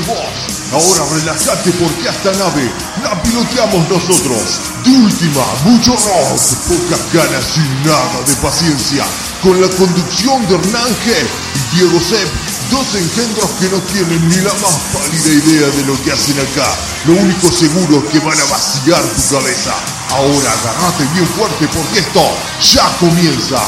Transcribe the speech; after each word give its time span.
Vos. 0.00 0.56
Ahora 0.72 1.14
relájate 1.14 1.70
porque 1.72 2.08
esta 2.08 2.32
nave 2.32 2.70
la 3.02 3.22
piloteamos 3.22 3.88
nosotros. 3.88 4.60
De 4.84 4.90
última, 4.90 5.44
mucho 5.64 5.92
rock, 5.92 6.40
pocas 6.68 7.12
ganas 7.12 7.56
y 7.56 7.86
nada 7.86 8.20
de 8.26 8.34
paciencia. 8.36 9.04
Con 9.42 9.60
la 9.60 9.68
conducción 9.68 10.46
de 10.48 10.56
Hernán 10.56 10.90
G 11.04 11.14
y 11.54 11.76
Diego 11.76 12.00
Sepp, 12.00 12.28
dos 12.70 12.94
engendros 12.94 13.50
que 13.60 13.68
no 13.68 13.78
tienen 13.92 14.28
ni 14.28 14.36
la 14.36 14.52
más 14.54 14.76
pálida 14.92 15.32
idea 15.32 15.68
de 15.68 15.84
lo 15.86 16.02
que 16.02 16.12
hacen 16.12 16.38
acá. 16.40 16.68
Lo 17.06 17.14
único 17.14 17.50
seguro 17.50 18.04
es 18.04 18.12
que 18.12 18.18
van 18.18 18.38
a 18.38 18.44
vaciar 18.44 19.02
tu 19.02 19.34
cabeza. 19.34 19.74
Ahora 20.10 20.52
agarrate 20.52 21.04
bien 21.14 21.26
fuerte 21.28 21.68
porque 21.68 22.00
esto 22.00 22.22
ya 22.60 22.84
comienza. 22.98 23.60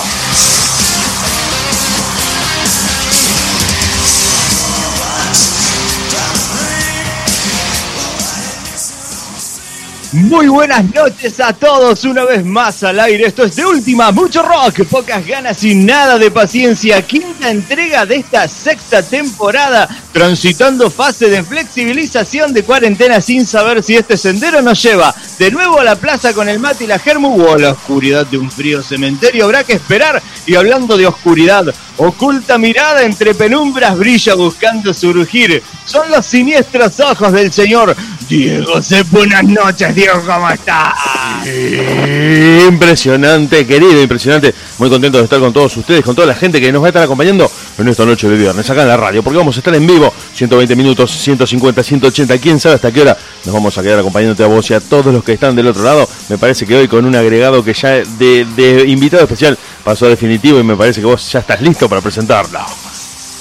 Muy 10.13 10.49
buenas 10.49 10.83
noches 10.95 11.39
a 11.39 11.53
todos, 11.53 12.03
una 12.05 12.25
vez 12.25 12.43
más 12.43 12.83
al 12.83 12.99
aire. 12.99 13.27
Esto 13.27 13.45
es 13.45 13.57
de 13.57 13.67
última, 13.67 14.11
mucho 14.11 14.43
rock, 14.43 14.87
pocas 14.87 15.27
ganas 15.27 15.63
y 15.65 15.75
nada 15.75 16.17
de 16.17 16.31
paciencia. 16.31 17.03
Quinta 17.03 17.51
entrega 17.51 18.07
de 18.07 18.17
esta 18.17 18.49
sexta 18.49 19.03
temporada, 19.03 19.87
transitando 20.11 20.89
fase 20.89 21.29
de 21.29 21.43
flexibilización 21.43 22.55
de 22.55 22.63
cuarentena 22.63 23.21
sin 23.21 23.45
saber 23.45 23.83
si 23.83 23.97
este 23.97 24.17
sendero 24.17 24.63
nos 24.63 24.83
lleva 24.83 25.15
de 25.39 25.51
nuevo 25.51 25.79
a 25.79 25.85
la 25.85 25.97
plaza 25.97 26.33
con 26.33 26.49
el 26.49 26.59
mate 26.59 26.85
y 26.85 26.87
la 26.87 26.99
germu 26.99 27.45
o 27.45 27.53
a 27.53 27.59
la 27.59 27.73
oscuridad 27.73 28.27
de 28.27 28.39
un 28.39 28.51
frío 28.51 28.83
cementerio. 28.83 29.45
Habrá 29.45 29.63
que 29.63 29.75
esperar. 29.75 30.23
Y 30.47 30.55
hablando 30.55 30.97
de 30.97 31.07
oscuridad, 31.07 31.67
oculta 31.99 32.57
mirada 32.57 33.03
entre 33.03 33.35
penumbras 33.35 33.99
brilla 33.99 34.35
buscando 34.35 34.95
surgir. 34.95 35.63
Son 35.85 36.11
los 36.11 36.25
siniestros 36.25 36.99
ojos 37.01 37.33
del 37.33 37.53
señor 37.53 37.95
Diego 38.29 38.83
Se 38.83 39.03
Buenas 39.05 39.43
noches, 39.45 39.95
Diego, 39.95 40.21
¿cómo 40.27 40.51
estás? 40.51 40.95
Impresionante, 42.69 43.67
querido, 43.67 44.03
impresionante. 44.03 44.55
Muy 44.77 44.91
contento 44.91 45.19
de 45.19 45.25
estar 45.25 45.41
con 45.41 45.53
todos 45.53 45.75
ustedes, 45.77 46.05
con 46.05 46.15
toda 46.15 46.29
la 46.29 46.35
gente 46.35 46.61
que 46.61 46.71
nos 46.71 46.83
va 46.83 46.87
a 46.87 46.91
estar 46.91 47.03
acompañando 47.03 47.51
en 47.79 47.89
esta 47.89 48.05
noche 48.05 48.29
de 48.29 48.37
viernes 48.37 48.69
acá 48.69 48.83
en 48.83 48.89
la 48.89 48.97
radio, 48.97 49.23
porque 49.23 49.39
vamos 49.39 49.57
a 49.57 49.61
estar 49.61 49.75
en 49.75 49.87
vivo 49.87 50.13
120 50.35 50.77
minutos, 50.77 51.11
150, 51.11 51.83
180, 51.83 52.39
quién 52.39 52.61
sabe 52.61 52.75
hasta 52.75 52.93
qué 52.93 53.01
hora 53.01 53.17
nos 53.45 53.55
vamos 53.55 53.77
a 53.79 53.83
quedar 53.83 54.01
acompañándote 54.01 54.43
a 54.43 54.47
vos 54.47 54.69
y 54.71 54.75
a 54.75 54.81
todos 54.81 55.07
los 55.07 55.25
que 55.25 55.33
están 55.33 55.57
del 55.57 55.69
otro 55.69 55.83
lado. 55.83 56.07
Me 56.29 56.37
parece 56.37 56.67
que 56.67 56.77
hoy 56.77 56.89
con 56.89 57.07
un 57.07 57.17
agregado 57.17 57.65
que 57.65 57.73
ya 57.73 57.91
de, 57.91 58.45
de 58.57 58.85
invitado 58.89 59.23
especial 59.23 59.57
pasó 59.83 60.05
a 60.07 60.11
definitivo 60.11 60.61
y 60.61 60.65
me 60.65 60.77
parece 60.77 61.01
que 61.01 61.07
vos 61.07 61.33
ya 61.33 61.39
estás 61.39 61.63
listo 61.63 61.89
para 61.89 62.03
presentarlo. 62.03 62.61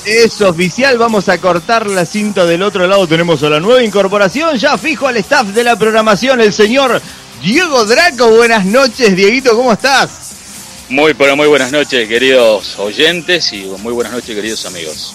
Es 0.07 0.39
oficial, 0.39 0.97
vamos 0.97 1.27
a 1.27 1.37
cortar 1.37 1.85
la 1.85 2.05
cinta 2.05 2.45
del 2.45 2.63
otro 2.63 2.87
lado. 2.87 3.05
Tenemos 3.05 3.43
a 3.43 3.49
la 3.49 3.59
nueva 3.59 3.83
incorporación, 3.83 4.57
ya 4.57 4.77
fijo 4.77 5.05
al 5.05 5.17
staff 5.17 5.47
de 5.47 5.65
la 5.65 5.75
programación, 5.75 6.39
el 6.39 6.53
señor 6.53 7.01
Diego 7.43 7.83
Draco. 7.83 8.29
Buenas 8.29 8.65
noches, 8.65 9.13
Dieguito, 9.17 9.53
¿cómo 9.53 9.73
estás? 9.73 10.09
Muy, 10.87 11.13
pero 11.13 11.35
muy 11.35 11.47
buenas 11.47 11.73
noches, 11.73 12.07
queridos 12.07 12.79
oyentes, 12.79 13.51
y 13.51 13.65
muy 13.79 13.91
buenas 13.91 14.13
noches, 14.13 14.33
queridos 14.33 14.65
amigos. 14.65 15.13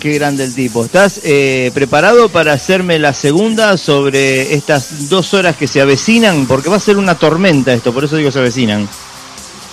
Qué 0.00 0.12
grande 0.12 0.44
el 0.44 0.54
tipo. 0.54 0.84
¿Estás 0.84 1.22
eh, 1.24 1.70
preparado 1.72 2.28
para 2.28 2.52
hacerme 2.52 2.98
la 2.98 3.14
segunda 3.14 3.78
sobre 3.78 4.52
estas 4.52 5.08
dos 5.08 5.32
horas 5.32 5.56
que 5.56 5.66
se 5.66 5.80
avecinan? 5.80 6.44
Porque 6.46 6.68
va 6.68 6.76
a 6.76 6.80
ser 6.80 6.98
una 6.98 7.14
tormenta 7.14 7.72
esto, 7.72 7.94
por 7.94 8.04
eso 8.04 8.16
digo 8.16 8.30
se 8.30 8.40
avecinan. 8.40 8.86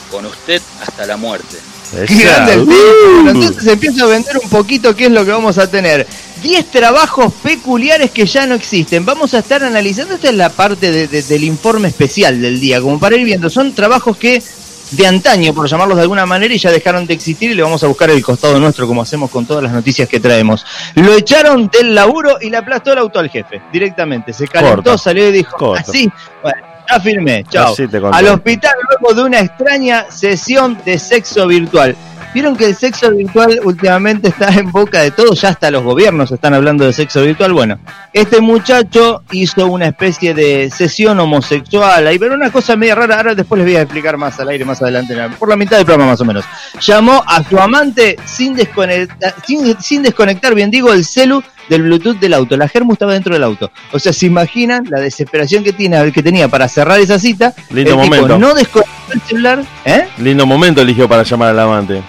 Con 0.10 0.26
usted 0.26 0.62
hasta 0.80 1.06
la 1.06 1.18
muerte. 1.18 1.58
Grande 1.94 2.54
el. 2.54 2.66
Bueno, 2.66 3.30
entonces 3.32 3.68
empiezo 3.68 4.06
a 4.06 4.08
vender 4.08 4.38
un 4.44 4.50
poquito 4.50 4.96
qué 4.96 5.06
es 5.06 5.12
lo 5.12 5.24
que 5.26 5.32
vamos 5.32 5.58
a 5.58 5.70
tener. 5.70 6.06
10 6.42 6.66
trabajos 6.72 7.32
peculiares 7.42 8.12
que 8.12 8.26
ya 8.26 8.46
no 8.46 8.56
existen. 8.56 9.06
Vamos 9.06 9.34
a 9.34 9.40
estar 9.40 9.64
analizando, 9.64 10.16
esta 10.16 10.30
es 10.30 10.36
la 10.36 10.50
parte 10.50 10.92
de- 10.92 11.08
de- 11.08 11.24
del 11.24 11.44
informe 11.46 11.88
especial 11.88 12.42
del 12.42 12.60
día, 12.60 12.82
como 12.82 13.00
para 13.00 13.16
ir 13.16 13.24
viendo. 13.24 13.50
Son 13.50 13.74
trabajos 13.74 14.18
que 14.18 14.44
de 14.92 15.08
antaño, 15.08 15.54
por 15.54 15.68
llamarlos 15.68 15.96
de 15.96 16.04
alguna 16.04 16.26
manera, 16.26 16.54
y 16.54 16.58
ya 16.58 16.70
dejaron 16.70 17.08
de 17.08 17.14
existir 17.14 17.50
y 17.52 17.56
le 17.56 17.64
vamos 17.64 17.82
a 17.84 17.88
buscar 17.88 18.10
el 18.12 18.22
costado 18.22 18.60
nuestro, 18.60 18.86
como 18.88 19.02
hacemos 19.02 19.32
con 19.32 19.46
todas 19.46 19.64
las 19.64 19.72
noticias 19.72 20.08
que 20.10 20.20
traemos. 20.20 20.66
Lo 20.96 21.16
echaron 21.16 21.68
del 21.70 21.96
laburo 21.96 22.38
y 22.42 22.50
le 22.50 22.58
aplastó 22.58 22.92
el 22.92 23.00
auto 23.00 23.20
al 23.20 23.30
jefe, 23.30 23.62
directamente. 23.72 24.34
Se 24.34 24.48
calentó, 24.48 24.98
salió 24.98 25.30
y 25.30 25.32
dijo, 25.32 25.74
así, 25.76 26.10
bueno, 26.44 26.58
ya 26.90 27.00
firmé, 27.00 27.44
chao. 27.50 27.76
Al 28.12 28.28
hospital 28.28 28.74
luego 28.90 29.16
de 29.16 29.24
una 29.28 29.40
extraña 29.40 30.06
sesión 30.10 30.78
de 30.86 31.00
sexo 31.00 31.48
virtual. 31.48 31.96
Vieron 32.34 32.56
que 32.58 32.66
el 32.66 32.76
sexo 32.76 33.12
virtual 33.12 33.60
últimamente 33.64 34.30
está 34.30 34.50
en 34.50 34.72
boca 34.72 35.02
de 35.02 35.12
todos, 35.12 35.40
ya 35.40 35.50
hasta 35.50 35.70
los 35.70 35.84
gobiernos 35.84 36.32
están 36.32 36.56
hablando 36.56 36.84
de 36.84 36.92
sexo 36.92 37.22
virtual. 37.22 37.54
Bueno, 37.54 37.78
este 38.12 38.42
muchacho 38.42 39.22
hizo 39.32 39.68
una 39.68 39.86
especie 39.86 40.34
de 40.34 40.72
sesión 40.72 41.20
homosexual 41.20 42.08
ahí, 42.08 42.18
pero 42.18 42.34
una 42.34 42.52
cosa 42.52 42.76
media 42.76 42.96
rara, 42.96 43.18
ahora 43.18 43.36
después 43.36 43.60
les 43.60 43.68
voy 43.68 43.76
a 43.76 43.82
explicar 43.84 44.18
más 44.18 44.40
al 44.40 44.50
aire 44.50 44.66
más 44.66 44.82
adelante, 44.82 45.16
por 45.38 45.48
la 45.48 45.56
mitad 45.56 45.78
del 45.78 45.86
programa 45.86 46.10
más 46.10 46.22
o 46.22 46.26
menos. 46.26 46.44
Llamó 46.82 47.24
a 47.28 47.44
su 47.44 47.60
amante 47.60 48.18
sin 48.26 48.56
desconectar, 48.56 49.36
sin, 49.46 49.80
sin 49.80 50.02
desconectar 50.02 50.56
bien 50.56 50.72
digo, 50.72 50.92
el 50.92 51.06
celu 51.06 51.44
del 51.70 51.84
Bluetooth 51.84 52.20
del 52.20 52.34
auto. 52.34 52.58
La 52.58 52.68
Germu 52.68 52.94
estaba 52.94 53.14
dentro 53.14 53.34
del 53.34 53.44
auto. 53.44 53.72
O 53.92 54.00
sea, 54.00 54.14
se 54.14 54.26
imaginan 54.26 54.86
la 54.90 55.00
desesperación 55.00 55.64
que, 55.64 55.74
tiene, 55.74 56.12
que 56.12 56.24
tenía 56.24 56.48
para 56.48 56.68
cerrar 56.68 57.00
esa 57.00 57.20
cita. 57.20 57.54
Lindo 57.70 57.92
el 57.92 58.02
tipo 58.02 58.16
momento. 58.16 58.40
no 58.40 58.54
desconectó 58.54 59.14
el 59.14 59.22
celular, 59.22 59.66
¿eh? 59.86 60.08
Lindo 60.18 60.46
momento 60.46 60.82
eligió 60.82 61.08
para 61.08 61.24
llamar 61.24 61.50
al 61.50 61.60
amante. 61.60 62.02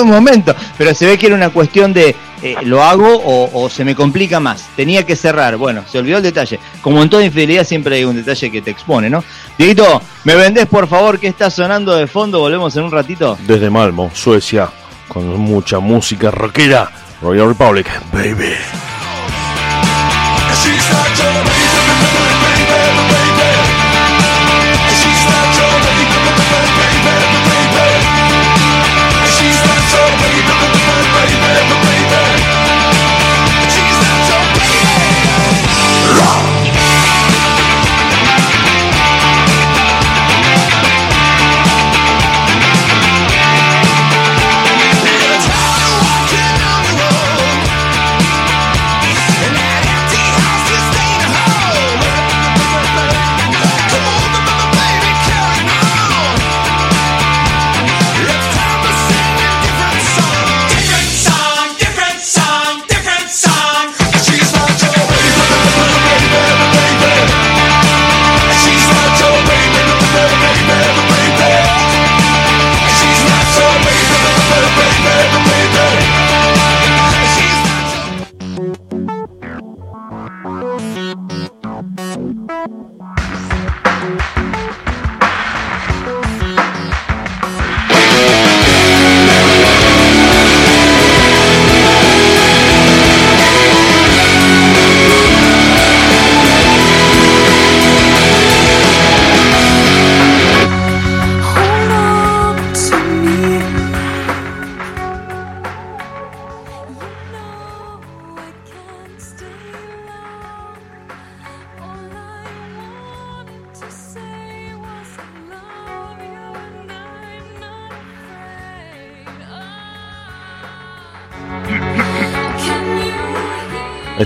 un 0.00 0.08
momento, 0.08 0.54
pero 0.76 0.94
se 0.94 1.06
ve 1.06 1.18
que 1.18 1.26
era 1.26 1.34
una 1.34 1.50
cuestión 1.50 1.92
de 1.92 2.14
eh, 2.42 2.54
lo 2.62 2.84
hago 2.84 3.16
o, 3.16 3.64
o 3.64 3.68
se 3.68 3.84
me 3.84 3.94
complica 3.94 4.38
más. 4.38 4.68
Tenía 4.76 5.04
que 5.04 5.16
cerrar. 5.16 5.56
Bueno, 5.56 5.84
se 5.90 5.98
olvidó 5.98 6.18
el 6.18 6.22
detalle. 6.22 6.60
Como 6.80 7.02
en 7.02 7.10
toda 7.10 7.24
infidelidad 7.24 7.64
siempre 7.64 7.96
hay 7.96 8.04
un 8.04 8.16
detalle 8.16 8.50
que 8.50 8.62
te 8.62 8.70
expone, 8.70 9.10
¿no? 9.10 9.24
Dieguito, 9.56 10.00
¿me 10.24 10.36
vendés 10.36 10.66
por 10.66 10.86
favor 10.86 11.18
que 11.18 11.26
está 11.26 11.50
sonando 11.50 11.96
de 11.96 12.06
fondo? 12.06 12.38
Volvemos 12.38 12.76
en 12.76 12.84
un 12.84 12.92
ratito. 12.92 13.36
Desde 13.46 13.70
Malmo, 13.70 14.10
Suecia, 14.14 14.68
con 15.08 15.26
mucha 15.40 15.80
música 15.80 16.30
rockera. 16.30 16.90
Royal 17.20 17.48
Republic, 17.48 17.86
baby. 18.12 18.54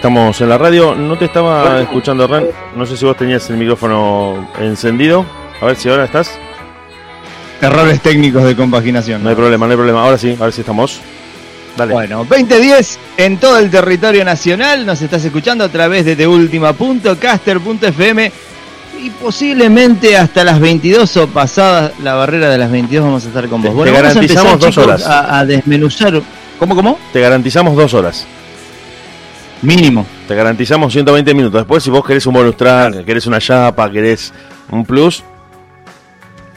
Estamos 0.02 0.40
en 0.40 0.48
la 0.48 0.58
radio. 0.58 0.96
No 0.96 1.16
te 1.16 1.26
estaba 1.26 1.80
escuchando, 1.80 2.26
Ren. 2.26 2.48
No 2.74 2.84
sé 2.84 2.96
si 2.96 3.04
vos 3.04 3.16
tenías 3.16 3.48
el 3.50 3.56
micrófono 3.56 4.48
encendido. 4.58 5.24
A 5.60 5.66
ver 5.66 5.76
si 5.76 5.88
ahora 5.88 6.06
estás. 6.06 6.32
Errores 7.60 8.00
técnicos 8.00 8.42
de 8.42 8.56
compaginación. 8.56 9.22
No 9.22 9.28
hay 9.28 9.36
problema, 9.36 9.66
no 9.66 9.70
hay 9.70 9.76
problema. 9.76 10.02
Ahora 10.02 10.18
sí, 10.18 10.36
a 10.40 10.42
ver 10.42 10.52
si 10.52 10.62
estamos. 10.62 10.98
Dale. 11.76 11.92
Bueno, 11.92 12.26
2010 12.28 12.98
en 13.16 13.36
todo 13.36 13.60
el 13.60 13.70
territorio 13.70 14.24
nacional. 14.24 14.84
Nos 14.84 15.00
estás 15.02 15.24
escuchando 15.24 15.62
a 15.62 15.68
través 15.68 16.04
de 16.04 16.16
teultima.caster.fm 16.16 18.32
y 19.00 19.10
posiblemente 19.10 20.16
hasta 20.16 20.42
las 20.42 20.58
22 20.58 21.16
o 21.18 21.28
pasadas 21.28 21.92
la 22.02 22.14
barrera 22.14 22.50
de 22.50 22.58
las 22.58 22.72
22 22.72 23.04
vamos 23.04 23.24
a 23.24 23.28
estar 23.28 23.46
con 23.48 23.62
vos. 23.62 23.84
Te- 23.84 23.90
te 23.92 23.96
garantizamos 23.96 24.58
dos 24.58 24.70
chicos, 24.70 24.84
horas. 24.84 25.06
A, 25.06 25.38
a 25.38 25.46
desmenuzar. 25.46 26.20
¿Cómo, 26.58 26.74
cómo? 26.74 26.98
Te 27.12 27.20
garantizamos 27.20 27.76
dos 27.76 27.94
horas. 27.94 28.26
Mínimo. 29.62 30.04
Te 30.26 30.34
garantizamos 30.34 30.92
120 30.92 31.34
minutos. 31.34 31.60
Después, 31.60 31.82
si 31.82 31.90
vos 31.90 32.04
querés 32.04 32.26
un 32.26 32.34
bonus 32.34 32.56
track, 32.56 33.04
querés 33.04 33.26
una 33.26 33.38
chapa, 33.40 33.90
querés 33.90 34.32
un 34.70 34.84
plus, 34.84 35.22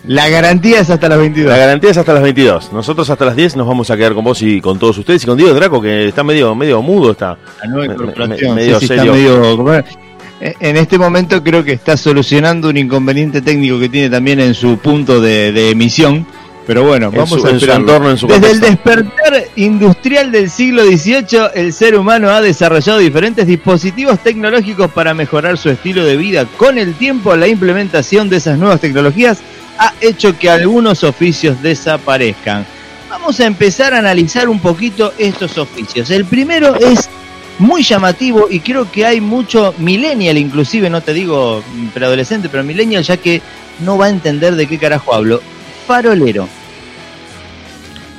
La 0.07 0.29
garantía 0.29 0.79
es 0.81 0.89
hasta 0.89 1.09
las 1.09 1.17
22. 1.19 1.51
la 1.51 1.57
garantía 1.57 1.89
es 1.91 1.97
hasta 1.97 2.13
las 2.13 2.21
22. 2.23 2.71
Nosotros 2.73 3.09
hasta 3.09 3.25
las 3.25 3.35
10 3.35 3.55
nos 3.55 3.67
vamos 3.67 3.89
a 3.89 3.97
quedar 3.97 4.13
con 4.13 4.23
vos 4.23 4.41
y 4.41 4.59
con 4.61 4.77
todos 4.79 4.97
ustedes. 4.97 5.23
Y 5.23 5.27
con 5.27 5.37
Diego 5.37 5.53
Draco, 5.53 5.81
que 5.81 6.07
está 6.07 6.23
medio, 6.23 6.53
medio 6.55 6.81
mudo. 6.81 7.11
Está. 7.11 7.37
La 7.61 7.67
nueva 7.69 7.87
Me- 7.87 7.93
incorporación. 7.93 8.55
me- 8.55 8.61
medio 8.61 8.79
sí, 8.79 8.87
sí, 8.87 8.93
está 8.93 9.03
serio. 9.03 9.13
medio- 9.13 9.57
como- 9.57 9.73
Eh, 9.73 10.53
En 10.59 10.75
este 10.75 10.97
momento 10.99 11.41
creo 11.41 11.63
que 11.63 11.71
está 11.71 11.95
solucionando 11.95 12.67
un 12.69 12.75
inconveniente 12.77 13.41
técnico 13.41 13.79
que 13.79 13.87
tiene 13.87 14.09
también 14.09 14.39
en 14.41 14.53
su 14.53 14.77
punto 14.79 15.21
de, 15.21 15.51
de 15.53 15.69
emisión. 15.71 16.27
Pero 16.67 16.83
bueno, 16.83 17.07
En 17.07 17.11
vamos 17.17 17.41
su- 17.41 17.45
a 17.47 17.51
en 17.51 17.59
su 17.59 17.71
entorno, 17.71 18.09
en 18.09 18.17
su 18.17 18.27
Desde 18.27 18.51
el 18.51 18.59
despertar 18.59 19.45
industrial 19.55 20.31
del 20.31 20.49
siglo 20.49 20.83
XVIII, 20.83 21.49
el 21.53 21.71
ser 21.73 21.95
humano 21.95 22.29
ha 22.29 22.41
desarrollado 22.41 22.97
diferentes 22.99 23.45
dispositivos 23.45 24.19
tecnológicos 24.19 24.89
para 24.91 25.13
mejorar 25.13 25.57
su 25.57 25.69
estilo 25.69 26.03
de 26.03 26.17
vida. 26.17 26.45
Con 26.57 26.77
el 26.79 26.95
tiempo, 26.95 27.35
la 27.35 27.47
implementación 27.47 28.29
de 28.29 28.37
esas 28.37 28.57
nuevas 28.57 28.81
tecnologías 28.81 29.39
ha 29.77 29.93
hecho 30.01 30.37
que 30.39 30.49
algunos 30.49 31.03
oficios 31.03 31.61
desaparezcan. 31.61 32.65
Vamos 33.09 33.39
a 33.39 33.45
empezar 33.45 33.93
a 33.93 33.99
analizar 33.99 34.49
un 34.49 34.59
poquito 34.59 35.13
estos 35.19 35.57
oficios. 35.59 36.09
El 36.09 36.25
primero 36.25 36.75
es 36.75 37.09
muy 37.59 37.83
llamativo 37.83 38.47
y 38.49 38.59
creo 38.59 38.91
que 38.91 39.05
hay 39.05 39.21
mucho 39.21 39.73
millennial, 39.77 40.37
inclusive, 40.37 40.89
no 40.89 41.01
te 41.01 41.13
digo 41.13 41.63
preadolescente, 41.93 42.49
pero 42.49 42.63
millennial, 42.63 43.03
ya 43.03 43.17
que 43.17 43.41
no 43.81 43.97
va 43.97 44.07
a 44.07 44.09
entender 44.09 44.55
de 44.55 44.65
qué 44.67 44.77
carajo 44.79 45.13
hablo. 45.13 45.41
Farolero. 45.85 46.47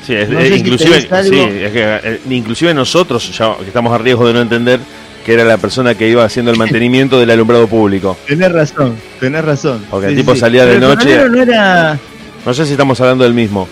Sí, 0.07 0.15
es- 0.15 0.29
No 0.29 0.39
eh, 0.39 0.43
sé 0.49 0.55
si 0.55 0.61
inclusive, 0.61 1.01
sí, 1.01 1.07
es 1.41 1.73
que, 1.73 2.01
eh, 2.05 2.21
inclusive 2.31 2.73
nosotros, 2.75 3.37
ya 3.37 3.57
estamos 3.67 3.93
a 3.93 3.99
riesgo 3.99 4.27
de 4.27 4.35
no 4.35 4.41
entender, 4.41 4.79
que 5.25 5.35
era 5.35 5.45
la 5.45 5.57
persona 5.59 5.95
que 5.97 6.09
iba 6.09 6.25
haciendo 6.25 6.53
el 6.53 6.57
mantenimiento 6.57 7.19
del 7.19 7.31
alumbrado 7.31 7.67
público. 7.67 8.17
Tenés 8.27 8.53
razón, 8.53 8.95
tenés 9.19 9.45
razón. 9.45 9.85
Porque 9.91 10.07
el 10.09 10.17
tipo 10.17 10.37
salía 10.37 10.65
de 10.65 10.75
Pero 10.75 10.89
noche- 10.95 11.29
no 11.29 11.43
era... 11.43 11.99
No 12.45 12.55
sé 12.55 12.65
si 12.65 12.73
estamos 12.73 13.01
hablando 13.01 13.25
del 13.25 13.35
mismo, 13.35 13.67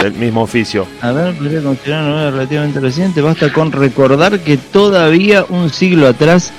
del 0.00 0.12
mismo 0.12 0.42
oficio. 0.42 0.86
A 1.00 1.10
ver, 1.10 1.34
considerar 1.64 2.04
una 2.04 2.30
relativamente 2.30 2.78
reciente. 2.78 3.20
Basta 3.20 3.52
con 3.52 3.72
recordar 3.72 4.38
que 4.38 4.56
todavía 4.56 5.44
un 5.48 5.68
siglo 5.70 6.06
atrás, 6.06 6.52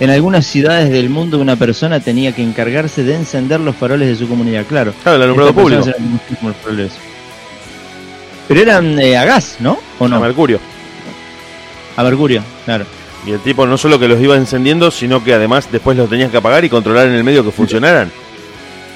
en 0.00 0.10
algunas 0.10 0.46
ciudades 0.46 0.90
del 0.90 1.10
mundo, 1.10 1.38
una 1.38 1.56
persona 1.56 2.00
tenía 2.00 2.32
que 2.32 2.42
encargarse 2.42 3.02
de 3.02 3.14
encender 3.16 3.60
los 3.60 3.74
faroles 3.76 4.08
de 4.08 4.16
su 4.16 4.28
comunidad. 4.28 4.64
Claro. 4.66 4.92
Claro, 5.02 5.16
el 5.16 5.22
alumbrado 5.22 5.52
público. 5.52 5.82
eran. 5.88 6.88
Pero 8.46 8.60
eran 8.60 8.98
eh, 9.00 9.16
a 9.16 9.24
gas, 9.24 9.56
¿no? 9.60 9.78
¿O 9.98 10.04
A 10.04 10.08
no? 10.08 10.20
Mercurio. 10.20 10.58
A 11.96 12.02
mercurio, 12.04 12.42
claro. 12.64 12.86
Y 13.26 13.32
el 13.32 13.40
tipo 13.40 13.66
no 13.66 13.76
solo 13.76 13.98
que 13.98 14.08
los 14.08 14.20
iba 14.20 14.36
encendiendo, 14.36 14.90
sino 14.90 15.22
que 15.22 15.34
además 15.34 15.68
después 15.70 15.96
los 15.96 16.08
tenías 16.08 16.30
que 16.30 16.36
apagar 16.38 16.64
y 16.64 16.70
controlar 16.70 17.08
en 17.08 17.14
el 17.14 17.24
medio 17.24 17.44
que 17.44 17.50
funcionaran. 17.50 18.10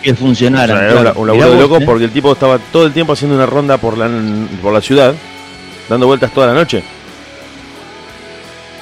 Que 0.02 0.12
O 0.12 0.16
funcionaran. 0.16 0.76
sea, 0.78 0.86
era 0.86 0.94
un, 0.96 1.02
claro. 1.02 1.20
un 1.20 1.30
Mirá 1.30 1.38
laburo 1.46 1.56
de 1.56 1.62
loco 1.62 1.76
¿eh? 1.78 1.84
porque 1.84 2.04
el 2.04 2.10
tipo 2.12 2.32
estaba 2.32 2.58
todo 2.58 2.86
el 2.86 2.92
tiempo 2.92 3.12
haciendo 3.12 3.36
una 3.36 3.46
ronda 3.46 3.76
por 3.78 3.98
la, 3.98 4.08
por 4.62 4.72
la 4.72 4.80
ciudad, 4.80 5.14
dando 5.88 6.06
vueltas 6.06 6.32
toda 6.32 6.46
la 6.46 6.54
noche. 6.54 6.82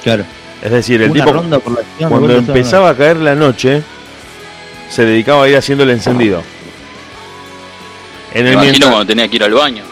Claro. 0.03 0.23
Es 0.61 0.71
decir, 0.71 1.01
el 1.01 1.09
Una 1.11 1.19
tipo 1.23 1.33
ronda 1.35 1.59
por 1.59 1.73
la 1.73 1.81
ciudad, 1.97 2.09
cuando 2.09 2.35
empezaba 2.35 2.89
a 2.91 2.95
caer 2.95 3.17
la 3.17 3.33
noche, 3.35 3.81
se 4.89 5.05
dedicaba 5.05 5.45
a 5.45 5.49
ir 5.49 5.55
haciendo 5.57 5.83
el 5.83 5.89
encendido. 5.89 6.43
En 8.33 8.43
Me 8.43 8.49
el 8.49 8.53
imagino 8.53 8.71
mientras- 8.71 8.91
cuando 8.91 9.07
tenía 9.07 9.27
que 9.27 9.35
ir 9.37 9.43
al 9.43 9.53
baño. 9.53 9.83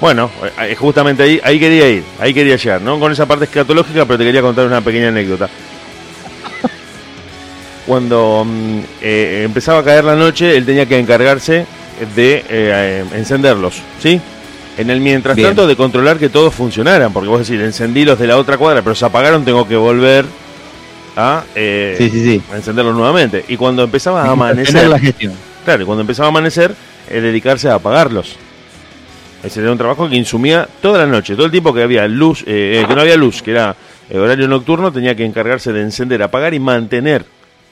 Bueno, 0.00 0.30
eh, 0.60 0.76
justamente 0.78 1.22
ahí, 1.24 1.40
ahí 1.42 1.58
quería 1.58 1.88
ir, 1.88 2.04
ahí 2.20 2.32
quería 2.32 2.56
llegar, 2.56 2.80
¿no? 2.82 3.00
Con 3.00 3.10
esa 3.10 3.26
parte 3.26 3.46
escatológica, 3.46 4.04
pero 4.04 4.18
te 4.18 4.24
quería 4.24 4.42
contar 4.42 4.66
una 4.66 4.80
pequeña 4.80 5.08
anécdota. 5.08 5.48
Cuando 7.86 8.44
mm, 8.46 8.78
eh, 9.00 9.42
empezaba 9.44 9.78
a 9.80 9.84
caer 9.84 10.04
la 10.04 10.14
noche, 10.14 10.56
él 10.56 10.66
tenía 10.66 10.86
que 10.86 10.98
encargarse 10.98 11.64
de 12.14 12.44
eh, 12.48 13.04
encenderlos, 13.14 13.76
¿sí? 14.00 14.20
En 14.78 14.90
el 14.90 15.00
mientras 15.00 15.36
Bien. 15.36 15.48
tanto 15.48 15.66
de 15.66 15.76
controlar 15.76 16.18
que 16.18 16.28
todos 16.28 16.54
funcionaran, 16.54 17.12
porque 17.12 17.28
vos 17.28 17.46
decís, 17.46 17.60
encendí 17.62 18.04
los 18.04 18.18
de 18.18 18.26
la 18.28 18.36
otra 18.38 18.56
cuadra, 18.56 18.80
pero 18.80 18.94
se 18.94 19.04
apagaron, 19.04 19.44
tengo 19.44 19.66
que 19.66 19.76
volver 19.76 20.24
a, 21.16 21.42
eh, 21.54 21.96
Sí, 21.98 22.08
sí, 22.08 22.24
sí. 22.24 22.42
a 22.52 22.56
encenderlos 22.56 22.94
nuevamente. 22.94 23.44
Y 23.48 23.56
cuando 23.56 23.82
empezaba 23.82 24.22
a 24.22 24.30
amanecer, 24.30 24.88
la 24.88 24.98
gestión. 24.98 25.34
Claro, 25.64 25.82
y 25.82 25.86
cuando 25.86 26.02
empezaba 26.02 26.28
a 26.28 26.30
amanecer, 26.30 26.74
eh, 27.10 27.20
dedicarse 27.20 27.68
a 27.68 27.74
apagarlos. 27.74 28.36
Ese 29.42 29.60
era 29.60 29.70
un 29.70 29.78
trabajo 29.78 30.08
que 30.08 30.16
insumía 30.16 30.68
toda 30.80 30.98
la 30.98 31.06
noche, 31.06 31.34
todo 31.34 31.46
el 31.46 31.52
tiempo 31.52 31.72
que 31.72 31.82
había 31.82 32.06
luz, 32.08 32.42
eh, 32.46 32.80
eh, 32.80 32.84
que 32.88 32.94
no 32.94 33.00
había 33.02 33.16
luz, 33.16 33.42
que 33.42 33.52
era 33.52 33.76
eh, 34.10 34.18
horario 34.18 34.48
nocturno, 34.48 34.92
tenía 34.92 35.14
que 35.14 35.24
encargarse 35.24 35.72
de 35.72 35.82
encender, 35.82 36.22
apagar 36.22 36.54
y 36.54 36.60
mantener 36.60 37.24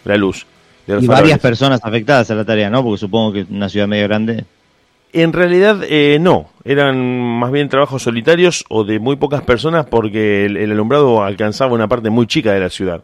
la 0.05 0.17
luz. 0.17 0.47
Y 0.87 1.07
varias 1.07 1.41
personas 1.41 1.81
afectadas 1.83 2.31
a 2.31 2.37
la 2.37 2.45
tarea, 2.45 2.71
¿no? 2.71 2.85
Porque 2.85 2.99
supongo 2.99 3.33
que 3.33 3.47
una 3.51 3.69
ciudad 3.69 3.89
medio 3.89 4.07
grande. 4.07 4.45
En 5.23 5.33
realidad 5.33 5.81
eh, 5.89 6.19
no, 6.21 6.51
eran 6.65 6.99
más 7.39 7.51
bien 7.51 7.69
trabajos 7.71 8.03
solitarios 8.03 8.65
o 8.69 8.85
de 8.85 8.99
muy 8.99 9.17
pocas 9.17 9.41
personas 9.43 9.87
porque 9.87 10.45
el, 10.45 10.57
el 10.59 10.71
alumbrado 10.73 11.23
alcanzaba 11.25 11.73
una 11.73 11.89
parte 11.89 12.11
muy 12.11 12.27
chica 12.27 12.53
de 12.53 12.61
la 12.61 12.69
ciudad, 12.69 13.03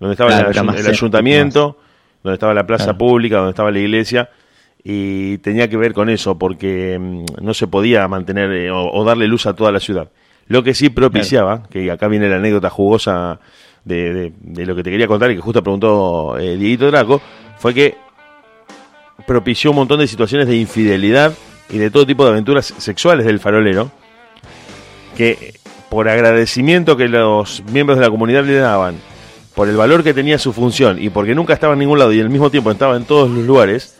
donde 0.00 0.14
estaba 0.14 0.30
Claro, 0.30 0.50
el, 0.76 0.86
ayuntamiento, 0.88 1.78
donde 2.24 2.34
estaba 2.34 2.52
la 2.52 2.66
plaza 2.66 2.84
Claro. 2.86 2.98
pública, 2.98 3.36
donde 3.36 3.50
estaba 3.50 3.70
la 3.70 3.78
iglesia. 3.78 4.28
Y 4.82 5.38
tenía 5.38 5.68
que 5.68 5.76
ver 5.76 5.92
con 5.92 6.08
eso 6.10 6.36
porque 6.36 6.98
mm, 7.00 7.24
no 7.40 7.54
se 7.54 7.68
podía 7.68 8.08
mantener 8.08 8.50
eh, 8.50 8.70
o, 8.72 8.90
o 8.90 9.04
darle 9.04 9.28
luz 9.28 9.46
a 9.46 9.54
toda 9.54 9.70
la 9.70 9.78
ciudad. 9.78 10.08
Lo 10.48 10.64
que 10.64 10.74
sí 10.74 10.90
propiciaba, 10.90 11.62
que 11.70 11.88
acá 11.92 12.08
viene 12.08 12.28
la 12.28 12.36
anécdota 12.38 12.68
jugosa 12.70 13.38
de, 13.84 14.12
de- 14.12 14.32
de 14.40 14.66
lo 14.66 14.74
que 14.74 14.82
te 14.82 14.90
quería 14.90 15.06
contar 15.06 15.30
y 15.30 15.36
que 15.36 15.40
justo 15.40 15.62
preguntó 15.62 16.36
eh, 16.36 16.56
Dieguito 16.56 16.90
Draco, 16.90 17.22
fue 17.58 17.72
que 17.72 17.94
propició 19.26 19.70
un 19.70 19.76
montón 19.76 20.00
de 20.00 20.08
situaciones 20.08 20.48
de 20.48 20.56
infidelidad 20.56 21.32
y 21.72 21.78
de 21.78 21.90
todo 21.90 22.06
tipo 22.06 22.24
de 22.24 22.30
aventuras 22.30 22.72
sexuales 22.78 23.26
del 23.26 23.40
farolero, 23.40 23.90
que 25.16 25.54
por 25.90 26.08
agradecimiento 26.08 26.96
que 26.96 27.08
los 27.08 27.62
miembros 27.72 27.98
de 27.98 28.04
la 28.04 28.10
comunidad 28.10 28.44
le 28.44 28.54
daban, 28.54 28.96
por 29.54 29.68
el 29.68 29.76
valor 29.76 30.02
que 30.02 30.14
tenía 30.14 30.38
su 30.38 30.52
función 30.52 31.02
y 31.02 31.10
porque 31.10 31.34
nunca 31.34 31.54
estaba 31.54 31.74
en 31.74 31.80
ningún 31.80 31.98
lado 31.98 32.12
y 32.12 32.20
al 32.20 32.30
mismo 32.30 32.50
tiempo 32.50 32.70
estaba 32.70 32.96
en 32.96 33.04
todos 33.04 33.30
los 33.30 33.44
lugares, 33.44 33.96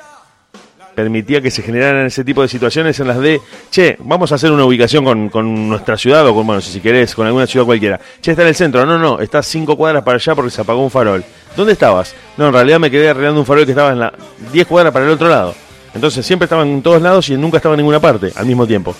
permitía 0.95 1.41
que 1.41 1.51
se 1.51 1.63
generaran 1.63 2.07
ese 2.07 2.25
tipo 2.25 2.43
de 2.43 2.49
situaciones 2.49 2.99
en 3.01 3.09
las 3.09 3.19
de, 3.19 3.41
che, 3.71 3.97
vamos 4.01 4.33
a 4.33 4.37
hacer 4.37 4.53
una 4.53 4.65
ubicación 4.65 5.05
con, 5.05 5.29
con 5.29 5.69
nuestra 5.69 5.97
ciudad 5.97 6.27
o 6.27 6.35
con, 6.35 6.47
bueno, 6.47 6.61
si 6.61 6.81
querés, 6.81 7.15
con 7.15 7.27
alguna 7.27 7.47
ciudad 7.47 7.67
cualquiera. 7.67 8.01
Che, 8.21 8.33
está 8.33 8.43
en 8.43 8.49
el 8.49 8.55
centro, 8.55 8.87
no, 8.87 8.99
no, 8.99 9.21
está 9.21 9.43
cinco 9.43 9.77
cuadras 9.77 10.03
para 10.03 10.17
allá 10.17 10.35
porque 10.35 10.51
se 10.51 10.61
apagó 10.61 10.83
un 10.83 10.91
farol. 10.91 11.25
¿Dónde 11.57 11.73
estabas? 11.73 12.15
No, 12.37 12.47
en 12.47 12.53
realidad 12.53 12.79
me 12.79 12.91
quedé 12.91 13.09
arreglando 13.09 13.41
un 13.41 13.47
farol 13.47 13.65
que 13.65 13.73
estaba 13.73 13.93
en 13.93 14.01
la 14.01 14.13
10 14.53 14.67
cuadras 14.67 14.93
para 14.93 15.05
el 15.07 15.11
otro 15.11 15.29
lado. 15.29 15.55
Entonces 15.95 16.25
siempre 16.25 16.45
estaban 16.45 16.69
en 16.69 16.83
todos 16.83 17.03
lados 17.03 17.29
y 17.29 17.37
nunca 17.37 17.59
estaba 17.59 17.75
en 17.75 17.79
ninguna 17.79 18.01
parte 18.01 18.33
al 18.35 18.47
mismo 18.47 18.67
tiempo. 18.67 18.95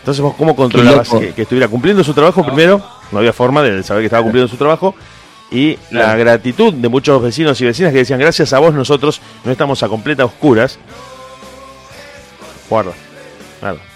Entonces 0.00 0.22
vos 0.22 0.34
cómo 0.36 0.54
controlabas 0.54 1.08
que, 1.08 1.32
que 1.32 1.42
estuviera 1.42 1.68
cumpliendo 1.68 2.04
su 2.04 2.12
trabajo 2.12 2.44
primero, 2.44 2.82
no 3.10 3.18
había 3.18 3.32
forma 3.32 3.62
de 3.62 3.82
saber 3.82 4.02
que 4.02 4.06
estaba 4.06 4.22
cumpliendo 4.22 4.48
su 4.48 4.56
trabajo, 4.56 4.94
y 5.50 5.78
la 5.90 6.16
gratitud 6.16 6.74
de 6.74 6.88
muchos 6.88 7.22
vecinos 7.22 7.60
y 7.60 7.64
vecinas 7.64 7.92
que 7.92 7.98
decían, 7.98 8.18
gracias 8.18 8.52
a 8.52 8.58
vos 8.58 8.74
nosotros 8.74 9.20
no 9.44 9.52
estamos 9.52 9.82
a 9.82 9.88
completa 9.88 10.24
oscuras. 10.24 10.78
Guarda. 12.68 12.92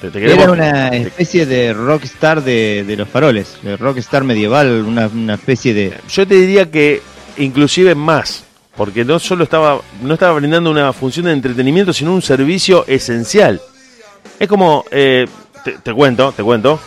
Te, 0.01 0.11
te 0.11 0.33
Era 0.33 0.51
una 0.51 0.89
especie 0.89 1.45
de 1.45 1.75
rockstar 1.75 2.43
de, 2.43 2.85
de 2.87 2.97
los 2.97 3.09
faroles, 3.09 3.59
de 3.63 3.77
rockstar 3.77 4.25
medieval, 4.25 4.85
una, 4.87 5.09
una 5.09 5.35
especie 5.35 5.75
de... 5.75 5.95
Yo 6.09 6.27
te 6.27 6.37
diría 6.37 6.71
que 6.71 7.03
inclusive 7.37 7.95
más, 7.95 8.45
porque 8.79 9.05
no 9.05 9.19
solo 9.19 9.45
estaba, 9.45 9.81
no 10.01 10.15
estaba 10.15 10.33
brindando 10.39 10.71
una 10.71 10.93
función 10.95 11.27
de 11.27 11.33
entretenimiento, 11.33 11.93
sino 11.93 12.15
un 12.15 12.23
servicio 12.23 12.85
esencial. 12.87 13.61
Es 14.39 14.49
como, 14.49 14.85
eh, 14.91 15.27
te, 15.65 15.73
te 15.73 15.93
cuento, 15.93 16.33
te 16.33 16.43
cuento, 16.43 16.79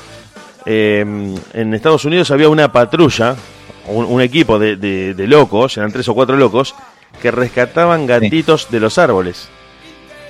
eh, 0.65 1.05
en 1.53 1.73
Estados 1.73 2.05
Unidos 2.05 2.31
había 2.31 2.49
una 2.49 2.71
patrulla, 2.71 3.35
un, 3.87 4.05
un 4.05 4.21
equipo 4.21 4.57
de, 4.57 4.77
de- 4.77 5.13
de 5.13 5.27
locos, 5.27 5.77
eran 5.77 5.91
tres 5.91 6.07
o 6.07 6.13
cuatro 6.15 6.37
locos, 6.37 6.73
que 7.21 7.29
rescataban 7.29 8.07
gatitos 8.07 8.67
de 8.71 8.79
los 8.79 8.97
árboles. 8.97 9.49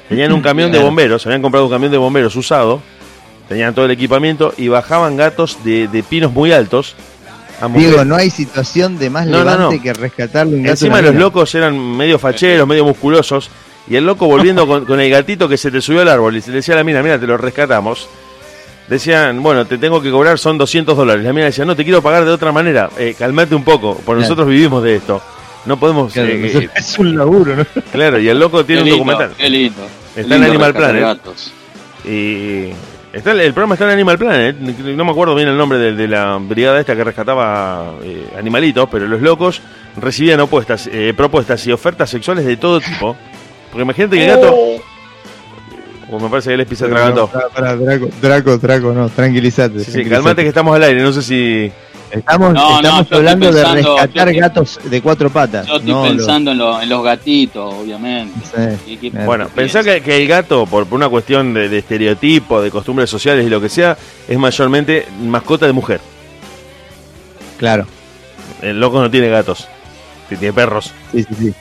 Tenían 0.10 0.32
un 0.34 0.42
camión 0.42 0.72
de 0.72 0.80
bomberos, 0.84 1.26
habían 1.26 1.42
comprado 1.42 1.66
un 1.68 1.72
camión 1.72 1.92
de 1.92 1.98
bomberos 1.98 2.36
usado, 2.36 2.82
tenían 3.48 3.74
todo 3.76 3.86
el 3.86 3.92
equipamiento 3.92 4.54
y 4.58 4.68
bajaban 4.68 5.16
gatos 5.16 5.64
de, 5.64 5.88
de 5.88 6.02
pinos 6.04 6.34
muy 6.34 6.52
altos. 6.52 6.96
Digo, 7.76 8.04
no 8.06 8.16
hay 8.16 8.30
situación 8.30 8.98
de 8.98 9.10
más 9.10 9.26
No, 9.28 9.40
levante 9.40 9.76
no. 9.78 9.82
que 9.84 9.94
rescatarle 9.94 10.56
un 10.56 10.64
gato. 10.64 10.72
Encima 10.74 11.02
los 11.02 11.16
locos 11.16 11.54
eran 11.56 11.78
medio 11.98 12.18
facheros, 12.20 12.68
medio 12.68 12.86
musculosos. 12.86 13.50
Y 13.90 13.96
el 13.96 14.06
loco 14.06 14.26
volviendo 14.28 14.66
con, 14.68 14.86
con 14.86 15.00
el 15.00 15.10
gatito 15.10 15.50
que 15.50 15.58
se 15.58 15.70
te 15.72 15.82
subió 15.82 16.02
al 16.02 16.08
árbol 16.10 16.36
y 16.38 16.42
se 16.42 16.50
le 16.52 16.58
decía 16.58 16.76
a 16.76 16.78
la 16.78 16.84
mina, 16.84 17.02
mira, 17.04 17.20
te 17.20 17.28
lo 17.28 17.38
rescatamos. 17.38 18.08
Decían, 18.88 19.42
bueno, 19.42 19.66
te 19.66 19.78
tengo 19.78 20.02
que 20.02 20.12
cobrar, 20.12 20.38
son 20.38 20.58
200 20.58 20.96
dólares. 20.98 21.24
La 21.24 21.32
mina 21.34 21.46
decía, 21.46 21.66
no, 21.66 21.76
te 21.76 21.84
quiero 21.84 22.02
pagar 22.02 22.26
de 22.26 22.32
otra 22.32 22.52
manera. 22.52 22.90
Eh, 22.98 23.16
calmate 23.18 23.56
un 23.56 23.64
poco, 23.64 23.96
por 23.96 24.04
Claro. 24.16 24.22
nosotros 24.22 24.48
vivimos 24.48 24.84
de 24.84 24.96
esto. 24.98 25.22
No 25.66 25.78
podemos... 25.80 26.12
Claro, 26.14 26.30
eh, 26.30 26.52
eh, 26.64 26.70
es 26.76 26.98
un 27.00 27.16
laburo, 27.16 27.56
¿no? 27.56 27.66
claro, 27.92 28.20
y 28.20 28.28
el 28.28 28.40
loco 28.40 28.66
tiene 28.66 28.84
Qué 28.84 28.92
un 28.94 28.98
documental. 29.00 29.32
Qué 29.38 29.50
lindo. 29.50 29.82
Qué 30.16 30.22
Está 30.22 30.36
en 30.36 30.42
lindo 30.42 30.52
Animal 30.54 30.74
rescatar 30.74 30.98
Planet. 30.98 31.18
gatos. 31.18 31.54
Y 32.04 32.70
está, 33.14 33.32
el 33.32 33.54
programa 33.54 33.76
está 33.76 33.86
en 33.86 33.92
Animal 33.92 34.18
Planet. 34.18 34.58
No 34.58 35.06
me 35.06 35.12
acuerdo 35.12 35.36
bien 35.36 35.48
el 35.48 35.58
nombre 35.58 35.78
de, 35.78 35.94
de 35.94 36.08
la 36.08 36.38
brigada 36.38 36.80
esta 36.80 36.96
que 36.96 37.04
rescataba 37.04 37.96
eh, 38.04 38.28
animalitos, 38.38 38.88
pero 38.90 39.08
los 39.08 39.22
locos 39.22 39.62
recibían 39.98 40.40
opuestas, 40.40 40.90
eh, 40.92 41.14
propuestas 41.16 41.66
y 41.68 41.72
ofertas 41.72 42.10
sexuales 42.10 42.46
de 42.46 42.58
todo 42.58 42.80
tipo. 42.80 43.16
Porque 43.72 43.84
imagínate 43.84 44.18
que 44.18 44.26
el 44.26 44.36
gato. 44.36 44.56
Oh, 46.14 46.20
me 46.20 46.30
parece 46.30 46.50
que 46.50 46.58
les 46.58 46.68
pisa 46.68 46.86
atragantó. 46.86 47.28
Para, 47.28 47.48
para, 47.48 47.76
Draco, 47.78 48.10
Draco, 48.22 48.58
Draco, 48.58 48.92
no, 48.94 49.10
tranquilízate. 49.10 49.80
Sí, 49.80 49.92
sí, 49.92 50.06
calmate 50.06 50.42
que 50.44 50.50
estamos 50.50 50.76
al 50.76 50.84
aire. 50.84 51.02
No 51.02 51.14
sé 51.14 51.22
si. 51.22 51.72
Estamos, 52.12 52.54
No, 52.54 52.76
estamos 52.78 53.08
hablando 53.12 53.52
pensando- 53.52 53.74
de 53.76 53.82
rescatar 53.82 54.28
estoy- 54.30 54.40
gatos 54.42 54.80
de 54.84 55.02
cuatro 55.02 55.30
patas. 55.30 55.66
Yo 55.68 55.76
estoy 55.78 55.92
no 55.92 56.06
los- 56.06 56.16
pensando 56.18 56.52
en, 56.52 56.58
lo- 56.58 56.82
en 56.82 56.90
los 56.90 57.04
gatitos, 57.04 57.74
obviamente. 57.74 58.40
Sí. 58.86 58.98
Claro. 59.10 59.26
Bueno, 59.26 59.46
¿qué 59.48 59.54
pensá 59.56 59.84
que, 59.84 60.02
que 60.02 60.18
el 60.18 60.28
gato, 60.28 60.66
por, 60.66 60.86
por 60.88 60.98
una 60.98 61.08
cuestión 61.10 61.54
de, 61.54 61.70
de 61.70 61.78
estereotipo, 61.80 62.62
de 62.62 62.70
costumbres 62.70 63.10
sociales 63.10 63.46
y 63.46 63.50
lo 63.50 63.62
que 63.62 63.70
sea, 63.70 63.98
es 64.28 64.38
mayormente 64.38 65.08
mascota 65.22 65.66
de 65.66 65.72
mujer. 65.74 66.02
Claro, 67.58 67.86
El 68.62 68.80
loco 68.80 69.00
no 69.02 69.10
tiene 69.10 69.30
gatos, 69.30 69.68
tiene 70.28 70.52
perros. 70.54 70.92
sí, 71.12 71.24
sí, 71.24 71.36
sí. 71.40 71.54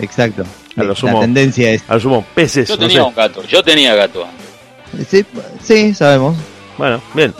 Exacto. 0.00 0.44
A 0.76 0.82
lo 0.82 0.88
La 0.90 0.94
sumo. 0.96 1.20
tendencia 1.20 1.70
es. 1.70 1.82
Al 1.88 2.00
sumo, 2.00 2.24
peces. 2.34 2.68
Yo 2.68 2.74
no 2.74 2.80
tenía 2.80 2.96
sé. 2.96 3.02
un 3.08 3.14
gato, 3.14 3.42
yo 3.44 3.62
tenía 3.62 3.94
gato. 3.94 4.26
Sí, 5.08 5.24
sí, 5.62 5.94
sabemos. 5.94 6.36
Bueno, 6.76 7.00
bien. 7.14 7.32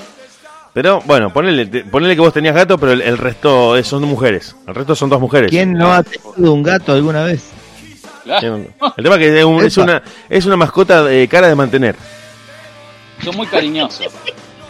Pero 0.75 1.01
bueno, 1.07 1.33
ponele, 1.33 1.67
te- 1.67 1.85
ponele 1.85 2.15
que 2.15 2.21
vos 2.21 2.33
tenías 2.33 2.55
gato, 2.55 2.77
pero 2.79 2.93
el, 2.93 3.01
el 3.01 3.17
resto 3.17 3.77
es- 3.77 3.87
son 3.87 4.03
mujeres. 4.03 4.55
El 4.67 4.75
resto 4.75 4.95
son 4.97 5.09
dos 5.09 5.21
mujeres. 5.21 5.51
¿Quién 5.51 5.73
no 5.73 5.93
ha 5.95 6.03
tenido 6.03 6.53
un 6.53 6.63
gato 6.63 6.93
alguna 6.93 7.23
vez? 7.25 7.45
Claro, 8.25 8.57
El 8.97 9.05
tema 9.05 9.15
es 9.17 9.19
que 9.21 9.39
es, 9.39 9.45
un- 9.45 9.65
es 9.65 9.77
Epa. 9.77 9.85
una, 9.85 10.03
es 10.29 10.47
una 10.47 10.57
mascota 10.57 11.13
eh, 11.13 11.29
cara 11.29 11.47
de 11.49 11.55
mantener. 11.55 11.95
son 13.23 13.37
muy 13.37 13.47
cariñosos. 13.47 14.07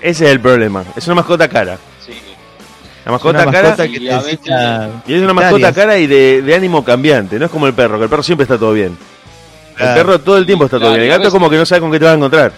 Ese 0.03 0.25
es 0.27 0.31
el 0.31 0.41
problema. 0.41 0.85
Es 0.97 1.07
una 1.07 1.15
mascota 1.17 1.49
cara. 1.49 1.79
Sí. 2.05 2.13
La 3.07 3.13
mascota 3.13 3.43
Una 3.43 3.53
cara. 3.53 3.69
mascota 3.71 3.89
que 3.89 3.97
y 3.99 4.09
a 4.11 4.17
necesita 4.19 4.91
Y 5.07 5.15
es 5.15 5.23
una 5.23 5.33
mascota 5.33 5.73
cara 5.73 5.99
y 5.99 6.07
de, 6.07 6.43
de 6.43 6.55
ánimo 6.55 6.85
cambiante. 6.85 7.39
No 7.39 7.47
es 7.47 7.51
como 7.51 7.67
el 7.67 7.73
perro, 7.75 7.97
que 7.97 8.05
el 8.05 8.11
perro 8.11 8.23
siempre 8.23 8.43
está 8.43 8.59
todo 8.59 8.73
bien. 8.75 8.97
El 9.79 9.95
perro 9.95 10.19
todo 10.21 10.37
el 10.37 10.45
tiempo 10.47 10.65
está 10.67 10.77
todo 10.77 10.89
Claro, 10.89 11.01
bien. 11.01 11.05
El 11.05 11.09
gato 11.11 11.23
es 11.23 11.27
veces- 11.29 11.33
como 11.39 11.49
que 11.49 11.57
no 11.57 11.65
sabe 11.65 11.81
con 11.81 11.91
qué 11.93 11.99
te 11.99 12.05
vas 12.05 12.13
a 12.13 12.17
encontrar. 12.17 12.53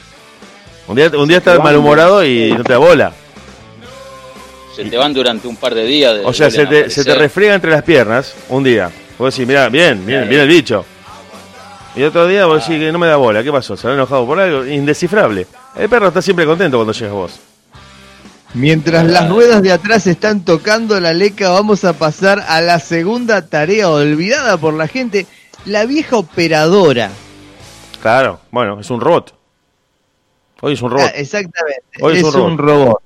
Un 0.89 0.97
día, 0.97 1.11
un 1.17 1.29
día 1.29 1.39
está 1.39 1.59
malhumorado 1.61 2.25
y 2.25 2.53
no 2.57 2.65
te 2.65 2.73
da 2.73 2.79
bola. 2.79 3.13
Se 4.77 4.85
te 4.85 4.97
van 4.97 5.13
durante 5.15 5.49
un 5.49 5.57
par 5.57 5.75
de 5.75 5.85
días. 5.85 6.15
de- 6.17 6.25
O 6.25 6.33
sea, 6.33 6.51
se 6.51 6.67
te, 6.67 6.91
se 6.91 7.05
te 7.05 7.15
refriega 7.15 7.55
entre 7.55 7.71
las 7.71 7.83
piernas 7.83 8.35
un 8.49 8.63
día. 8.63 8.91
Vos 9.19 9.35
decís, 9.35 9.49
mirá, 9.49 9.69
bien, 9.69 10.05
bien, 10.05 10.19
Claro. 10.21 10.29
bien 10.31 10.41
el 10.43 10.49
bicho. 10.49 10.85
Y 11.95 12.03
otro 12.03 12.27
día 12.27 12.45
vos 12.45 12.61
decís 12.67 12.79
que 12.79 12.93
no 12.93 12.99
me 12.99 13.07
da 13.07 13.17
bola. 13.17 13.43
¿Qué 13.43 13.51
pasó? 13.51 13.75
¿Se 13.77 13.87
habrá 13.87 13.95
enojado 13.97 14.27
por 14.27 14.39
algo? 14.39 14.67
Indescifrable. 14.67 15.47
El 15.77 15.89
perro 15.89 16.09
está 16.09 16.21
siempre 16.21 16.45
contento 16.45 16.77
cuando 16.77 16.93
llegas 16.93 17.13
vos. 17.15 17.41
Mientras 18.55 19.05
las 19.07 19.29
ruedas 19.29 19.63
de 19.63 19.73
atrás 19.73 20.07
están 20.07 20.45
tocando 20.45 20.99
la 21.01 21.13
leca, 21.13 21.51
vamos 21.51 21.85
a 21.85 21.95
pasar 21.95 22.45
a 22.47 22.61
la 22.61 22.79
segunda 22.81 23.47
tarea 23.49 23.89
olvidada 23.91 24.57
por 24.59 24.75
la 24.75 24.89
gente, 24.89 25.27
la 25.65 25.85
vieja 25.85 26.17
operadora. 26.17 27.11
Claro, 28.01 28.41
bueno, 28.51 28.79
es 28.81 28.89
un 28.91 29.01
robot. 29.01 29.35
Hoy 30.61 30.73
es 30.75 30.83
un 30.83 30.91
robot. 30.91 31.11
Ah, 31.13 31.19
exactamente, 31.19 31.83
Hoy 32.01 32.15
es 32.19 32.27
es, 32.27 32.35
un 32.35 32.41
un 32.43 32.59
robot. 32.59 32.99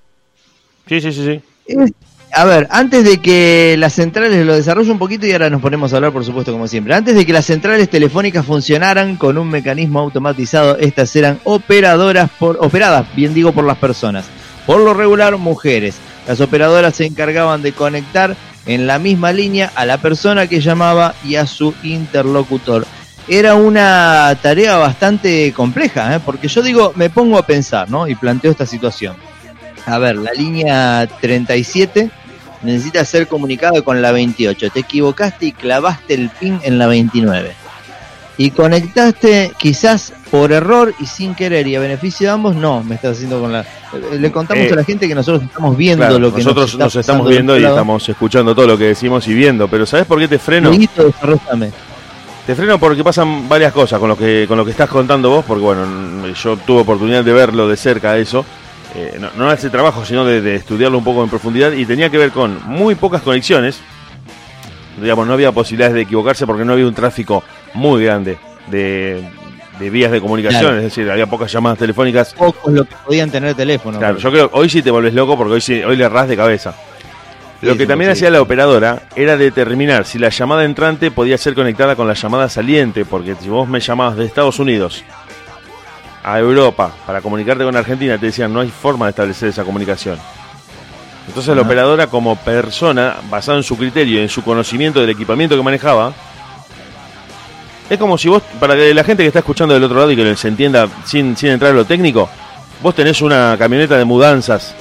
Sí, 0.89 1.01
sí, 1.01 1.13
sí, 1.13 1.25
sí. 1.25 1.43
Es- 1.79 1.93
a 2.33 2.45
ver, 2.45 2.69
antes 2.71 3.03
de 3.05 3.19
que 3.19 3.75
las 3.77 3.93
centrales 3.95 4.47
lo 4.47 4.55
desarrolle 4.55 4.93
un 4.93 5.01
poquito 5.01 5.27
y 5.27 5.33
ahora 5.33 5.51
nos 5.51 5.61
ponemos 5.61 5.93
a 5.93 5.97
hablar, 5.97 6.13
por 6.13 6.25
supuesto, 6.25 6.53
como 6.53 6.69
siempre. 6.69 6.95
Antes 6.95 7.17
de 7.17 7.27
que 7.27 7.33
las 7.33 7.45
centrales 7.47 7.91
telefónicas 7.91 8.47
funcionaran 8.47 9.17
con 9.17 9.37
un 9.37 9.49
mecanismo 9.49 9.99
automatizado, 9.99 10.79
estas 10.79 11.15
eran 11.17 11.41
operadoras 11.43 12.31
por, 12.39 12.57
operadas, 12.61 13.07
bien 13.17 13.35
digo, 13.35 13.51
por 13.51 13.65
las 13.65 13.79
personas. 13.79 14.27
Por 14.65 14.81
lo 14.81 14.95
regular, 14.95 15.37
mujeres. 15.39 15.97
Las 16.29 16.41
operadoras 16.41 16.95
se 16.95 17.07
encargaban 17.07 17.63
de 17.63 17.73
conectar 17.73 18.37
en 18.67 18.87
la 18.87 19.01
misma 19.01 19.33
línea 19.33 19.73
a 19.75 19.85
la 19.85 19.99
persona 19.99 20.47
que 20.47 20.61
llamaba 20.61 21.15
y 21.25 21.35
a 21.35 21.47
su 21.49 21.75
interlocutor. 21.83 22.87
Era 23.27 23.57
una 23.57 24.37
tarea 24.41 24.77
bastante 24.77 25.53
compleja, 25.53 26.15
¿eh? 26.15 26.21
porque 26.25 26.47
yo 26.47 26.63
digo, 26.63 26.93
me 26.95 27.11
pongo 27.11 27.39
a 27.39 27.47
pensar, 27.47 27.91
¿no? 27.91 28.07
Y 28.07 28.15
planteo 28.15 28.53
esta 28.53 28.67
situación. 28.67 29.17
A 29.87 29.99
ver, 29.99 30.17
la 30.17 30.33
línea 30.33 31.09
37 31.21 32.11
necesita 32.63 33.05
ser 33.05 33.27
comunicada 33.27 33.83
con 33.83 34.03
la 34.03 34.13
28. 34.13 34.71
Te 34.71 34.81
equivocaste 34.81 35.47
y 35.47 35.53
clavaste 35.53 36.15
el 36.15 36.29
pin 36.31 36.61
en 36.63 36.79
la 36.79 36.87
29. 36.87 37.53
Y 38.39 38.53
conectaste 38.53 39.53
quizás 39.59 40.15
por 40.31 40.53
error 40.53 40.95
y 40.99 41.07
sin 41.07 41.35
querer 41.35 41.67
y 41.67 41.77
a 41.77 41.81
beneficio 41.81 42.29
de 42.29 42.33
ambos, 42.33 42.57
no, 42.57 42.83
me 42.83 42.95
estás 42.95 43.17
haciendo 43.17 43.41
con 43.41 43.53
la... 43.53 43.67
Le 44.19 44.33
contamos 44.33 44.65
Eh, 44.65 44.73
a 44.73 44.77
la 44.77 44.85
gente 44.85 45.09
que 45.09 45.15
nosotros 45.15 45.43
estamos 45.43 45.77
viendo 45.77 46.07
Claro, 46.07 46.19
lo 46.19 46.33
que 46.33 46.43
nosotros 46.43 46.79
nos, 46.79 46.97
estamos 46.97 47.29
viendo 47.29 47.59
y 47.59 47.65
estamos 47.65 48.09
escuchando 48.09 48.55
todo 48.55 48.67
lo 48.67 48.79
que 48.79 48.85
decimos 48.85 49.27
y 49.29 49.35
viendo. 49.35 49.69
Pero 49.69 49.85
¿sabes 49.85 50.07
por 50.07 50.19
qué 50.19 50.29
te 50.29 50.39
freno? 50.39 50.71
Te 52.47 52.55
freno 52.55 52.79
porque 52.79 53.05
pasan 53.05 53.49
varias 53.49 53.73
cosas 53.73 53.99
con 53.99 54.09
lo 54.09 54.17
que 54.17 54.47
con 54.49 54.57
lo 54.57 54.65
que 54.65 54.71
estás 54.71 54.89
contando 54.89 55.31
vos, 55.31 55.45
porque 55.45 55.63
bueno, 55.63 56.27
yo 56.29 56.57
tuve 56.57 56.81
oportunidad 56.81 57.23
de 57.23 57.33
verlo 57.33 57.69
de 57.69 57.77
cerca 57.77 58.17
eso. 58.17 58.45
Eh, 58.95 59.19
no, 59.21 59.29
no 59.37 59.53
ese 59.53 59.71
trabajo, 59.71 60.05
sino 60.05 60.25
de, 60.25 60.41
de 60.41 60.57
estudiarlo 60.57 60.99
un 60.99 61.05
poco 61.05 61.23
en 61.23 61.31
profundidad 61.31 61.73
y 61.73 61.85
tenía 61.87 62.11
que 62.11 62.19
ver 62.19 62.31
con 62.33 62.59
muy 62.67 62.95
pocas 62.97 63.23
conexiones. 63.23 63.81
Digamos, 65.01 65.27
no 65.27 65.33
había 65.33 65.53
posibilidades 65.53 65.95
de 65.95 66.03
equivocarse 66.03 66.47
porque 66.47 66.65
no 66.65 66.73
había 66.73 66.87
un 66.87 66.95
tráfico 66.95 67.43
muy 67.75 68.05
grande 68.05 68.39
de, 68.67 69.23
de 69.79 69.91
vías 69.91 70.11
de 70.11 70.21
comunicación, 70.21 70.63
Claro. 70.63 70.77
es 70.79 70.83
decir, 70.85 71.11
había 71.11 71.27
pocas 71.27 71.51
llamadas 71.51 71.79
telefónicas. 71.79 72.35
Pocos 72.35 72.73
lo 72.73 72.85
que 72.85 72.95
podían 73.07 73.31
tener 73.31 73.55
teléfono. 73.55 73.99
Claro, 73.99 74.19
yo 74.19 74.31
creo 74.31 74.51
que 74.51 74.59
hoy 74.59 74.69
sí 74.69 74.83
te 74.83 74.91
volvés 74.91 75.15
loco 75.15 75.37
porque 75.37 75.55
hoy, 75.55 75.61
sí, 75.61 75.81
hoy 75.83 75.97
le 75.97 76.09
ras 76.09 76.29
de 76.29 76.37
cabeza. 76.37 76.75
Lo 77.63 77.73
Sí, 77.73 77.79
que 77.79 77.87
también 77.87 78.11
hacía 78.11 78.31
la 78.31 78.41
operadora 78.43 79.03
era 79.15 79.37
determinar 79.37 80.07
si 80.07 80.19
la 80.19 80.31
llamada 80.31 80.65
entrante 80.65 81.11
podía 81.11 81.37
ser 81.39 81.55
conectada 81.55 81.95
con 81.95 82.09
la 82.09 82.15
llamada 82.15 82.49
saliente, 82.49 83.05
porque 83.05 83.35
si 83.41 83.49
vos 83.51 83.69
me 83.69 83.81
llamabas 83.81 84.17
de 84.17 84.25
Estados 84.25 84.59
Unidos 84.59 85.05
a 86.23 86.39
Europa 86.39 86.93
para 87.07 87.21
comunicarte 87.21 87.65
con 87.65 87.77
Argentina, 87.77 88.19
te 88.19 88.27
decían 88.27 88.53
no 88.53 88.61
hay 88.61 88.71
forma 88.71 89.07
de 89.07 89.11
establecer 89.11 89.49
esa 89.49 89.65
comunicación. 89.65 90.19
Entonces 91.27 91.55
la 91.55 91.63
operadora 91.63 92.09
como 92.09 92.37
persona, 92.37 93.17
basada 93.31 93.59
en 93.59 93.65
su 93.65 93.77
criterio 93.77 94.19
y 94.19 94.23
en 94.23 94.29
su 94.29 94.43
conocimiento 94.43 95.01
del 95.01 95.11
equipamiento 95.11 95.57
que 95.57 95.63
manejaba, 95.63 96.13
es 97.89 97.99
como 97.99 98.19
si 98.19 98.29
vos, 98.29 98.43
para 98.59 98.75
que 98.75 98.95
la 98.95 99.05
gente 99.05 99.23
que 99.23 99.29
está 99.29 99.41
escuchando 99.41 99.75
del 99.75 99.85
otro 99.85 99.99
lado 99.99 100.11
y 100.11 100.17
que 100.17 100.37
se 100.37 100.49
entienda 100.49 100.89
sin, 101.05 101.37
sin 101.37 101.51
entrar 101.51 101.71
en 101.71 101.77
lo 101.77 101.85
técnico, 101.85 102.29
vos 102.83 102.95
tenés 102.95 103.21
una 103.23 103.57
camioneta 103.59 103.97
de 103.97 104.05
mudanzas 104.05 104.75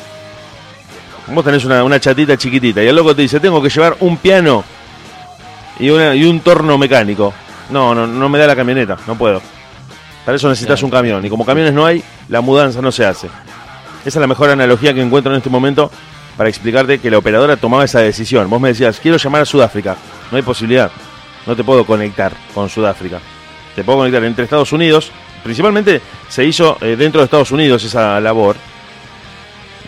Vos 1.32 1.46
tenés 1.46 1.64
una, 1.64 1.84
una 1.84 2.00
chatita 2.00 2.38
chiquitita 2.38 2.84
y 2.84 2.88
el 2.88 2.96
loco 2.96 3.16
te 3.16 3.22
dice, 3.22 3.40
tengo 3.40 3.62
que 3.62 3.70
llevar 3.70 3.98
un 4.00 4.18
piano 4.18 4.64
y, 5.80 5.90
una, 5.90 6.16
y 6.16 6.24
un 6.26 6.40
torno 6.40 6.78
mecánico. 6.78 7.34
No, 7.70 7.94
no, 7.94 8.08
no 8.08 8.30
me 8.30 8.40
da 8.40 8.48
la 8.48 8.56
camioneta, 8.56 8.98
no 9.06 9.16
puedo. 9.16 9.42
Para 10.30 10.38
eso 10.38 10.48
necesitas 10.48 10.84
un 10.84 10.92
camión. 10.92 11.26
Y 11.26 11.30
como 11.32 11.44
camiones 11.44 11.74
no 11.74 11.88
hay, 11.88 12.04
la 12.28 12.40
mudanza 12.40 12.84
no 12.84 12.92
se 12.92 13.04
hace. 13.04 13.26
Esa 13.26 13.40
es 14.06 14.16
la 14.16 14.28
mejor 14.28 14.52
analogía 14.52 14.94
que 14.94 15.02
encuentro 15.02 15.32
en 15.32 15.40
este 15.40 15.50
momento 15.50 15.90
para 16.38 16.48
explicarte 16.50 17.00
que 17.00 17.10
la 17.10 17.18
operadora 17.18 17.58
tomaba 17.58 17.84
esa 17.84 18.02
decisión. 18.02 18.48
Vos 18.48 18.62
me 18.62 18.68
decías, 18.68 19.00
quiero 19.00 19.18
llamar 19.18 19.42
a 19.42 19.46
Sudáfrica. 19.46 19.98
No 20.30 20.38
hay 20.38 20.44
posibilidad. 20.44 20.92
No 21.48 21.56
te 21.56 21.64
puedo 21.64 21.84
conectar 21.84 22.32
con 22.54 22.70
Sudáfrica. 22.70 23.20
Te 23.76 23.84
puedo 23.84 23.98
conectar 23.98 24.24
entre 24.24 24.44
Estados 24.44 24.72
Unidos. 24.72 25.12
Principalmente 25.44 26.00
se 26.28 26.46
hizo 26.46 26.78
eh, 26.82 26.96
dentro 26.96 27.22
de 27.22 27.26
Estados 27.26 27.50
Unidos 27.50 27.84
esa 27.84 28.20
labor. 28.20 28.56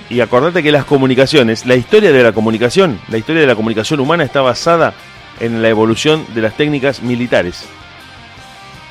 Y 0.10 0.22
acordate 0.22 0.64
que 0.64 0.72
las 0.72 0.86
comunicaciones, 0.86 1.68
la 1.68 1.76
historia 1.76 2.12
de 2.12 2.24
la 2.24 2.32
comunicación, 2.32 3.00
la 3.10 3.20
historia 3.20 3.42
de 3.42 3.48
la 3.48 3.56
comunicación 3.56 4.00
humana 4.00 4.24
está 4.24 4.42
basada 4.42 4.96
en 5.40 5.62
la 5.62 5.70
evolución 5.70 6.26
de 6.34 6.42
las 6.42 6.58
técnicas 6.58 7.04
militares. 7.04 7.68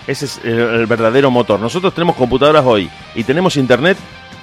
Ese 0.06 0.24
es 0.24 0.40
el, 0.44 0.58
el 0.58 0.86
verdadero 0.86 1.30
motor. 1.30 1.60
Nosotros 1.60 1.94
tenemos 1.94 2.16
computadoras 2.16 2.64
hoy 2.64 2.90
y 3.14 3.24
tenemos 3.24 3.56
internet 3.56 3.96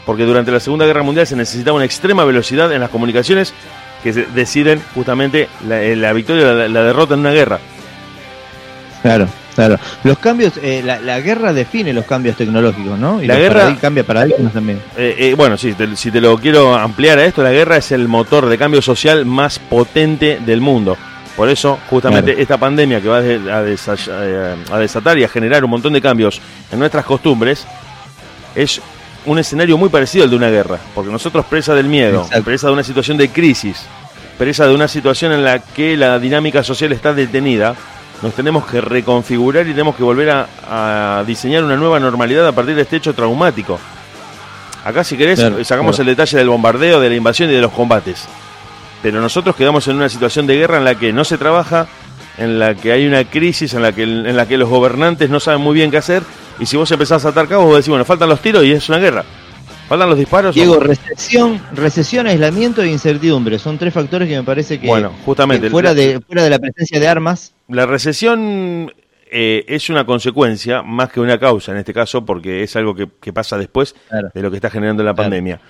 porque 0.06 0.24
durante 0.24 0.52
la 0.52 0.60
Segunda 0.60 0.86
Guerra 0.86 1.04
Mundial 1.04 1.28
se 1.28 1.36
necesitaba 1.36 1.76
una 1.76 1.86
extrema 1.86 2.24
velocidad 2.24 2.72
en 2.72 2.80
las 2.80 2.90
comunicaciones 2.90 3.54
que 4.04 4.14
deciden 4.14 4.82
justamente 4.96 5.50
la, 5.68 5.82
la 5.82 6.14
victoria 6.14 6.50
o 6.50 6.54
la, 6.54 6.68
la 6.68 6.84
derrota 6.84 7.16
en 7.16 7.20
una 7.20 7.32
guerra. 7.32 7.60
Claro. 9.02 9.28
Claro, 9.58 9.80
los 10.04 10.20
cambios, 10.20 10.54
eh, 10.62 10.84
la, 10.86 11.00
la, 11.00 11.20
guerra 11.20 11.52
define 11.52 11.92
los 11.92 12.06
cambios 12.06 12.38
tecnológicos, 12.38 13.00
¿no? 13.00 13.24
Y 13.24 13.26
la 13.26 13.38
guerra 13.38 13.76
cambia 13.82 14.04
paradigmas 14.04 14.54
también. 14.54 14.80
Eh, 14.96 15.16
eh, 15.18 15.34
bueno, 15.34 15.58
sí, 15.58 15.74
te, 15.74 15.96
si 15.96 16.12
te 16.12 16.22
lo 16.22 16.38
quiero 16.38 16.76
ampliar 16.76 17.18
a 17.18 17.26
esto, 17.26 17.42
la 17.42 17.52
guerra 17.52 17.78
es 17.78 17.92
el 17.92 18.08
motor 18.08 18.46
de 18.46 18.58
cambio 18.60 18.84
social 18.84 19.26
más 19.26 19.58
potente 19.58 20.40
del 20.46 20.62
mundo. 20.62 20.96
Por 21.38 21.50
eso, 21.50 21.78
justamente, 21.88 22.42
esta 22.42 22.58
pandemia 22.58 23.00
que 23.00 23.08
va 23.08 23.20
a, 23.20 23.60
a, 23.60 24.76
a, 24.76 24.80
desatar 24.80 25.20
y 25.20 25.24
a 25.24 25.30
generar 25.30 25.64
un 25.64 25.70
montón 25.70 25.94
de 25.94 26.02
cambios 26.02 26.42
en 26.72 26.80
nuestras 26.80 27.06
costumbres, 27.06 27.68
es 28.56 28.82
un 29.28 29.38
escenario 29.38 29.78
muy 29.78 29.90
parecido 29.90 30.24
al 30.24 30.32
de 30.32 30.36
una 30.36 30.50
guerra. 30.50 30.80
Porque 30.96 31.12
nosotros, 31.12 31.46
presa 31.46 31.76
del 31.76 31.86
miedo, 31.86 32.28
presa 32.44 32.68
de 32.68 32.74
una 32.74 32.84
situación 32.84 33.18
de 33.18 33.30
crisis, 33.30 33.86
presa 34.40 34.66
de 34.66 34.74
una 34.74 34.88
situación 34.88 35.32
en 35.32 35.44
la 35.44 35.60
que 35.60 35.96
la 35.96 36.18
dinámica 36.18 36.64
social 36.64 36.92
está 36.92 37.14
detenida, 37.14 37.76
nos 38.24 38.34
tenemos 38.34 38.66
que 38.66 38.82
reconfigurar 38.82 39.68
y 39.68 39.72
tenemos 39.72 39.96
que 39.96 40.02
volver 40.02 40.32
a, 40.32 41.24
diseñar 41.28 41.64
una 41.64 41.76
nueva 41.76 42.00
normalidad 42.00 42.48
a 42.48 42.52
partir 42.52 42.76
de 42.76 42.82
este 42.82 42.96
hecho 42.96 43.14
traumático. 43.14 43.80
Acá 44.84 45.04
si 45.04 45.18
querés 45.18 45.40
sacamos 45.68 46.00
el 46.00 46.08
detalle 46.08 46.38
del 46.38 46.50
bombardeo, 46.50 47.00
de 47.00 47.10
la 47.10 47.16
invasión 47.16 47.50
y 47.52 47.54
de 47.54 47.62
los 47.62 47.72
combates. 47.72 48.28
Pero 49.02 49.22
nosotros 49.22 49.56
quedamos 49.56 49.88
en 49.88 49.96
una 49.96 50.10
situación 50.10 50.48
de 50.48 50.56
guerra 50.56 50.78
en 50.78 50.86
la 50.86 50.96
que 50.96 51.14
no 51.14 51.24
se 51.24 51.38
trabaja, 51.38 51.88
en 52.38 52.60
la 52.60 52.76
que 52.76 52.92
hay 52.92 53.06
una 53.06 53.24
crisis, 53.26 53.74
en 53.74 53.82
la 53.82 53.92
que, 53.92 54.04
en 54.04 54.36
la 54.36 54.48
que 54.48 54.58
los 54.58 54.70
gobernantes 54.70 55.30
no 55.30 55.40
saben 55.40 55.62
muy 55.62 55.76
bien 55.76 55.92
qué 55.92 55.98
hacer. 55.98 56.24
Y 56.60 56.66
si 56.66 56.78
vos 56.78 56.92
empezás 56.92 57.26
a 57.26 57.30
atar 57.30 57.48
cabos, 57.48 57.66
vos 57.66 57.76
decís, 57.76 57.90
bueno, 57.90 58.06
faltan 58.06 58.30
los 58.30 58.42
tiros 58.42 58.64
y 58.64 58.72
es 58.72 58.90
una 58.90 58.98
guerra. 58.98 59.24
Faltan 59.88 60.10
los 60.10 60.18
disparos. 60.18 60.54
Diego, 60.54 60.80
recesión, 60.80 61.62
recesión, 61.74 62.28
aislamiento 62.28 62.82
e 62.82 62.90
incertidumbre. 62.90 63.58
Son 63.58 63.78
tres 63.78 63.94
factores 63.94 64.28
que 64.28 64.36
me 64.36 64.44
parece 64.44 64.80
que, 64.80 64.88
bueno, 64.88 65.14
justamente, 65.24 65.70
fuera, 65.70 65.94
de, 65.94 66.20
fuera 66.20 66.44
de 66.44 66.50
la 66.50 66.60
presencia 66.60 67.00
de 67.00 67.08
armas. 67.08 67.54
La 67.70 67.86
recesión 67.86 68.92
eh, 69.32 69.64
es 69.68 69.90
una 69.90 70.06
consecuencia 70.06 70.82
más 70.82 71.10
que 71.12 71.22
una 71.22 71.40
causa 71.40 71.72
en 71.72 71.78
este 71.78 71.94
caso, 71.94 72.26
porque 72.26 72.64
es 72.64 72.76
algo 72.76 72.96
que, 72.96 73.34
pasa 73.34 73.58
después 73.58 73.96
de 74.34 74.42
lo 74.42 74.50
que 74.50 74.58
está 74.58 74.70
generando 74.70 75.04
la 75.04 75.14
pandemia. 75.14 75.62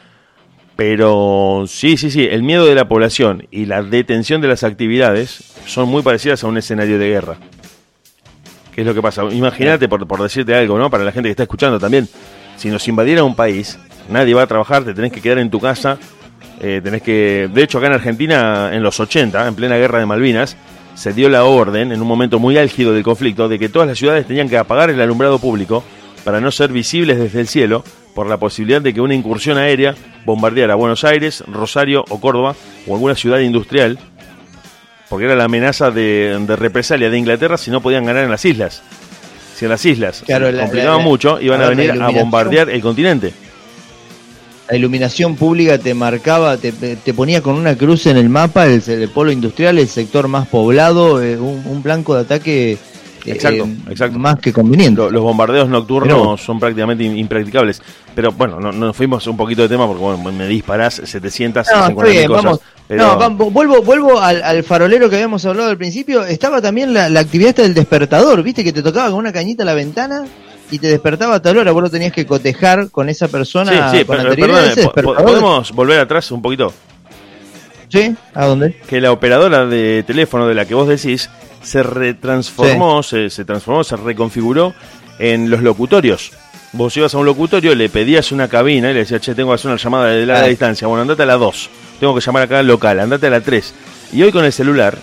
Pero 0.77 1.65
sí, 1.67 1.98
sí, 1.98 2.12
sí, 2.12 2.27
el 2.29 2.43
miedo 2.43 2.65
de 2.65 2.75
la 2.75 2.88
población 2.88 3.48
y 3.50 3.65
la 3.65 3.81
detención 3.81 4.41
de 4.41 4.48
las 4.48 4.63
actividades 4.63 5.43
son 5.65 5.89
muy 5.89 6.03
parecidas 6.03 6.43
a 6.43 6.48
un 6.48 6.57
escenario 6.57 7.00
de 7.00 7.10
guerra. 7.10 7.38
¿Qué 8.74 8.81
es 8.81 8.88
lo 8.88 8.93
que 8.93 9.01
pasa? 9.01 9.24
Imagínate, 9.31 9.89
por, 9.89 10.07
por 10.07 10.22
decirte 10.22 10.53
algo, 10.53 10.77
¿no? 10.77 10.91
Para 10.91 11.03
la 11.03 11.12
gente 11.12 11.29
que 11.29 11.31
está 11.31 11.43
escuchando 11.43 11.79
también, 11.79 12.07
si 12.57 12.69
nos 12.69 12.88
invadiera 12.88 13.24
un 13.24 13.36
país, 13.36 13.79
nadie 14.07 14.36
va 14.36 14.43
a 14.43 14.48
trabajar, 14.48 14.84
te 14.84 14.93
tenés 14.93 15.12
que 15.12 15.19
quedar 15.19 15.39
en 15.39 15.50
tu 15.50 15.60
casa, 15.60 15.98
eh, 16.62 16.79
tenés 16.84 17.01
que... 17.01 17.50
De 17.51 17.63
hecho, 17.63 17.79
acá 17.79 17.88
en 17.88 17.93
Argentina, 17.93 18.69
en 18.72 18.84
los 18.84 19.00
80, 19.00 19.48
en 19.48 19.55
plena 19.55 19.77
guerra 19.77 19.98
de 19.98 20.05
Malvinas, 20.05 20.57
se 20.93 21.12
dio 21.12 21.27
la 21.27 21.43
orden, 21.46 21.91
en 21.91 22.00
un 22.00 22.07
momento 22.07 22.38
muy 22.38 22.55
álgido 22.55 22.93
del 22.93 23.01
conflicto, 23.01 23.50
de 23.50 23.57
que 23.57 23.67
todas 23.67 23.88
las 23.88 23.98
ciudades 23.98 24.27
tenían 24.27 24.48
que 24.48 24.60
apagar 24.60 24.91
el 24.91 25.01
alumbrado 25.01 25.39
público 25.39 25.84
para 26.24 26.39
no 26.39 26.51
ser 26.51 26.72
visibles 26.72 27.17
desde 27.17 27.39
el 27.39 27.48
cielo 27.48 27.84
por 28.17 28.27
la 28.27 28.38
posibilidad 28.38 28.81
de 28.81 28.95
que 28.95 29.00
una 29.00 29.13
incursión 29.13 29.59
aérea 29.59 29.93
bombardeara 30.25 30.74
Buenos 30.74 31.03
Aires, 31.03 31.43
Rosario 31.45 32.03
o 32.09 32.19
Córdoba 32.19 32.55
o 32.88 32.95
alguna 32.95 33.13
ciudad 33.13 33.38
industrial, 33.38 34.00
porque 35.07 35.25
era 35.25 35.36
la 35.36 35.43
amenaza 35.43 35.91
de, 35.91 36.43
represalia 36.57 37.12
de 37.12 37.17
Inglaterra 37.19 37.59
si 37.59 37.69
no 37.69 37.79
podían 37.79 38.05
ganar 38.05 38.24
en 38.24 38.31
las 38.31 38.43
islas. 38.43 38.81
Si 39.55 39.65
en 39.65 39.69
las 39.69 39.86
islas 39.86 40.24
claro, 40.25 40.50
se 40.50 41.03
mucho, 41.03 41.39
iban 41.39 41.62
a 41.62 41.69
venir 41.69 41.91
a 41.91 42.09
bombardear 42.09 42.71
el 42.71 42.81
continente 42.81 43.33
la 44.67 44.75
iluminación 44.75 45.36
pública 45.36 45.77
te 45.77 45.93
marcaba, 45.93 46.57
te, 46.57 46.74
ponía 47.13 47.41
con 47.41 47.56
una 47.56 47.77
cruz 47.77 48.08
en 48.08 48.17
el 48.17 48.27
mapa, 48.30 48.65
el, 48.65 49.10
polo 49.13 49.32
industrial, 49.32 49.77
el 49.77 49.88
sector 49.88 50.27
más 50.27 50.47
poblado, 50.47 51.23
eh, 51.23 51.38
un, 51.38 51.82
blanco 51.84 52.15
de 52.15 52.21
ataque 52.21 52.77
eh, 53.25 53.32
exacto, 53.32 53.67
exacto. 53.89 54.19
más 54.19 54.39
que 54.39 54.53
conveniente. 54.53 55.10
Los, 55.10 55.21
bombardeos 55.21 55.69
nocturnos 55.69 56.41
son 56.41 56.60
prácticamente 56.60 57.03
impracticables. 57.03 57.82
Pero 58.15 58.32
bueno, 58.32 58.60
nos 58.60 58.95
fuimos 58.95 59.25
un 59.27 59.38
poquito 59.38 59.63
de 59.63 59.69
tema 59.69 59.86
porque 59.88 60.01
bueno, 60.01 60.32
me 60.32 60.47
disparás 60.47 61.01
700, 61.03 61.67
no, 61.67 61.95
cosas. 61.95 62.60
No, 62.89 63.30
vuelvo, 63.30 63.82
vuelvo 63.82 64.19
al, 64.19 64.63
farolero 64.63 65.10
que 65.10 65.15
habíamos 65.15 65.45
hablado 65.45 65.69
al 65.69 65.77
principio. 65.77 66.23
Estaba 66.23 66.62
también 66.62 66.93
la, 66.93 67.10
la 67.10 67.19
actividad 67.19 67.56
del 67.56 67.73
despertador, 67.73 68.41
¿viste? 68.43 68.63
Que 68.63 68.71
te 68.71 68.82
tocaba 68.82 69.10
con 69.10 69.19
una 69.19 69.34
cañita 69.34 69.63
a 69.63 69.65
la 69.65 69.73
ventana 69.73 70.25
y 70.71 70.80
te 70.80 70.88
despertaba 70.88 71.36
a 71.36 71.41
tal 71.41 71.58
hora, 71.58 71.71
vos 71.71 71.84
lo 71.84 71.89
tenías 71.89 72.12
que 72.12 72.25
cotejar 72.25 72.89
con 72.89 73.10
esa 73.10 73.27
persona 73.27 73.91
sí, 73.91 73.99
sí, 73.99 74.06
con 74.06 74.17
¿podemos 75.03 75.71
volver 75.71 75.99
atrás 75.99 76.32
un 76.32 76.41
poquito? 76.41 76.73
¿Sí? 77.89 78.15
¿A 78.34 78.45
dónde? 78.45 78.75
Que 78.88 78.99
la 78.99 79.12
operadora 79.12 79.65
de 79.65 80.03
teléfono 80.06 80.47
de 80.47 80.56
la 80.56 80.65
que 80.65 80.73
vos 80.73 80.88
decís 80.88 81.30
se 81.67 81.84
retransformó, 81.84 83.03
se, 83.03 83.30
se 83.30 83.43
transformó, 83.43 83.84
se 83.84 83.97
reconfiguró 83.97 84.73
en 85.19 85.49
los 85.49 85.62
locutorios. 85.62 86.32
Vos 86.71 86.95
ibas 86.95 87.13
a 87.13 87.17
un 87.17 87.25
locutorio, 87.25 87.75
le 87.75 87.89
pedías 87.89 88.32
una 88.32 88.47
cabina 88.47 88.89
y 88.89 88.93
le 88.93 88.99
decías, 88.99 89.19
che, 89.19 89.36
tengo 89.36 89.49
que 89.49 89.56
hacer 89.56 89.71
una 89.71 89.77
llamada 89.77 90.08
de 90.08 90.25
larga 90.25 90.47
distancia. 90.47 90.88
Bueno, 90.88 91.01
andate 91.01 91.23
a 91.23 91.25
la 91.25 91.36
2. 91.36 91.69
Tengo 91.99 92.15
que 92.15 92.21
llamar 92.21 92.43
acá 92.43 92.60
al 92.60 92.67
local, 92.67 93.01
andate 93.01 93.27
a 93.27 93.32
la 93.32 93.41
3. 93.41 93.73
Y 94.13 94.23
hoy 94.23 94.32
con 94.32 94.45
el 94.45 94.53
celular 94.53 94.97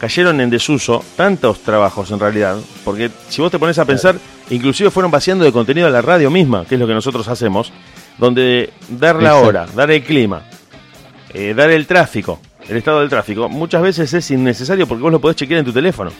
cayeron 0.00 0.40
en 0.40 0.50
desuso 0.50 1.04
tantos 1.14 1.60
trabajos 1.60 2.10
en 2.10 2.18
realidad, 2.18 2.56
porque 2.84 3.10
si 3.28 3.40
vos 3.40 3.52
te 3.52 3.60
pones 3.60 3.78
a 3.78 3.84
pensar, 3.84 4.16
inclusive 4.50 4.90
fueron 4.90 5.12
vaciando 5.12 5.44
de 5.44 5.52
contenido 5.52 5.86
a 5.86 5.90
la 5.90 6.02
radio 6.02 6.30
misma, 6.30 6.64
que 6.64 6.74
es 6.74 6.80
lo 6.80 6.86
que 6.88 6.94
nosotros 6.94 7.28
hacemos, 7.28 7.72
donde 8.18 8.72
dar 8.88 9.22
la 9.22 9.36
hora, 9.36 9.66
dar 9.72 9.90
el 9.92 10.02
clima, 10.02 10.42
eh, 11.32 11.54
dar 11.54 11.70
el 11.70 11.86
tráfico, 11.86 12.40
el 12.68 12.76
estado 12.76 13.00
del 13.00 13.08
tráfico, 13.08 13.48
muchas 13.48 13.82
veces 13.82 14.12
es 14.12 14.30
innecesario 14.30 14.86
porque 14.86 15.02
vos 15.02 15.12
lo 15.12 15.20
podés 15.20 15.36
chequear 15.36 15.60
en 15.60 15.64
tu 15.64 15.72
teléfono. 15.72 16.10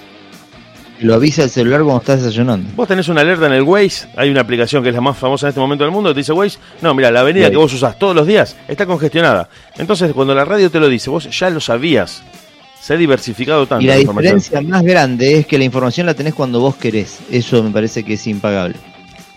Lo 1.00 1.14
avisa 1.14 1.44
el 1.44 1.50
celular 1.50 1.82
cuando 1.82 2.00
estás 2.00 2.22
desayunando. 2.22 2.70
Vos 2.74 2.88
tenés 2.88 3.06
una 3.08 3.20
alerta 3.20 3.46
en 3.46 3.52
el 3.52 3.62
Waze, 3.62 4.08
hay 4.16 4.30
una 4.30 4.40
aplicación 4.40 4.82
que 4.82 4.88
es 4.88 4.94
la 4.94 5.00
más 5.00 5.16
famosa 5.16 5.46
en 5.46 5.50
este 5.50 5.60
momento 5.60 5.84
del 5.84 5.92
mundo, 5.92 6.12
te 6.12 6.20
dice 6.20 6.32
Waze, 6.32 6.58
no, 6.82 6.92
mira, 6.94 7.10
la 7.10 7.20
avenida 7.20 7.50
que 7.50 7.56
vos 7.56 7.72
usás 7.72 7.98
todos 7.98 8.16
los 8.16 8.26
días 8.26 8.56
está 8.66 8.84
congestionada. 8.84 9.48
Entonces, 9.76 10.12
cuando 10.12 10.34
la 10.34 10.44
radio 10.44 10.70
te 10.70 10.80
lo 10.80 10.88
dice, 10.88 11.08
vos 11.10 11.28
ya 11.30 11.50
lo 11.50 11.60
sabías, 11.60 12.24
se 12.80 12.94
ha 12.94 12.96
diversificado 12.96 13.66
tanto. 13.66 13.84
Y 13.84 13.88
la, 13.88 13.96
diferencia 13.96 14.60
más 14.60 14.82
grande 14.82 15.38
es 15.38 15.46
que 15.46 15.58
la 15.58 15.64
información 15.64 16.06
la 16.06 16.14
tenés 16.14 16.34
cuando 16.34 16.60
vos 16.60 16.74
querés. 16.74 17.18
Eso 17.30 17.62
me 17.62 17.70
parece 17.70 18.02
que 18.02 18.14
es 18.14 18.26
impagable. 18.26 18.76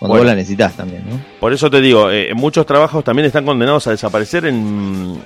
Cuando 0.00 0.16
vos 0.16 0.26
la 0.26 0.34
necesitas 0.34 0.72
también, 0.72 1.04
¿no? 1.08 1.20
Por 1.38 1.52
eso 1.52 1.70
te 1.70 1.80
digo, 1.80 2.10
eh, 2.10 2.34
muchos 2.34 2.66
trabajos 2.66 3.04
también 3.04 3.26
están 3.26 3.44
condenados 3.44 3.86
a 3.86 3.92
desaparecer 3.92 4.46
en... 4.46 5.22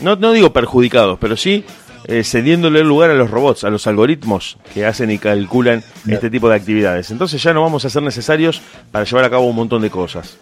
No, 0.00 0.16
no 0.16 0.32
digo 0.32 0.52
perjudicados, 0.52 1.18
pero 1.20 1.36
sí 1.36 1.64
eh, 2.06 2.22
cediéndole 2.22 2.80
el 2.80 2.86
lugar 2.86 3.10
a 3.10 3.14
los 3.14 3.30
robots, 3.30 3.64
a 3.64 3.70
los 3.70 3.86
algoritmos 3.86 4.58
que 4.74 4.84
hacen 4.84 5.10
y 5.10 5.18
calculan 5.18 5.82
este 6.06 6.28
tipo 6.28 6.50
de 6.50 6.56
actividades. 6.56 7.10
Entonces 7.10 7.42
ya 7.42 7.54
no 7.54 7.62
vamos 7.62 7.84
a 7.86 7.90
ser 7.90 8.02
necesarios 8.02 8.60
para 8.90 9.04
llevar 9.04 9.24
a 9.24 9.30
cabo 9.30 9.46
un 9.46 9.56
montón 9.56 9.80
de 9.80 9.90
cosas. 9.90 10.36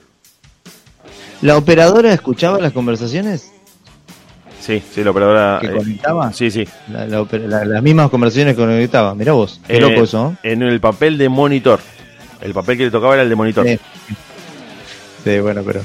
¿La 1.41 1.57
operadora 1.57 2.13
escuchaba 2.13 2.59
las 2.59 2.73
conversaciones? 2.73 3.53
Sí, 4.61 4.83
sí, 4.93 5.03
la 5.05 5.11
operadora. 5.11 5.59
¿Que 5.61 5.69
eh, 5.69 5.73
conectaba? 5.73 6.33
Sí, 6.33 6.51
sí. 6.51 6.67
las 6.89 7.83
mismas 7.83 8.11
conversaciones 8.11 8.55
que 8.55 8.63
conectaba. 8.63 9.15
Mirá 9.15 9.33
vos, 9.33 9.61
qué 9.67 9.81
loco 9.81 10.01
eh, 10.01 10.05
eso. 10.05 10.37
En 10.43 10.63
el 10.63 10.81
papel 10.81 11.19
de 11.19 11.29
monitor. 11.29 11.81
El 12.41 12.55
papel 12.55 12.77
que 12.77 12.85
le 12.85 12.91
tocaba 12.91 13.15
era 13.15 13.23
el 13.23 13.29
de 13.29 13.37
monitor. 13.37 13.67
Sí, 15.25 15.39
bueno, 15.41 15.63
pero. 15.65 15.81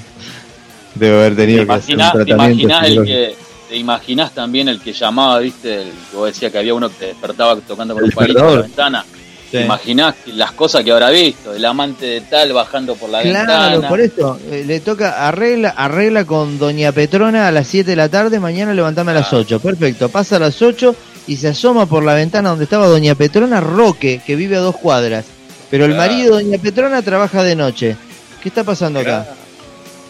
Debe 0.95 1.19
haber 1.19 1.35
tenido 1.35 1.65
que 1.65 1.71
hacer 1.71 1.95
un 1.95 2.11
tratamiento. 2.11 2.79
¿Te 2.79 2.87
el 2.87 3.03
que, 3.03 3.35
te 3.67 3.75
imaginás 3.75 4.33
también 4.33 4.67
el 4.67 4.79
que 4.79 4.93
llamaba, 4.93 5.39
viste? 5.39 5.81
El 5.81 5.91
que 6.09 6.17
vos 6.17 6.27
decías 6.27 6.51
que 6.51 6.57
había 6.57 6.73
uno 6.73 6.89
que 6.89 6.95
te 6.95 7.05
despertaba 7.07 7.55
tocando 7.57 7.93
con 7.93 8.03
un 8.03 8.11
palito 8.11 8.39
en 8.39 8.55
la 8.55 8.61
ventana. 8.61 9.05
¿Te 9.51 9.63
imaginás 9.63 10.15
las 10.27 10.51
cosas 10.51 10.83
que 10.83 10.91
habrá 10.91 11.09
visto? 11.09 11.53
El 11.53 11.63
amante 11.63 12.05
de 12.05 12.21
tal 12.21 12.51
bajando 12.51 12.95
por 12.95 13.09
la 13.09 13.19
ventana. 13.19 13.45
Claro, 13.45 13.87
por 13.87 14.01
eso. 14.01 14.37
Eh, 14.51 14.63
le 14.67 14.81
toca, 14.81 15.25
arregla, 15.25 15.69
arregla 15.69 16.25
con 16.25 16.59
Doña 16.59 16.91
Petrona 16.91 17.47
a 17.47 17.51
las 17.51 17.67
7 17.67 17.89
de 17.89 17.95
la 17.95 18.09
tarde, 18.09 18.41
mañana 18.41 18.73
levantame 18.73 19.11
a 19.11 19.15
las 19.15 19.31
8. 19.31 19.59
Perfecto. 19.61 20.09
Pasa 20.09 20.35
a 20.35 20.39
las 20.39 20.61
8 20.61 20.93
y 21.27 21.37
se 21.37 21.47
asoma 21.49 21.85
por 21.85 22.03
la 22.03 22.13
ventana 22.13 22.49
donde 22.49 22.65
estaba 22.65 22.87
Doña 22.87 23.15
Petrona 23.15 23.61
Roque, 23.61 24.21
que 24.25 24.35
vive 24.35 24.57
a 24.57 24.59
dos 24.59 24.75
cuadras. 24.75 25.25
Pero 25.71 25.85
el 25.85 25.95
marido 25.95 26.35
de 26.35 26.43
Doña 26.43 26.57
Petrona 26.57 27.01
trabaja 27.01 27.43
de 27.43 27.55
noche. 27.55 27.95
¿Qué 28.41 28.49
está 28.49 28.65
pasando 28.65 28.99
acá? 28.99 29.25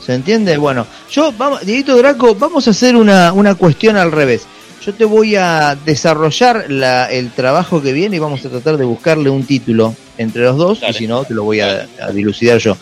¿Se 0.07 0.13
entiende? 0.13 0.55
Bueno, 0.55 0.87
yo, 1.11 1.33
vamos, 1.33 1.65
Dieguito 1.65 1.97
Draco, 1.97 2.33
vamos 2.33 2.65
a 2.65 2.71
hacer 2.71 2.95
una, 2.95 3.33
una 3.33 3.55
cuestión 3.55 3.97
al 3.97 4.13
revés. 4.13 4.47
Yo 4.85 4.93
te 4.93 5.03
voy 5.03 5.35
a 5.35 5.77
desarrollar 5.83 6.67
el 7.11 7.31
trabajo 7.31 7.81
que 7.81 7.91
viene 7.91 8.15
y 8.15 8.19
vamos 8.19 8.45
a 8.45 8.49
tratar 8.49 8.77
de 8.77 8.85
buscarle 8.85 9.29
un 9.29 9.43
título 9.43 9.93
entre 10.17 10.43
los 10.43 10.55
dos, 10.55 10.79
y 10.89 10.93
si 10.93 11.07
no, 11.07 11.25
te 11.25 11.33
lo 11.33 11.43
voy 11.43 11.59
a, 11.59 11.89
dilucidar 12.13 12.57
yo. 12.59 12.77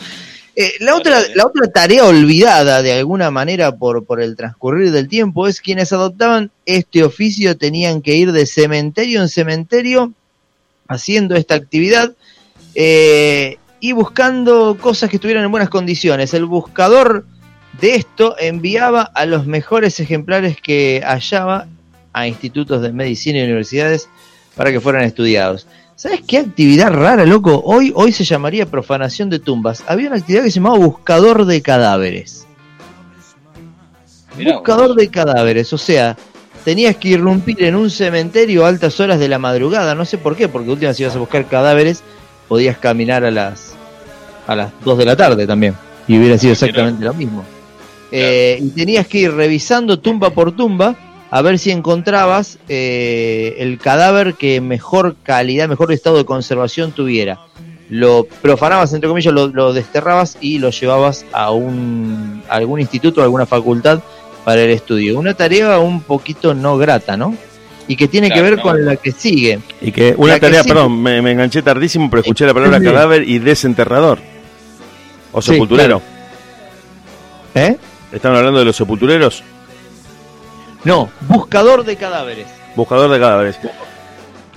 Eh, 0.56 0.74
la, 0.82 0.96
otra, 0.96 1.20
la 1.34 1.48
otra 1.48 1.66
tarea 1.72 2.06
olvidada 2.06 2.84
de 2.84 2.94
alguna 2.94 3.32
manera 3.32 3.76
por, 3.76 4.06
por 4.06 4.22
el 4.22 4.36
transcurrir 4.36 4.92
del 4.92 5.08
tiempo 5.08 5.48
es 5.48 5.62
quienes 5.62 5.94
adoptaban 5.94 6.52
este 6.68 7.04
oficio 7.04 7.58
tenían 7.58 8.04
que 8.04 8.14
ir 8.14 8.34
de 8.34 8.46
cementerio 8.46 9.24
en 9.24 9.30
cementerio 9.30 10.14
haciendo 10.88 11.36
esta 11.36 11.56
actividad 11.56 12.14
eh, 12.76 13.58
y 13.80 13.92
buscando 13.92 14.78
cosas 14.80 15.10
que 15.10 15.18
estuvieran 15.18 15.44
en 15.44 15.52
buenas 15.52 15.70
condiciones. 15.70 16.34
El 16.34 16.46
buscador 16.46 17.26
de 17.80 17.96
esto 17.96 18.36
enviaba 18.40 19.02
a 19.02 19.26
los 19.26 19.46
mejores 19.46 20.00
ejemplares 20.00 20.58
que 20.62 21.02
hallaba 21.06 21.68
a 22.14 22.28
institutos 22.28 22.82
de 22.82 22.94
medicina 22.94 23.40
y 23.40 23.44
universidades 23.44 24.10
para 24.56 24.72
que 24.72 24.80
fueran 24.80 25.04
estudiados. 25.04 25.68
¿Sabes 25.96 26.22
qué 26.28 26.40
actividad 26.40 26.92
rara, 26.92 27.26
loco? 27.26 27.62
Hoy, 27.66 27.94
hoy 27.96 28.12
se 28.12 28.24
llamaría 28.24 28.66
profanación 28.66 29.30
de 29.30 29.40
tumbas. 29.40 29.84
Había 29.88 30.08
una 30.08 30.18
actividad 30.18 30.44
que 30.44 30.52
se 30.52 30.56
llamaba 30.60 30.78
buscador 30.78 31.46
de 31.46 31.62
cadáveres. 31.62 32.46
buscador 34.36 34.96
de 34.96 35.10
cadáveres, 35.10 35.72
o 35.72 35.78
sea, 35.78 36.18
tenías 36.66 36.98
que 36.98 37.10
irrumpir 37.10 37.64
en 37.64 37.76
un 37.76 37.90
cementerio 37.90 38.66
a 38.66 38.70
altas 38.70 39.00
horas 39.00 39.20
de 39.20 39.30
la 39.30 39.40
madrugada. 39.40 39.96
No 39.96 40.04
sé 40.04 40.18
por 40.18 40.36
qué, 40.36 40.50
porque 40.50 40.70
última 40.70 40.94
si 40.94 41.04
ibas 41.04 41.16
a 41.16 41.20
buscar 41.20 41.48
cadáveres, 41.48 42.04
podías 42.48 42.78
caminar 42.78 43.24
a 43.26 43.32
las 43.32 43.76
a 44.48 44.56
las 44.56 44.72
2 44.84 44.98
de 44.98 45.06
la 45.06 45.16
tarde 45.16 45.48
también. 45.48 45.76
Y 46.08 46.18
hubiera 46.20 46.38
sido 46.38 46.54
exactamente 46.54 47.04
lo 47.04 47.14
mismo. 47.14 47.44
Eh, 48.12 48.60
y 48.62 48.70
tenías 48.70 49.08
que 49.08 49.20
ir 49.20 49.34
revisando 49.34 50.00
tumba 50.00 50.30
por 50.30 50.52
tumba 50.52 50.96
a 51.32 51.42
ver 51.42 51.58
si 51.60 51.72
encontrabas 51.72 52.60
eh, 52.70 53.56
el 53.60 53.80
cadáver 53.80 54.36
que 54.36 54.62
mejor 54.62 55.16
calidad, 55.24 55.68
mejor 55.68 55.92
estado 55.92 56.18
de 56.18 56.26
conservación 56.26 56.92
tuviera. 56.92 57.40
Lo 57.90 58.26
profanabas, 58.42 58.94
entre 58.94 59.10
comillas, 59.10 59.34
lo, 59.34 59.74
desterrabas 59.74 60.38
y 60.40 60.60
lo 60.60 60.70
llevabas 60.72 61.26
a, 61.34 61.52
un, 61.52 62.42
algún 62.50 62.80
instituto, 62.80 63.22
a 63.22 63.26
alguna 63.26 63.46
facultad 63.46 64.00
para 64.44 64.62
el 64.62 64.70
estudio. 64.70 65.20
Una 65.20 65.34
tarea 65.34 65.78
un 65.80 66.02
poquito 66.02 66.54
no 66.54 66.78
grata, 66.78 67.18
¿no? 67.18 67.36
Y 67.88 67.96
que 67.96 68.08
tiene 68.08 68.32
que 68.32 68.42
ver 68.42 68.60
con 68.60 68.84
la 68.84 68.96
que 68.96 69.12
sigue. 69.12 69.60
Y 69.82 69.92
que 69.92 70.16
una 70.18 70.40
tarea, 70.40 70.64
perdón, 70.64 71.02
me, 71.02 71.18
enganché 71.18 71.62
tardísimo, 71.62 72.10
pero 72.10 72.22
escuché 72.22 72.46
la 72.46 72.54
palabra 72.54 72.82
cadáver 72.82 73.28
y 73.28 73.40
desenterrador. 73.40 74.20
O 75.32 75.42
sepulturero. 75.42 76.02
¿Eh? 77.54 77.78
¿Están 78.12 78.36
hablando 78.36 78.60
de 78.60 78.66
los 78.66 78.76
sepultureros? 78.76 79.44
No, 80.84 81.10
buscador 81.28 81.84
de 81.84 81.96
cadáveres. 81.96 82.48
Buscador 82.76 83.12
de 83.12 83.20
cadáveres. 83.20 83.60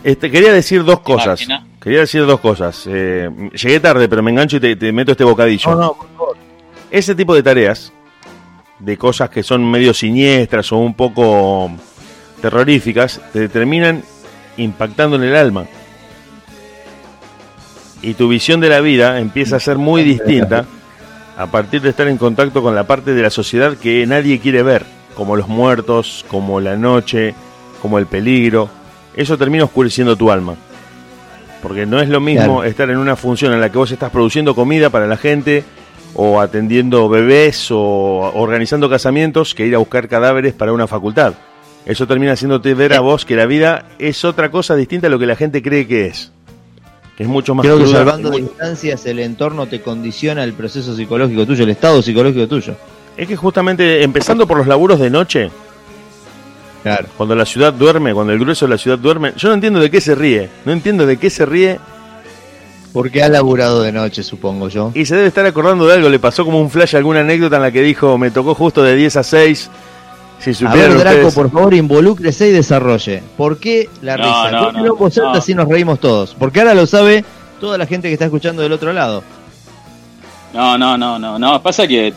Este, 0.04 0.30
quería 0.30 0.52
decir 0.52 0.84
dos 0.84 1.00
cosas. 1.00 1.46
Quería 1.80 2.00
decir 2.00 2.26
dos 2.26 2.40
cosas. 2.40 2.84
Eh, 2.86 3.30
llegué 3.52 3.80
tarde, 3.80 4.08
pero 4.08 4.22
me 4.22 4.30
engancho 4.30 4.56
y 4.56 4.76
te, 4.76 4.92
meto 4.92 5.12
este 5.12 5.24
bocadillo. 5.24 5.70
No, 5.70 5.76
no, 5.76 5.94
por 5.94 6.08
favor. 6.16 6.36
Ese 6.90 7.14
tipo 7.14 7.34
de 7.34 7.42
tareas, 7.42 7.92
de 8.78 8.96
cosas 8.96 9.30
que 9.30 9.42
son 9.42 9.68
medio 9.70 9.92
siniestras 9.94 10.70
o 10.72 10.78
un 10.78 10.94
poco 10.94 11.70
terroríficas, 12.40 13.20
te 13.33 13.48
terminan 13.48 14.03
impactando 14.57 15.16
en 15.16 15.24
el 15.24 15.37
alma. 15.37 15.66
Y 18.03 18.14
tu 18.14 18.29
visión 18.29 18.61
de 18.61 18.68
la 18.68 18.81
vida 18.81 19.18
empieza 19.18 19.57
a 19.57 19.61
ser 19.61 19.77
muy 19.77 20.03
distinta 20.05 20.66
a 21.37 21.46
partir 21.46 21.83
de 21.83 21.90
estar 21.90 22.09
en 22.09 22.16
contacto 22.16 22.62
con 22.62 22.74
la 22.74 22.87
parte 22.87 23.14
de 23.14 23.22
la 23.22 23.31
sociedad 23.31 23.77
que 23.77 24.07
nadie 24.07 24.40
quiere 24.40 24.62
ver 24.62 24.98
como 25.18 25.35
los 25.35 25.48
muertos, 25.48 26.24
como 26.29 26.61
la 26.61 26.77
noche, 26.77 27.35
como 27.83 27.98
el 27.98 28.07
peligro, 28.07 28.70
eso 29.16 29.37
termina 29.37 29.64
oscureciendo 29.64 30.14
tu 30.14 30.31
alma. 30.31 30.55
Porque 31.61 31.87
no 31.87 32.01
es 32.01 32.09
lo 32.09 32.20
mismo 32.20 32.62
estar 32.62 32.88
en 32.88 32.98
una 32.98 33.16
función 33.16 33.53
en 33.53 33.61
la 33.61 33.68
que 33.68 33.79
vos 33.79 33.90
estás 33.90 34.12
produciendo 34.12 34.55
comida 34.55 34.90
para 34.90 35.09
la 35.09 35.16
gente, 35.16 35.64
o 36.14 36.40
atendiendo 36.40 37.09
bebés, 37.09 37.68
o 37.72 38.31
organizando 38.33 38.88
casamientos, 38.88 39.57
que 39.57 39.66
ir 39.66 39.74
a 39.74 39.79
buscar 39.79 40.07
cadáveres 40.07 40.55
para 40.55 40.72
una 40.72 40.87
facultad. 40.87 41.35
Eso 41.86 42.06
termina 42.06 42.32
haciéndote 42.32 42.74
ver 42.74 42.92
a 42.92 43.00
vos 43.00 43.24
que 43.24 43.34
la 43.34 43.46
vida 43.46 43.86
es 43.98 44.24
otra 44.24 44.50
cosa 44.50 44.76
distinta 44.76 45.06
a 45.06 45.10
lo 45.10 45.18
que 45.18 45.26
la 45.26 45.36
gente 45.36 45.62
cree 45.62 45.86
que 45.86 46.06
es. 46.06 46.32
Que 47.16 47.24
es 47.24 47.28
mucho 47.28 47.54
más 47.54 47.64
Creo 47.64 47.78
que 47.78 47.86
salvando 47.86 48.30
distancias, 48.30 49.04
el 49.06 49.18
entorno 49.18 49.66
te 49.66 49.80
condiciona 49.80 50.44
el 50.44 50.52
proceso 50.52 50.94
psicológico 50.94 51.46
tuyo, 51.46 51.64
el 51.64 51.70
estado 51.70 52.02
psicológico 52.02 52.46
tuyo. 52.46 52.76
Es 53.16 53.26
que 53.26 53.34
justamente 53.34 54.04
empezando 54.04 54.46
por 54.46 54.58
los 54.58 54.68
laburos 54.68 55.00
de 55.00 55.10
noche, 55.10 55.50
claro. 56.84 57.08
cuando 57.16 57.34
la 57.34 57.44
ciudad 57.44 57.72
duerme, 57.72 58.14
cuando 58.14 58.32
el 58.32 58.38
grueso 58.38 58.66
de 58.66 58.70
la 58.70 58.78
ciudad 58.78 58.98
duerme, 58.98 59.32
yo 59.36 59.48
no 59.48 59.54
entiendo 59.54 59.80
de 59.80 59.90
qué 59.90 60.00
se 60.00 60.14
ríe, 60.14 60.48
no 60.64 60.72
entiendo 60.72 61.06
de 61.06 61.16
qué 61.16 61.28
se 61.28 61.44
ríe. 61.44 61.80
Porque 62.92 63.22
ha 63.22 63.28
laburado 63.28 63.82
de 63.82 63.92
noche, 63.92 64.22
supongo 64.22 64.68
yo. 64.68 64.92
Y 64.94 65.04
se 65.04 65.16
debe 65.16 65.28
estar 65.28 65.44
acordando 65.44 65.86
de 65.86 65.94
algo, 65.94 66.08
le 66.08 66.18
pasó 66.18 66.44
como 66.44 66.60
un 66.60 66.70
flash 66.70 66.94
alguna 66.94 67.20
anécdota 67.20 67.56
en 67.56 67.62
la 67.62 67.72
que 67.72 67.82
dijo, 67.82 68.16
me 68.16 68.30
tocó 68.30 68.54
justo 68.54 68.82
de 68.82 68.94
10 68.94 69.16
a 69.16 69.22
6. 69.24 69.70
Si 70.40 70.64
a 70.64 70.70
ver, 70.70 70.96
Draco, 70.96 71.33
por 71.33 71.51
favor, 71.51 71.74
involúcrese 71.74 72.48
y 72.48 72.53
desarrolle. 72.53 73.22
¿Por 73.37 73.59
qué 73.59 73.88
la 74.03 74.16
risa? 74.16 74.51
No, 74.51 74.72
no, 74.72 74.96
no, 74.96 75.33
así 75.33 75.55
nos 75.55 75.68
reímos 75.68 75.98
todos? 75.98 76.37
Porque 76.38 76.61
ahora 76.61 76.74
lo 76.74 76.87
sabe 76.87 77.24
toda 77.61 77.77
la 77.77 77.87
gente 77.87 78.09
que 78.09 78.12
está 78.12 78.27
escuchando 78.27 78.62
del 78.62 78.72
otro 78.72 78.92
lado. 78.92 79.24
No, 80.55 80.79
no, 80.79 80.96
no, 80.96 81.18
no, 81.18 81.38
no. 81.38 81.62
Pasa 81.62 81.87
que 81.88 82.12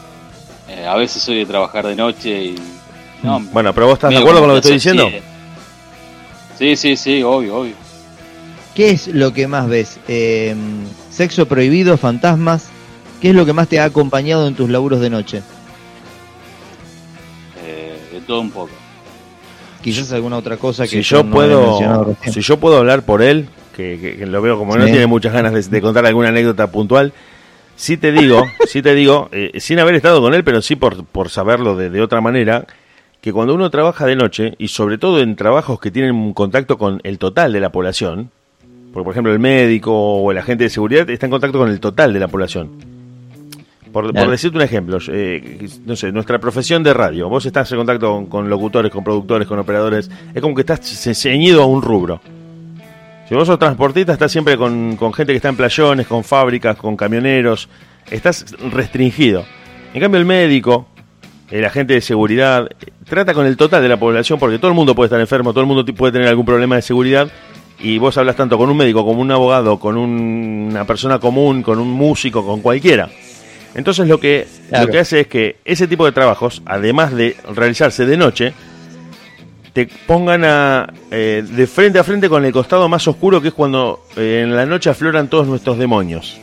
eh, 0.69 0.87
a 0.87 0.95
veces 0.95 1.21
soy 1.21 1.37
de 1.37 1.45
trabajar 1.45 1.85
de 1.87 1.95
noche 1.95 2.43
y... 2.43 2.55
Mm. 3.23 3.51
bueno, 3.51 3.73
pero 3.73 3.87
vos 3.87 3.95
estás 3.95 4.11
de 4.11 4.17
acuerdo 4.17 4.39
con 4.39 4.49
lo 4.49 4.55
que 4.55 4.59
estoy 4.59 4.73
diciendo. 4.73 5.09
Sí, 6.57 6.75
sí, 6.75 6.95
sí, 6.95 7.23
obvio, 7.23 7.57
obvio. 7.57 7.73
¿Qué 8.75 8.91
es 8.91 9.07
lo 9.07 9.33
que 9.33 9.47
más 9.47 9.67
ves? 9.67 9.99
Eh, 10.07 10.55
¿Sexo 11.09 11.47
prohibido, 11.47 11.97
fantasmas? 11.97 12.67
¿Qué 13.19 13.29
es 13.29 13.35
lo 13.35 13.45
que 13.45 13.53
más 13.53 13.67
te 13.67 13.79
ha 13.79 13.83
acompañado 13.83 14.47
en 14.47 14.55
tus 14.55 14.69
laburos 14.69 15.01
de 15.01 15.09
noche? 15.09 15.41
De 18.21 18.27
todo 18.27 18.41
un 18.41 18.51
poco. 18.51 18.71
Quizás 19.81 20.11
alguna 20.13 20.37
otra 20.37 20.57
cosa 20.57 20.83
que 20.83 20.89
si 20.89 21.01
yo, 21.01 21.25
puedo 21.25 22.15
si 22.31 22.41
yo 22.41 22.57
puedo 22.57 22.77
hablar 22.77 23.03
por 23.03 23.21
él 23.21 23.47
que, 23.75 24.25
lo 24.27 24.41
veo 24.41 24.57
como 24.57 24.77
no 24.77 24.85
tiene 24.85 25.07
muchas 25.07 25.33
ganas 25.33 25.71
de, 25.71 25.81
contar 25.81 26.05
alguna 26.05 26.29
anécdota 26.29 26.71
puntual 26.71 27.13
Sí 27.75 27.97
te 27.97 28.11
digo, 28.11 28.45
sí 28.67 28.83
te 28.83 28.93
digo, 28.93 29.29
eh, 29.31 29.59
sin 29.59 29.79
haber 29.79 29.95
estado 29.95 30.21
con 30.21 30.35
él, 30.35 30.43
pero 30.43 30.61
sí 30.61 30.75
por, 30.75 31.03
por 31.03 31.29
saberlo 31.29 31.75
de, 31.75 31.89
de, 31.89 32.01
otra 32.01 32.21
manera, 32.21 32.67
que 33.21 33.33
cuando 33.33 33.55
uno 33.55 33.71
trabaja 33.71 34.05
de 34.05 34.15
noche, 34.15 34.53
y 34.59 34.67
sobre 34.67 34.99
todo 34.99 35.19
en 35.19 35.35
trabajos 35.35 35.79
que 35.79 35.89
tienen 35.89 36.13
un 36.13 36.33
contacto 36.35 36.77
con 36.77 37.01
el 37.03 37.17
total 37.17 37.53
de 37.53 37.59
la 37.59 37.71
población, 37.71 38.29
porque 38.93 39.05
por 39.05 39.13
ejemplo 39.13 39.33
el 39.33 39.39
médico 39.39 39.93
o 39.93 40.31
el 40.31 40.37
agente 40.37 40.65
de 40.65 40.69
seguridad 40.69 41.09
está 41.09 41.25
en 41.25 41.31
contacto 41.31 41.57
con 41.57 41.69
el 41.69 41.79
total 41.79 42.13
de 42.13 42.19
la 42.19 42.27
población. 42.27 43.00
Por, 43.91 44.13
decirte 44.29 44.57
un 44.57 44.63
ejemplo, 44.63 44.97
eh, 45.09 45.67
no 45.85 45.95
sé, 45.95 46.11
nuestra 46.11 46.39
profesión 46.39 46.81
de 46.83 46.93
radio, 46.93 47.27
vos 47.27 47.45
estás 47.45 47.71
en 47.71 47.77
contacto 47.77 48.25
con, 48.29 48.49
locutores, 48.49 48.91
con 48.91 49.03
productores, 49.03 49.47
con 49.47 49.59
operadores, 49.59 50.09
es 50.33 50.41
como 50.41 50.55
que 50.55 50.61
estás 50.61 50.79
ceñido 50.81 51.63
a 51.63 51.65
un 51.65 51.81
rubro. 51.81 52.21
Si 53.31 53.35
vos 53.35 53.47
sos 53.47 53.57
transportista, 53.57 54.11
estás 54.11 54.29
siempre 54.29 54.57
con, 54.57 54.97
gente 55.13 55.31
que 55.31 55.37
está 55.37 55.47
en 55.47 55.55
playones, 55.55 56.05
con 56.05 56.21
fábricas, 56.21 56.75
con 56.75 56.97
camioneros. 56.97 57.69
Estás 58.09 58.45
restringido. 58.73 59.45
En 59.93 60.01
cambio, 60.01 60.19
el 60.19 60.25
médico, 60.25 60.87
el 61.49 61.63
agente 61.63 61.93
de 61.93 62.01
seguridad, 62.01 62.67
trata 63.07 63.33
con 63.33 63.45
el 63.45 63.55
total 63.55 63.81
de 63.81 63.87
la 63.87 63.95
población 63.95 64.37
porque 64.37 64.59
todo 64.59 64.67
el 64.67 64.75
mundo 64.75 64.93
puede 64.95 65.05
estar 65.05 65.21
enfermo, 65.21 65.53
todo 65.53 65.61
el 65.61 65.67
mundo 65.67 65.85
puede 65.93 66.11
tener 66.11 66.27
algún 66.27 66.45
problema 66.45 66.75
de 66.75 66.81
seguridad. 66.81 67.31
Y 67.79 67.99
vos 67.99 68.17
hablas 68.17 68.35
tanto 68.35 68.57
con 68.57 68.69
un 68.69 68.75
médico, 68.75 69.05
como 69.05 69.21
un 69.21 69.31
abogado, 69.31 69.79
con 69.79 69.95
una 69.95 70.85
persona 70.85 71.17
común, 71.17 71.63
con 71.63 71.79
un 71.79 71.89
músico, 71.89 72.45
con 72.45 72.59
cualquiera. 72.59 73.09
Entonces 73.75 74.07
lo 74.07 74.19
que, 74.19 74.47
lo 74.71 74.87
que 74.87 74.99
hace 74.99 75.21
es 75.21 75.27
que 75.27 75.57
ese 75.63 75.87
tipo 75.87 76.05
de 76.05 76.11
trabajos, 76.11 76.61
además 76.65 77.13
de 77.13 77.35
realizarse 77.55 78.05
de 78.05 78.17
noche, 78.17 78.53
te 79.73 79.87
pongan 80.05 80.43
a, 80.43 80.93
eh, 81.11 81.43
de 81.47 81.67
frente 81.67 81.99
a 81.99 82.03
frente 82.03 82.27
con 82.27 82.43
el 82.43 82.51
costado 82.51 82.89
más 82.89 83.07
oscuro 83.07 83.41
que 83.41 83.49
es 83.49 83.53
cuando 83.53 84.03
eh, 84.17 84.41
en 84.43 84.55
la 84.55 84.65
noche 84.65 84.89
afloran 84.89 85.29
todos 85.29 85.47
nuestros 85.47 85.77
demonios. 85.77 86.37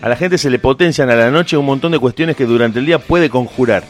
A 0.00 0.08
la 0.08 0.16
gente 0.16 0.38
se 0.38 0.50
le 0.50 0.58
potencian 0.58 1.10
a 1.10 1.16
la 1.16 1.30
noche 1.30 1.56
un 1.56 1.66
montón 1.66 1.92
de 1.92 1.98
cuestiones 1.98 2.36
que 2.36 2.44
durante 2.44 2.78
el 2.78 2.86
día 2.86 2.98
puede 2.98 3.30
conjurar. 3.30 3.82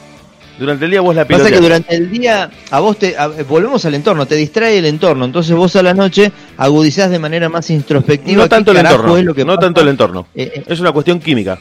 Durante 0.59 0.85
el 0.85 0.93
día 0.93 1.01
vos 1.01 1.17
la 1.17 1.27
piloteas. 1.27 1.51
Pasa 1.51 1.61
que 1.61 1.63
durante 1.63 1.97
el 1.97 2.11
día 2.11 2.49
a 2.71 2.81
vos 2.81 2.97
te 2.97 3.17
volvemos 3.49 3.85
al 3.85 3.95
entorno, 3.95 4.25
te 4.25 4.37
distrae 4.37 4.79
el 4.79 4.85
entorno, 4.85 5.25
entonces 5.25 5.55
vos 5.57 5.75
a 5.75 5.83
la 5.83 5.93
noche 5.93 6.31
agudizás 6.57 7.11
de 7.11 7.19
manera 7.19 7.49
más 7.49 7.69
introspectiva. 7.71 8.45
No 8.45 8.49
tanto 8.49 8.71
el 8.71 8.79
entorno, 8.79 9.35
no 9.45 9.59
tanto 9.59 9.81
el 9.81 9.89
entorno. 9.89 10.29
Eh, 10.35 10.63
es 10.67 10.79
una 10.79 10.93
cuestión 10.93 11.19
química. 11.19 11.59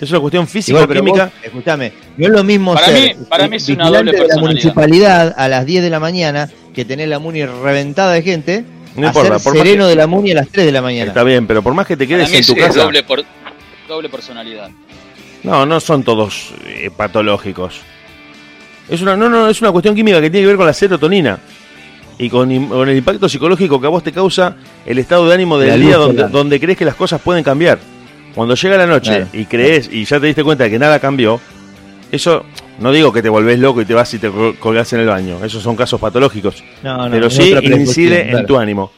Es 0.00 0.10
una 0.10 0.20
cuestión 0.20 0.46
física, 0.46 0.86
química. 0.86 1.30
Escúchame, 1.42 1.92
no 2.16 2.26
es 2.26 2.32
lo 2.32 2.44
mismo 2.44 2.74
para 2.74 2.86
ser 2.86 3.16
mí, 3.16 3.24
para 3.28 3.48
mí 3.48 3.56
es 3.56 3.68
una 3.68 3.88
doble 3.88 4.12
de 4.12 4.28
la 4.28 4.36
municipalidad 4.36 5.34
a 5.36 5.48
las 5.48 5.64
10 5.64 5.82
de 5.82 5.90
la 5.90 6.00
mañana 6.00 6.50
que 6.74 6.84
tener 6.84 7.08
la 7.08 7.18
muni 7.18 7.44
reventada 7.44 8.12
de 8.12 8.22
gente. 8.22 8.64
No 8.94 9.06
importa, 9.06 9.38
por 9.38 9.56
sereno 9.56 9.86
de 9.86 9.96
la 9.96 10.06
muni 10.06 10.32
a 10.32 10.36
las 10.36 10.48
3 10.48 10.66
de 10.66 10.72
la 10.72 10.82
mañana. 10.82 11.08
Está 11.08 11.22
bien, 11.22 11.46
pero 11.46 11.62
por 11.62 11.74
más 11.74 11.86
que 11.86 11.96
te 11.96 12.06
quedes 12.06 12.30
en 12.32 12.44
tu 12.44 12.54
casa. 12.54 12.82
Doble, 12.82 13.02
por, 13.04 13.24
doble 13.88 14.08
personalidad. 14.08 14.70
No, 15.42 15.64
no 15.64 15.80
son 15.80 16.02
todos 16.02 16.52
eh, 16.66 16.90
patológicos. 16.94 17.80
Es 18.88 19.00
una, 19.00 19.16
no, 19.16 19.28
no, 19.28 19.48
es 19.48 19.60
una 19.60 19.72
cuestión 19.72 19.94
química 19.94 20.20
que 20.20 20.30
tiene 20.30 20.44
que 20.44 20.48
ver 20.48 20.56
con 20.56 20.66
la 20.66 20.74
serotonina 20.74 21.38
y 22.18 22.28
con, 22.30 22.50
el 22.50 22.96
impacto 22.96 23.28
psicológico 23.28 23.80
que 23.80 23.86
a 23.86 23.90
vos 23.90 24.02
te 24.02 24.12
causa 24.12 24.56
el 24.84 24.98
estado 24.98 25.28
de 25.28 25.34
ánimo 25.34 25.58
del 25.58 25.80
día 25.80 25.96
donde, 25.96 26.28
donde 26.28 26.60
crees 26.60 26.78
que 26.78 26.84
las 26.84 26.94
cosas 26.94 27.20
pueden 27.20 27.42
cambiar. 27.42 27.78
Cuando 28.36 28.54
llega 28.54 28.76
la 28.76 28.86
noche 28.86 29.26
y 29.32 29.46
crees 29.46 29.88
y 29.90 30.04
ya 30.04 30.20
te 30.20 30.26
diste 30.26 30.44
cuenta 30.44 30.64
de 30.64 30.70
que 30.70 30.78
nada 30.78 31.00
cambió, 31.00 31.40
eso 32.12 32.44
no 32.78 32.92
digo 32.92 33.10
que 33.10 33.22
te 33.22 33.30
volvés 33.30 33.58
loco 33.58 33.80
y 33.80 33.86
te 33.86 33.94
vas 33.94 34.12
y 34.12 34.18
te 34.18 34.30
colgás 34.60 34.92
en 34.92 35.00
el 35.00 35.06
baño. 35.06 35.42
Esos 35.42 35.62
son 35.62 35.74
casos 35.74 35.98
patológicos. 35.98 36.62
pero 37.10 37.30
sí 37.30 37.54
incide 37.64 38.30
en 38.30 38.44
tu 38.44 38.58
ánimo. 38.58 38.92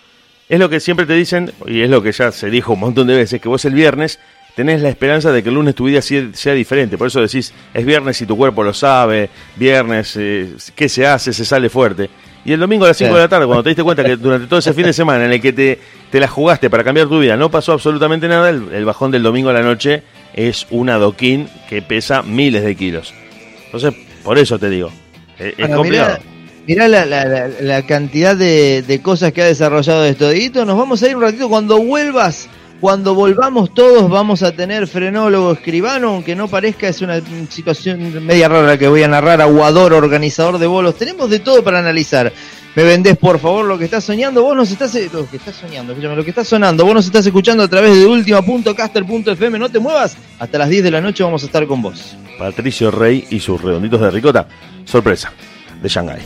Es 0.48 0.58
lo 0.58 0.68
que 0.68 0.80
siempre 0.80 1.06
te 1.06 1.12
dicen, 1.12 1.52
y 1.66 1.82
es 1.82 1.88
lo 1.88 2.02
que 2.02 2.10
ya 2.10 2.32
se 2.32 2.50
dijo 2.50 2.72
un 2.72 2.80
montón 2.80 3.06
de 3.06 3.14
veces, 3.14 3.40
que 3.40 3.48
vos 3.48 3.64
el 3.64 3.74
viernes 3.74 4.18
tenés 4.56 4.82
la 4.82 4.88
esperanza 4.88 5.30
de 5.30 5.40
que 5.40 5.50
el 5.50 5.54
lunes 5.54 5.76
tu 5.76 5.84
vida 5.84 6.02
sea 6.02 6.52
diferente. 6.54 6.98
Por 6.98 7.06
eso 7.06 7.20
decís, 7.20 7.54
es 7.72 7.86
viernes 7.86 8.20
y 8.20 8.26
tu 8.26 8.36
cuerpo 8.36 8.64
lo 8.64 8.74
sabe, 8.74 9.30
viernes, 9.54 10.16
eh, 10.16 10.52
¿qué 10.74 10.88
se 10.88 11.06
hace? 11.06 11.32
Se 11.32 11.44
sale 11.44 11.68
fuerte. 11.68 12.10
Y 12.48 12.52
el 12.54 12.60
domingo 12.60 12.86
a 12.86 12.88
las 12.88 12.96
5 12.96 13.14
de 13.14 13.20
la 13.20 13.28
tarde, 13.28 13.44
cuando 13.44 13.62
te 13.62 13.68
diste 13.68 13.84
cuenta 13.84 14.02
que 14.02 14.16
durante 14.16 14.46
todo 14.46 14.58
ese 14.58 14.72
fin 14.72 14.86
de 14.86 14.94
semana 14.94 15.26
en 15.26 15.32
el 15.32 15.40
que 15.40 15.52
te, 15.52 15.78
te 16.10 16.18
la 16.18 16.28
jugaste 16.28 16.70
para 16.70 16.82
cambiar 16.82 17.06
tu 17.06 17.20
vida, 17.20 17.36
no 17.36 17.50
pasó 17.50 17.74
absolutamente 17.74 18.26
nada, 18.26 18.48
el, 18.48 18.84
bajón 18.86 19.10
del 19.10 19.22
domingo 19.22 19.50
a 19.50 19.52
la 19.52 19.60
noche 19.60 20.02
es 20.32 20.66
un 20.70 20.88
adoquín 20.88 21.50
que 21.68 21.82
pesa 21.82 22.22
miles 22.22 22.64
de 22.64 22.74
kilos. 22.74 23.12
Entonces, 23.66 23.92
por 24.24 24.38
eso 24.38 24.58
te 24.58 24.70
digo, 24.70 24.90
es, 25.38 25.68
complicado. 25.68 26.20
Mirá, 26.66 26.88
la, 26.88 27.82
cantidad 27.82 28.34
de, 28.34 28.80
de, 28.80 29.02
cosas 29.02 29.34
que 29.34 29.42
ha 29.42 29.46
desarrollado 29.46 30.06
esto. 30.06 30.30
Dito, 30.30 30.64
nos 30.64 30.78
vamos 30.78 31.02
a 31.02 31.08
ir 31.10 31.16
un 31.16 31.22
ratito. 31.22 31.50
Cuando 31.50 31.76
vuelvas 31.82 32.48
cuando 32.80 33.14
volvamos 33.14 33.74
todos 33.74 34.08
vamos 34.08 34.42
a 34.42 34.52
tener 34.52 34.86
frenólogo 34.86 35.52
escribano, 35.52 36.10
aunque 36.10 36.36
no 36.36 36.48
parezca, 36.48 36.88
es 36.88 37.00
una 37.00 37.20
situación 37.48 38.24
media 38.24 38.48
rara 38.48 38.78
que 38.78 38.88
voy 38.88 39.02
a 39.02 39.08
narrar, 39.08 39.40
aguador, 39.40 39.92
organizador 39.92 40.58
de 40.58 40.66
bolos, 40.66 40.96
tenemos 40.96 41.28
de 41.30 41.40
todo 41.40 41.62
para 41.62 41.80
analizar. 41.80 42.32
Me 42.76 42.84
vendés 42.84 43.16
por 43.16 43.40
favor 43.40 43.64
lo 43.64 43.76
que 43.76 43.86
estás 43.86 44.04
soñando, 44.04 44.42
vos 44.42 44.56
nos 44.56 44.70
estás 44.70 44.94
lo 45.12 45.28
que 45.28 45.38
estás 45.38 45.56
soñando, 45.56 45.92
escúchame, 45.92 46.14
lo 46.14 46.22
que 46.22 46.30
estás 46.30 46.46
sonando, 46.46 46.84
vos 46.84 46.94
nos 46.94 47.06
estás 47.06 47.26
escuchando 47.26 47.64
a 47.64 47.68
través 47.68 47.96
de 47.96 48.06
ultima.caster.fm, 48.06 49.58
no 49.58 49.68
te 49.68 49.80
muevas, 49.80 50.16
hasta 50.38 50.58
las 50.58 50.68
10 50.68 50.84
de 50.84 50.90
la 50.92 51.00
noche 51.00 51.24
vamos 51.24 51.42
a 51.42 51.46
estar 51.46 51.66
con 51.66 51.82
vos. 51.82 52.16
Patricio 52.38 52.92
Rey 52.92 53.26
y 53.30 53.40
sus 53.40 53.60
redonditos 53.60 54.00
de 54.00 54.10
ricota, 54.10 54.46
sorpresa, 54.84 55.32
de 55.82 55.88
Shanghai. 55.88 56.20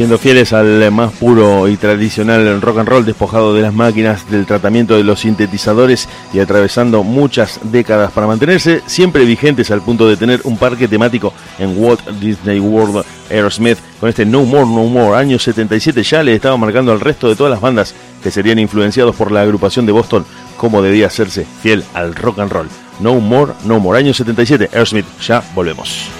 Siendo 0.00 0.16
fieles 0.16 0.54
al 0.54 0.90
más 0.92 1.12
puro 1.12 1.68
y 1.68 1.76
tradicional 1.76 2.62
rock 2.62 2.78
and 2.78 2.88
roll, 2.88 3.04
despojado 3.04 3.52
de 3.52 3.60
las 3.60 3.74
máquinas, 3.74 4.30
del 4.30 4.46
tratamiento 4.46 4.96
de 4.96 5.04
los 5.04 5.20
sintetizadores 5.20 6.08
y 6.32 6.38
atravesando 6.38 7.02
muchas 7.02 7.60
décadas 7.64 8.10
para 8.10 8.26
mantenerse 8.26 8.80
siempre 8.86 9.26
vigentes 9.26 9.70
al 9.70 9.82
punto 9.82 10.08
de 10.08 10.16
tener 10.16 10.40
un 10.44 10.56
parque 10.56 10.88
temático 10.88 11.34
en 11.58 11.74
Walt 11.76 12.00
Disney 12.18 12.58
World 12.60 13.04
Aerosmith 13.30 13.76
con 14.00 14.08
este 14.08 14.24
No 14.24 14.46
More 14.46 14.64
No 14.64 14.84
More 14.84 15.18
año 15.18 15.38
77 15.38 16.02
ya 16.02 16.22
le 16.22 16.34
estaba 16.34 16.56
marcando 16.56 16.92
al 16.92 17.00
resto 17.00 17.28
de 17.28 17.36
todas 17.36 17.50
las 17.50 17.60
bandas 17.60 17.94
que 18.22 18.30
serían 18.30 18.58
influenciados 18.58 19.14
por 19.14 19.30
la 19.30 19.42
agrupación 19.42 19.84
de 19.84 19.92
Boston 19.92 20.24
como 20.56 20.80
debía 20.80 21.08
hacerse 21.08 21.44
fiel 21.62 21.84
al 21.92 22.14
rock 22.14 22.38
and 22.38 22.50
roll. 22.50 22.68
No 23.00 23.20
More 23.20 23.52
No 23.66 23.78
More 23.80 23.98
año 23.98 24.14
77 24.14 24.70
Aerosmith, 24.72 25.04
ya 25.20 25.42
volvemos. 25.54 26.19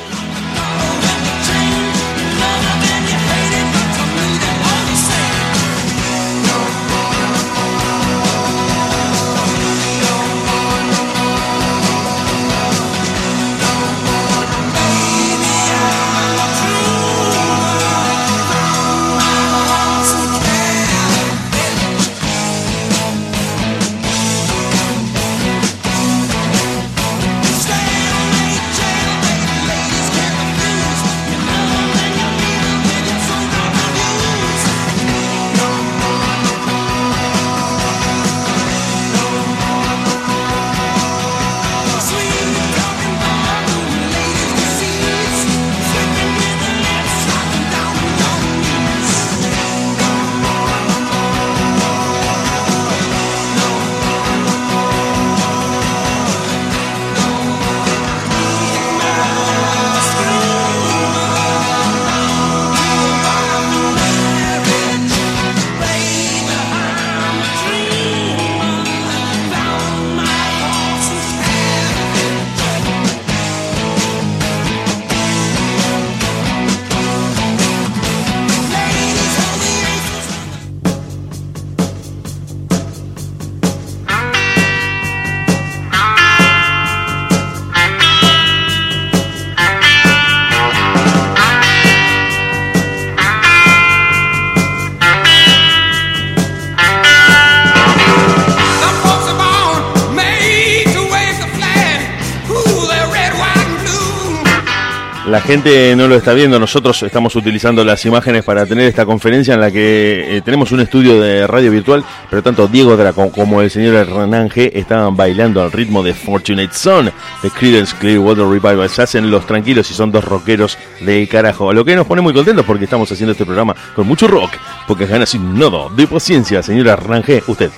Gente 105.50 105.96
no 105.96 106.06
lo 106.06 106.14
está 106.14 106.32
viendo, 106.32 106.60
nosotros 106.60 107.02
estamos 107.02 107.34
utilizando 107.34 107.84
las 107.84 108.06
imágenes 108.06 108.44
para 108.44 108.66
tener 108.66 108.86
esta 108.86 109.04
conferencia 109.04 109.54
en 109.54 109.60
la 109.60 109.72
que 109.72 110.36
eh, 110.36 110.42
tenemos 110.42 110.70
un 110.70 110.78
estudio 110.78 111.20
de 111.20 111.44
radio 111.48 111.72
virtual, 111.72 112.04
pero 112.30 112.40
tanto 112.40 112.68
Diego 112.68 112.96
Draco 112.96 113.32
como 113.32 113.60
el 113.60 113.68
señor 113.68 113.96
Hernán 113.96 114.48
G 114.48 114.70
estaban 114.72 115.16
bailando 115.16 115.60
al 115.60 115.72
ritmo 115.72 116.04
de 116.04 116.14
Fortunate 116.14 116.72
Son 116.72 117.10
de 117.42 117.50
Creedence 117.50 117.96
Clearwater 117.98 118.44
Revival. 118.44 118.88
Se 118.88 119.02
hacen 119.02 119.28
los 119.28 119.44
tranquilos 119.44 119.90
y 119.90 119.94
son 119.94 120.12
dos 120.12 120.24
rockeros 120.24 120.78
de 121.00 121.26
carajo. 121.26 121.72
Lo 121.72 121.84
que 121.84 121.96
nos 121.96 122.06
pone 122.06 122.22
muy 122.22 122.32
contentos 122.32 122.64
porque 122.64 122.84
estamos 122.84 123.10
haciendo 123.10 123.32
este 123.32 123.44
programa 123.44 123.74
con 123.96 124.06
mucho 124.06 124.28
rock, 124.28 124.52
porque 124.86 125.06
ganas 125.06 125.30
sin 125.30 125.58
nodo 125.58 125.90
de 125.90 126.06
paciencia, 126.06 126.62
señor 126.62 126.86
Hernán 126.86 127.24
usted. 127.48 127.72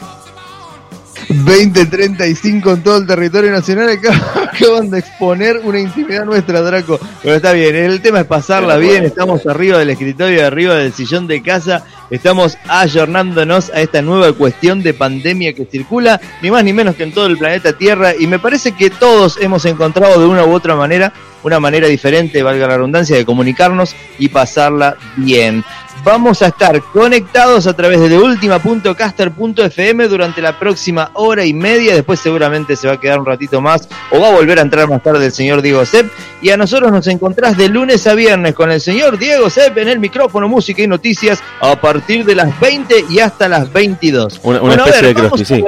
2035 1.29 2.73
en 2.73 2.83
todo 2.83 2.99
el 2.99 3.07
territorio 3.07 3.51
nacional 3.51 3.89
acaban 4.43 4.91
de 4.91 4.99
exponer 4.99 5.61
una 5.65 5.81
intimidad 5.81 6.25
nuestra, 6.25 6.63
Draco. 6.63 6.99
Pero 7.23 7.37
está 7.37 7.53
bien, 7.53 7.75
el 7.77 8.01
tema 8.01 8.21
es 8.21 8.27
pasarla 8.27 8.77
bien, 8.77 9.05
estamos 9.05 9.47
arriba 9.47 9.79
del 9.79 9.91
escritorio, 9.91 10.47
arriba 10.47 10.75
del 10.75 10.93
sillón 10.93 11.27
de 11.27 11.43
casa, 11.43 11.85
estamos 12.11 12.59
ayornándonos 12.69 13.71
a 13.71 13.81
esta 13.81 14.03
nueva 14.03 14.33
cuestión 14.33 14.83
de 14.83 14.95
pandemia 14.95 15.53
que 15.53 15.65
circula, 15.65 16.21
ni 16.43 16.51
más 16.51 16.65
ni 16.65 16.73
menos 16.73 16.97
que 16.97 17.05
en 17.05 17.13
todo 17.13 17.27
el 17.27 17.39
planeta 17.39 17.73
Tierra, 17.73 18.13
y 18.19 18.27
me 18.27 18.39
parece 18.39 18.73
que 18.73 18.91
todos 18.91 19.39
hemos 19.41 19.65
encontrado 19.65 20.21
de 20.21 20.27
una 20.27 20.45
u 20.45 20.53
otra 20.53 20.77
manera, 20.77 21.13
una 21.43 21.61
manera 21.61 21.89
diferente, 21.89 22.43
valga 22.43 22.67
la 22.67 22.77
redundancia, 22.77 23.17
de 23.17 23.25
comunicarnos 23.25 23.97
y 24.19 24.29
pasarla 24.29 24.97
bien 25.17 25.65
vamos 26.05 26.43
a 26.43 26.49
estar 26.49 26.81
conectados 26.93 27.67
a 27.67 27.75
través 27.75 28.01
de 28.01 28.19
ultima.caster.fm 28.19 30.09
durante 30.09 30.43
la 30.43 30.59
próxima 30.59 31.11
hora 31.15 31.45
y 31.45 31.55
media. 31.55 31.95
Después 31.95 32.21
seguramente 32.21 32.77
se 32.77 32.89
va 32.89 32.95
a 32.95 33.01
quedar 33.01 33.19
un 33.21 33.27
ratito 33.27 33.61
más 33.61 33.89
o 34.11 34.21
va 34.21 34.29
a 34.29 34.33
volver 34.33 34.59
a 34.59 34.63
entrar 34.63 34.89
más 34.89 35.03
tarde 35.03 35.27
el 35.27 35.33
señor 35.33 35.63
Diego 35.63 35.85
Sepp. 35.85 36.11
Y 36.41 36.51
a 36.51 36.57
nosotros 36.57 36.91
nos 36.91 37.07
encontrás 37.07 37.57
de 37.57 37.69
lunes 37.69 38.07
a 38.07 38.15
viernes 38.15 38.55
con 38.55 38.71
el 38.71 38.81
señor 38.81 39.19
Diego 39.19 39.49
Sepp 39.51 39.79
en 39.79 39.89
el 39.89 39.99
micrófono, 39.99 40.49
música 40.49 40.83
y 40.83 40.87
noticias 40.87 41.43
a 41.61 41.81
partir 41.81 42.25
de 42.25 42.35
las 42.35 42.59
20 42.59 43.07
y 43.11 43.21
hasta 43.21 43.49
las 43.49 43.73
22. 43.73 44.41
Una, 44.43 44.75
especie 44.75 45.09
de 45.09 45.15
Krusty, 45.15 45.45
sí. 45.45 45.65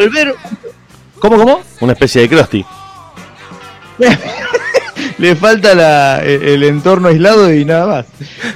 ¿Cómo, 1.18 1.36
cómo? 1.36 1.60
Una 1.80 1.92
especie 1.92 2.22
de 2.22 2.28
Krusty. 2.28 2.64
Le 5.18 5.36
falta 5.36 6.22
el 6.22 6.62
entorno 6.62 7.08
aislado 7.08 7.52
y 7.52 7.64
nada 7.64 7.86
más. 7.86 8.06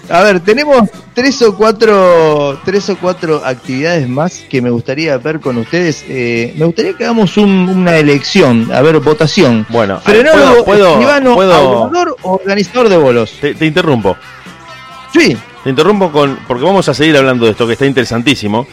A 0.08 0.22
ver, 0.22 0.40
tenemos 0.40 0.88
tres 1.14 1.40
o 1.42 1.56
cuatro, 1.56 2.60
tres 2.64 2.88
o 2.90 2.96
cuatro 2.96 3.42
actividades 3.44 4.08
más 4.08 4.44
que 4.48 4.62
me 4.62 4.70
gustaría 4.70 5.16
ver 5.18 5.40
con 5.40 5.58
ustedes. 5.58 6.04
Eh, 6.08 6.54
me 6.56 6.64
gustaría 6.64 6.94
que 6.94 7.04
hagamos 7.04 7.36
una 7.36 7.96
elección, 7.96 8.70
a 8.72 8.82
ver, 8.82 8.98
votación. 9.00 9.66
Bueno, 9.68 10.00
Frenólogo, 10.00 10.64
¿puedo, 10.64 10.94
¿puedo, 11.34 12.16
o 12.22 12.34
organizador 12.34 12.88
de 12.88 12.96
bolos? 12.96 13.32
Te, 13.40 13.54
te, 13.54 13.66
interrumpo. 13.66 14.16
Sí. 15.12 15.36
Te 15.64 15.70
interrumpo 15.70 16.12
con 16.12 16.38
porque 16.46 16.64
vamos 16.64 16.88
a 16.88 16.94
seguir 16.94 17.16
hablando 17.16 17.44
de 17.44 17.52
esto 17.52 17.66
que 17.66 17.72
está 17.74 17.86
interesantísimo. 17.86 18.66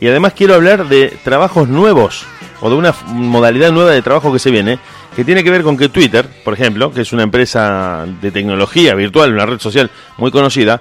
Y 0.00 0.08
además 0.08 0.32
quiero 0.34 0.54
hablar 0.54 0.88
de 0.88 1.16
trabajos 1.22 1.68
nuevos 1.68 2.24
o 2.60 2.70
de 2.70 2.76
una 2.76 2.94
modalidad 3.08 3.72
nueva 3.72 3.90
de 3.90 4.02
trabajo 4.02 4.32
que 4.32 4.38
se 4.38 4.50
viene 4.50 4.78
que 5.20 5.24
tiene 5.26 5.44
que 5.44 5.50
ver 5.50 5.62
con 5.62 5.76
que 5.76 5.90
Twitter, 5.90 6.26
por 6.42 6.54
ejemplo, 6.54 6.90
que 6.92 7.02
es 7.02 7.12
una 7.12 7.24
empresa 7.24 8.06
de 8.22 8.30
tecnología 8.30 8.94
virtual, 8.94 9.34
una 9.34 9.44
red 9.44 9.58
social 9.58 9.90
muy 10.16 10.30
conocida, 10.30 10.80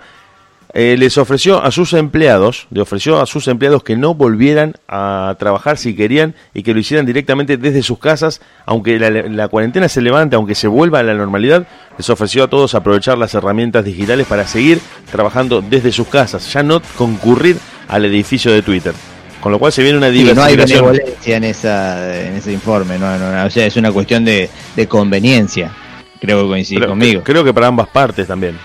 eh, 0.74 0.96
les 0.98 1.18
ofreció 1.18 1.62
a 1.62 1.72
sus 1.72 1.92
empleados, 1.92 2.66
le 2.72 2.80
ofreció 2.80 3.20
a 3.20 3.26
sus 3.26 3.50
empleados 3.50 3.84
que 3.84 3.98
no 3.98 4.14
volvieran 4.14 4.76
a 4.88 5.36
trabajar 5.40 5.78
si 5.78 5.94
querían 5.94 6.36
y 6.54 6.64
que 6.64 6.74
lo 6.74 6.80
hicieran 6.80 7.06
directamente 7.06 7.58
desde 7.58 7.84
sus 7.84 8.00
casas, 8.00 8.40
aunque 8.66 8.98
la, 8.98 9.50
cuarentena 9.50 9.90
se 9.90 10.00
levante, 10.00 10.38
aunque 10.38 10.56
se 10.56 10.70
vuelva 10.70 11.00
a 11.00 11.04
la 11.04 11.16
normalidad, 11.16 11.68
les 11.98 12.10
ofreció 12.10 12.46
a 12.46 12.50
todos 12.50 12.76
aprovechar 12.76 13.18
las 13.18 13.34
herramientas 13.34 13.84
digitales 13.84 14.26
para 14.26 14.48
seguir 14.48 14.80
trabajando 15.12 15.62
desde 15.62 15.92
sus 15.92 16.08
casas, 16.08 16.54
ya 16.54 16.64
no 16.64 16.82
concurrir 16.96 17.58
al 17.90 18.06
edificio 18.06 18.54
de 18.54 18.62
Twitter. 18.62 18.94
Con 19.42 19.52
lo 19.52 19.60
cual 19.60 19.72
se 19.72 19.84
viene 19.84 19.98
una 19.98 20.10
diversificación. 20.10 20.82
no 20.82 20.90
hay 20.90 20.98
benevolencia 20.98 21.38
en, 21.38 21.44
esa, 21.46 22.28
en 22.28 22.36
ese 22.36 22.52
informe, 22.52 23.00
no, 23.00 23.18
no, 23.18 23.46
o 23.46 23.50
sea, 23.50 23.66
es 23.66 23.76
una 23.78 23.92
cuestión 23.92 24.26
de, 24.26 24.50
conveniencia. 24.88 25.72
Creo 26.20 26.44
que 26.44 26.48
coincide 26.50 26.86
conmigo. 26.86 27.22
Creo 27.24 27.44
que 27.44 27.54
para 27.54 27.68
ambas 27.68 27.88
partes 27.88 28.28
también. 28.28 28.58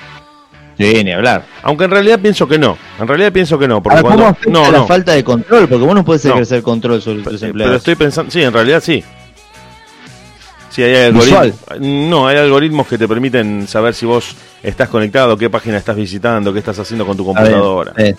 Sí, 0.76 1.04
ni 1.04 1.12
hablar. 1.12 1.44
Aunque 1.62 1.84
en 1.84 1.90
realidad 1.92 2.18
pienso 2.18 2.48
que 2.48 2.58
no. 2.58 2.76
En 2.98 3.06
realidad 3.06 3.32
pienso 3.32 3.56
que 3.56 3.68
no. 3.68 3.80
Porque 3.80 4.02
cuando... 4.02 4.36
no, 4.48 4.72
la 4.72 4.84
falta 4.84 5.12
de 5.12 5.22
control? 5.22 5.68
Porque 5.68 5.84
vos 5.84 5.94
no 5.94 6.04
puedes 6.04 6.24
ejercer 6.24 6.62
control 6.62 7.00
sobre 7.00 7.22
tus 7.22 7.42
empleados. 7.42 7.70
Pero 7.70 7.76
estoy 7.76 7.94
pensando, 7.94 8.32
sí, 8.32 8.42
en 8.42 8.52
realidad 8.52 8.82
sí. 8.82 9.04
Sí, 10.70 10.82
hay 10.82 11.06
algoritmos. 11.06 11.52
No, 11.78 12.26
hay 12.26 12.36
algoritmos 12.38 12.88
que 12.88 12.98
te 12.98 13.06
permiten 13.06 13.68
saber 13.68 13.94
si 13.94 14.06
vos 14.06 14.34
estás 14.60 14.88
conectado, 14.88 15.36
qué 15.36 15.48
página 15.48 15.76
estás 15.76 15.94
visitando, 15.94 16.52
qué 16.52 16.58
estás 16.58 16.76
haciendo 16.80 17.06
con 17.06 17.16
tu 17.16 17.24
computadora. 17.24 17.92
Eh, 17.96 18.16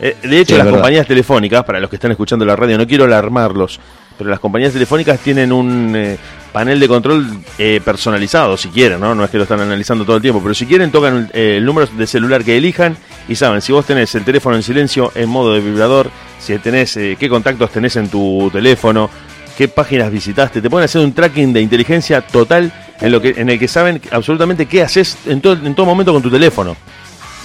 de 0.00 0.40
hecho, 0.40 0.56
las 0.56 0.66
compañías 0.66 1.06
telefónicas, 1.06 1.62
para 1.64 1.78
los 1.78 1.90
que 1.90 1.96
están 1.96 2.10
escuchando 2.10 2.44
la 2.44 2.56
radio, 2.56 2.78
no 2.78 2.86
quiero 2.86 3.04
alarmarlos, 3.04 3.78
pero 4.16 4.30
las 4.30 4.40
compañías 4.40 4.72
telefónicas 4.72 5.20
tienen 5.20 5.52
un 5.52 5.94
eh, 5.94 6.16
panel 6.52 6.80
de 6.80 6.88
control 6.88 7.26
eh, 7.58 7.80
personalizado, 7.84 8.56
si 8.56 8.68
quieren, 8.68 9.00
¿no? 9.00 9.14
No 9.14 9.24
es 9.24 9.30
que 9.30 9.36
lo 9.36 9.42
están 9.42 9.60
analizando 9.60 10.04
todo 10.04 10.16
el 10.16 10.22
tiempo, 10.22 10.40
pero 10.42 10.54
si 10.54 10.66
quieren, 10.66 10.90
tocan 10.90 11.30
el 11.32 11.64
número 11.64 11.86
de 11.86 12.06
celular 12.06 12.44
que 12.44 12.56
elijan 12.56 12.96
y 13.28 13.34
saben 13.34 13.60
si 13.60 13.72
vos 13.72 13.84
tenés 13.84 14.14
el 14.14 14.24
teléfono 14.24 14.56
en 14.56 14.62
silencio, 14.62 15.12
en 15.14 15.28
modo 15.28 15.54
de 15.54 15.60
vibrador, 15.60 16.10
si 16.38 16.58
tenés 16.58 16.94
qué 16.94 17.28
contactos 17.28 17.70
tenés 17.70 17.96
en 17.96 18.08
tu 18.08 18.50
teléfono, 18.52 19.10
qué 19.56 19.68
páginas 19.68 20.10
visitaste, 20.10 20.62
te 20.62 20.70
pueden 20.70 20.86
hacer 20.86 21.02
un 21.02 21.12
tracking 21.12 21.52
de 21.52 21.60
inteligencia 21.60 22.22
total 22.22 22.72
en, 23.00 23.12
lo 23.12 23.20
que, 23.20 23.34
en 23.36 23.50
el 23.50 23.58
que 23.58 23.68
saben 23.68 24.00
absolutamente 24.10 24.66
qué 24.66 24.82
haces 24.82 25.18
en 25.26 25.40
todo, 25.40 25.54
en 25.66 25.74
todo 25.74 25.86
momento 25.86 26.12
con 26.12 26.22
tu 26.22 26.30
teléfono. 26.30 26.76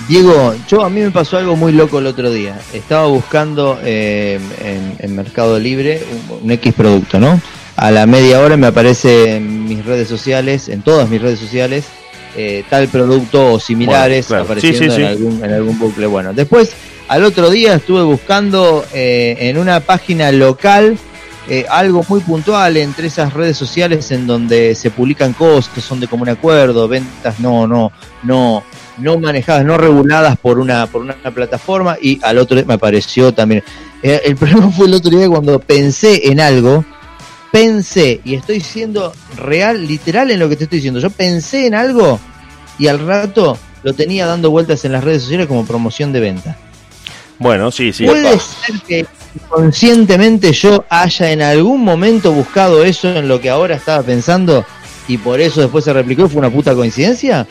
Diego, 0.08 0.54
yo 0.68 0.84
a 0.84 0.90
mí 0.90 1.02
me 1.02 1.10
pasó 1.10 1.38
algo 1.38 1.56
muy 1.56 1.72
loco 1.72 2.00
el 2.00 2.08
otro 2.08 2.32
día. 2.32 2.60
Estaba 2.74 3.08
buscando 3.08 3.80
eh, 3.84 4.40
en, 5.00 5.16
Mercado 5.16 5.58
Libre 5.58 6.04
un, 6.42 6.52
X 6.52 6.74
producto, 6.74 7.20
¿no? 7.20 7.42
A 7.76 7.92
la 7.92 8.06
media 8.06 8.40
hora 8.40 8.56
me 8.56 8.68
aparece 8.68 9.38
en 9.38 9.66
mis 9.66 9.84
redes 9.84 10.08
sociales, 10.08 10.70
en 10.70 10.82
todas 10.82 11.10
mis 11.10 11.22
redes 11.22 11.40
sociales, 11.40 11.86
eh, 12.36 12.64
tal 12.70 12.88
producto 12.90 13.54
o 13.54 13.60
similares 13.60 14.32
apareciendo 14.32 14.96
En, 14.96 15.06
algún, 15.06 15.44
en 15.44 15.54
algún 15.54 15.80
bucle. 15.80 16.06
Bueno, 16.08 16.34
después 16.34 16.74
al 17.08 17.24
otro 17.24 17.50
día 17.50 17.76
estuve 17.76 18.04
buscando 18.04 18.86
eh, 18.94 19.38
en 19.40 19.58
una 19.58 19.80
página 19.80 20.32
local 20.32 20.98
algo 21.70 22.04
muy 22.10 22.22
puntual 22.22 22.76
entre 22.76 23.06
esas 23.06 23.32
redes 23.32 23.56
sociales 23.56 24.10
en 24.10 24.26
donde 24.26 24.74
se 24.74 24.90
publican 24.90 25.34
costos, 25.34 25.84
son 25.84 26.00
de 26.00 26.08
común 26.08 26.28
acuerdo, 26.28 26.88
ventas 26.88 27.40
no, 27.40 27.68
no, 27.68 27.92
no, 28.24 28.64
no 28.98 29.18
manejadas, 29.20 29.66
no 29.66 29.78
reguladas 29.78 30.38
por 30.38 30.60
una, 30.60 30.88
por 30.88 31.02
una 31.02 31.16
plataforma 31.16 31.98
y 32.02 32.20
al 32.24 32.38
otro 32.38 32.56
día 32.56 32.66
me 32.66 32.76
apareció 32.76 33.34
también. 33.34 33.64
Eh, 34.02 34.22
el 34.26 34.36
problema 34.38 34.70
fue 34.72 34.88
el 34.88 34.94
otro 34.94 35.12
día 35.12 35.28
cuando 35.28 35.60
pensé 35.60 36.30
en 36.30 36.40
algo, 36.40 36.86
pensé, 37.52 38.22
y 38.24 38.36
estoy 38.36 38.60
siendo 38.60 39.14
real, 39.38 39.88
literal 39.88 40.32
en 40.32 40.40
lo 40.40 40.50
que 40.50 40.56
te 40.56 40.66
estoy 40.66 40.80
diciendo, 40.80 41.00
yo 41.00 41.10
pensé 41.10 41.68
en 41.68 41.76
algo 41.76 42.20
y 42.78 42.88
al 42.88 43.06
rato 43.06 43.58
lo 43.84 43.94
tenía 43.94 44.26
dando 44.26 44.50
vueltas 44.50 44.84
en 44.86 44.92
las 44.92 45.04
redes 45.04 45.24
sociales 45.24 45.48
como 45.48 45.66
promoción 45.66 46.12
de 46.12 46.20
venta. 46.20 46.58
Bueno, 47.38 47.72
sí, 47.72 47.92
sí. 47.92 48.06
Puede 48.06 48.40
ser 48.40 48.82
que 48.88 49.06
conscientemente 49.50 50.54
yo 50.54 50.86
haya 50.90 51.32
en 51.32 51.42
algún 51.42 51.84
momento 51.84 52.32
buscado 52.32 52.84
eso 52.84 53.10
en 53.10 53.28
lo 53.28 53.42
que 53.42 53.50
ahora 53.50 53.76
estaba 53.76 54.02
pensando 54.04 54.66
y 55.08 55.18
por 55.18 55.40
eso 55.40 55.62
después 55.62 55.84
se 55.84 55.94
replicó, 55.94 56.28
fue 56.28 56.40
una 56.40 56.50
puta 56.50 56.74
coincidencia. 56.74 57.46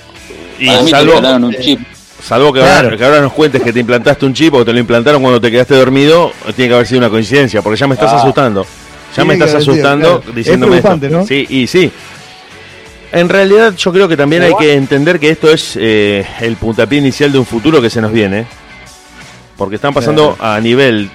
Y 0.58 0.68
salvo, 0.88 1.18
un 1.18 1.54
chip. 1.60 1.80
Salvo 2.22 2.52
que, 2.52 2.60
ahora, 2.62 3.20
nos 3.20 3.32
cuentes 3.32 3.62
que 3.62 3.72
te 3.72 3.80
implantaste 3.80 4.24
un 4.24 4.32
chip 4.32 4.54
o 4.54 4.58
que 4.58 4.64
te 4.64 4.72
lo 4.72 4.78
implantaron 4.78 5.20
cuando 5.20 5.40
te 5.40 5.50
quedaste 5.50 5.74
dormido, 5.74 6.32
tiene 6.56 6.70
que 6.70 6.74
haber 6.74 6.86
sido 6.86 7.00
una 7.00 7.10
coincidencia, 7.10 7.60
porque 7.60 7.78
ya 7.78 7.86
me 7.86 7.94
estás 7.94 8.12
ah. 8.12 8.16
asustando. 8.16 8.66
Ya 9.16 9.24
me 9.24 9.34
estás 9.34 9.54
asustando 9.54 10.22
diciéndome 10.34 10.78
esto. 10.78 11.26
Sí, 11.26 11.46
y 11.48 11.66
sí. 11.66 11.90
En 13.12 13.28
realidad 13.28 13.74
yo 13.76 13.92
creo 13.92 14.08
que 14.08 14.16
también 14.16 14.42
hay 14.42 14.54
que 14.58 14.74
entender 14.74 15.20
que 15.20 15.30
esto 15.30 15.50
es 15.50 15.76
eh, 15.76 16.26
el 16.40 16.56
puntapié 16.56 16.98
inicial 16.98 17.30
de 17.30 17.38
un 17.38 17.46
futuro 17.46 17.80
que 17.80 17.90
se 17.90 18.00
nos 18.00 18.10
viene. 18.10 18.46
Porque 19.56 19.76
están 19.76 19.94
pasando 19.94 20.36
a 20.40 20.58
nivel 20.60 21.10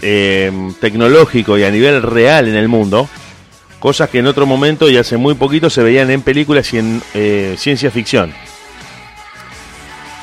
eh, 0.00 0.50
tecnológico 0.80 1.58
y 1.58 1.64
a 1.64 1.70
nivel 1.70 2.02
real 2.02 2.48
en 2.48 2.54
el 2.54 2.68
mundo 2.68 3.08
cosas 3.84 4.08
que 4.08 4.20
en 4.20 4.26
otro 4.26 4.46
momento 4.46 4.88
y 4.88 4.96
hace 4.96 5.18
muy 5.18 5.34
poquito 5.34 5.68
se 5.68 5.82
veían 5.82 6.10
en 6.10 6.22
películas 6.22 6.72
y 6.72 6.78
en 6.78 7.02
eh, 7.12 7.54
ciencia 7.58 7.90
ficción. 7.90 8.32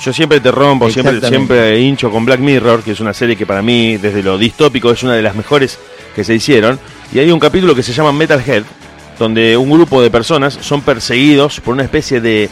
Yo 0.02 0.12
siempre 0.12 0.40
te 0.40 0.50
rompo, 0.50 0.90
siempre, 0.90 1.22
siempre 1.22 1.80
hincho 1.80 2.10
con 2.10 2.26
Black 2.26 2.40
Mirror, 2.40 2.82
que 2.82 2.92
es 2.92 3.00
una 3.00 3.14
serie 3.14 3.36
que 3.36 3.46
para 3.46 3.62
mí, 3.62 3.98
desde 3.98 4.24
lo 4.24 4.36
distópico, 4.36 4.92
es 4.92 5.04
una 5.04 5.14
de 5.14 5.22
las 5.22 5.36
mejores 5.36 5.78
que 6.16 6.24
se 6.24 6.34
hicieron. 6.34 6.80
Y 7.14 7.20
hay 7.20 7.30
un 7.30 7.40
capítulo 7.40 7.76
que 7.76 7.84
se 7.84 7.94
llama 7.94 8.12
Metalhead, 8.12 8.64
donde 9.20 9.56
un 9.56 9.70
grupo 9.70 10.02
de 10.02 10.10
personas 10.10 10.58
son 10.60 10.82
perseguidos 10.82 11.60
por 11.60 11.76
una 11.76 11.84
especie 11.84 12.20
de, 12.20 12.50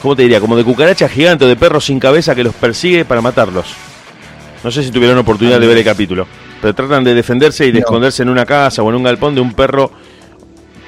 ¿cómo 0.00 0.14
te 0.14 0.22
diría? 0.22 0.38
Como 0.38 0.56
de 0.56 0.62
cucaracha 0.62 1.08
gigante 1.08 1.44
o 1.44 1.48
de 1.48 1.56
perro 1.56 1.80
sin 1.80 1.98
cabeza 1.98 2.32
que 2.36 2.44
los 2.44 2.54
persigue 2.54 3.04
para 3.04 3.20
matarlos. 3.20 3.74
No 4.62 4.70
sé 4.70 4.84
si 4.84 4.92
tuvieron 4.92 5.18
oportunidad 5.18 5.58
de 5.58 5.66
ver 5.66 5.78
el 5.78 5.84
capítulo, 5.84 6.28
pero 6.62 6.74
tratan 6.76 7.02
de 7.02 7.12
defenderse 7.14 7.66
y 7.66 7.72
de 7.72 7.80
esconderse 7.80 8.22
en 8.22 8.28
una 8.28 8.46
casa 8.46 8.84
o 8.84 8.88
en 8.88 8.94
un 8.94 9.02
galpón 9.02 9.34
de 9.34 9.40
un 9.40 9.52
perro 9.52 9.90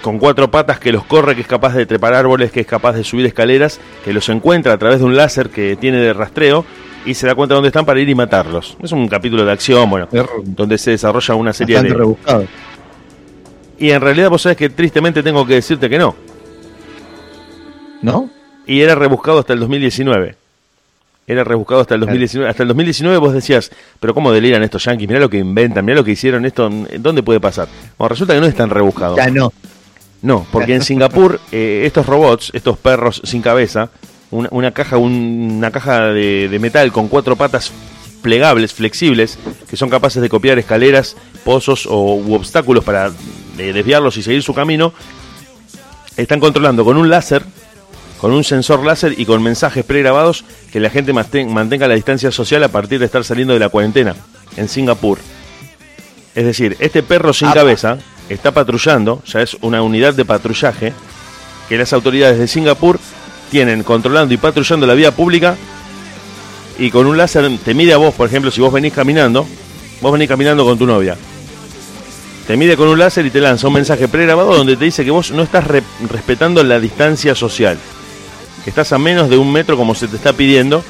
con 0.06 0.20
cuatro 0.20 0.48
patas 0.52 0.78
que 0.78 0.92
los 0.92 1.04
corre, 1.04 1.34
que 1.34 1.40
es 1.40 1.48
capaz 1.48 1.74
de 1.74 1.84
trepar 1.84 2.14
árboles, 2.14 2.52
que 2.52 2.60
es 2.60 2.66
capaz 2.68 2.92
de 2.92 3.02
subir 3.02 3.26
escaleras, 3.26 3.80
que 4.04 4.12
los 4.12 4.28
encuentra 4.28 4.72
a 4.72 4.78
través 4.78 5.00
de 5.00 5.04
un 5.04 5.16
láser 5.16 5.50
que 5.50 5.74
tiene 5.74 5.98
de 5.98 6.12
rastreo 6.12 6.64
y 7.04 7.14
se 7.14 7.26
da 7.26 7.34
cuenta 7.34 7.54
de 7.54 7.56
dónde 7.56 7.68
están 7.70 7.84
para 7.84 7.98
ir 7.98 8.08
y 8.08 8.14
matarlos. 8.14 8.76
Es 8.80 8.92
un 8.92 9.08
capítulo 9.08 9.44
de 9.44 9.50
acción, 9.50 9.90
bueno, 9.90 10.06
donde 10.44 10.78
se 10.78 10.92
desarrolla 10.92 11.34
una 11.34 11.52
serie 11.52 11.82
de... 11.82 11.88
rebuscado. 11.88 12.46
Y 13.80 13.90
en 13.90 14.00
realidad 14.00 14.30
vos 14.30 14.42
sabés 14.42 14.56
que 14.56 14.70
tristemente 14.70 15.24
tengo 15.24 15.44
que 15.44 15.54
decirte 15.54 15.90
que 15.90 15.98
no. 15.98 16.14
¿No? 18.00 18.30
Y 18.64 18.82
era 18.82 18.94
rebuscado 18.94 19.40
hasta 19.40 19.54
el 19.54 19.58
2019. 19.58 20.36
era 21.26 21.42
rebuscado 21.42 21.80
hasta 21.80 21.94
el 21.94 22.02
2019. 22.02 22.48
Hasta 22.48 22.62
el 22.62 22.68
2019 22.68 23.18
vos 23.18 23.32
decías, 23.32 23.72
pero 23.98 24.14
¿cómo 24.14 24.30
deliran 24.30 24.62
estos 24.62 24.84
yankees? 24.84 25.08
Mirá 25.08 25.18
lo 25.18 25.28
que 25.28 25.38
inventan, 25.38 25.84
mirá 25.84 25.96
lo 25.96 26.04
que 26.04 26.12
hicieron, 26.12 26.44
esto, 26.44 26.70
¿dónde 27.00 27.24
puede 27.24 27.40
pasar? 27.40 27.66
Bueno, 27.98 28.10
resulta 28.10 28.34
que 28.34 28.40
no 28.40 28.46
es 28.46 28.54
tan 28.54 28.70
rebuscado. 28.70 29.16
Ya 29.16 29.28
no. 29.30 29.52
No, 30.22 30.46
porque 30.50 30.74
en 30.74 30.82
Singapur 30.82 31.40
eh, 31.52 31.82
estos 31.84 32.06
robots, 32.06 32.50
estos 32.54 32.78
perros 32.78 33.20
sin 33.24 33.42
cabeza, 33.42 33.90
una, 34.30 34.72
caja, 34.72 34.96
una 34.96 35.70
caja 35.70 36.08
de, 36.08 36.56
metal 36.60 36.92
con 36.92 37.08
cuatro 37.08 37.36
patas 37.36 37.72
plegables, 38.22 38.74
flexibles, 38.74 39.38
que 39.68 39.76
son 39.76 39.88
capaces 39.88 40.20
de 40.20 40.28
copiar 40.28 40.58
escaleras, 40.58 41.16
pozos 41.44 41.86
o, 41.86 42.16
u 42.16 42.34
obstáculos 42.34 42.82
para 42.82 43.12
eh, 43.58 43.72
desviarlos 43.72 44.16
y 44.16 44.22
seguir 44.22 44.42
su 44.42 44.52
camino, 44.52 44.92
están 46.16 46.40
controlando 46.40 46.84
con 46.84 46.96
un 46.96 47.08
láser 47.08 47.44
con 48.18 48.32
un 48.32 48.44
sensor 48.44 48.84
láser 48.84 49.14
y 49.18 49.26
con 49.26 49.42
mensajes 49.42 49.84
pregrabados 49.84 50.44
que 50.72 50.80
la 50.80 50.90
gente 50.90 51.12
mantenga 51.12 51.88
la 51.88 51.94
distancia 51.94 52.30
social 52.32 52.64
a 52.64 52.68
partir 52.68 52.98
de 52.98 53.06
estar 53.06 53.24
saliendo 53.24 53.54
de 53.54 53.60
la 53.60 53.68
cuarentena 53.68 54.16
en 54.56 54.68
Singapur. 54.68 55.18
Es 56.34 56.44
decir, 56.44 56.76
este 56.80 57.02
perro 57.02 57.32
sin 57.32 57.50
cabeza 57.50 57.98
está 58.28 58.52
patrullando, 58.52 59.22
ya 59.26 59.42
es 59.42 59.56
una 59.60 59.82
unidad 59.82 60.14
de 60.14 60.24
patrullaje 60.24 60.92
que 61.68 61.76
las 61.76 61.92
autoridades 61.92 62.38
de 62.38 62.48
Singapur 62.48 62.98
tienen 63.50 63.82
controlando 63.82 64.34
y 64.34 64.36
patrullando 64.36 64.86
la 64.86 64.94
vía 64.94 65.12
pública 65.12 65.56
y 66.78 66.90
con 66.90 67.06
un 67.06 67.16
láser 67.16 67.50
te 67.64 67.74
mide 67.74 67.92
a 67.92 67.96
vos, 67.96 68.14
por 68.14 68.28
ejemplo, 68.28 68.50
si 68.50 68.60
vos 68.60 68.72
venís 68.72 68.92
caminando, 68.92 69.46
vos 70.00 70.12
venís 70.12 70.28
caminando 70.28 70.64
con 70.64 70.78
tu 70.78 70.86
novia. 70.86 71.16
Te 72.46 72.56
mide 72.56 72.76
con 72.76 72.88
un 72.88 72.98
láser 72.98 73.26
y 73.26 73.30
te 73.30 73.40
lanza 73.40 73.66
un 73.66 73.74
mensaje 73.74 74.06
pregrabado 74.06 74.54
donde 74.54 74.76
te 74.76 74.84
dice 74.84 75.04
que 75.04 75.10
vos 75.10 75.32
no 75.32 75.42
estás 75.42 75.64
respetando 76.08 76.62
la 76.62 76.78
distancia 76.78 77.34
social 77.34 77.78
que 78.66 78.70
estás 78.70 78.92
a 78.92 78.98
menos 78.98 79.30
de 79.30 79.36
un 79.36 79.52
metro 79.52 79.76
como 79.76 79.94
se 79.94 80.08
te 80.08 80.16
está 80.16 80.32
pidiendo 80.32 80.82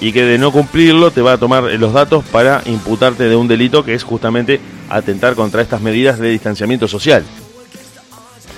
y 0.00 0.12
que 0.12 0.24
de 0.24 0.38
no 0.38 0.52
cumplirlo 0.52 1.10
te 1.10 1.22
va 1.22 1.32
a 1.32 1.38
tomar 1.38 1.64
los 1.64 1.92
datos 1.92 2.24
para 2.26 2.62
imputarte 2.66 3.24
de 3.24 3.36
un 3.36 3.48
delito 3.48 3.84
que 3.84 3.94
es 3.94 4.02
justamente 4.02 4.60
atentar 4.88 5.34
contra 5.34 5.62
estas 5.62 5.80
medidas 5.80 6.18
de 6.18 6.30
distanciamiento 6.30 6.88
social. 6.88 7.24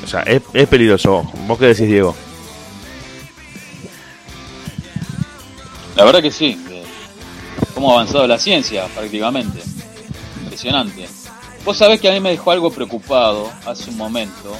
O 0.02 0.06
sea, 0.06 0.20
es, 0.22 0.42
es 0.52 0.68
peligroso. 0.68 1.30
¿Vos 1.46 1.58
qué 1.58 1.66
decís, 1.66 1.86
Diego? 1.86 2.14
La 5.96 6.04
verdad 6.04 6.22
que 6.22 6.30
sí. 6.30 6.58
Cómo 7.74 7.90
ha 7.90 7.94
avanzado 7.94 8.26
la 8.26 8.38
ciencia 8.38 8.86
prácticamente. 8.86 9.60
Impresionante. 10.42 11.06
Vos 11.64 11.76
sabés 11.76 12.00
que 12.00 12.08
a 12.08 12.12
mí 12.12 12.20
me 12.20 12.30
dejó 12.30 12.52
algo 12.52 12.70
preocupado 12.70 13.50
hace 13.66 13.90
un 13.90 13.96
momento 13.96 14.56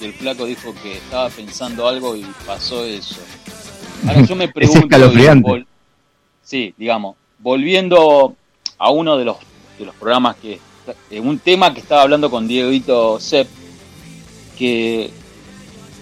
el 0.00 0.12
flaco 0.14 0.46
dijo 0.46 0.74
que 0.82 0.94
estaba 0.94 1.28
pensando 1.28 1.86
algo 1.86 2.16
y 2.16 2.24
pasó 2.46 2.84
eso. 2.84 3.20
Ahora 4.06 4.22
yo 4.22 4.34
me 4.34 4.48
pregunto, 4.52 4.96
sí, 6.50 6.74
digamos, 6.76 7.14
volviendo 7.38 8.34
a 8.76 8.90
uno 8.90 9.16
de 9.16 9.24
los 9.24 9.36
de 9.78 9.84
los 9.86 9.94
programas 9.94 10.34
que 10.36 10.58
eh, 11.10 11.20
un 11.20 11.38
tema 11.38 11.72
que 11.72 11.78
estaba 11.78 12.02
hablando 12.02 12.28
con 12.28 12.48
Dieguito 12.48 13.20
Sepp 13.20 13.48
que 14.58 15.10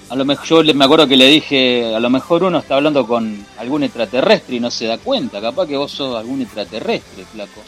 a 0.08 0.16
lo 0.16 0.24
mejor 0.24 0.64
yo 0.64 0.74
me 0.74 0.84
acuerdo 0.86 1.06
que 1.06 1.18
le 1.18 1.26
dije, 1.26 1.94
a 1.94 2.00
lo 2.00 2.08
mejor 2.08 2.44
uno 2.44 2.58
está 2.58 2.76
hablando 2.76 3.06
con 3.06 3.44
algún 3.58 3.82
extraterrestre 3.82 4.56
y 4.56 4.60
no 4.60 4.70
se 4.70 4.86
da 4.86 4.96
cuenta, 4.96 5.38
capaz 5.38 5.66
que 5.66 5.76
vos 5.76 5.92
sos 5.92 6.16
algún 6.16 6.40
extraterrestre, 6.40 7.24
flaco. 7.26 7.60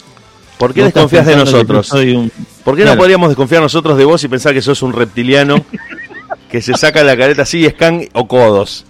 ¿Por 0.57 0.73
qué 0.73 0.83
desconfías 0.83 1.27
de 1.27 1.35
nosotros? 1.35 1.87
¿Por 2.63 2.75
qué 2.75 2.83
no 2.83 2.97
podríamos 2.97 3.29
desconfiar 3.29 3.61
nosotros 3.61 3.95
de 3.95 4.05
vos 4.05 4.23
y 4.23 4.27
pensar 4.27 4.53
que 4.55 4.61
sos 4.63 4.81
un 4.81 4.93
reptiliano 4.93 5.63
que 6.49 6.61
se 6.63 6.73
saca 6.73 7.03
la 7.03 7.15
careta 7.15 7.43
así, 7.43 7.63
scan 7.69 8.07
o 8.13 8.27
codos. 8.27 8.85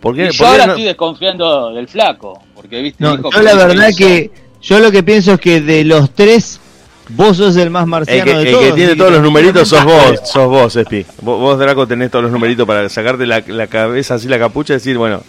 ¿Por 0.00 0.16
qué, 0.16 0.30
yo 0.32 0.46
ahora 0.46 0.64
estoy 0.64 0.82
desconfiando 0.82 1.72
del 1.72 1.86
flaco, 1.86 2.42
porque 2.62 2.80
viste. 2.80 3.02
No, 3.02 3.30
yo 3.30 3.42
la 3.42 3.54
verdad 3.54 3.90
que 3.96 4.30
yo 4.62 4.78
lo 4.78 4.90
que 4.90 5.02
pienso 5.02 5.34
es 5.34 5.40
que 5.40 5.60
de 5.60 5.84
los 5.84 6.14
tres 6.14 6.60
Vos 7.08 7.36
sos 7.36 7.56
el 7.56 7.68
más 7.68 7.86
marciano 7.86 8.22
el 8.22 8.24
que, 8.24 8.44
de 8.44 8.50
todos. 8.52 8.64
El 8.64 8.70
que 8.70 8.76
tiene 8.76 8.96
todos 8.96 9.12
los 9.12 9.22
numeritos 9.22 9.68
sos 9.68 9.84
vos, 9.84 10.20
sos 10.24 10.48
vos, 10.48 10.76
Espi. 10.76 11.04
Vos, 11.20 11.58
Draco, 11.58 11.86
tenés 11.86 12.10
todos 12.10 12.22
los 12.22 12.32
numeritos 12.32 12.66
para 12.66 12.88
sacarte 12.88 13.26
la, 13.26 13.42
la, 13.46 13.66
cabeza 13.66 14.14
así, 14.14 14.28
la 14.28 14.38
capucha 14.38 14.74
y 14.74 14.76
decir, 14.76 14.96
bueno, 14.96 15.22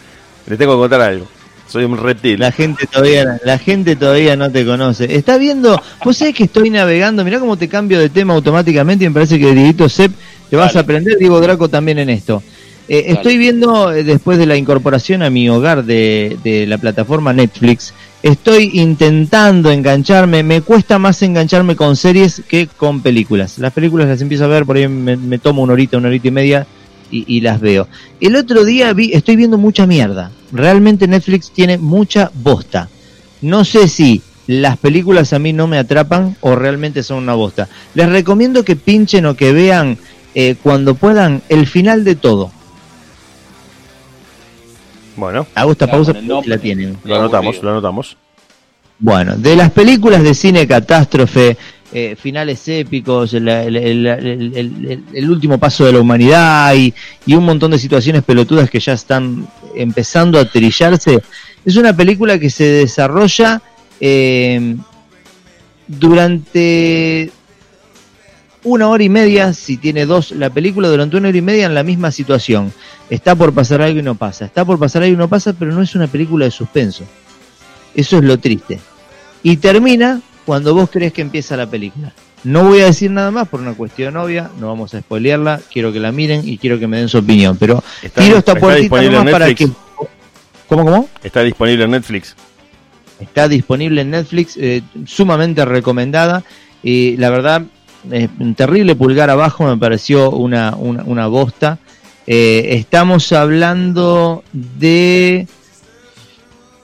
le 0.46 0.56
tengo 0.56 0.74
que 0.74 0.80
contar 0.80 1.02
algo. 1.02 1.28
Soy 1.68 1.86
un 1.86 1.98
reptil. 1.98 2.40
La 2.40 2.52
gente 2.52 2.86
todavía, 2.86 3.40
la 3.44 3.58
gente 3.58 3.96
todavía 3.96 4.36
no 4.36 4.52
te 4.52 4.66
conoce. 4.66 5.16
Está 5.16 5.38
viendo, 5.38 5.82
vos 6.06 6.16
sabés 6.16 6.36
que 6.36 6.44
estoy 6.44 6.70
navegando, 6.70 7.24
mirá 7.26 7.40
cómo 7.40 7.58
te 7.58 7.68
cambio 7.68 8.00
de 8.00 8.10
tema 8.10 8.34
automáticamente 8.36 9.06
y 9.06 9.10
me 9.10 9.14
parece 9.14 9.40
que 9.40 9.52
Dieguito 9.54 9.90
Sepp 9.90 10.14
te 10.50 10.56
vas 10.56 10.76
a 10.76 10.82
aprender, 10.82 11.18
Diego 11.18 11.42
Draco, 11.42 11.70
también 11.70 11.98
en 12.00 12.10
esto. 12.12 12.44
Eh, 12.90 13.06
estoy 13.08 13.38
viendo, 13.38 13.94
eh, 13.94 14.04
después 14.04 14.38
de 14.38 14.46
la 14.46 14.58
incorporación 14.58 15.24
a 15.24 15.30
mi 15.30 15.48
hogar 15.50 15.86
de, 15.86 16.66
la 16.68 16.78
plataforma 16.78 17.32
Netflix, 17.32 17.94
estoy 18.22 18.72
intentando 18.74 19.72
engancharme, 19.72 20.44
me 20.44 20.62
cuesta 20.62 21.00
más 21.00 21.22
engancharme 21.22 21.76
con 21.76 21.96
series 21.96 22.42
que 22.48 22.68
con 22.68 23.02
películas. 23.02 23.58
Las 23.58 23.72
películas 23.72 24.08
las 24.08 24.22
empiezo 24.22 24.46
a 24.46 24.48
ver, 24.48 24.66
por 24.66 24.76
ahí 24.76 24.88
me, 24.88 25.38
tomo 25.38 25.62
una 25.62 25.74
horita, 25.74 25.98
una 25.98 26.10
horita 26.10 26.28
y 26.28 26.32
media 26.32 26.68
y, 27.10 27.42
las 27.42 27.62
veo. 27.62 27.88
El 28.20 28.36
otro 28.36 28.66
día 28.66 28.92
vi, 28.92 29.14
estoy 29.14 29.36
viendo 29.36 29.58
mucha 29.58 29.86
mierda. 29.86 30.32
Realmente 30.52 31.08
Netflix 31.08 31.52
tiene 31.52 31.78
mucha 31.78 32.32
bosta. 32.34 32.90
No 33.42 33.64
sé 33.66 33.88
si 33.88 34.24
las 34.48 34.78
películas 34.78 35.32
a 35.32 35.40
mí 35.40 35.54
no 35.54 35.68
me 35.68 35.78
atrapan 35.78 36.36
o 36.42 36.56
realmente 36.56 37.04
son 37.04 37.20
una 37.20 37.36
bosta. 37.36 37.70
Les 37.94 38.10
recomiendo 38.10 38.66
que 38.66 38.76
pinchen 38.76 39.28
o 39.28 39.36
que 39.36 39.54
vean 39.54 39.98
eh, 40.34 40.56
cuando 40.62 40.96
puedan 40.96 41.44
el 41.50 41.68
final 41.68 42.04
de 42.04 42.16
todo. 42.16 42.52
Bueno. 45.16 45.46
Hago 45.56 45.72
esta 45.72 45.88
pausa 45.88 46.14
la 46.46 46.58
tienen. 46.58 46.98
Lo 47.04 47.16
anotamos, 47.16 47.62
lo 47.62 47.70
anotamos. 47.72 48.18
Bueno, 49.00 49.36
de 49.36 49.56
las 49.56 49.72
películas 49.72 50.24
de 50.24 50.34
cine 50.34 50.68
catástrofe, 50.68 51.58
eh, 51.92 52.16
finales 52.20 52.68
épicos, 52.68 53.34
el, 53.34 53.44
último 55.30 55.58
paso 55.58 55.86
de 55.86 55.94
la 55.94 56.00
humanidad 56.00 56.74
y, 56.76 56.94
un 57.34 57.46
montón 57.46 57.72
de 57.72 57.80
situaciones 57.80 58.24
pelotudas 58.24 58.70
que 58.70 58.80
ya 58.80 58.94
están 58.94 59.48
empezando 59.76 60.40
a 60.40 60.46
trillarse, 60.46 61.20
es 61.66 61.76
una 61.76 61.96
película 61.96 62.40
que 62.40 62.50
se 62.50 62.64
desarrolla 62.64 63.62
eh, 64.00 64.76
durante 65.88 67.32
una 68.64 68.88
hora 68.90 69.04
y 69.04 69.10
media, 69.10 69.54
si 69.54 69.78
tiene 69.78 70.06
dos 70.06 70.32
la 70.32 70.50
película, 70.50 70.88
durante 70.88 71.18
una 71.18 71.30
hora 71.30 71.38
y 71.38 71.42
media 71.42 71.66
en 71.66 71.74
la 71.74 71.84
misma 71.84 72.12
situación. 72.12 72.74
Está 73.10 73.36
por 73.36 73.54
pasar 73.54 73.82
algo 73.82 74.00
y 74.00 74.04
no 74.04 74.16
pasa. 74.16 74.46
Está 74.46 74.66
por 74.66 74.80
pasar 74.80 75.04
algo 75.04 75.14
y 75.14 75.18
no 75.18 75.28
pasa, 75.28 75.54
pero 75.54 75.72
no 75.72 75.82
es 75.82 75.96
una 75.96 76.08
película 76.08 76.46
de 76.46 76.52
suspenso. 76.52 77.04
Eso 77.96 78.18
es 78.18 78.24
lo 78.24 78.38
triste. 78.40 78.80
Y 79.44 79.58
termina 79.58 80.22
cuando 80.46 80.74
vos 80.74 80.90
crees 80.90 81.14
que 81.14 81.22
empieza 81.22 81.58
la 81.58 81.68
película. 81.68 82.14
No 82.44 82.66
voy 82.66 82.82
a 82.82 82.86
decir 82.86 83.10
nada 83.10 83.32
más 83.32 83.48
por 83.48 83.62
una 83.62 83.74
cuestión 83.74 84.18
obvia, 84.18 84.50
no 84.60 84.68
vamos 84.68 84.94
a 84.94 85.00
spoilearla, 85.00 85.62
quiero 85.72 85.94
que 85.94 86.00
la 86.00 86.12
miren 86.12 86.42
y 86.46 86.58
quiero 86.58 86.78
que 86.78 86.88
me 86.88 86.98
den 86.98 87.08
su 87.08 87.20
opinión, 87.20 87.56
pero 87.58 87.82
tiro 88.14 88.38
esta 88.38 88.56
puertita 88.56 89.02
nomás 89.04 89.32
para 89.32 89.54
que... 89.54 89.70
¿Cómo, 90.68 90.84
cómo? 90.84 91.10
Está 91.24 91.42
disponible 91.42 91.86
en 91.86 91.92
Netflix. 91.92 92.36
Está 93.20 93.48
disponible 93.48 94.02
en 94.02 94.12
Netflix, 94.12 94.58
eh, 94.58 94.82
sumamente 95.06 95.64
recomendada 95.64 96.44
y 96.82 97.16
la 97.16 97.30
verdad 97.30 97.64
un 98.40 98.56
terrible 98.56 98.96
pulgar 98.96 99.30
abajo, 99.30 99.66
me 99.66 99.78
pareció 99.78 100.32
una, 100.32 100.76
una, 100.76 101.28
bosta. 101.28 101.80
Eh, 102.26 102.68
estamos 102.72 103.32
hablando 103.32 104.44
de 104.52 105.48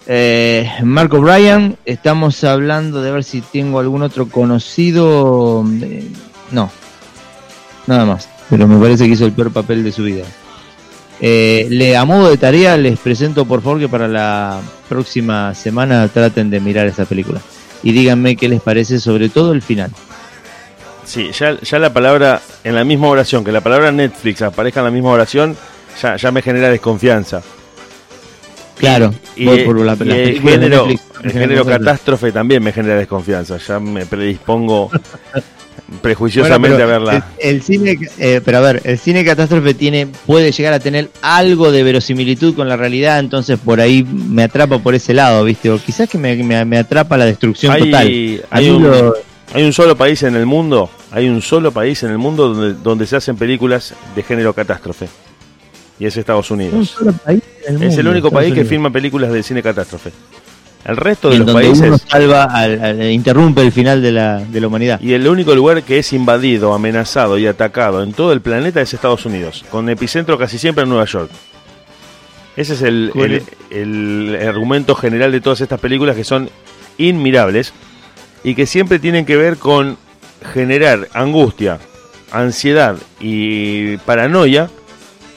eh, 0.08 0.72
Marco 0.84 1.22
Bryan, 1.22 1.78
estamos 1.86 2.44
hablando 2.44 3.02
de 3.02 3.12
ver 3.12 3.24
si 3.24 3.42
tengo 3.42 3.80
algún 3.80 4.02
otro 4.02 4.28
conocido. 4.28 5.66
Eh, 5.82 6.10
no, 6.52 6.70
nada 7.88 8.06
más, 8.06 8.30
pero 8.50 8.68
me 8.68 8.80
parece 8.80 9.06
que 9.06 9.14
hizo 9.14 9.26
el 9.26 9.34
peor 9.34 9.52
papel 9.52 9.84
de 9.84 9.92
su 9.92 10.04
vida. 10.04 10.26
le 11.20 11.98
a 11.98 12.06
modo 12.06 12.30
de 12.30 12.38
tarea 12.38 12.78
les 12.78 12.98
presento 12.98 13.44
por 13.44 13.62
favor 13.62 13.80
que 13.80 13.90
para 13.90 14.08
la 14.08 14.62
próxima 14.88 15.54
semana 15.54 16.08
traten 16.08 16.50
de 16.50 16.62
mirar 16.62 16.88
esta 16.88 17.04
película 17.04 17.42
y 17.84 17.92
díganme 17.92 18.36
qué 18.36 18.50
les 18.50 18.62
parece 18.62 19.00
sobre 19.00 19.30
todo 19.30 19.52
el 19.52 19.62
final. 19.62 19.92
Sí, 21.10 21.32
ya, 21.32 21.60
ya 21.60 21.80
la 21.80 21.92
palabra 21.92 22.40
en 22.64 22.76
la 22.76 22.84
misma 22.84 23.08
oración, 23.08 23.44
que 23.44 23.52
la 23.52 23.62
palabra 23.62 23.92
Netflix 23.92 24.44
aparezca 24.44 24.82
en 24.82 24.86
la 24.86 24.92
misma 24.92 25.10
oración, 25.10 25.58
ya, 26.00 26.16
ya 26.18 26.32
me 26.32 26.44
genera 26.44 26.70
desconfianza. 26.70 27.42
Claro, 28.78 29.12
y, 29.36 29.48
por 29.64 29.80
la, 29.80 29.94
el 29.94 30.40
género, 30.40 30.88
el 30.88 31.32
género 31.32 31.66
catástrofe 31.66 32.32
también 32.32 32.62
me 32.62 32.72
genera 32.72 32.96
desconfianza. 32.96 33.58
Ya 33.58 33.80
me 33.80 34.06
predispongo 34.06 34.92
prejuiciosamente 36.04 36.84
a 36.84 36.86
verla. 36.86 37.26
El, 37.40 37.64
cine, 37.64 37.98
eh, 38.20 38.40
pero 38.46 38.60
a 38.60 38.62
ver, 38.62 38.82
el 38.84 39.00
cine 39.00 39.26
catástrofe 39.26 39.74
tiene, 39.74 40.08
puede 40.28 40.52
llegar 40.52 40.74
a 40.74 40.80
tener 40.80 41.10
algo 41.24 41.72
de 41.72 41.82
verosimilitud 41.82 42.54
con 42.54 42.70
la 42.70 42.78
realidad, 42.78 43.18
entonces 43.18 43.58
por 43.58 43.82
ahí 43.82 44.04
me 44.04 44.44
atrapa 44.44 44.78
por 44.78 44.94
ese 44.94 45.16
lado, 45.16 45.44
¿viste? 45.44 45.72
O 45.72 45.80
quizás 45.80 46.08
que 46.08 46.20
me, 46.20 46.36
me, 46.66 46.78
atrapa 46.78 47.18
la 47.18 47.26
destrucción 47.26 47.76
total. 47.80 48.08
Hay 48.52 48.70
un, 48.70 49.14
hay 49.54 49.64
un 49.64 49.74
solo 49.74 49.96
país 49.96 50.24
en 50.24 50.36
el 50.36 50.46
mundo, 50.46 50.90
hay 51.12 51.28
un 51.28 51.42
solo 51.42 51.72
país 51.72 52.04
en 52.04 52.12
el 52.12 52.18
mundo 52.18 52.54
donde, 52.54 52.74
donde 52.82 53.08
se 53.08 53.16
hacen 53.16 53.36
películas 53.36 53.94
de 54.16 54.24
género 54.24 54.54
catástrofe. 54.54 55.08
Y 56.00 56.06
es 56.06 56.16
Estados 56.16 56.50
Unidos. 56.52 56.98
es 57.68 57.98
el 57.98 58.08
único 58.08 58.32
país 58.32 58.54
que 58.54 58.64
filma 58.64 58.90
películas 58.90 59.32
de 59.32 59.44
cine 59.44 59.62
catástrofe. 59.62 60.12
El 60.86 60.96
resto 60.96 61.30
de 61.30 61.40
los 61.40 61.52
países. 61.52 62.02
salva, 62.08 62.48
interrumpe 63.12 63.62
el 63.62 63.72
final 63.72 64.02
de 64.02 64.14
la, 64.14 64.40
de 64.40 64.62
la 64.62 64.68
humanidad. 64.68 65.02
Y 65.02 65.14
el 65.14 65.28
único 65.28 65.54
lugar 65.54 65.84
que 65.84 66.00
es 66.00 66.14
invadido, 66.14 66.74
amenazado 66.74 67.38
y 67.38 67.48
atacado 67.48 68.02
en 68.02 68.14
todo 68.14 68.32
el 68.32 68.40
planeta 68.40 68.82
es 68.82 68.94
Estados 68.94 69.26
Unidos, 69.26 69.66
con 69.70 69.90
epicentro 69.90 70.38
casi 70.38 70.58
siempre 70.58 70.84
en 70.84 70.90
Nueva 70.90 71.06
York. 71.06 71.30
Ese 72.56 72.74
es 72.74 72.82
el, 72.82 73.44
el, 73.70 74.38
argumento 74.48 74.96
general 74.96 75.32
de 75.32 75.42
todas 75.42 75.62
estas 75.62 75.80
películas 75.80 76.16
que 76.16 76.24
son 76.24 76.50
inmirables 76.98 77.74
y 78.44 78.56
que 78.56 78.66
siempre 78.66 79.00
tienen 79.00 79.26
que 79.26 79.38
ver 79.38 79.58
con 79.58 79.98
generar 80.54 81.08
angustia, 81.14 81.80
ansiedad 82.32 82.98
y 83.20 83.98
paranoia 83.98 84.70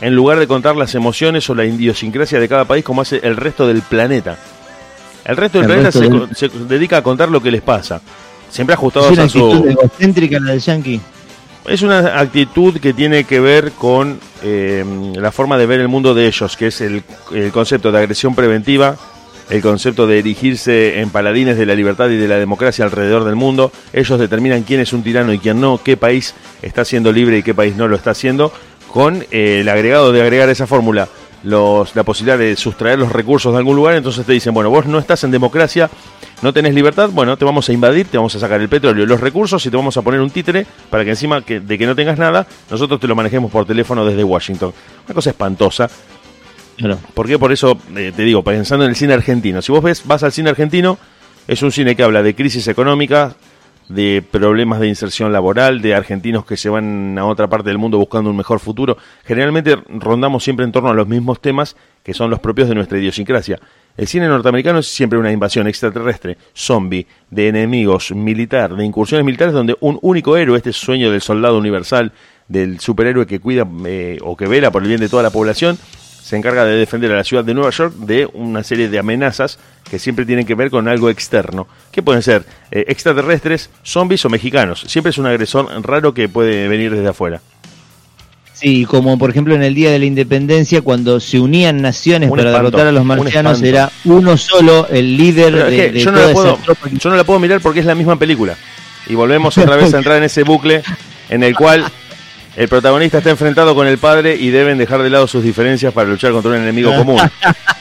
en 0.01 0.15
lugar 0.15 0.39
de 0.39 0.47
contar 0.47 0.77
las 0.77 0.95
emociones 0.95 1.49
o 1.49 1.55
la 1.55 1.65
idiosincrasia 1.65 2.41
de 2.41 2.49
cada 2.49 2.65
país 2.65 2.85
como 2.85 3.03
hace 3.03 3.21
el 3.23 3.37
resto 3.37 3.67
del 3.67 3.83
planeta. 3.83 4.37
El 5.25 5.37
resto 5.37 5.59
del 5.59 5.69
planeta 5.69 5.93
se, 5.93 6.49
dedica 6.69 6.99
a 6.99 7.03
contar 7.03 7.31
lo 7.31 7.41
que 7.41 7.51
les 7.51 7.63
pasa. 7.63 8.01
Siempre 8.51 8.75
ajustados 8.75 9.17
a 9.19 9.29
su... 9.29 9.65
egocéntrica 9.69 10.41
la 10.41 10.53
del 10.53 10.61
yankee. 10.61 11.01
Es 11.67 11.83
una 11.83 12.19
actitud 12.19 12.79
que 12.81 12.93
tiene 12.93 13.23
que 13.23 13.39
ver 13.39 13.71
con 13.73 14.19
eh, 14.43 14.85
la 15.15 15.31
forma 15.31 15.57
de 15.57 15.67
ver 15.67 15.81
el 15.81 15.87
mundo 15.87 16.13
de 16.13 16.27
ellos, 16.27 16.57
que 16.57 16.67
es 16.67 16.81
el, 16.81 17.05
concepto 17.53 17.93
de 17.93 17.99
agresión 17.99 18.35
preventiva, 18.35 18.97
el 19.53 19.61
concepto 19.61 20.07
de 20.07 20.19
erigirse 20.19 21.01
en 21.01 21.11
paladines 21.11 21.59
de 21.59 21.67
la 21.67 21.75
libertad 21.75 22.09
y 22.09 22.17
de 22.17 22.27
la 22.27 22.39
democracia 22.39 22.87
alrededor 22.87 23.25
del 23.25 23.37
mundo. 23.37 23.71
Ellos 23.93 24.19
determinan 24.19 24.63
quién 24.63 24.81
es 24.81 24.95
un 24.95 25.03
tirano 25.03 25.31
y 25.33 25.39
quién 25.39 25.61
no, 25.61 25.79
qué 25.85 25.99
país 25.99 26.35
está 26.63 26.87
siendo 26.87 27.13
libre 27.13 27.37
y 27.37 27.43
qué 27.43 27.53
país 27.53 27.77
no 27.77 27.87
lo 27.87 27.95
está 27.95 28.13
haciendo, 28.13 28.51
con 28.91 29.27
eh, 29.31 29.59
el 29.61 29.69
agregado 29.69 30.11
de 30.11 30.23
agregar 30.23 30.49
esa 30.49 30.67
fórmula 30.67 31.07
la 31.45 32.05
posibilidad 32.05 32.39
de 32.39 32.55
sustraer 32.57 33.01
los 33.01 33.11
recursos 33.11 33.53
de 33.53 33.59
algún 33.59 33.75
lugar, 33.75 33.95
entonces 33.95 34.25
te 34.25 34.33
dicen, 34.33 34.55
bueno, 34.55 34.71
vos 34.71 34.87
no 34.87 34.99
estás 34.99 35.25
en 35.25 35.33
democracia, 35.33 35.91
no 36.41 36.53
tenés 36.53 36.73
libertad, 36.73 37.11
bueno, 37.13 37.37
te 37.37 37.45
vamos 37.45 37.69
a 37.69 37.73
invadir, 37.73 38.07
te 38.07 38.17
vamos 38.17 38.35
a 38.37 38.39
sacar 38.39 38.61
el 38.61 38.69
petróleo, 38.69 39.05
los 39.07 39.21
recursos 39.21 39.67
y 39.67 39.71
te 39.71 39.77
vamos 39.77 39.97
a 39.97 40.03
poner 40.03 40.21
un 40.21 40.31
títere 40.31 40.65
para 40.89 41.05
que 41.05 41.11
encima 41.11 41.41
de 41.41 41.79
que 41.79 41.87
no 41.87 41.97
tengas 41.97 42.17
nada, 42.17 42.47
nosotros 42.71 43.01
te 43.01 43.09
lo 43.09 43.17
manejemos 43.17 43.51
por 43.51 43.67
teléfono 43.67 44.05
desde 44.05 44.23
Washington. 44.23 44.73
Una 45.05 45.15
cosa 45.15 45.31
espantosa. 45.31 45.91
¿Por 47.15 47.27
qué? 47.27 47.39
Por 47.39 47.53
eso 47.53 47.79
eh, 47.97 48.13
te 48.15 48.23
digo, 48.23 48.43
pensando 48.43 48.85
en 48.85 48.91
el 48.91 48.97
cine 48.97 49.15
argentino. 49.15 49.63
Si 49.63 49.73
vos 49.73 49.83
ves, 49.83 50.03
vas 50.07 50.23
al 50.23 50.33
cine 50.33 50.51
argentino, 50.51 50.99
es 51.47 51.63
un 51.63 51.73
cine 51.73 51.95
que 51.95 52.03
habla 52.03 52.23
de 52.23 52.35
crisis 52.35 52.67
económica, 52.69 53.37
de 53.89 54.23
problemas 54.29 54.81
de 54.81 54.89
inserción 54.89 55.33
laboral, 55.33 55.83
de 55.83 55.95
argentinos 55.95 56.45
que 56.45 56.57
se 56.57 56.69
van 56.69 57.19
a 57.19 57.27
otra 57.27 57.49
parte 57.49 57.69
del 57.69 57.79
mundo 57.79 57.99
buscando 57.99 58.31
un 58.31 58.37
mejor 58.37 58.61
futuro. 58.61 58.97
Generalmente 59.25 59.77
rondamos 59.89 60.45
siempre 60.45 60.65
en 60.65 60.73
torno 60.73 60.91
a 60.91 60.95
los 60.95 61.07
mismos 61.07 61.41
temas 61.41 61.77
que 62.03 62.15
son 62.15 62.31
los 62.31 62.41
propios 62.41 62.69
de 62.69 62.75
nuestra 62.75 62.99
idiosincrasia. 62.99 63.61
El 63.97 64.07
cine 64.07 64.27
norteamericano 64.27 64.79
es 64.79 64.87
siempre 64.87 65.19
una 65.19 65.31
invasión 65.31 65.67
extraterrestre, 65.67 66.39
zombie, 66.55 67.07
de 67.31 67.49
enemigos, 67.49 68.13
militar, 68.13 68.75
de 68.75 68.85
incursiones 68.85 69.25
militares 69.27 69.53
donde 69.53 69.77
un 69.81 69.99
único 70.01 70.37
héroe, 70.37 70.57
este 70.57 70.73
sueño 70.73 71.11
del 71.11 71.21
soldado 71.21 71.59
universal, 71.59 72.13
del 72.49 72.81
superhéroe 72.81 73.27
que 73.27 73.41
cuida 73.41 73.69
eh, 73.87 74.19
o 74.23 74.37
que 74.37 74.47
vela 74.47 74.71
por 74.71 74.83
el 74.83 74.89
bien 74.89 75.01
de 75.01 75.11
toda 75.11 75.23
la 75.23 75.31
población, 75.31 75.79
se 76.23 76.37
encarga 76.37 76.65
de 76.65 76.77
defender 76.77 77.11
a 77.13 77.17
la 77.17 77.25
ciudad 77.25 77.45
de 77.45 77.53
Nueva 77.53 77.71
York 77.71 77.95
de 77.97 78.29
una 78.33 78.63
serie 78.63 78.89
de 78.89 78.99
amenazas 78.99 79.59
que 79.91 79.99
siempre 79.99 80.25
tienen 80.25 80.47
que 80.47 80.55
ver 80.55 80.71
con 80.71 80.87
algo 80.87 81.11
externo, 81.11 81.67
que 81.91 82.03
pueden 82.03 82.23
ser 82.23 82.45
eh, 82.71 82.85
extraterrestres, 82.87 83.71
zombies 83.83 84.25
o 84.25 84.31
mexicanos. 84.31 84.85
Siempre 84.87 85.11
es 85.11 85.19
un 85.19 85.27
agresor 85.27 85.69
raro 85.85 86.15
que 86.15 86.29
puede 86.29 86.69
venir 86.69 86.95
desde 86.95 87.09
afuera. 87.09 87.41
Sí, 88.53 88.85
como 88.85 89.19
por 89.19 89.31
ejemplo 89.31 89.57
en 89.57 89.65
el 89.65 89.75
Día 89.75 89.91
de 89.91 89.99
la 89.99 90.05
Independencia, 90.05 90.83
cuando 90.83 91.19
se 91.19 91.41
unían 91.41 91.83
naciones 91.83 92.31
para 92.31 92.53
derrotar 92.53 92.87
a 92.87 92.93
los 92.93 93.05
marcianos, 93.05 93.61
era 93.61 93.91
uno 94.05 94.37
solo 94.37 94.87
el 94.89 95.17
líder 95.17 95.71
de, 95.71 96.01
yo, 96.01 96.13
no 96.13 96.21
la 96.21 96.33
puedo, 96.33 96.59
yo 96.93 97.11
no 97.11 97.17
la 97.17 97.25
puedo 97.25 97.41
mirar 97.41 97.61
porque 97.61 97.81
es 97.81 97.87
la 97.87 97.97
misma 97.97 98.17
película. 98.17 98.57
Y 99.09 99.17
volvemos 99.17 99.59
otra 99.59 99.75
vez 99.75 99.93
a 99.93 99.99
entrar 99.99 100.19
en 100.19 100.25
ese 100.25 100.45
bucle 100.45 100.83
en 101.29 101.43
el 101.43 101.57
cual 101.57 101.85
el 102.57 102.69
protagonista 102.69 103.19
está 103.19 103.31
enfrentado 103.31 103.75
con 103.75 103.87
el 103.87 103.99
padre 103.99 104.37
y 104.37 104.51
deben 104.51 104.79
dejar 104.79 105.03
de 105.03 105.11
lado 105.11 105.27
sus 105.27 105.43
diferencias 105.43 105.93
para 105.93 106.09
luchar 106.09 106.33
contra 106.33 106.51
un 106.51 106.59
enemigo 106.59 106.95
común. 106.95 107.21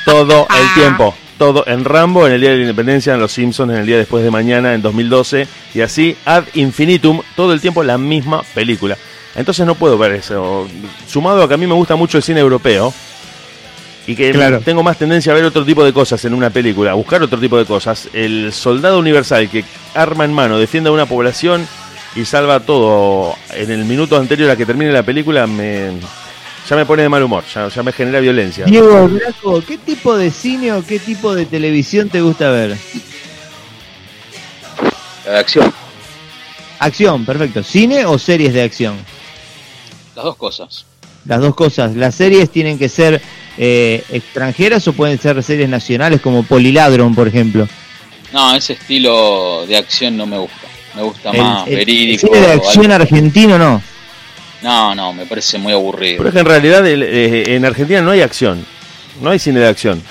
Todo 0.05 0.47
el 0.59 0.81
tiempo. 0.81 1.15
Todo 1.37 1.63
en 1.67 1.83
Rambo, 1.83 2.27
en 2.27 2.33
el 2.33 2.41
Día 2.41 2.51
de 2.51 2.57
la 2.57 2.61
Independencia, 2.61 3.13
en 3.15 3.19
Los 3.19 3.31
Simpsons, 3.31 3.71
en 3.71 3.79
el 3.79 3.85
Día 3.85 3.97
Después 3.97 4.23
de 4.23 4.29
Mañana, 4.29 4.75
en 4.75 4.81
2012, 4.81 5.47
y 5.73 5.81
así 5.81 6.15
ad 6.23 6.43
infinitum, 6.53 7.21
todo 7.35 7.51
el 7.51 7.59
tiempo 7.59 7.83
la 7.83 7.97
misma 7.97 8.43
película. 8.53 8.95
Entonces 9.35 9.65
no 9.65 9.73
puedo 9.73 9.97
ver 9.97 10.11
eso. 10.11 10.67
Sumado 11.07 11.41
a 11.41 11.47
que 11.47 11.55
a 11.55 11.57
mí 11.57 11.65
me 11.65 11.73
gusta 11.73 11.95
mucho 11.95 12.17
el 12.17 12.23
cine 12.23 12.41
europeo, 12.41 12.93
y 14.07 14.15
que 14.15 14.33
tengo 14.63 14.83
más 14.83 14.97
tendencia 14.97 15.31
a 15.31 15.35
ver 15.35 15.45
otro 15.45 15.65
tipo 15.65 15.83
de 15.83 15.93
cosas 15.93 16.23
en 16.25 16.33
una 16.33 16.49
película, 16.49 16.91
a 16.91 16.95
buscar 16.95 17.21
otro 17.21 17.39
tipo 17.39 17.57
de 17.57 17.65
cosas. 17.65 18.09
El 18.13 18.51
soldado 18.53 18.99
universal 18.99 19.49
que 19.49 19.63
arma 19.93 20.25
en 20.25 20.33
mano 20.33 20.57
defiende 20.59 20.89
a 20.89 20.93
una 20.93 21.05
población 21.05 21.67
y 22.15 22.25
salva 22.25 22.59
todo 22.59 23.35
en 23.53 23.71
el 23.71 23.85
minuto 23.85 24.17
anterior 24.17 24.49
a 24.49 24.55
que 24.55 24.65
termine 24.65 24.91
la 24.91 25.03
película, 25.03 25.47
me, 25.47 25.91
ya 26.69 26.75
me 26.75 26.85
pone 26.85 27.03
de 27.03 27.09
mal 27.09 27.23
humor, 27.23 27.43
ya, 27.53 27.83
me 27.83 27.91
genera 27.91 28.19
violencia. 28.19 28.65
Diego 28.65 29.09
¿qué 29.67 29.77
tipo 29.77 30.17
de 30.17 30.31
cine 30.31 30.73
o 30.73 30.85
qué 30.85 30.99
tipo 30.99 31.33
de 31.33 31.45
televisión 31.45 32.09
te 32.09 32.21
gusta 32.21 32.49
ver? 32.49 32.77
La 35.25 35.31
de 35.31 35.39
acción. 35.39 35.73
Acción, 36.79 37.25
perfecto. 37.25 37.61
¿Cine 37.61 38.05
o 38.05 38.17
series 38.17 38.53
de 38.53 38.63
acción? 38.63 38.97
Las 40.15 40.25
dos 40.25 40.35
cosas. 40.35 40.85
Las 41.25 41.39
dos 41.39 41.53
cosas. 41.53 41.95
¿Las 41.95 42.15
series 42.15 42.49
tienen 42.49 42.79
que 42.79 42.89
ser 42.89 43.21
eh, 43.57 44.03
extranjeras 44.09 44.87
o 44.87 44.93
pueden 44.93 45.19
ser 45.19 45.41
series 45.43 45.69
nacionales 45.69 46.21
como 46.21 46.43
Poliladron, 46.43 47.13
por 47.13 47.27
ejemplo? 47.27 47.67
No, 48.33 48.55
ese 48.55 48.73
estilo 48.73 49.65
de 49.67 49.77
acción 49.77 50.17
no 50.17 50.25
me 50.25 50.39
gusta. 50.39 50.60
Me 50.95 51.03
gusta 51.03 51.31
más 51.31 51.65
verídico. 51.65 52.27
¿El 52.27 52.33
cine 52.33 52.47
de 52.47 52.53
acción 52.53 52.91
argentino 52.91 53.57
no? 53.57 53.81
No, 54.61 54.93
no, 54.93 55.13
me 55.13 55.25
parece 55.25 55.57
muy 55.57 55.73
aburrido. 55.73 56.17
Pero 56.17 56.29
es 56.29 56.33
que 56.33 56.39
en 56.39 56.45
realidad 56.45 56.85
eh, 56.85 57.55
en 57.55 57.65
Argentina 57.65 58.01
no 58.01 58.11
hay 58.11 58.21
acción. 58.21 58.65
No 59.21 59.29
hay 59.29 59.39
cine 59.39 59.59
de 59.59 59.67
acción. 59.67 60.01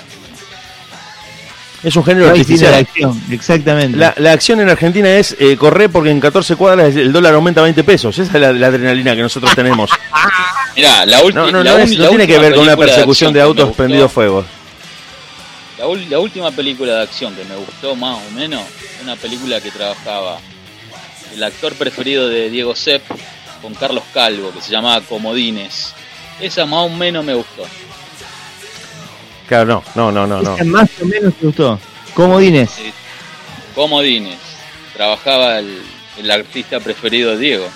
Es 1.83 1.95
un 1.95 2.03
género 2.03 2.29
artificial. 2.29 2.71
de 2.71 2.77
acción, 2.77 3.23
exactamente. 3.31 3.97
La, 3.97 4.31
acción 4.31 4.59
en 4.59 4.69
Argentina 4.69 5.09
es 5.17 5.35
eh, 5.39 5.57
correr 5.57 5.89
porque 5.89 6.11
en 6.11 6.19
14 6.19 6.55
cuadras 6.55 6.95
el 6.95 7.11
dólar 7.11 7.33
aumenta 7.33 7.61
20 7.61 7.83
pesos. 7.83 8.17
Esa 8.19 8.33
es 8.33 8.59
la, 8.59 8.67
adrenalina 8.67 9.15
que 9.15 9.23
nosotros 9.23 9.55
tenemos. 9.55 9.89
Mirá, 10.75 11.05
la 11.05 11.23
última. 11.23 11.51
No, 11.51 11.63
no, 11.63 11.77
no, 11.77 11.85
tiene 11.85 12.27
que 12.27 12.37
ver 12.37 12.53
con 12.53 12.63
una 12.63 12.77
persecución 12.77 13.33
de, 13.33 13.41
autos 13.41 13.75
prendidos 13.75 14.11
fuego. 14.11 14.45
La, 15.79 15.85
la, 16.09 16.19
última 16.19 16.51
película 16.51 16.93
de 16.93 17.01
acción 17.01 17.33
que 17.33 17.43
me 17.45 17.55
gustó 17.55 17.95
más 17.95 18.19
o 18.27 18.31
menos, 18.35 18.61
una 19.01 19.15
película 19.15 19.59
que 19.59 19.71
trabajaba 19.71 20.37
el 21.33 21.43
actor 21.43 21.73
preferido 21.75 22.27
de 22.27 22.49
Diego 22.49 22.75
Sepp 22.75 23.03
con 23.61 23.73
Carlos 23.75 24.03
Calvo, 24.13 24.51
que 24.51 24.61
se 24.61 24.71
llamaba 24.71 25.01
Comodines. 25.01 25.93
Esa 26.39 26.65
más 26.65 26.79
o 26.81 26.89
menos 26.89 27.23
me 27.23 27.33
gustó. 27.33 27.63
Claro, 29.47 29.83
no, 29.95 30.11
no, 30.11 30.25
no, 30.25 30.41
no. 30.41 30.55
Esa 30.55 30.63
más 30.63 30.89
o 31.01 31.05
menos 31.05 31.33
te 31.35 31.45
gustó. 31.45 31.79
Comodines. 32.13 32.71
Comodines. 33.75 34.37
Trabajaba 34.93 35.59
el, 35.59 36.31
artista 36.31 36.79
preferido 36.79 37.31
de 37.31 37.37
Diego. 37.37 37.67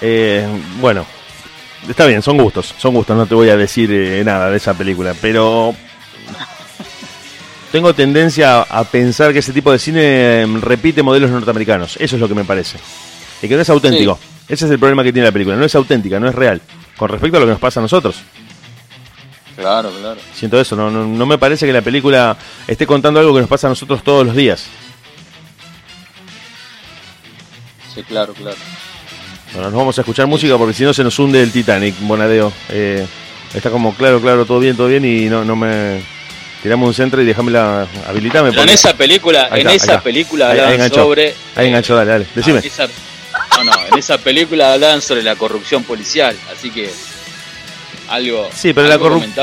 Eh, 0.00 0.46
bueno, 0.80 1.06
está 1.88 2.04
bien, 2.06 2.20
son 2.20 2.36
gustos, 2.36 2.74
son 2.76 2.94
gustos, 2.94 3.16
no 3.16 3.26
te 3.26 3.34
voy 3.34 3.48
a 3.48 3.56
decir 3.56 3.90
eh, 3.90 4.22
nada 4.22 4.50
de 4.50 4.58
esa 4.58 4.74
película, 4.74 5.14
pero 5.18 5.74
tengo 7.74 7.92
tendencia 7.92 8.62
a 8.62 8.84
pensar 8.84 9.32
que 9.32 9.40
ese 9.40 9.52
tipo 9.52 9.72
de 9.72 9.80
cine 9.80 10.42
em, 10.42 10.60
repite 10.60 11.02
modelos 11.02 11.32
norteamericanos. 11.32 11.96
Eso 11.96 12.14
es 12.14 12.20
lo 12.20 12.28
que 12.28 12.34
me 12.36 12.44
parece. 12.44 12.78
Y 13.42 13.48
que 13.48 13.56
no 13.56 13.62
es 13.62 13.68
auténtico. 13.68 14.16
Ese 14.48 14.66
es 14.66 14.70
el 14.70 14.78
problema 14.78 15.02
que 15.02 15.12
tiene 15.12 15.26
la 15.26 15.32
película. 15.32 15.56
No 15.56 15.64
es 15.64 15.74
auténtica, 15.74 16.20
no 16.20 16.28
es 16.28 16.36
real. 16.36 16.60
Con 16.96 17.08
respecto 17.08 17.36
a 17.36 17.40
lo 17.40 17.46
que 17.46 17.50
nos 17.50 17.58
pasa 17.58 17.80
a 17.80 17.82
nosotros. 17.82 18.14
Claro, 19.56 19.90
claro. 19.90 20.20
Siento 20.32 20.60
eso. 20.60 20.76
No, 20.76 20.88
no, 20.88 21.26
me 21.26 21.36
parece 21.36 21.66
que 21.66 21.72
la 21.72 21.82
película 21.82 22.36
esté 22.68 22.86
contando 22.86 23.18
algo 23.18 23.34
que 23.34 23.40
nos 23.40 23.50
pasa 23.50 23.66
a 23.66 23.70
nosotros 23.70 24.04
todos 24.04 24.24
los 24.24 24.36
días. 24.36 24.66
Sí, 27.92 28.04
claro, 28.04 28.34
claro. 28.34 28.56
Bueno, 29.52 29.70
nos 29.70 29.78
vamos 29.78 29.98
a 29.98 30.02
escuchar 30.02 30.28
música 30.28 30.56
porque 30.56 30.74
si 30.74 30.84
no 30.84 30.94
se 30.94 31.02
nos 31.02 31.18
hunde 31.18 31.42
el 31.42 31.50
Titanic, 31.50 31.96
Bonadeo. 32.02 32.52
Eh, 32.68 33.04
está 33.52 33.68
como 33.68 33.94
claro, 33.94 34.20
claro, 34.20 34.46
todo 34.46 34.60
bien, 34.60 34.76
todo 34.76 34.86
bien 34.86 35.04
y 35.04 35.24
no, 35.24 35.44
no 35.44 35.56
me 35.56 36.13
tiramos 36.64 36.88
un 36.88 36.94
centro 36.94 37.20
y 37.20 37.26
déjamela, 37.26 37.86
habilitame. 38.08 38.48
en 38.48 38.68
esa 38.70 38.96
película, 38.96 39.50
en 39.52 39.68
esa 39.68 40.00
película 40.00 40.48
hablaban 40.48 40.90
sobre. 40.90 41.34
Ahí 41.54 41.68
enganchó, 41.68 41.94
dale, 41.94 42.10
dale, 42.10 42.26
decime. 42.34 42.62
Ah, 43.34 43.46
no, 43.58 43.64
no, 43.64 43.72
en 43.92 43.98
esa 43.98 44.16
película 44.16 44.72
hablaban 44.72 45.02
sobre 45.02 45.22
la 45.22 45.36
corrupción 45.36 45.84
policial, 45.84 46.34
así 46.50 46.70
que 46.70 46.90
algo. 48.08 48.48
Sí, 48.54 48.72
pero 48.72 48.88
la, 48.88 48.96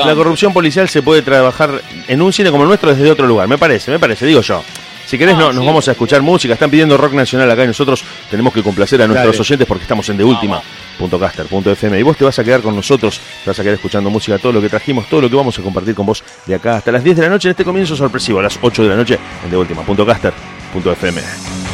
la, 0.04 0.14
corrupción 0.16 0.52
policial 0.52 0.88
se 0.88 1.00
puede 1.00 1.22
trabajar 1.22 1.80
en 2.08 2.22
un 2.22 2.32
cine 2.32 2.50
como 2.50 2.64
el 2.64 2.68
nuestro 2.68 2.92
desde 2.92 3.08
otro 3.08 3.28
lugar, 3.28 3.46
me 3.46 3.56
parece, 3.56 3.92
me 3.92 4.00
parece, 4.00 4.26
digo 4.26 4.40
yo. 4.40 4.64
Si 5.06 5.16
querés, 5.16 5.36
no, 5.36 5.52
nos 5.52 5.64
vamos 5.64 5.86
a 5.86 5.92
escuchar 5.92 6.22
música. 6.22 6.54
Están 6.54 6.70
pidiendo 6.70 6.96
rock 6.96 7.12
nacional 7.12 7.48
acá 7.50 7.64
y 7.64 7.66
nosotros 7.68 8.02
tenemos 8.30 8.52
que 8.52 8.62
complacer 8.62 9.00
a 9.02 9.06
nuestros 9.06 9.38
oyentes 9.38 9.68
porque 9.68 9.82
estamos 9.82 10.08
en 10.08 10.16
de 10.16 10.24
última. 10.24 10.60
www.caster.fm 10.98 11.98
y 11.98 12.02
vos 12.02 12.16
te 12.16 12.24
vas 12.24 12.38
a 12.38 12.44
quedar 12.44 12.62
con 12.62 12.74
nosotros, 12.74 13.20
te 13.44 13.50
vas 13.50 13.58
a 13.58 13.62
quedar 13.62 13.74
escuchando 13.74 14.10
música, 14.10 14.38
todo 14.38 14.52
lo 14.52 14.60
que 14.60 14.68
trajimos, 14.68 15.08
todo 15.08 15.22
lo 15.22 15.30
que 15.30 15.36
vamos 15.36 15.58
a 15.58 15.62
compartir 15.62 15.94
con 15.94 16.06
vos 16.06 16.22
de 16.46 16.54
acá 16.54 16.76
hasta 16.76 16.92
las 16.92 17.04
10 17.04 17.16
de 17.16 17.22
la 17.22 17.28
noche 17.28 17.48
en 17.48 17.52
este 17.52 17.64
comienzo 17.64 17.96
sorpresivo, 17.96 18.38
a 18.38 18.42
las 18.42 18.58
8 18.60 18.82
de 18.82 18.88
la 18.88 18.96
noche 18.96 19.18
en 19.44 19.50
deultima.caster.fm. 19.50 21.71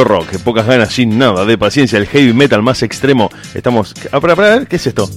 mucho 0.00 0.04
rock, 0.04 0.38
pocas 0.38 0.66
ganas, 0.66 0.92
sin 0.92 1.18
nada 1.18 1.44
de 1.44 1.58
paciencia, 1.58 1.98
el 1.98 2.06
heavy 2.06 2.32
metal 2.32 2.62
más 2.62 2.82
extremo. 2.82 3.30
Estamos. 3.54 3.94
Ah, 4.12 4.20
para, 4.20 4.34
para 4.36 4.56
ver, 4.56 4.66
¿qué 4.66 4.76
es 4.76 4.86
esto? 4.86 5.08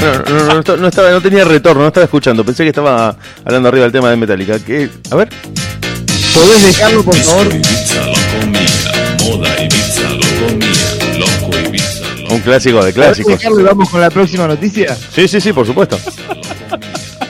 No, 0.00 0.62
no, 0.62 0.76
no, 0.76 0.88
estaba, 0.88 1.10
no 1.10 1.20
tenía 1.20 1.44
retorno, 1.44 1.82
no 1.82 1.88
estaba 1.88 2.04
escuchando. 2.04 2.44
Pensé 2.44 2.62
que 2.62 2.70
estaba 2.70 3.16
hablando 3.44 3.68
arriba 3.68 3.84
del 3.84 3.92
tema 3.92 4.10
de 4.10 4.16
Metallica. 4.16 4.58
¿Qué? 4.58 4.88
A 5.10 5.16
ver. 5.16 5.28
¿Podés 6.34 6.66
dejarlo, 6.66 7.02
por 7.02 7.16
favor? 7.16 7.48
Un 12.30 12.40
clásico 12.40 12.84
de 12.84 12.92
clásicos. 12.92 13.32
dejarlo 13.32 13.60
y 13.60 13.64
vamos 13.64 13.88
con 13.90 14.00
la 14.00 14.10
próxima 14.10 14.46
noticia? 14.46 14.94
Sí, 14.94 15.26
sí, 15.26 15.40
sí, 15.40 15.52
por 15.52 15.66
supuesto 15.66 15.98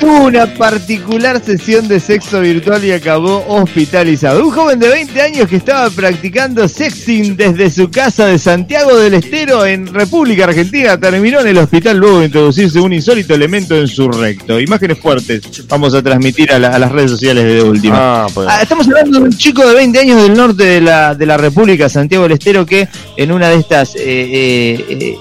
una 0.08 0.46
particular 0.54 1.42
sesión 1.44 1.86
de 1.86 2.00
sexo 2.00 2.40
virtual 2.40 2.84
y 2.84 2.92
acabó 2.92 3.44
hospitalizado. 3.46 4.44
Un 4.44 4.50
joven 4.50 4.78
de 4.78 4.88
20 4.88 5.20
años 5.20 5.48
que 5.48 5.56
estaba 5.56 5.90
practicando 5.90 6.66
sexting 6.66 7.36
desde 7.36 7.70
su 7.70 7.90
casa 7.90 8.26
de 8.26 8.38
Santiago 8.38 8.96
del 8.96 9.14
Estero 9.14 9.66
en 9.66 9.86
República 9.86 10.44
Argentina 10.44 10.98
terminó 10.98 11.40
en 11.40 11.48
el 11.48 11.58
hospital 11.58 11.98
luego 11.98 12.20
de 12.20 12.26
introducirse 12.26 12.80
un 12.80 12.92
insólito 12.92 13.34
elemento 13.34 13.76
en 13.76 13.86
su 13.86 14.10
recto. 14.10 14.58
Imágenes 14.58 14.98
fuertes 14.98 15.42
vamos 15.68 15.94
a 15.94 16.02
transmitir 16.02 16.52
a, 16.52 16.58
las 16.58 16.90
redes 16.90 17.10
sociales 17.10 17.44
de, 17.44 17.62
última. 17.62 18.24
Ah, 18.24 18.26
pues. 18.32 18.48
ah, 18.50 18.62
estamos 18.62 18.86
hablando 18.86 19.18
de 19.18 19.24
un 19.26 19.32
chico 19.32 19.66
de 19.66 19.74
20 19.74 19.98
años 19.98 20.22
del 20.22 20.34
norte 20.34 20.64
de 20.64 20.80
la, 20.80 21.14
de 21.14 21.26
la 21.26 21.36
República, 21.36 21.88
Santiago 21.88 22.24
del 22.24 22.32
Estero, 22.32 22.64
que 22.64 22.88
en 23.16 23.30
una 23.30 23.50
de 23.50 23.56
estas... 23.56 23.94
Eh, 23.94 24.00
eh, 24.06 24.86
eh, 24.88 25.18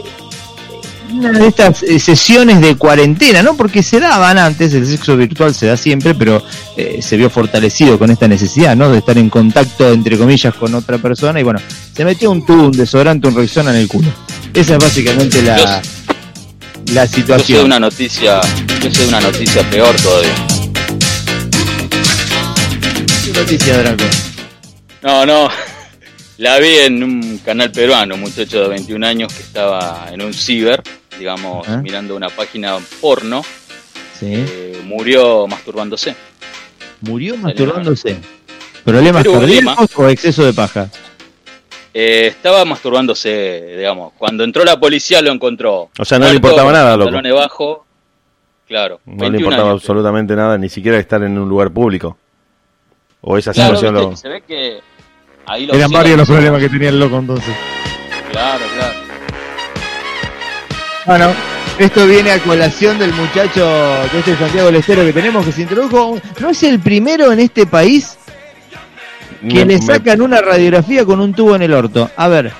una 1.18 1.40
de 1.40 1.48
estas 1.48 1.84
eh, 1.84 2.00
sesiones 2.00 2.62
de 2.62 2.76
cuarentena, 2.76 3.42
¿no? 3.42 3.56
Porque 3.56 3.84
se 3.84 4.00
daban 4.00 4.38
antes, 4.38 4.74
el 4.74 4.86
sexo 4.86 5.18
virtual 5.18 5.54
se 5.54 5.68
da 5.68 5.78
siempre, 5.78 6.14
pero 6.16 6.44
eh, 6.76 7.00
se 7.02 7.18
vio 7.18 7.30
fortalecido 7.30 7.98
con 7.98 8.12
esta 8.12 8.28
necesidad, 8.28 8.76
¿no? 8.76 8.92
De 8.92 9.00
estar 9.00 9.18
en 9.18 9.30
contacto, 9.30 9.92
entre 9.92 10.18
comillas, 10.18 10.54
con 10.54 10.74
otra 10.76 10.98
persona 10.98 11.40
y 11.40 11.44
bueno, 11.44 11.60
se 11.96 12.06
metió 12.06 12.32
un 12.32 12.46
tubo, 12.46 12.68
un 12.68 12.72
desodorante, 12.72 13.28
un 13.28 13.36
Rexona 13.36 13.72
en 13.72 13.78
el 13.78 13.88
culo. 13.88 14.10
Esa 14.54 14.74
es 14.74 14.84
básicamente 14.84 15.42
la, 15.42 15.82
la 16.94 17.08
situación. 17.08 17.58
Yo 17.58 17.62
sé 17.62 17.66
una 17.66 17.80
noticia, 17.80 18.42
yo 18.82 18.92
sé 18.92 19.08
una 19.08 19.20
noticia 19.20 19.70
peor 19.70 19.96
todavía. 19.96 20.36
¿Qué 23.26 23.34
noticia, 23.34 23.78
Draco? 23.78 24.06
No, 25.02 25.26
no. 25.26 25.50
La 26.38 26.60
vi 26.60 26.70
en 26.70 27.04
un 27.04 27.40
canal 27.40 27.72
peruano, 27.72 28.14
un 28.14 28.22
muchacho 28.22 28.62
de 28.62 28.68
21 28.68 29.08
años 29.08 29.34
que 29.34 29.42
estaba 29.42 30.08
en 30.12 30.22
un 30.22 30.36
ciber, 30.36 30.84
digamos, 31.18 31.68
mirando 31.82 32.16
una 32.16 32.30
página 32.30 32.78
porno. 33.02 33.44
Sí. 34.20 34.34
Eh, 34.34 34.82
murió 34.84 35.48
masturbándose. 35.48 36.16
¿Murió 37.02 37.38
masturbándose? 37.38 38.18
¿Problemas 38.84 39.26
cardíacos 39.26 39.90
o 39.98 40.08
exceso 40.08 40.46
de 40.46 40.54
paja? 40.54 40.90
Eh, 41.94 42.28
estaba 42.28 42.64
masturbándose, 42.66 43.76
digamos. 43.78 44.14
Cuando 44.18 44.44
entró 44.44 44.64
la 44.64 44.80
policía 44.80 45.22
lo 45.22 45.32
encontró. 45.32 45.90
O 45.98 46.06
sea, 46.06 46.20
no 46.20 46.28
le 46.28 46.36
importaba 46.36 46.72
nada, 46.72 46.96
loco. 46.96 47.12
bajo, 47.36 47.86
claro. 48.68 49.00
No 49.06 49.30
le 49.30 49.40
importaba 49.40 49.72
absolutamente 49.72 50.36
nada, 50.36 50.58
ni 50.58 50.70
siquiera 50.70 51.00
estar 51.00 51.24
en 51.24 51.38
un 51.38 51.50
lugar 51.50 51.72
público. 51.72 52.18
O 53.22 53.38
esa 53.38 53.54
situación 53.54 53.94
lo... 53.94 54.16
Se 54.16 54.30
ve 54.30 54.42
que 54.42 54.80
eran 55.48 55.92
varios 55.92 56.18
los 56.18 56.28
problemas 56.28 56.62
que 56.62 56.70
tenía 56.70 56.90
el 56.90 57.00
loco 57.00 57.18
entonces. 57.18 57.56
Claro, 58.32 58.64
claro. 58.76 59.07
Bueno, 61.08 61.34
esto 61.80 62.06
viene 62.06 62.32
a 62.32 62.40
colación 62.40 63.00
del 63.00 63.14
muchacho 63.14 63.66
de 64.12 64.20
este 64.20 64.36
Santiago 64.36 64.70
Lestero 64.70 65.06
que 65.06 65.14
tenemos 65.14 65.46
que 65.46 65.54
se 65.54 65.62
introdujo. 65.62 66.20
¿No 66.42 66.50
es 66.50 66.64
el 66.64 66.82
primero 66.82 67.32
en 67.32 67.40
este 67.40 67.66
país 67.66 68.18
que 69.50 69.66
le 69.66 69.82
sacan 69.82 70.22
una 70.22 70.42
radiografía 70.42 71.06
con 71.06 71.22
un 71.22 71.34
tubo 71.34 71.56
en 71.56 71.62
el 71.62 71.74
orto? 71.74 72.12
A 72.18 72.28
ver, 72.28 72.52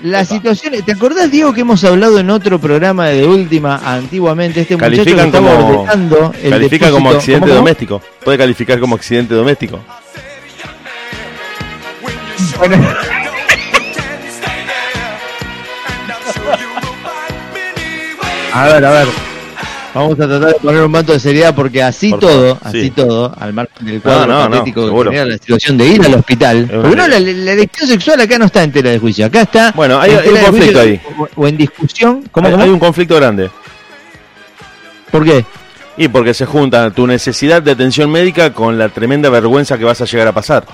la 0.00 0.24
situación. 0.24 0.72
¿Te 0.86 0.92
acordás, 0.92 1.30
Diego, 1.30 1.52
que 1.52 1.60
hemos 1.60 1.84
hablado 1.84 2.18
en 2.18 2.30
otro 2.30 2.58
programa 2.58 3.08
de 3.08 3.26
última 3.26 3.76
antiguamente? 3.84 4.62
Este 4.62 4.74
muchacho 4.74 5.04
que 5.04 5.10
estaba 5.10 5.54
ordenando 5.54 6.32
el 6.42 6.50
Califica 6.50 6.90
como 6.90 7.10
accidente 7.10 7.50
doméstico. 7.50 8.00
Puede 8.24 8.38
calificar 8.38 8.80
como 8.80 8.96
accidente 8.96 9.34
doméstico. 9.34 9.80
A 18.54 18.66
ver, 18.66 18.84
a 18.84 18.90
ver. 18.90 19.08
Vamos 19.94 20.12
a 20.12 20.16
tratar 20.26 20.40
de 20.40 20.54
poner 20.54 20.82
un 20.82 20.90
manto 20.90 21.12
de 21.12 21.20
seriedad 21.20 21.54
porque 21.54 21.82
así 21.82 22.14
todo, 22.18 22.58
así 22.62 22.90
todo, 22.90 23.34
al 23.38 23.52
margen 23.52 23.86
del 23.86 24.00
cuadro 24.00 24.26
no, 24.26 24.48
no, 24.48 24.64
que 24.64 24.72
genera 24.72 25.26
la 25.26 25.34
situación 25.36 25.76
de 25.76 25.86
ir 25.86 26.02
al 26.02 26.14
hospital. 26.14 26.66
Porque 26.66 26.96
no, 26.96 27.08
la, 27.08 27.16
elección 27.18 27.88
sexual 27.88 28.20
acá 28.20 28.38
no 28.38 28.46
está 28.46 28.62
en 28.62 28.72
tela 28.72 28.90
de 28.90 28.98
juicio, 28.98 29.26
acá 29.26 29.42
está. 29.42 29.72
Bueno, 29.72 30.00
hay, 30.00 30.12
un 30.12 30.44
conflicto 30.46 30.80
ahí. 30.80 31.00
O, 31.36 31.46
en 31.46 31.56
discusión. 31.58 32.24
¿Cómo, 32.30 32.48
hay, 32.48 32.54
hay 32.54 32.68
un 32.70 32.78
conflicto 32.78 33.16
grande. 33.16 33.50
¿Por 35.10 35.24
qué? 35.24 35.44
Y 35.98 36.08
porque 36.08 36.32
se 36.32 36.46
junta 36.46 36.90
tu 36.90 37.06
necesidad 37.06 37.60
de 37.60 37.72
atención 37.72 38.10
médica 38.10 38.54
con 38.54 38.78
la 38.78 38.88
tremenda 38.88 39.28
vergüenza 39.28 39.76
que 39.76 39.84
vas 39.84 40.00
a 40.00 40.06
llegar 40.06 40.28
a 40.28 40.32
pasar. 40.32 40.64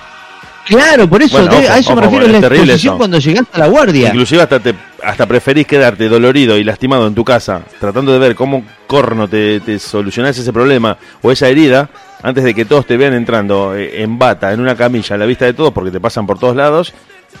Claro, 0.69 1.09
por 1.09 1.21
eso, 1.23 1.37
a 1.37 1.79
eso 1.79 1.95
me 1.95 2.01
refiero 2.03 2.25
a 2.25 2.29
la 2.29 2.37
exposición 2.37 2.97
cuando 2.97 3.17
llegaste 3.17 3.49
a 3.53 3.59
la 3.59 3.67
guardia. 3.67 4.09
Inclusive 4.09 4.43
hasta 4.43 4.59
te, 4.59 4.75
hasta 5.03 5.25
preferís 5.25 5.65
quedarte 5.65 6.07
dolorido 6.07 6.57
y 6.57 6.63
lastimado 6.63 7.07
en 7.07 7.15
tu 7.15 7.25
casa, 7.25 7.63
tratando 7.79 8.13
de 8.13 8.19
ver 8.19 8.35
cómo 8.35 8.63
corno 8.85 9.27
te, 9.27 9.59
te 9.61 9.79
solucionás 9.79 10.37
ese 10.37 10.53
problema 10.53 10.95
o 11.23 11.31
esa 11.31 11.47
herida, 11.49 11.89
antes 12.21 12.43
de 12.43 12.53
que 12.53 12.65
todos 12.65 12.85
te 12.85 12.97
vean 12.97 13.13
entrando 13.13 13.75
eh, 13.75 14.03
en 14.03 14.19
bata, 14.19 14.53
en 14.53 14.59
una 14.59 14.75
camilla, 14.75 15.15
a 15.15 15.17
la 15.17 15.25
vista 15.25 15.45
de 15.45 15.53
todos, 15.53 15.73
porque 15.73 15.89
te 15.89 15.99
pasan 15.99 16.27
por 16.27 16.37
todos 16.37 16.55
lados, 16.55 16.93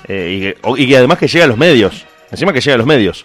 eh, 0.07 0.55
y, 0.75 0.87
que, 0.87 0.97
además 0.97 1.19
que 1.19 1.27
llega 1.27 1.45
a 1.45 1.47
los 1.47 1.57
medios, 1.57 2.05
encima 2.31 2.51
que 2.51 2.61
llega 2.61 2.75
a 2.75 2.77
los 2.79 2.87
medios 2.87 3.23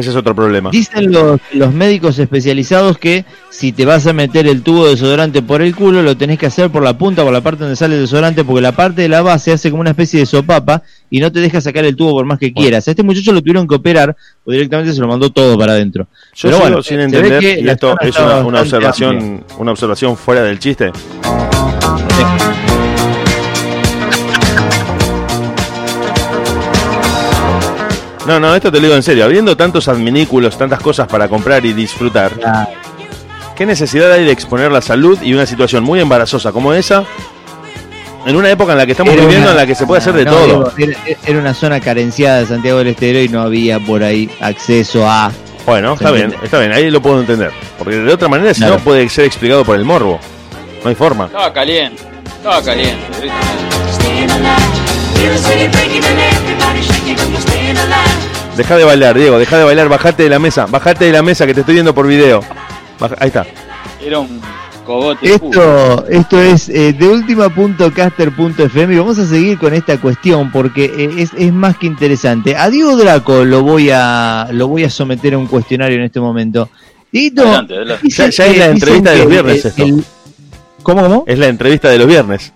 ese 0.00 0.10
es 0.10 0.16
otro 0.16 0.34
problema. 0.34 0.70
Dicen 0.70 1.12
los, 1.12 1.40
los 1.52 1.72
médicos 1.72 2.18
especializados 2.18 2.98
que 2.98 3.24
si 3.50 3.72
te 3.72 3.84
vas 3.84 4.06
a 4.06 4.12
meter 4.12 4.46
el 4.46 4.62
tubo 4.62 4.84
de 4.84 4.90
desodorante 4.90 5.42
por 5.42 5.62
el 5.62 5.74
culo, 5.74 6.02
lo 6.02 6.16
tenés 6.16 6.38
que 6.38 6.46
hacer 6.46 6.70
por 6.70 6.82
la 6.82 6.98
punta, 6.98 7.22
por 7.22 7.32
la 7.32 7.40
parte 7.40 7.60
donde 7.60 7.76
sale 7.76 7.94
el 7.94 8.02
desodorante, 8.02 8.44
porque 8.44 8.60
la 8.60 8.72
parte 8.72 9.02
de 9.02 9.08
la 9.08 9.22
base 9.22 9.52
hace 9.52 9.70
como 9.70 9.80
una 9.80 9.90
especie 9.90 10.20
de 10.20 10.26
sopapa 10.26 10.82
y 11.08 11.20
no 11.20 11.32
te 11.32 11.40
deja 11.40 11.60
sacar 11.60 11.84
el 11.84 11.96
tubo 11.96 12.12
por 12.12 12.26
más 12.26 12.38
que 12.38 12.52
quieras. 12.52 12.86
A 12.88 12.90
este 12.90 13.02
muchacho 13.02 13.32
lo 13.32 13.40
tuvieron 13.40 13.66
que 13.66 13.74
operar 13.74 14.16
o 14.44 14.52
directamente 14.52 14.92
se 14.92 15.00
lo 15.00 15.08
mandó 15.08 15.30
todo 15.30 15.58
para 15.58 15.72
adentro. 15.72 16.06
Yo 16.34 16.48
Pero 16.48 16.60
bueno, 16.60 16.82
sin 16.82 17.00
entender, 17.00 17.42
y 17.42 17.68
esto 17.68 17.96
es 18.00 18.16
una, 18.18 18.60
observación, 18.60 19.44
una 19.58 19.70
observación 19.72 20.16
fuera 20.16 20.42
del 20.42 20.58
chiste. 20.58 20.92
No, 28.26 28.40
no, 28.40 28.54
esto 28.54 28.72
te 28.72 28.78
lo 28.78 28.84
digo 28.84 28.96
en 28.96 29.02
serio. 29.02 29.24
Habiendo 29.24 29.56
tantos 29.56 29.86
adminículos, 29.88 30.58
tantas 30.58 30.80
cosas 30.80 31.06
para 31.06 31.28
comprar 31.28 31.64
y 31.64 31.72
disfrutar, 31.72 32.32
¿qué 33.54 33.64
necesidad 33.64 34.10
hay 34.10 34.24
de 34.24 34.32
exponer 34.32 34.72
la 34.72 34.80
salud 34.80 35.18
y 35.22 35.32
una 35.32 35.46
situación 35.46 35.84
muy 35.84 36.00
embarazosa 36.00 36.50
como 36.50 36.72
esa 36.72 37.04
en 38.26 38.34
una 38.34 38.50
época 38.50 38.72
en 38.72 38.78
la 38.78 38.86
que 38.86 38.92
estamos 38.92 39.14
viviendo, 39.14 39.50
en 39.50 39.56
la 39.56 39.66
que 39.66 39.76
se 39.76 39.86
puede 39.86 40.00
hacer 40.00 40.14
de 40.14 40.24
todo? 40.24 40.72
era, 40.76 41.38
una 41.38 41.54
zona 41.54 41.80
carenciada 41.80 42.40
de 42.40 42.46
Santiago 42.46 42.78
del 42.78 42.88
Estero 42.88 43.20
y 43.20 43.28
no 43.28 43.42
había 43.42 43.78
por 43.78 44.02
ahí 44.02 44.28
acceso 44.40 45.08
a. 45.08 45.30
Bueno, 45.64 45.94
está 45.94 46.10
bien, 46.10 46.34
está 46.42 46.58
bien, 46.58 46.72
ahí 46.72 46.90
lo 46.90 47.00
puedo 47.00 47.20
entender. 47.20 47.52
Porque 47.78 47.96
de 47.96 48.12
otra 48.12 48.28
manera, 48.28 48.52
si 48.52 48.62
no, 48.62 48.78
puede 48.78 49.08
ser 49.08 49.26
explicado 49.26 49.64
por 49.64 49.76
el 49.76 49.84
morbo. 49.84 50.18
No 50.82 50.88
hay 50.88 50.96
forma. 50.96 51.26
Estaba 51.26 51.52
caliente, 51.52 52.02
estaba 52.38 52.62
caliente. 52.62 53.06
Deja 58.56 58.76
de 58.78 58.84
bailar, 58.84 59.18
Diego, 59.18 59.38
deja 59.38 59.58
de 59.58 59.64
bailar, 59.64 59.88
bajate 59.88 60.22
de 60.22 60.30
la 60.30 60.38
mesa, 60.38 60.66
bajate 60.66 61.04
de 61.04 61.12
la 61.12 61.22
mesa 61.22 61.46
que 61.46 61.52
te 61.52 61.60
estoy 61.60 61.74
viendo 61.74 61.94
por 61.94 62.06
video. 62.06 62.40
ahí 63.18 63.28
está. 63.28 63.46
Era 64.02 64.18
un 64.18 64.40
cogote. 64.86 65.34
Esto, 65.34 66.06
esto 66.08 66.40
es 66.40 66.70
eh, 66.70 66.94
de 66.94 67.06
última.caster.fm 67.06 68.94
y 68.94 68.98
vamos 68.98 69.18
a 69.18 69.26
seguir 69.26 69.58
con 69.58 69.74
esta 69.74 69.98
cuestión 70.00 70.50
porque 70.50 70.84
eh, 70.86 71.28
es, 71.36 71.52
más 71.52 71.76
que 71.76 71.86
interesante. 71.86 72.56
A 72.56 72.70
Diego 72.70 72.96
Draco 72.96 73.44
lo 73.44 73.62
voy 73.62 73.90
a 73.92 74.48
lo 74.52 74.68
voy 74.68 74.84
a 74.84 74.90
someter 74.90 75.34
a 75.34 75.38
un 75.38 75.48
cuestionario 75.48 75.98
en 75.98 76.04
este 76.04 76.20
momento. 76.20 76.70
ya, 77.12 77.66
es 77.68 78.58
la 78.58 78.66
entrevista 78.66 79.10
de 79.10 79.18
los 79.18 79.28
viernes 79.28 79.64
esto. 79.66 79.84
¿Cómo, 80.82 81.02
¿Cómo? 81.02 81.24
Es 81.26 81.38
la 81.38 81.48
entrevista 81.48 81.90
de 81.90 81.98
los 81.98 82.06
viernes. 82.06 82.52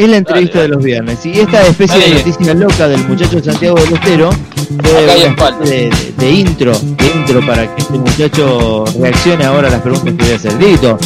Es 0.00 0.08
la 0.08 0.16
entrevista 0.16 0.62
de 0.62 0.68
los 0.68 0.82
viernes. 0.82 1.26
Y 1.26 1.40
esta 1.40 1.60
especie 1.66 1.98
de 2.00 2.14
noticia 2.14 2.54
loca 2.54 2.88
del 2.88 3.06
muchacho 3.06 3.36
de 3.36 3.42
Santiago 3.42 3.76
del 3.78 3.92
Estero 3.92 4.30
de, 4.70 5.90
de, 6.16 6.30
intro, 6.30 6.72
de 6.72 7.06
intro 7.14 7.46
para 7.46 7.74
que 7.74 7.82
este 7.82 7.98
muchacho 7.98 8.86
reaccione 8.98 9.44
ahora 9.44 9.68
a 9.68 9.72
las 9.72 9.82
preguntas 9.82 10.14
que 10.14 10.22
voy 10.22 10.32
a 10.32 10.36
hacer. 10.36 10.56
Dito, 10.56 10.98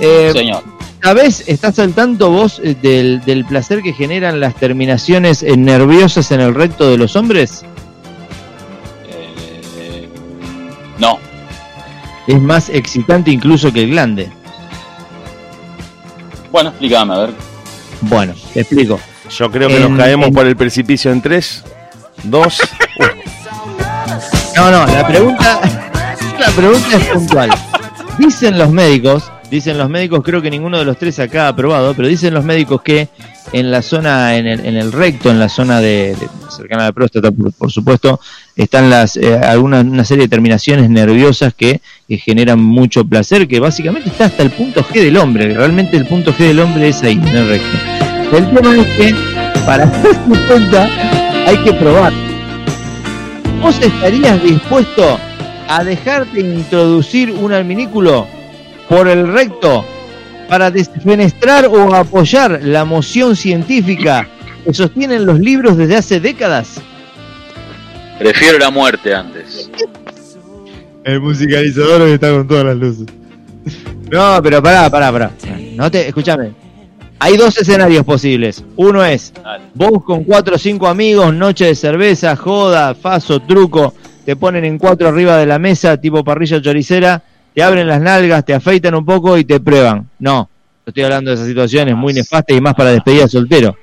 eh, 0.00 0.30
Señor. 0.32 0.62
¿Sabes, 1.02 1.42
estás 1.48 1.80
al 1.80 1.92
tanto 1.92 2.30
vos 2.30 2.60
eh, 2.62 2.76
del, 2.80 3.44
placer 3.46 3.82
que 3.82 3.92
generan 3.92 4.38
las 4.38 4.54
terminaciones 4.54 5.42
eh, 5.42 5.56
nerviosas 5.56 6.30
en 6.30 6.40
el 6.40 6.54
recto 6.54 6.88
de 6.88 6.98
los 6.98 7.16
hombres? 7.16 7.64
no. 11.00 11.18
Es 12.28 12.40
más 12.40 12.68
excitante 12.68 13.32
incluso 13.32 13.72
que 13.72 13.82
el 13.82 13.90
glande. 13.90 14.30
Bueno, 16.52 16.68
explícame, 16.68 17.12
a 17.12 17.18
ver. 17.18 17.55
Bueno, 18.08 18.34
te 18.54 18.60
explico. 18.60 19.00
Yo 19.30 19.50
creo 19.50 19.68
que 19.68 19.80
nos 19.80 19.98
caemos 19.98 20.30
por 20.30 20.46
el 20.46 20.56
precipicio 20.56 21.10
en 21.10 21.20
3, 21.20 21.64
2, 22.24 22.60
No, 24.56 24.70
no, 24.70 24.86
la 24.86 25.06
pregunta, 25.06 25.60
la 26.38 26.50
pregunta 26.52 26.96
es 26.96 27.06
puntual. 27.08 27.50
Dicen 28.18 28.56
los 28.56 28.70
médicos, 28.70 29.30
dicen 29.50 29.76
los 29.78 29.90
médicos, 29.90 30.22
creo 30.24 30.40
que 30.40 30.50
ninguno 30.50 30.78
de 30.78 30.84
los 30.84 30.96
tres 30.98 31.18
acá 31.18 31.46
ha 31.46 31.48
aprobado, 31.48 31.94
pero 31.94 32.08
dicen 32.08 32.32
los 32.32 32.44
médicos 32.44 32.80
que 32.82 33.08
en 33.52 33.70
la 33.70 33.82
zona, 33.82 34.36
en 34.36 34.46
el, 34.46 34.64
en 34.64 34.76
el 34.76 34.92
recto, 34.92 35.30
en 35.30 35.38
la 35.38 35.48
zona 35.48 35.80
de, 35.80 36.16
cercana 36.48 36.84
a 36.84 36.86
la 36.86 36.92
próstata, 36.92 37.30
por, 37.30 37.70
supuesto, 37.70 38.20
están 38.56 38.88
las 38.88 39.16
eh, 39.16 39.34
alguna 39.34 39.80
una 39.80 40.04
serie 40.04 40.24
de 40.24 40.28
terminaciones 40.28 40.88
nerviosas 40.88 41.54
que, 41.54 41.80
generan 42.08 42.60
mucho 42.60 43.04
placer, 43.04 43.48
que 43.48 43.60
básicamente 43.60 44.08
está 44.08 44.26
hasta 44.26 44.42
el 44.42 44.50
punto 44.50 44.82
G 44.82 45.02
del 45.02 45.16
hombre. 45.16 45.52
Realmente 45.54 45.96
el 45.96 46.06
punto 46.06 46.32
G 46.32 46.38
del 46.38 46.60
hombre 46.60 46.88
es 46.88 47.02
ahí, 47.02 47.14
en 47.14 47.28
el 47.28 47.48
recto. 47.48 48.36
El 48.36 48.54
tema 48.54 48.76
es 48.76 48.86
que 48.96 49.14
para 49.66 49.86
darse 49.86 50.46
cuenta 50.48 50.88
hay 51.46 51.56
que 51.58 51.72
probar. 51.74 52.12
¿Vos 53.60 53.76
estarías 53.82 54.42
dispuesto 54.42 55.18
a 55.68 55.82
dejarte 55.82 56.40
introducir 56.40 57.32
un 57.32 57.52
alminículo 57.52 58.26
por 58.88 59.08
el 59.08 59.32
recto 59.32 59.84
para 60.48 60.70
desfenestrar 60.70 61.66
o 61.66 61.92
apoyar 61.92 62.60
la 62.62 62.84
moción 62.84 63.34
científica 63.34 64.28
que 64.64 64.72
sostienen 64.72 65.26
los 65.26 65.40
libros 65.40 65.76
desde 65.76 65.96
hace 65.96 66.20
décadas? 66.20 66.80
Prefiero 68.18 68.58
la 68.58 68.70
muerte 68.70 69.14
antes. 69.14 69.70
El 71.04 71.20
musicalizador 71.20 72.02
está 72.08 72.30
con 72.30 72.48
todas 72.48 72.64
las 72.64 72.76
luces. 72.76 73.06
No, 74.10 74.40
pero 74.42 74.62
pará, 74.62 74.88
pará, 74.88 75.12
pará. 75.12 75.30
No 75.74 75.90
te, 75.90 76.08
escúchame. 76.08 76.52
Hay 77.18 77.36
dos 77.36 77.56
escenarios 77.58 78.04
posibles. 78.04 78.64
Uno 78.76 79.04
es 79.04 79.32
vos 79.74 80.02
con 80.04 80.24
cuatro 80.24 80.56
o 80.56 80.58
cinco 80.58 80.86
amigos, 80.86 81.34
noche 81.34 81.66
de 81.66 81.74
cerveza, 81.74 82.36
joda, 82.36 82.94
faso, 82.94 83.40
truco, 83.40 83.94
te 84.24 84.36
ponen 84.36 84.64
en 84.64 84.78
cuatro 84.78 85.08
arriba 85.08 85.36
de 85.36 85.46
la 85.46 85.58
mesa, 85.58 85.96
tipo 85.96 86.22
parrilla 86.22 86.60
choricera, 86.60 87.22
te 87.54 87.62
abren 87.62 87.86
las 87.86 88.00
nalgas, 88.00 88.44
te 88.44 88.54
afeitan 88.54 88.94
un 88.94 89.04
poco 89.04 89.38
y 89.38 89.44
te 89.44 89.60
prueban. 89.60 90.08
No, 90.18 90.48
estoy 90.84 91.04
hablando 91.04 91.30
de 91.30 91.36
esas 91.36 91.46
situaciones 91.46 91.96
muy 91.96 92.12
nefastas 92.12 92.56
y 92.56 92.60
más 92.60 92.74
para 92.74 92.90
despedida 92.90 93.28
soltero. 93.28 93.76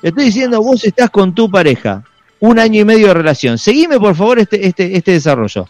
Te 0.00 0.08
estoy 0.08 0.26
diciendo, 0.26 0.62
vos 0.62 0.84
estás 0.84 1.10
con 1.10 1.34
tu 1.34 1.50
pareja, 1.50 2.04
un 2.42 2.58
año 2.58 2.80
y 2.80 2.84
medio 2.84 3.06
de 3.06 3.14
relación. 3.14 3.56
Seguime 3.56 4.00
por 4.00 4.16
favor 4.16 4.40
este, 4.40 4.66
este, 4.66 4.96
este 4.96 5.12
desarrollo. 5.12 5.68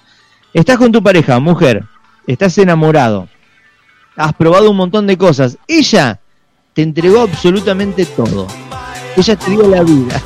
Estás 0.55 0.79
con 0.79 0.91
tu 0.91 1.03
pareja, 1.03 1.39
mujer, 1.39 1.85
estás 2.27 2.57
enamorado, 2.57 3.29
has 4.17 4.33
probado 4.33 4.71
un 4.71 4.77
montón 4.77 5.07
de 5.07 5.19
cosas. 5.19 5.59
Ella 5.69 6.19
te 6.73 6.81
entregó 6.81 7.21
absolutamente 7.21 8.07
todo. 8.07 8.47
Ella 9.17 9.37
te 9.37 9.51
dio 9.51 9.69
la 9.69 9.83
vida. 9.83 10.23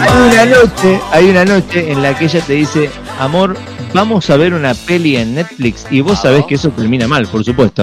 Hay 0.00 0.32
una 0.32 0.46
noche, 0.46 1.00
hay 1.10 1.30
una 1.30 1.44
noche 1.44 1.90
en 1.90 2.00
la 2.00 2.16
que 2.16 2.26
ella 2.26 2.40
te 2.42 2.52
dice, 2.52 2.90
amor, 3.18 3.56
vamos 3.92 4.30
a 4.30 4.36
ver 4.36 4.54
una 4.54 4.74
peli 4.74 5.16
en 5.16 5.34
Netflix 5.34 5.86
y 5.90 6.00
vos 6.00 6.22
sabés 6.22 6.46
que 6.46 6.54
eso 6.54 6.70
termina 6.70 7.08
mal, 7.08 7.26
por 7.26 7.44
supuesto. 7.44 7.82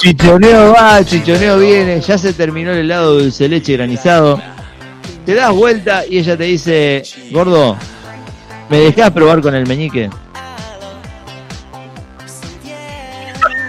Chichoneo 0.00 0.72
va, 0.72 1.04
chichoneo 1.04 1.58
viene, 1.58 2.00
ya 2.00 2.18
se 2.18 2.32
terminó 2.32 2.72
el 2.72 2.78
helado 2.78 3.18
dulce 3.18 3.48
leche 3.48 3.74
granizado. 3.74 4.40
Te 5.24 5.34
das 5.34 5.52
vuelta 5.52 6.04
y 6.06 6.18
ella 6.18 6.36
te 6.36 6.44
dice, 6.44 7.02
gordo, 7.30 7.76
¿Me 8.68 8.80
dejás 8.80 9.10
probar 9.12 9.40
con 9.40 9.54
el 9.54 9.66
meñique? 9.66 10.10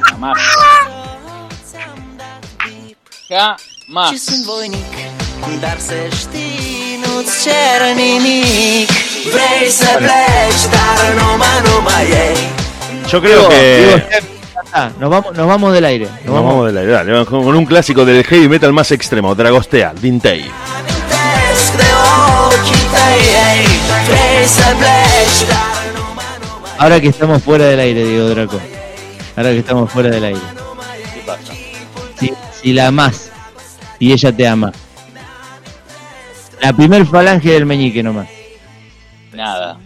Jamás. 0.02 0.38
Jamás. 3.30 4.12
Yo 13.12 13.22
creo 13.22 13.50
que 13.50 14.04
nos 15.00 15.10
vamos, 15.10 15.36
nos 15.36 15.48
vamos 15.48 15.74
del 15.74 15.86
aire. 15.86 16.08
Nos, 16.26 16.36
vamos. 16.36 16.68
del 16.68 16.78
aire, 16.78 16.92
dale, 16.92 17.26
con 17.26 17.56
un 17.56 17.66
clásico 17.66 18.06
del 18.06 18.24
heavy 18.24 18.48
metal 18.48 18.72
más 18.72 18.92
extremo, 18.92 19.34
Dragostea, 19.34 19.94
Dintei. 20.00 20.46
Ahora 26.78 27.02
que 27.02 27.08
estamos 27.08 27.44
fuera 27.44 27.66
del 27.66 27.80
aire, 27.80 28.06
Diego 28.06 28.30
Draco. 28.30 28.60
Ahora 29.36 29.50
que 29.52 29.60
estamos 29.60 29.92
fuera 29.92 30.10
del 30.10 30.24
aire. 30.24 30.40
¿Qué 31.14 31.22
pasa? 31.26 31.54
Si, 32.20 32.34
si 32.62 32.74
la 32.74 32.88
amas 32.88 33.32
y 33.98 34.14
ella 34.14 34.32
te 34.32 34.48
ama. 34.48 34.72
La 36.62 36.74
primer 36.74 37.06
falange 37.06 37.52
del 37.52 37.66
meñique 37.66 38.04
nomás. 38.04 38.28
Nada. 39.34 39.78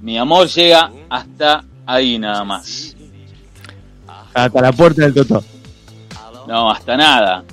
Mi 0.00 0.18
amor 0.18 0.46
llega 0.46 0.90
hasta 1.08 1.64
ahí 1.86 2.18
nada 2.18 2.44
más. 2.44 2.94
Hasta 4.34 4.60
la 4.60 4.72
puerta 4.72 5.02
del 5.02 5.14
totó. 5.14 5.42
No, 6.46 6.70
hasta 6.70 6.96
nada. 6.96 7.44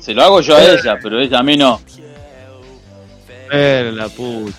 Se 0.00 0.12
lo 0.12 0.22
hago 0.22 0.40
yo 0.40 0.56
a 0.56 0.62
ella, 0.62 0.98
pero 1.02 1.20
ella 1.20 1.38
a 1.38 1.42
mí 1.42 1.56
no. 1.56 1.80
Pero 3.48 3.92
la 3.92 4.08
puta. 4.08 4.56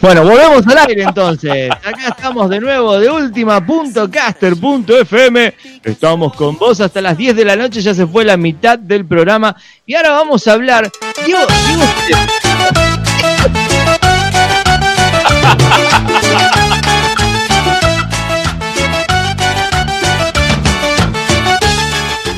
Bueno, 0.00 0.24
volvemos 0.24 0.66
al 0.66 0.78
aire 0.88 1.02
entonces. 1.02 1.70
Acá 1.70 2.08
estamos 2.08 2.48
de 2.48 2.58
nuevo 2.58 2.98
de 2.98 3.10
última.caster.fm. 3.10 5.54
Estamos 5.84 6.34
con 6.34 6.56
vos 6.56 6.80
hasta 6.80 7.02
las 7.02 7.18
10 7.18 7.36
de 7.36 7.44
la 7.44 7.56
noche, 7.56 7.82
ya 7.82 7.92
se 7.92 8.06
fue 8.06 8.24
la 8.24 8.38
mitad 8.38 8.78
del 8.78 9.04
programa. 9.04 9.54
Y 9.84 9.94
ahora 9.94 10.12
vamos 10.12 10.48
a 10.48 10.54
hablar. 10.54 10.90
Digo, 11.26 11.40
digo, 11.68 11.82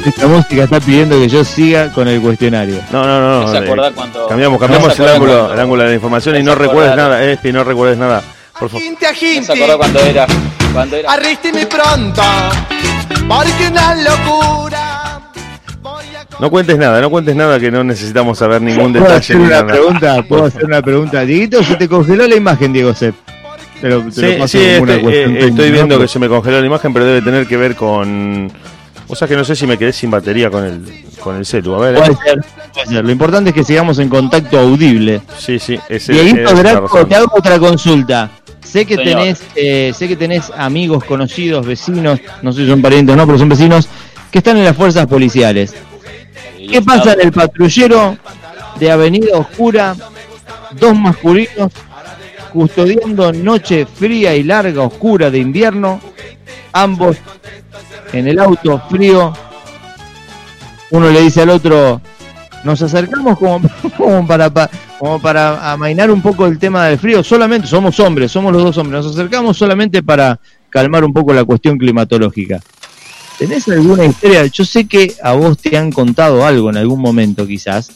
Esta 0.04 0.26
música 0.26 0.64
está 0.64 0.80
pidiendo 0.80 1.18
que 1.18 1.28
yo 1.28 1.44
siga 1.44 1.92
con 1.92 2.08
el 2.08 2.20
cuestionario. 2.20 2.80
No, 2.90 3.04
no, 3.06 3.42
no. 3.42 3.48
¿Se 3.52 3.58
eh, 3.58 3.64
cuando- 3.66 4.26
Cambiamos, 4.28 4.60
¿No 4.60 4.66
cambiamos 4.66 4.98
el 4.98 5.08
ángulo, 5.08 5.32
cuando- 5.38 5.54
el 5.54 5.60
ángulo 5.60 5.82
de 5.84 5.88
la 5.90 5.94
información 5.94 6.36
y 6.36 6.42
¿No 6.42 6.52
no 6.52 6.54
recuerdes 6.56 6.96
nada, 6.96 7.24
Espi, 7.24 7.52
no 7.52 7.62
recuerdes 7.64 7.98
nada. 7.98 8.22
Por 8.58 8.68
favor. 8.68 8.82
¿No 8.84 9.42
se 9.54 9.76
cuando 9.76 10.00
era? 10.00 10.26
Cuando 10.72 10.96
era 10.96 11.12
arrísteme 11.12 11.66
pronto, 11.66 12.22
porque 13.28 13.68
una 13.70 13.94
locura. 13.94 15.20
Voy 15.82 16.04
a 16.16 16.40
No 16.40 16.50
cuentes 16.50 16.78
nada, 16.78 17.00
no 17.00 17.10
cuentes 17.10 17.34
nada 17.36 17.58
que 17.60 17.70
no 17.70 17.84
necesitamos 17.84 18.38
saber 18.38 18.60
ningún 18.62 18.92
¿Puedo 18.92 19.04
detalle. 19.04 19.18
hacer 19.20 19.36
ni 19.36 19.44
una 19.44 19.56
nada. 19.62 19.66
pregunta? 19.66 20.22
¿Puedo 20.28 20.44
hacer 20.46 20.64
una 20.64 20.82
pregunta? 20.82 21.20
Dieguito, 21.24 21.62
se 21.62 21.76
te 21.76 21.88
congeló 21.88 22.26
la 22.26 22.34
imagen, 22.36 22.72
Diego 22.72 22.94
Sepp. 22.94 23.14
Te 23.80 23.88
lo, 23.88 24.00
te 24.02 24.04
lo 24.22 24.28
Sí, 24.28 24.34
paso 24.38 24.58
sí, 24.58 24.64
como 24.64 24.82
una 24.82 24.92
este, 24.92 25.02
cuestión 25.02 25.36
eh, 25.36 25.48
estoy 25.48 25.70
viendo 25.72 25.94
¿no? 25.96 26.00
que 26.00 26.08
se 26.08 26.18
me 26.20 26.28
congeló 26.28 26.60
la 26.60 26.66
imagen, 26.66 26.92
pero 26.92 27.04
debe 27.04 27.20
tener 27.22 27.46
que 27.48 27.56
ver 27.56 27.74
con... 27.74 28.50
O 29.12 29.14
sea 29.14 29.28
que 29.28 29.36
no 29.36 29.44
sé 29.44 29.54
si 29.54 29.66
me 29.66 29.76
quedé 29.76 29.92
sin 29.92 30.10
batería 30.10 30.48
con 30.48 30.64
el, 30.64 31.04
con 31.20 31.36
el 31.36 31.44
celu. 31.44 31.74
A 31.74 31.80
ver, 31.80 31.96
Puede 31.96 32.12
eh. 32.12 32.16
ser, 32.24 32.40
puede 32.72 32.86
ser. 32.86 33.04
Lo 33.04 33.12
importante 33.12 33.50
es 33.50 33.54
que 33.54 33.62
sigamos 33.62 33.98
en 33.98 34.08
contacto 34.08 34.58
audible. 34.58 35.20
Sí, 35.36 35.58
sí, 35.58 35.78
ese 35.90 36.30
es 36.30 36.34
Draco, 36.34 36.86
razón. 36.86 37.08
te 37.10 37.16
hago 37.16 37.26
otra 37.36 37.58
consulta. 37.58 38.30
Sé 38.64 38.86
que 38.86 38.96
Señor. 38.96 39.18
tenés, 39.18 39.42
eh, 39.54 39.92
sé 39.94 40.08
que 40.08 40.16
tenés 40.16 40.50
amigos, 40.56 41.04
conocidos, 41.04 41.66
vecinos, 41.66 42.20
no 42.40 42.54
sé 42.54 42.62
si 42.62 42.70
son 42.70 42.80
parientes 42.80 43.12
o 43.12 43.16
no, 43.16 43.26
pero 43.26 43.38
son 43.38 43.50
vecinos 43.50 43.86
que 44.30 44.38
están 44.38 44.56
en 44.56 44.64
las 44.64 44.74
fuerzas 44.74 45.06
policiales. 45.06 45.74
¿Qué 46.56 46.80
pasa 46.80 47.12
en 47.12 47.20
el 47.20 47.32
patrullero 47.32 48.16
de 48.80 48.90
Avenida 48.90 49.36
Oscura? 49.36 49.94
Dos 50.80 50.98
masculinos 50.98 51.70
custodiando 52.50 53.30
noche 53.30 53.84
fría 53.84 54.34
y 54.34 54.42
larga, 54.42 54.80
oscura 54.84 55.30
de 55.30 55.38
invierno, 55.38 56.00
ambos 56.72 57.18
en 58.12 58.28
el 58.28 58.38
auto 58.38 58.80
frío. 58.90 59.32
Uno 60.90 61.10
le 61.10 61.22
dice 61.22 61.40
al 61.42 61.50
otro, 61.50 62.00
nos 62.64 62.82
acercamos 62.82 63.38
como, 63.38 63.60
como 63.96 64.26
para, 64.26 64.50
pa- 64.50 64.68
como 64.98 65.20
para 65.20 65.72
amainar 65.72 66.10
un 66.10 66.20
poco 66.20 66.46
el 66.46 66.58
tema 66.58 66.86
del 66.86 66.98
frío, 66.98 67.24
solamente 67.24 67.66
somos 67.66 67.98
hombres, 68.00 68.30
somos 68.30 68.52
los 68.52 68.62
dos 68.62 68.76
hombres, 68.78 69.04
nos 69.04 69.14
acercamos 69.14 69.56
solamente 69.56 70.02
para 70.02 70.38
calmar 70.68 71.04
un 71.04 71.12
poco 71.12 71.32
la 71.32 71.44
cuestión 71.44 71.78
climatológica. 71.78 72.60
¿Tenés 73.38 73.66
alguna 73.68 74.04
historia? 74.04 74.44
Yo 74.46 74.64
sé 74.64 74.86
que 74.86 75.14
a 75.22 75.32
vos 75.32 75.58
te 75.58 75.76
han 75.76 75.90
contado 75.90 76.44
algo 76.44 76.68
en 76.70 76.76
algún 76.76 77.00
momento 77.00 77.46
quizás, 77.46 77.90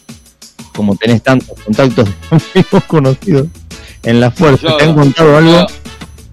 como 0.75 0.97
tenés 0.97 1.23
tantos 1.23 1.59
contactos 1.63 2.09
amigos 2.31 2.85
conocidos 2.87 3.47
en 4.03 4.21
la 4.21 4.31
fuerza, 4.31 4.69
Yo- 4.71 4.77
¿te 4.79 4.85
han 4.85 4.95
contado 4.95 5.37
algo? 5.37 5.67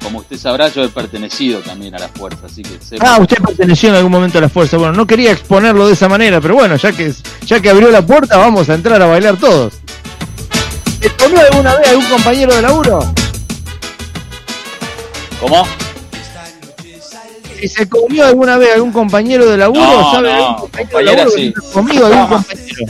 Como 0.03 0.19
usted 0.19 0.37
sabrá, 0.37 0.67
yo 0.67 0.83
he 0.83 0.89
pertenecido 0.89 1.61
también 1.61 1.95
a 1.95 1.99
la 1.99 2.09
fuerza, 2.09 2.45
así 2.45 2.61
que 2.61 2.77
sé 2.83 2.97
Ah, 2.99 3.17
usted 3.21 3.37
perteneció 3.37 3.89
en 3.89 3.95
algún 3.95 4.11
momento 4.11 4.37
a 4.37 4.41
la 4.41 4.49
fuerza. 4.49 4.77
Bueno, 4.77 4.93
no 4.93 5.07
quería 5.07 5.31
exponerlo 5.31 5.87
de 5.87 5.93
esa 5.93 6.09
manera, 6.09 6.39
pero 6.41 6.55
bueno, 6.55 6.75
ya 6.75 6.91
que 6.91 7.13
ya 7.45 7.59
que 7.61 7.69
abrió 7.69 7.89
la 7.89 8.05
puerta, 8.05 8.37
vamos 8.37 8.69
a 8.69 8.75
entrar 8.75 9.01
a 9.01 9.05
bailar 9.07 9.37
todos. 9.37 9.73
¿Te 10.99 11.09
comió 11.11 11.39
alguna 11.41 11.75
vez 11.77 11.87
algún 11.89 12.05
compañero 12.05 12.53
de 12.55 12.61
laburo? 12.61 13.13
¿Cómo? 15.39 15.65
Si 17.59 17.67
se 17.69 17.87
comió 17.87 18.25
alguna 18.25 18.57
vez 18.57 18.73
algún 18.75 18.91
compañero 18.91 19.49
de 19.49 19.57
laburo, 19.57 19.81
No, 19.81 20.11
¿sabe 20.11 20.33
no, 20.33 20.35
algún 20.35 20.69
compañero 20.69 20.99
de 20.99 21.15
laburo 21.15 21.31
sí. 21.31 21.53
comido 21.73 22.05
algún 22.07 22.19
No. 22.21 22.29
compañero? 22.29 22.85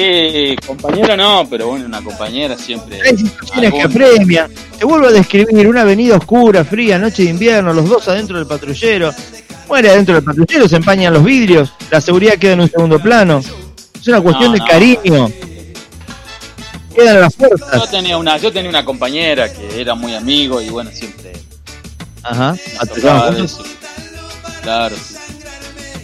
Eh, 0.00 0.56
compañero 0.64 1.16
no, 1.16 1.44
pero 1.50 1.66
bueno, 1.68 1.86
una 1.86 2.00
compañera 2.02 2.56
siempre. 2.56 3.00
Hay 3.02 3.16
situaciones 3.16 3.72
que 3.72 3.82
apremian. 3.82 4.48
Te 4.78 4.84
vuelvo 4.84 5.08
a 5.08 5.10
describir 5.10 5.66
una 5.66 5.80
avenida 5.82 6.16
oscura, 6.16 6.64
fría, 6.64 6.98
noche 6.98 7.24
de 7.24 7.30
invierno, 7.30 7.72
los 7.72 7.88
dos 7.88 8.06
adentro 8.06 8.38
del 8.38 8.46
patrullero. 8.46 9.12
Muere 9.66 9.90
adentro 9.90 10.14
del 10.14 10.22
patrullero, 10.22 10.68
se 10.68 10.76
empañan 10.76 11.12
los 11.12 11.24
vidrios, 11.24 11.72
la 11.90 12.00
seguridad 12.00 12.34
queda 12.38 12.52
en 12.52 12.60
un 12.60 12.70
segundo 12.70 13.00
plano. 13.00 13.40
Es 14.00 14.06
una 14.06 14.20
cuestión 14.20 14.52
No, 14.52 14.58
de 14.64 14.70
cariño. 14.70 15.30
Quedan 16.94 17.20
las 17.20 17.36
Yo 17.36 17.48
fuerzas. 17.48 17.90
tenía 17.90 18.16
una, 18.18 18.36
yo 18.38 18.52
tenía 18.52 18.70
una 18.70 18.84
compañera 18.84 19.52
que 19.52 19.80
era 19.80 19.94
muy 19.96 20.14
amigo 20.14 20.60
y 20.60 20.68
bueno, 20.68 20.90
siempre 20.92 21.32
Ajá. 22.22 22.52
decir. 22.52 23.66
Claro, 24.62 24.96
sí. 24.96 25.14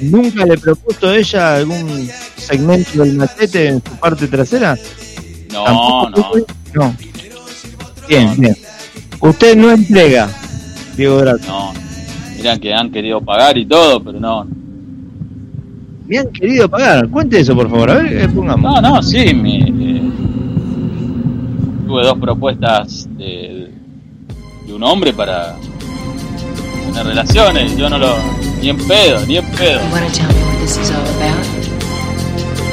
¿Nunca 0.01 0.45
le 0.45 0.59
propuso 0.59 1.13
ella 1.13 1.57
algún 1.57 2.11
segmento 2.45 3.03
del 3.03 3.15
machete 3.17 3.69
en 3.69 3.83
su 3.83 3.97
parte 3.99 4.27
trasera? 4.29 4.77
No, 5.53 5.65
¿Tampoco 5.65 6.11
no. 6.11 6.31
fue? 6.31 6.45
No. 6.75 6.97
Bien, 8.09 8.35
bien. 8.39 8.57
Usted 9.21 9.57
no 9.57 9.71
entrega, 9.71 10.29
Diego 10.97 11.19
Draco. 11.19 11.39
No, 11.47 11.73
mirá 12.37 12.59
que 12.59 12.75
han 12.75 12.91
querido 12.91 13.21
pagar 13.21 13.57
y 13.57 13.65
todo, 13.67 14.03
pero 14.03 14.21
no. 14.21 14.47
Me 16.07 16.19
han 16.19 16.31
querido 16.33 16.69
pagar. 16.69 17.09
Cuente 17.09 17.41
eso, 17.41 17.55
por 17.55 17.71
favor. 17.71 17.91
A 17.91 17.95
ver, 17.95 18.23
eh, 18.23 18.29
pongamos. 18.29 18.83
No, 18.83 18.97
no, 18.97 19.03
sí, 19.03 19.33
mi, 19.33 19.61
eh, 19.63 20.03
tuve 21.87 22.05
dos 22.05 22.19
propuestas 22.19 23.09
de, 23.17 23.71
de 24.67 24.73
un 24.75 24.83
hombre 24.83 25.15
para 25.15 25.57
tener 26.87 27.07
relaciones. 27.07 27.75
Yo 27.77 27.89
no 27.89 27.99
lo. 27.99 28.15
Ni 28.61 28.69
en 28.71 28.79
pedo, 28.79 29.25
ni 29.27 29.37
en 29.39 29.47
pedo. 29.53 29.81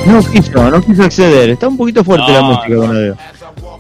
No 0.06 0.20
quiso, 0.24 0.70
no 0.72 0.82
quiso 0.82 1.04
acceder. 1.04 1.50
Está 1.52 1.68
un 1.68 1.78
poquito 1.78 2.04
fuerte 2.04 2.28
No, 2.32 2.34
la 2.34 2.42
música, 2.42 2.70
no. 2.70 2.82
Bonadeo. 2.82 3.18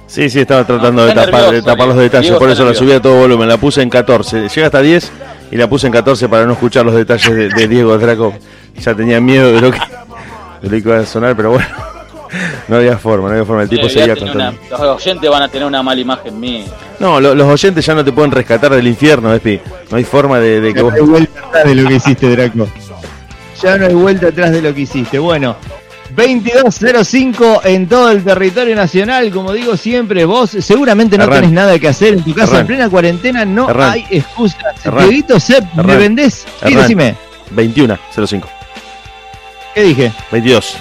Sí, 0.07 0.29
sí, 0.29 0.41
estaba 0.41 0.65
tratando 0.65 1.03
No, 1.03 1.07
de, 1.07 1.13
tapar, 1.13 1.51
de 1.51 1.61
tapar 1.61 1.87
los 1.87 1.95
detalles, 1.97 2.25
Diego 2.27 2.39
por 2.39 2.49
eso 2.49 2.65
la 2.65 2.73
subí 2.73 2.91
a 2.91 3.01
todo 3.01 3.15
volumen, 3.19 3.47
la 3.47 3.57
puse 3.57 3.81
en 3.81 3.89
14. 3.89 4.49
Llega 4.49 4.67
hasta 4.67 4.81
10 4.81 5.11
y 5.51 5.55
la 5.55 5.69
puse 5.69 5.87
en 5.87 5.93
14 5.93 6.27
para 6.27 6.45
no 6.45 6.51
escuchar 6.53 6.85
los 6.85 6.93
detalles 6.95 7.33
de, 7.33 7.47
de 7.49 7.67
Diego 7.67 7.97
Draco. 7.97 8.33
Ya 8.77 8.93
tenía 8.93 9.21
miedo 9.21 9.51
de 9.53 9.61
lo, 9.61 9.71
que, 9.71 9.79
de 9.79 10.63
lo 10.63 10.69
que 10.69 10.77
iba 10.77 10.99
a 10.99 11.05
sonar, 11.05 11.35
pero 11.37 11.51
bueno, 11.51 11.65
no 12.67 12.75
había 12.75 12.97
forma, 12.97 13.27
no 13.29 13.33
había 13.35 13.45
forma. 13.45 13.63
El 13.63 13.69
tipo 13.69 13.85
a 13.85 13.89
seguía 13.89 14.15
contando. 14.17 14.49
una- 14.69 14.77
los 14.85 14.97
oyentes 15.01 15.29
van 15.29 15.43
a 15.43 15.47
tener 15.47 15.65
una 15.67 15.81
mala 15.81 16.01
imagen 16.01 16.37
mía. 16.39 16.65
No, 16.99 17.21
lo- 17.21 17.33
los 17.33 17.47
oyentes 17.47 17.85
ya 17.85 17.95
no 17.95 18.03
te 18.03 18.11
pueden 18.11 18.31
rescatar 18.31 18.71
del 18.75 18.87
infierno, 18.87 19.33
Espi. 19.33 19.61
No 19.89 19.95
hay 19.97 20.03
forma 20.03 20.39
de, 20.39 20.59
de 20.59 20.73
que 20.73 20.79
Ya 20.79 20.83
vos... 20.83 20.93
no 20.93 20.99
hay 21.03 21.09
vuelta 21.09 21.39
atrás 21.47 21.63
de 21.65 21.75
lo 21.75 21.87
que 21.87 21.95
hiciste, 21.95 22.29
Draco. 22.35 22.67
Ya 23.63 23.77
no 23.77 23.85
hay 23.85 23.93
vuelta 23.93 24.27
atrás 24.27 24.51
de 24.51 24.61
lo 24.61 24.73
que 24.75 24.81
hiciste. 24.81 25.19
Bueno, 25.19 25.55
22.05 26.15 27.61
en 27.65 27.87
todo 27.87 28.11
el 28.11 28.23
territorio 28.23 28.75
nacional. 28.75 29.31
Como 29.31 29.53
digo 29.53 29.77
siempre, 29.77 30.25
vos 30.25 30.51
seguramente 30.59 31.17
no 31.17 31.23
Arran. 31.23 31.41
tenés 31.41 31.51
nada 31.51 31.79
que 31.79 31.87
hacer 31.87 32.13
en 32.13 32.23
tu 32.23 32.33
casa 32.33 32.51
Arran. 32.51 32.61
en 32.61 32.67
plena 32.67 32.89
cuarentena. 32.89 33.45
No 33.45 33.67
Arran. 33.67 33.91
hay 33.91 34.05
excusas. 34.09 34.59
Dieguito 34.99 35.39
Sepp, 35.39 35.65
¿me 35.75 35.95
vendés? 35.95 36.45
Sí, 36.65 36.73
decime. 36.73 37.15
21, 37.51 37.97
05. 38.13 38.49
¿Qué 39.75 39.83
dije? 39.83 40.11
22. 40.31 40.75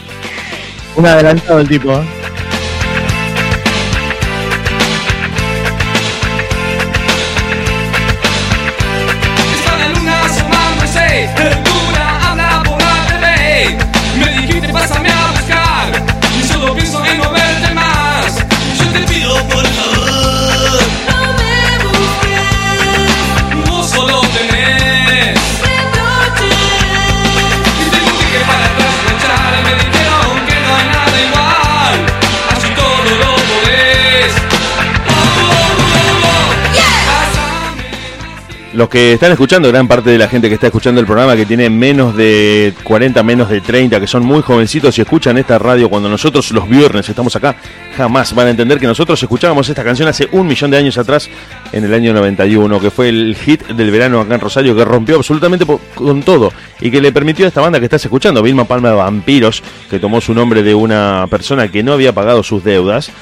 Un 0.97 1.07
adelantado 1.07 1.61
el 1.61 1.69
tipo. 1.69 1.93
¿eh? 1.93 2.03
Los 38.81 38.89
que 38.89 39.13
están 39.13 39.31
escuchando, 39.31 39.69
gran 39.69 39.87
parte 39.87 40.09
de 40.09 40.17
la 40.17 40.27
gente 40.27 40.49
que 40.49 40.55
está 40.55 40.69
escuchando 40.69 41.03
el 41.03 41.07
programa, 41.07 41.37
que 41.37 41.45
tiene 41.45 41.69
menos 41.69 42.17
de 42.17 42.73
40, 42.83 43.23
menos 43.23 43.51
de 43.51 43.61
30, 43.61 44.01
que 44.01 44.07
son 44.07 44.25
muy 44.25 44.41
jovencitos 44.41 44.97
y 44.97 45.03
escuchan 45.03 45.37
esta 45.37 45.59
radio 45.59 45.91
cuando 45.91 46.09
nosotros 46.09 46.51
los 46.53 46.67
viernes 46.67 47.07
estamos 47.07 47.37
acá, 47.37 47.57
jamás 47.95 48.35
van 48.35 48.47
a 48.47 48.51
entender 48.53 48.81
que 48.81 48.87
nosotros 48.87 49.23
escuchábamos 49.23 49.69
esta 49.69 49.85
canción 49.85 50.09
hace 50.09 50.31
un 50.33 50.47
millón 50.47 50.71
de 50.71 50.79
años 50.79 50.97
atrás, 50.97 51.29
en 51.73 51.85
el 51.85 51.93
año 51.93 52.15
91, 52.15 52.81
que 52.81 52.91
fue 52.91 53.11
el 53.11 53.37
hit 53.37 53.67
del 53.67 53.91
verano 53.91 54.19
acá 54.19 54.37
en 54.37 54.41
Rosario, 54.41 54.75
que 54.75 54.83
rompió 54.83 55.17
absolutamente 55.17 55.67
con 55.95 56.23
todo 56.23 56.51
y 56.81 56.91
que 56.91 57.03
le 57.03 57.13
permitió 57.13 57.45
a 57.45 57.49
esta 57.49 57.61
banda 57.61 57.81
que 57.81 57.85
estás 57.85 58.03
escuchando, 58.03 58.43
Vilma 58.43 58.65
Palma 58.65 58.89
de 58.89 58.97
Vampiros, 58.97 59.63
que 59.91 59.99
tomó 59.99 60.23
su 60.23 60.33
nombre 60.33 60.63
de 60.63 60.75
una 60.75 61.27
persona 61.29 61.69
que 61.69 61.83
no 61.83 61.93
había 61.93 62.15
pagado 62.15 62.43
sus 62.43 62.65
deudas, 62.65 63.13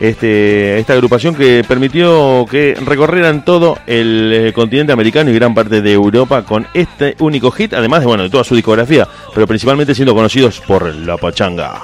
este, 0.00 0.78
esta 0.78 0.92
agrupación 0.92 1.34
que 1.34 1.64
permitió 1.66 2.46
que 2.50 2.76
recorrieran 2.84 3.44
todo 3.44 3.78
el 3.86 4.32
eh, 4.32 4.52
continente 4.52 4.92
americano 4.92 5.30
y 5.30 5.34
gran 5.34 5.54
parte 5.54 5.82
de 5.82 5.92
Europa 5.92 6.42
con 6.42 6.66
este 6.74 7.16
único 7.20 7.50
hit, 7.50 7.74
además 7.74 8.00
de 8.00 8.06
bueno 8.06 8.22
de 8.22 8.30
toda 8.30 8.44
su 8.44 8.54
discografía, 8.54 9.06
pero 9.34 9.46
principalmente 9.46 9.94
siendo 9.94 10.14
conocidos 10.14 10.60
por 10.60 10.94
La 10.94 11.16
Pachanga. 11.16 11.82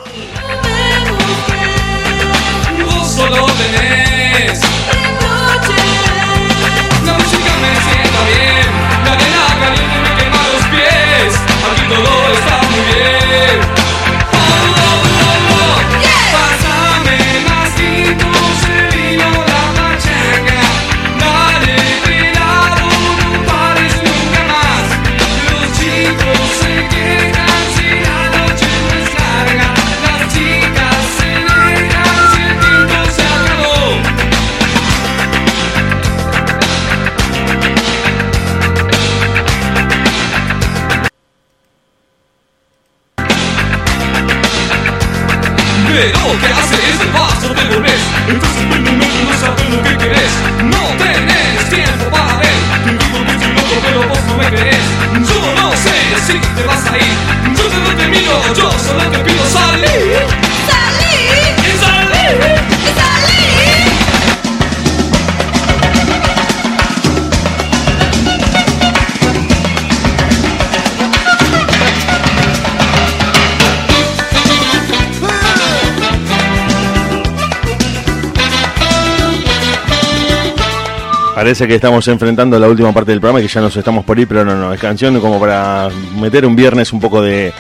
Parece 81.42 81.66
que 81.66 81.74
estamos 81.74 82.06
enfrentando 82.06 82.56
la 82.56 82.68
última 82.68 82.92
parte 82.92 83.10
del 83.10 83.18
programa 83.18 83.40
y 83.40 83.42
que 83.42 83.52
ya 83.52 83.60
nos 83.60 83.76
estamos 83.76 84.04
por 84.04 84.16
ir, 84.16 84.28
pero 84.28 84.44
no, 84.44 84.54
no, 84.54 84.72
es 84.72 84.78
canción 84.78 85.18
como 85.18 85.40
para 85.40 85.88
meter 86.16 86.46
un 86.46 86.54
viernes 86.54 86.92
un 86.92 87.00
poco 87.00 87.20
de, 87.20 87.52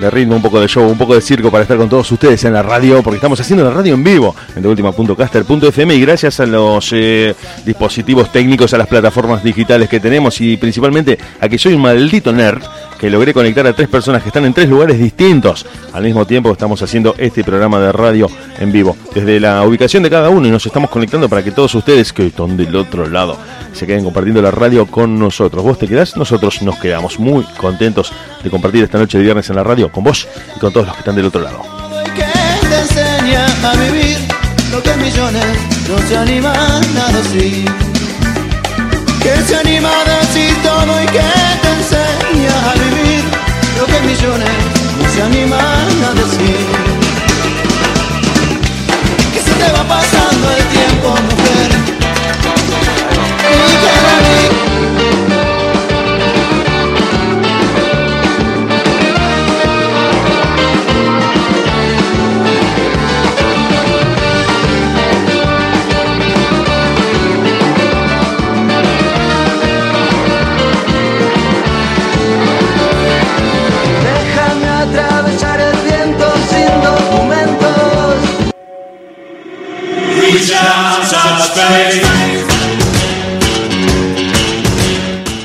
de 0.00 0.10
ritmo, 0.10 0.36
un 0.36 0.42
poco 0.42 0.60
de 0.60 0.66
show, 0.66 0.88
un 0.88 0.96
poco 0.96 1.14
de 1.14 1.20
circo 1.20 1.50
para 1.50 1.62
estar 1.62 1.76
con 1.76 1.88
todos 1.88 2.10
ustedes 2.10 2.42
en 2.44 2.54
la 2.54 2.62
radio, 2.62 3.02
porque 3.02 3.16
estamos 3.16 3.38
haciendo 3.38 3.64
la 3.64 3.70
radio 3.70 3.94
en 3.94 4.02
vivo 4.02 4.34
en 4.56 4.62
deultima.caster.fm 4.62 5.94
y 5.94 6.00
gracias 6.00 6.40
a 6.40 6.46
los 6.46 6.90
eh, 6.92 7.34
dispositivos 7.64 8.32
técnicos, 8.32 8.72
a 8.72 8.78
las 8.78 8.88
plataformas 8.88 9.44
digitales 9.44 9.88
que 9.88 10.00
tenemos 10.00 10.40
y 10.40 10.56
principalmente 10.56 11.18
a 11.40 11.48
que 11.48 11.58
soy 11.58 11.74
un 11.74 11.82
maldito 11.82 12.32
nerd 12.32 12.62
que 12.98 13.08
logré 13.08 13.32
conectar 13.32 13.66
a 13.66 13.72
tres 13.72 13.88
personas 13.88 14.22
que 14.22 14.28
están 14.28 14.44
en 14.44 14.52
tres 14.52 14.68
lugares 14.68 14.98
distintos. 14.98 15.64
Al 15.92 16.02
mismo 16.02 16.26
tiempo 16.26 16.52
estamos 16.52 16.82
haciendo 16.82 17.14
este 17.16 17.42
programa 17.42 17.80
de 17.80 17.92
radio 17.92 18.28
en 18.58 18.70
vivo 18.72 18.94
desde 19.14 19.40
la 19.40 19.62
ubicación 19.62 20.02
de 20.02 20.10
cada 20.10 20.28
uno 20.28 20.46
y 20.46 20.50
nos 20.50 20.66
estamos 20.66 20.90
conectando 20.90 21.28
para 21.28 21.42
que 21.42 21.50
todos 21.50 21.74
ustedes 21.74 22.12
que 22.12 22.26
están 22.26 22.56
del 22.56 22.76
otro 22.76 23.08
lado 23.08 23.38
se 23.72 23.86
queden 23.86 24.04
compartiendo 24.04 24.42
la 24.42 24.50
radio 24.50 24.86
con 24.86 25.18
nosotros. 25.18 25.62
Vos 25.64 25.78
te 25.78 25.88
quedás, 25.88 26.16
nosotros 26.16 26.60
nos 26.60 26.78
quedamos 26.78 27.18
muy 27.18 27.44
contentos 27.58 28.12
de 28.42 28.50
compartir 28.50 28.84
esta 28.84 28.98
noche 28.98 29.18
de 29.18 29.24
viernes 29.24 29.48
en 29.48 29.56
la 29.56 29.64
radio 29.64 29.89
con 29.90 30.04
vos 30.04 30.28
y 30.56 30.58
con 30.58 30.72
todos 30.72 30.86
los 30.86 30.96
que 30.96 31.00
están 31.00 31.16
del 31.16 31.26
otro 31.26 31.40
lado. 31.40 31.62
que 32.14 32.68
te 32.68 32.80
enseña 32.80 33.46
a 33.62 33.74
vivir 33.76 34.18
lo 34.70 34.82
que 34.82 34.94
millones 34.96 35.44
no 35.88 35.98
se 36.08 36.16
animan 36.16 36.82
a 36.98 37.12
decir. 37.12 38.00
Se 39.46 39.56
anima 39.56 39.88
a 39.88 40.04
decir 40.04 40.54
todo 40.62 41.02
y 41.02 41.06
que 41.06 41.18
te 41.62 41.70
enseña 41.78 42.70
a 42.70 42.74
vivir 42.74 43.24
lo 43.78 43.86
que 43.86 44.00
millones 44.02 44.50
no 45.00 45.08
se 45.12 45.22
animan 45.22 46.04
a 46.04 46.12
decir. 46.14 46.66
Que 49.32 49.40
se 49.40 49.52
te 49.52 49.72
va 49.72 49.84
pasando 49.88 50.19
el 50.19 50.19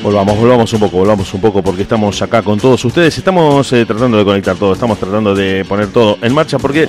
Volvamos, 0.03 0.37
volvamos 0.37 0.73
un 0.73 0.79
poco, 0.79 0.97
volvamos 0.97 1.33
un 1.33 1.41
poco 1.41 1.63
porque 1.63 1.83
estamos 1.83 2.21
acá 2.21 2.41
con 2.41 2.59
todos 2.59 2.83
ustedes. 2.85 3.17
Estamos 3.17 3.71
eh, 3.73 3.85
tratando 3.85 4.17
de 4.17 4.25
conectar 4.25 4.55
todo, 4.55 4.73
estamos 4.73 4.99
tratando 4.99 5.33
de 5.33 5.65
poner 5.65 5.87
todo 5.87 6.17
en 6.21 6.33
marcha 6.33 6.59
porque 6.59 6.87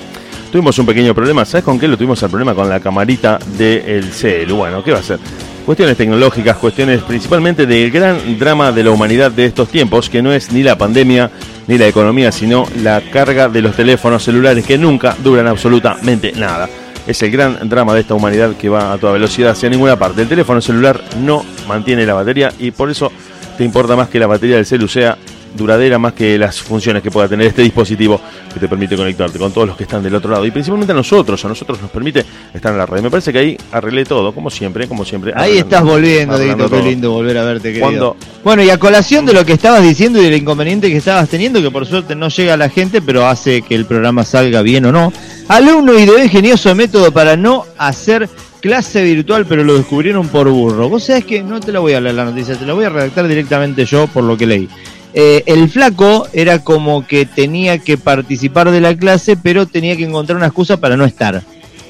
tuvimos 0.51 0.77
un 0.77 0.85
pequeño 0.85 1.15
problema. 1.15 1.45
¿Sabes 1.45 1.63
con 1.63 1.79
qué 1.79 1.87
lo 1.87 1.95
tuvimos 1.95 2.21
el 2.21 2.29
problema? 2.29 2.53
Con 2.53 2.69
la 2.69 2.79
camarita 2.79 3.39
del 3.57 4.11
celu. 4.11 4.57
Bueno, 4.57 4.83
¿qué 4.83 4.91
va 4.91 4.99
a 4.99 5.03
ser? 5.03 5.19
Cuestiones 5.65 5.97
tecnológicas, 5.97 6.57
cuestiones 6.57 7.01
principalmente 7.01 7.65
del 7.65 7.89
gran 7.89 8.37
drama 8.37 8.71
de 8.71 8.83
la 8.83 8.91
humanidad 8.91 9.31
de 9.31 9.45
estos 9.45 9.69
tiempos, 9.69 10.09
que 10.09 10.21
no 10.21 10.31
es 10.31 10.51
ni 10.51 10.63
la 10.63 10.77
pandemia 10.77 11.31
ni 11.67 11.77
la 11.77 11.87
economía, 11.87 12.31
sino 12.31 12.67
la 12.83 13.01
carga 13.01 13.49
de 13.49 13.61
los 13.61 13.75
teléfonos 13.75 14.23
celulares 14.23 14.65
que 14.65 14.77
nunca 14.77 15.15
duran 15.23 15.47
absolutamente 15.47 16.33
nada. 16.33 16.69
Es 17.07 17.21
el 17.23 17.31
gran 17.31 17.69
drama 17.69 17.93
de 17.93 18.01
esta 18.01 18.13
humanidad 18.13 18.55
que 18.57 18.67
va 18.67 18.91
a 18.91 18.97
toda 18.97 19.13
velocidad 19.13 19.51
hacia 19.51 19.69
ninguna 19.69 19.97
parte. 19.97 20.21
El 20.21 20.27
teléfono 20.27 20.61
celular 20.61 21.01
no 21.21 21.43
mantiene 21.67 22.05
la 22.05 22.13
batería 22.13 22.51
y 22.59 22.71
por 22.71 22.91
eso 22.91 23.11
te 23.57 23.63
importa 23.63 23.95
más 23.95 24.09
que 24.09 24.19
la 24.19 24.27
batería 24.27 24.57
del 24.57 24.65
celu 24.65 24.87
sea 24.87 25.17
duradera 25.55 25.97
más 25.99 26.13
que 26.13 26.37
las 26.37 26.61
funciones 26.61 27.01
que 27.03 27.11
pueda 27.11 27.27
tener 27.27 27.47
este 27.47 27.61
dispositivo 27.61 28.19
que 28.53 28.59
te 28.59 28.67
permite 28.67 28.95
conectarte 28.95 29.37
con 29.39 29.51
todos 29.51 29.67
los 29.67 29.77
que 29.77 29.83
están 29.83 30.01
del 30.03 30.15
otro 30.15 30.31
lado 30.31 30.45
y 30.45 30.51
principalmente 30.51 30.91
a 30.93 30.95
nosotros, 30.95 31.43
a 31.43 31.47
nosotros 31.47 31.81
nos 31.81 31.89
permite 31.91 32.25
estar 32.53 32.71
en 32.71 32.77
la 32.77 32.85
red. 32.85 33.01
Me 33.01 33.09
parece 33.09 33.31
que 33.31 33.39
ahí 33.39 33.57
arreglé 33.71 34.05
todo, 34.05 34.33
como 34.33 34.49
siempre, 34.49 34.87
como 34.87 35.03
siempre. 35.05 35.31
Ahí 35.35 35.57
estás 35.57 35.83
volviendo, 35.83 36.37
Dieguito, 36.37 36.69
qué 36.69 36.81
lindo 36.89 37.11
volver 37.11 37.37
a 37.37 37.43
verte, 37.43 37.69
querido. 37.69 37.81
Cuando- 37.85 38.15
Bueno, 38.43 38.63
y 38.63 38.69
a 38.69 38.77
colación 38.77 39.25
de 39.25 39.33
lo 39.33 39.45
que 39.45 39.53
estabas 39.53 39.83
diciendo 39.83 40.19
y 40.21 40.23
del 40.25 40.35
inconveniente 40.35 40.89
que 40.89 40.97
estabas 40.97 41.27
teniendo, 41.29 41.61
que 41.61 41.71
por 41.71 41.85
suerte 41.85 42.15
no 42.15 42.29
llega 42.29 42.53
a 42.53 42.57
la 42.57 42.69
gente, 42.69 43.01
pero 43.01 43.25
hace 43.27 43.61
que 43.61 43.75
el 43.75 43.85
programa 43.85 44.23
salga 44.23 44.61
bien 44.61 44.85
o 44.85 44.91
no. 44.91 45.11
Alumno 45.49 45.97
ideó 45.97 46.21
ingenioso 46.21 46.73
método 46.75 47.11
para 47.11 47.35
no 47.37 47.65
hacer 47.77 48.29
clase 48.59 49.03
virtual, 49.03 49.45
pero 49.47 49.63
lo 49.63 49.77
descubrieron 49.77 50.27
por 50.27 50.49
burro. 50.49 50.89
Vos 50.89 51.03
sabés 51.05 51.25
que 51.25 51.41
no 51.43 51.59
te 51.59 51.71
la 51.71 51.79
voy 51.79 51.93
a 51.93 52.01
leer 52.01 52.15
la 52.15 52.25
noticia, 52.25 52.55
te 52.55 52.65
la 52.65 52.73
voy 52.73 52.85
a 52.85 52.89
redactar 52.89 53.27
directamente 53.27 53.85
yo 53.85 54.07
por 54.07 54.23
lo 54.23 54.35
que 54.37 54.45
leí. 54.45 54.67
Eh, 55.13 55.43
el 55.47 55.69
flaco 55.69 56.27
era 56.33 56.59
como 56.59 57.07
que 57.07 57.25
tenía 57.25 57.79
que 57.79 57.97
participar 57.97 58.69
de 58.71 58.81
la 58.81 58.95
clase, 58.95 59.35
pero 59.37 59.65
tenía 59.65 59.95
que 59.97 60.03
encontrar 60.03 60.37
una 60.37 60.47
excusa 60.47 60.77
para 60.77 60.95
no 60.97 61.05
estar. 61.05 61.41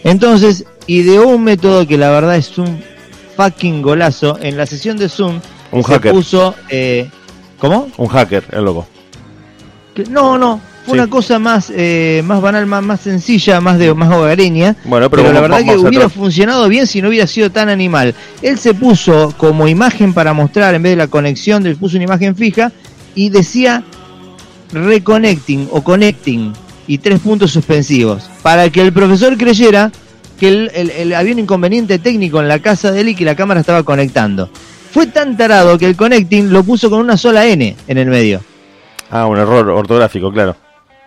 Entonces, 0.04 0.66
ideó 0.86 1.28
un 1.28 1.44
método 1.44 1.86
que 1.88 1.98
la 1.98 2.10
verdad 2.12 2.38
es 2.38 2.58
un 2.58 2.80
fucking 3.36 3.82
golazo. 3.82 4.38
En 4.42 4.56
la 4.56 4.66
sesión 4.66 4.98
de 4.98 5.10
Zoom 5.10 5.40
Un 5.72 5.84
se 5.84 5.94
hacker. 5.94 6.12
puso. 6.12 6.56
eh, 6.70 7.10
¿Cómo? 7.60 7.90
Un 7.98 8.08
hacker, 8.08 8.44
el 8.52 8.64
loco. 8.64 8.88
Que- 9.96 10.04
No, 10.06 10.38
no. 10.38 10.62
Fue 10.86 10.94
Sí. 10.96 11.02
una 11.02 11.10
cosa 11.10 11.38
más, 11.38 11.70
eh, 11.76 12.22
más 12.24 12.40
banal, 12.40 12.66
más, 12.66 12.82
más 12.82 13.02
sencilla, 13.02 13.60
más 13.60 13.78
de 13.78 13.94
más 13.94 14.10
hogareña. 14.10 14.78
Bueno, 14.86 15.10
pero 15.10 15.24
pero 15.24 15.34
la 15.34 15.42
verdad 15.42 15.62
que 15.66 15.76
hubiera 15.76 16.08
funcionado 16.08 16.70
bien 16.70 16.88
si 16.88 17.02
no 17.02 17.10
hubiera 17.10 17.28
sido 17.28 17.50
tan 17.52 17.68
animal. 17.68 18.16
Él 18.42 18.58
se 18.58 18.74
puso 18.74 19.34
como 19.38 19.68
imagen 19.68 20.14
para 20.14 20.32
mostrar, 20.32 20.74
en 20.76 20.84
vez 20.84 20.94
de 20.94 20.96
la 20.96 21.08
conexión, 21.08 21.66
él 21.68 21.76
puso 21.76 21.98
una 21.98 22.06
imagen 22.06 22.38
fija 22.38 22.72
y 23.18 23.30
decía 23.30 23.84
reconnecting 24.72 25.68
o 25.72 25.82
connecting 25.84 26.54
y 26.88 26.98
tres 27.00 27.20
puntos 27.20 27.52
suspensivos. 27.52 28.30
Para 28.44 28.70
que 28.70 28.82
el 28.82 28.94
profesor 28.94 29.36
creyera 29.38 29.92
que 30.40 30.48
el- 30.48 30.72
el- 30.74 30.92
el- 30.92 31.14
había 31.16 31.34
un 31.34 31.40
inconveniente 31.40 32.00
técnico 32.00 32.40
en 32.42 32.48
la 32.48 32.60
casa 32.60 32.92
de 32.92 33.02
él 33.02 33.10
y 33.10 33.16
que 33.16 33.26
la 33.26 33.36
cámara 33.36 33.60
estaba 33.60 33.84
conectando. 33.84 34.50
Fue 34.92 35.08
tan 35.08 35.36
tarado 35.36 35.78
que 35.78 35.86
el 35.86 35.96
connecting 35.96 36.52
lo 36.52 36.64
puso 36.64 36.90
con 36.90 37.00
una 37.00 37.18
sola 37.18 37.46
N 37.48 37.76
en 37.88 37.98
el 37.98 38.08
medio. 38.08 38.42
Ah, 39.10 39.26
un 39.26 39.38
error 39.38 39.68
ortográfico, 39.70 40.32
claro. 40.32 40.56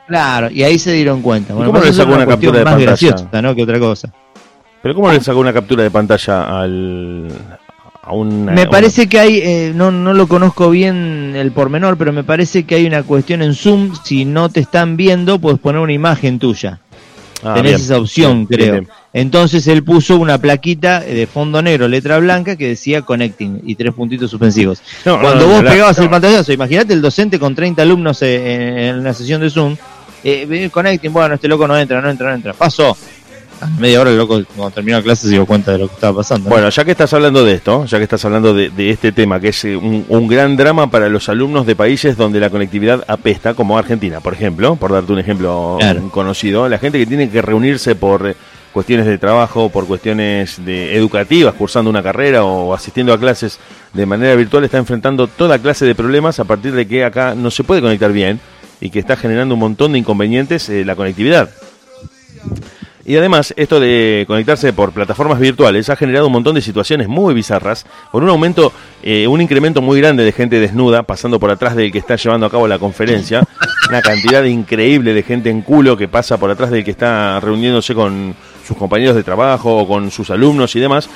Claro, 0.08 0.50
y 0.50 0.64
ahí 0.64 0.78
se 0.78 0.92
dieron 0.92 1.22
cuenta. 1.22 1.54
Bueno, 1.54 1.70
cómo 1.72 1.84
le 1.84 1.92
sacó 1.92 2.12
una 2.14 2.26
captura 2.26 2.58
de 2.58 2.64
más 2.64 2.74
pantalla? 2.74 2.86
graciosa, 2.90 3.42
¿no? 3.42 3.54
que 3.54 3.62
otra 3.62 3.78
cosa. 3.78 4.12
Pero 4.82 4.94
¿cómo 4.94 5.12
le 5.12 5.20
sacó 5.20 5.38
una 5.38 5.52
captura 5.52 5.82
de 5.84 5.90
pantalla 5.90 6.60
al 6.62 7.28
a 8.10 8.14
un 8.14 8.44
Me 8.46 8.66
parece 8.66 9.08
que 9.08 9.18
hay, 9.20 9.38
eh, 9.38 9.72
no, 9.74 9.90
no 9.90 10.12
lo 10.12 10.26
conozco 10.26 10.68
bien 10.70 11.32
el 11.36 11.52
pormenor, 11.52 11.96
pero 11.96 12.12
me 12.12 12.24
parece 12.24 12.64
que 12.64 12.74
hay 12.74 12.86
una 12.86 13.02
cuestión 13.04 13.42
en 13.42 13.54
Zoom, 13.54 13.94
si 14.04 14.24
no 14.24 14.48
te 14.48 14.60
están 14.60 14.96
viendo, 14.96 15.38
puedes 15.38 15.58
poner 15.60 15.80
una 15.80 15.92
imagen 15.92 16.38
tuya. 16.38 16.80
Ah, 17.42 17.54
Tenés 17.54 17.72
bien. 17.72 17.80
esa 17.84 17.98
opción, 17.98 18.46
Bien, 18.46 18.60
creo. 18.60 18.72
bien. 18.72 18.88
Entonces 19.14 19.66
él 19.66 19.82
puso 19.82 20.18
una 20.18 20.36
plaquita 20.38 21.00
de 21.00 21.26
fondo 21.26 21.62
negro, 21.62 21.88
letra 21.88 22.18
blanca, 22.18 22.54
que 22.56 22.68
decía 22.68 23.00
connecting 23.02 23.62
y 23.64 23.74
tres 23.76 23.94
puntitos 23.94 24.30
suspensivos. 24.30 24.82
No, 25.06 25.18
Cuando 25.20 25.46
no, 25.46 25.54
vos 25.54 25.62
pegabas 25.62 25.98
el 25.98 26.10
pantallazo, 26.10 26.52
imagínate 26.52 26.92
el 26.92 27.00
docente 27.00 27.38
con 27.38 27.54
30 27.54 27.80
alumnos 27.80 28.20
eh, 28.22 28.54
en, 28.54 28.78
en 28.78 28.98
una 28.98 29.14
sesión 29.14 29.40
de 29.40 29.48
Zoom, 29.50 29.74
eh, 30.22 30.68
connecting, 30.70 31.12
bueno, 31.12 31.36
este 31.36 31.48
loco 31.48 31.66
no 31.66 31.78
entra, 31.78 32.00
no 32.02 32.10
entra, 32.10 32.28
no 32.28 32.34
entra. 32.34 32.52
Pasó. 32.52 32.94
A 33.60 33.66
media 33.78 34.00
hora 34.00 34.10
el 34.10 34.16
loco, 34.16 34.40
cuando 34.56 34.70
terminó 34.74 34.96
la 34.96 35.02
clase, 35.02 35.26
se 35.26 35.32
dio 35.34 35.44
cuenta 35.46 35.72
de 35.72 35.78
lo 35.78 35.88
que 35.88 35.94
estaba 35.94 36.16
pasando. 36.18 36.48
¿no? 36.48 36.54
Bueno, 36.54 36.70
ya 36.70 36.84
que 36.84 36.90
estás 36.92 37.12
hablando 37.12 37.44
de 37.44 37.52
esto, 37.54 37.84
ya 37.84 37.98
que 37.98 38.04
estás 38.04 38.24
hablando 38.24 38.54
de, 38.54 38.70
de 38.70 38.90
este 38.90 39.12
tema, 39.12 39.38
que 39.38 39.48
es 39.48 39.64
eh, 39.64 39.76
un, 39.76 40.06
un 40.08 40.28
gran 40.28 40.56
drama 40.56 40.90
para 40.90 41.08
los 41.08 41.28
alumnos 41.28 41.66
de 41.66 41.76
países 41.76 42.16
donde 42.16 42.40
la 42.40 42.48
conectividad 42.50 43.04
apesta, 43.06 43.54
como 43.54 43.76
Argentina, 43.76 44.20
por 44.20 44.32
ejemplo, 44.32 44.76
por 44.76 44.92
darte 44.92 45.12
un 45.12 45.18
ejemplo 45.18 45.76
Claro. 45.78 46.08
conocido, 46.10 46.68
la 46.68 46.78
gente 46.78 46.98
que 46.98 47.06
tiene 47.06 47.28
que 47.28 47.42
reunirse 47.42 47.94
por 47.94 48.26
eh, 48.28 48.34
cuestiones 48.72 49.04
de 49.04 49.18
trabajo, 49.18 49.68
por 49.68 49.86
cuestiones 49.86 50.64
de 50.64 50.96
educativas, 50.96 51.54
cursando 51.54 51.90
una 51.90 52.02
carrera 52.02 52.44
o 52.44 52.72
asistiendo 52.72 53.12
a 53.12 53.18
clases 53.18 53.58
de 53.92 54.06
manera 54.06 54.34
virtual, 54.36 54.64
está 54.64 54.78
enfrentando 54.78 55.26
toda 55.26 55.58
clase 55.58 55.84
de 55.84 55.94
problemas 55.94 56.38
a 56.40 56.44
partir 56.44 56.72
de 56.72 56.86
que 56.86 57.04
acá 57.04 57.34
no 57.34 57.50
se 57.50 57.64
puede 57.64 57.82
conectar 57.82 58.12
bien 58.12 58.40
y 58.80 58.88
que 58.90 59.00
está 59.00 59.16
generando 59.16 59.54
un 59.54 59.60
montón 59.60 59.92
de 59.92 59.98
inconvenientes 59.98 60.68
eh, 60.70 60.84
la 60.84 60.94
conectividad. 60.96 61.50
Y 63.10 63.16
además, 63.16 63.52
esto 63.56 63.80
de 63.80 64.22
conectarse 64.28 64.72
por 64.72 64.92
plataformas 64.92 65.40
virtuales 65.40 65.90
ha 65.90 65.96
generado 65.96 66.28
un 66.28 66.32
montón 66.32 66.54
de 66.54 66.60
situaciones 66.60 67.08
muy 67.08 67.34
bizarras, 67.34 67.84
con 68.12 68.22
un 68.22 68.28
aumento, 68.28 68.72
eh, 69.02 69.26
un 69.26 69.40
incremento 69.40 69.82
muy 69.82 70.00
grande 70.00 70.22
de 70.22 70.30
gente 70.30 70.60
desnuda 70.60 71.02
pasando 71.02 71.40
por 71.40 71.50
atrás 71.50 71.74
del 71.74 71.90
que 71.90 71.98
está 71.98 72.14
llevando 72.14 72.46
a 72.46 72.50
cabo 72.50 72.68
la 72.68 72.78
conferencia, 72.78 73.42
una 73.88 74.00
cantidad 74.00 74.44
increíble 74.44 75.12
de 75.12 75.24
gente 75.24 75.50
en 75.50 75.62
culo 75.62 75.96
que 75.96 76.06
pasa 76.06 76.38
por 76.38 76.52
atrás 76.52 76.70
del 76.70 76.84
que 76.84 76.92
está 76.92 77.40
reuniéndose 77.40 77.96
con 77.96 78.36
sus 78.64 78.76
compañeros 78.76 79.16
de 79.16 79.24
trabajo 79.24 79.78
o 79.78 79.88
con 79.88 80.12
sus 80.12 80.30
alumnos 80.30 80.76
y 80.76 80.78
demás. 80.78 81.10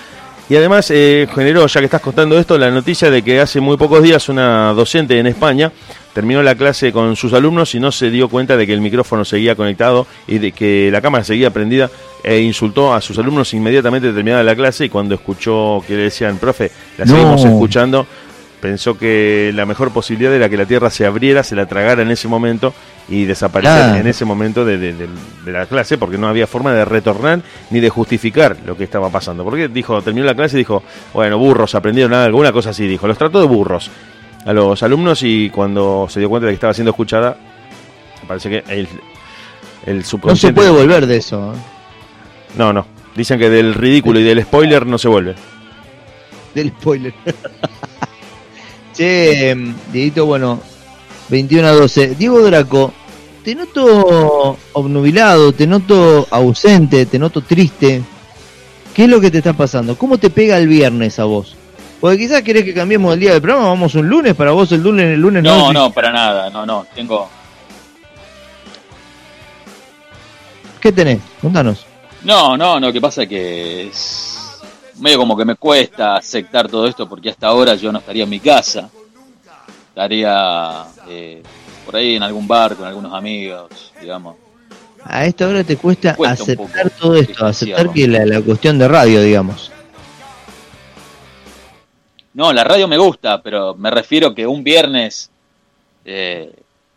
Y 0.49 0.57
además 0.57 0.91
eh, 0.91 1.27
generó, 1.35 1.67
ya 1.67 1.81
que 1.81 1.87
estás 1.87 2.03
contando 2.03 2.39
esto, 2.39 2.59
la 2.59 2.71
noticia 2.71 3.11
de 3.11 3.23
que 3.23 3.41
hace 3.41 3.61
muy 3.61 3.77
pocos 3.79 4.03
días 4.03 4.29
una 4.29 4.75
docente 4.75 5.19
en 5.19 5.27
España 5.27 5.73
terminó 6.13 6.43
la 6.43 6.55
clase 6.55 6.93
con 6.93 7.17
sus 7.17 7.33
alumnos 7.33 7.75
y 7.75 7.81
no 7.81 7.91
se 7.91 8.11
dio 8.11 8.29
cuenta 8.29 8.57
de 8.57 8.67
que 8.67 8.75
el 8.75 8.81
micrófono 8.81 9.25
seguía 9.25 9.57
conectado 9.57 10.07
y 10.29 10.39
de 10.39 10.53
que 10.53 10.91
la 10.93 11.01
cámara 11.01 11.25
seguía 11.25 11.51
prendida 11.51 11.91
e 12.23 12.41
insultó 12.41 12.95
a 12.95 13.01
sus 13.01 13.19
alumnos 13.19 13.53
inmediatamente 13.55 14.13
terminada 14.13 14.43
la 14.43 14.55
clase 14.55 14.85
y 14.85 14.89
cuando 14.91 15.15
escuchó 15.15 15.83
que 15.87 15.97
le 15.97 16.03
decían, 16.05 16.37
profe, 16.39 16.71
la 16.99 17.07
No. 17.07 17.13
seguimos 17.13 17.45
escuchando, 17.45 18.07
pensó 18.61 18.97
que 18.97 19.51
la 19.55 19.67
mejor 19.67 19.93
posibilidad 19.93 20.33
era 20.33 20.49
que 20.49 20.57
la 20.57 20.67
Tierra 20.67 20.91
se 20.91 21.05
abriera, 21.05 21.43
se 21.43 21.57
la 21.57 21.67
tragara 21.67 22.03
en 22.03 22.11
ese 22.11 22.29
momento 22.29 22.75
y 23.09 23.25
desaparecer 23.27 23.97
en 24.01 24.07
ese 24.07 24.25
momento 24.25 24.65
de, 24.65 24.79
de- 24.79 24.93
de- 24.95 25.09
de 25.45 25.53
la 25.53 25.67
clase 25.67 25.99
porque 25.99 26.17
no 26.17 26.27
había 26.29 26.47
forma 26.47 26.73
de 26.73 26.85
retornar 26.87 27.41
ni 27.71 27.81
de 27.81 27.91
justificar 27.91 28.57
lo 28.65 28.77
que 28.77 28.85
estaba 28.85 29.11
pasando. 29.11 29.45
Porque 29.45 29.69
dijo, 29.69 30.01
terminó 30.03 30.25
la 30.27 30.35
clase 30.35 30.57
y 30.57 30.61
dijo, 30.61 30.83
bueno, 31.13 31.37
burros, 31.39 31.75
aprendieron 31.75 32.15
alguna 32.15 32.51
cosa 32.53 32.71
así, 32.71 32.87
dijo, 32.87 33.07
los 33.07 33.19
trató 33.19 33.41
de 33.41 33.47
burros 33.47 33.91
a 34.47 34.53
los 34.53 34.83
alumnos 34.83 35.23
y 35.23 35.51
cuando 35.51 36.07
se 36.09 36.21
dio 36.21 36.29
cuenta 36.29 36.47
de 36.47 36.53
que 36.53 36.55
estaba 36.55 36.73
siendo 36.75 36.91
escuchada, 36.91 37.37
parece 38.27 38.49
que 38.51 38.65
el, 38.69 38.89
el 39.87 39.97
no 39.99 40.03
se 40.03 40.09
subconsciente... 40.09 40.55
puede 40.61 40.71
volver 40.71 41.07
de 41.07 41.17
eso. 41.19 41.53
¿eh? 41.55 41.59
No, 42.57 42.73
no. 42.73 42.87
Dicen 43.15 43.39
que 43.39 43.49
del 43.51 43.75
ridículo 43.75 44.19
y 44.19 44.23
del 44.23 44.43
spoiler 44.43 44.87
no 44.87 44.97
se 44.99 45.09
vuelve. 45.09 45.35
Del 46.55 46.71
spoiler. 46.71 47.13
che, 48.93 49.51
em, 49.51 49.75
Dieguito, 49.93 50.27
bueno, 50.27 50.61
21 51.29 51.67
a 51.67 51.73
12. 51.73 52.15
Diego 52.17 52.43
Draco, 52.43 52.93
te 53.45 53.55
noto 53.55 54.57
obnubilado, 54.73 55.53
te 55.53 55.67
noto 55.67 56.27
ausente, 56.31 57.07
te 57.07 57.19
noto 57.19 57.43
triste. 57.43 58.03
¿Qué 58.95 59.05
es 59.05 59.09
lo 59.09 59.21
que 59.21 59.31
te 59.31 59.39
está 59.39 59.53
pasando? 59.53 59.99
¿Cómo 59.99 60.19
te 60.19 60.31
pega 60.31 60.57
el 60.57 60.69
viernes 60.69 61.19
a 61.19 61.25
vos? 61.25 61.57
Porque 62.01 62.19
quizás 62.19 62.43
querés 62.43 62.65
que 62.65 62.75
cambiemos 62.75 63.15
el 63.15 63.21
día 63.21 63.33
del 63.33 63.43
programa, 63.43 63.69
vamos 63.69 63.95
un 63.95 64.09
lunes, 64.09 64.35
para 64.35 64.53
vos 64.53 64.71
el 64.73 64.83
lunes, 64.83 65.07
el 65.07 65.21
lunes 65.21 65.43
No, 65.43 65.73
no. 65.73 65.73
no, 65.73 65.91
para 65.93 66.13
nada, 66.13 66.51
no, 66.51 66.65
no, 66.67 66.87
tengo... 66.95 67.29
¿Qué 70.81 70.93
tenés? 70.93 71.19
Contanos. 71.41 71.87
No, 72.23 72.57
no, 72.57 72.79
no, 72.79 72.93
que 72.93 73.01
pasa 73.01 73.23
es 73.23 73.29
que 73.29 73.87
es 73.87 74.61
medio 74.99 75.19
como 75.19 75.37
que 75.37 75.45
me 75.45 75.57
cuesta 75.57 76.17
aceptar 76.17 76.69
todo 76.69 76.87
esto 76.87 77.09
porque 77.09 77.31
hasta 77.31 77.47
ahora 77.47 77.75
yo 77.75 77.91
no 77.91 77.99
estaría 77.99 78.25
en 78.25 78.31
mi 78.31 78.41
casa. 78.41 78.91
Estaría 79.95 80.87
eh, 81.09 81.41
por 81.87 81.95
ahí 81.95 82.17
en 82.17 82.25
algún 82.25 82.49
bar 82.49 82.75
con 82.75 82.85
algunos 82.85 83.15
amigos, 83.15 83.93
digamos. 84.01 84.35
A 85.05 85.25
esta 85.25 85.47
hora 85.47 85.63
te 85.63 85.77
cuesta, 85.77 86.17
aceptar 86.27 86.91
todo 86.91 87.15
esto, 87.15 87.47
aceptar 87.47 87.93
que 87.93 88.09
la, 88.09 88.27
la 88.27 88.41
cuestión 88.41 88.77
de 88.77 88.89
radio, 88.89 89.23
digamos. 89.23 89.71
No, 92.33 92.53
la 92.53 92.65
radio 92.65 92.89
me 92.89 92.99
gusta, 92.99 93.41
pero 93.41 93.77
me 93.77 93.89
refiero 93.93 94.35
que 94.35 94.49
un 94.49 94.65
viernes 94.65 95.31
eh, 96.05 96.53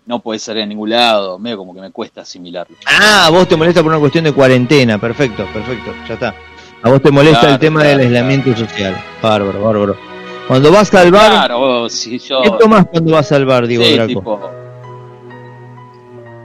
no 0.08 0.20
puede 0.20 0.40
ser 0.40 0.58
en 0.58 0.70
ningún 0.70 0.90
lado, 0.90 1.38
medio 1.38 1.60
como 1.60 1.76
que 1.76 1.82
me 1.82 1.92
cuesta 1.92 2.22
asimilarlo. 2.22 2.76
Ah, 2.88 3.30
vos 3.32 3.48
te 3.48 3.56
molesta 3.56 3.84
por 3.84 3.92
una 3.92 4.00
cuestión 4.00 4.24
de 4.24 4.34
cuarentena, 4.34 4.98
perfecto, 4.98 5.46
perfecto, 5.54 5.94
ya 6.08 6.16
está. 6.16 6.34
A 6.82 6.90
vos 6.90 7.00
te 7.00 7.12
molesta 7.12 7.42
Claro, 7.42 7.54
el 7.54 7.60
tema 7.60 7.82
claro, 7.82 7.98
del 8.00 8.08
aislamiento 8.08 8.56
social. 8.56 8.98
Bárbaro, 9.22 9.64
bárbaro. 9.64 10.17
Cuando 10.48 10.72
vas 10.72 10.94
al 10.94 11.12
bar, 11.12 11.30
Claro, 11.32 11.90
si 11.90 12.18
yo... 12.20 12.42
¿qué 12.42 12.52
tomás 12.60 12.86
cuando 12.86 13.12
vas 13.14 13.32
al 13.34 13.46
bar, 13.46 13.68
Diego 13.68 13.84
Sí, 13.84 13.94
Draco? 13.96 14.08
tipo. 14.08 14.52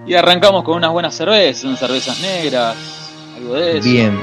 Y 0.07 0.15
arrancamos 0.15 0.65
con 0.65 0.77
unas 0.77 0.91
buenas 0.91 1.15
cervezas, 1.15 1.63
unas 1.65 1.79
cervezas 1.79 2.21
negras, 2.21 2.77
algo 3.37 3.55
de 3.55 3.79
eso. 3.79 3.89
Bien, 3.89 4.19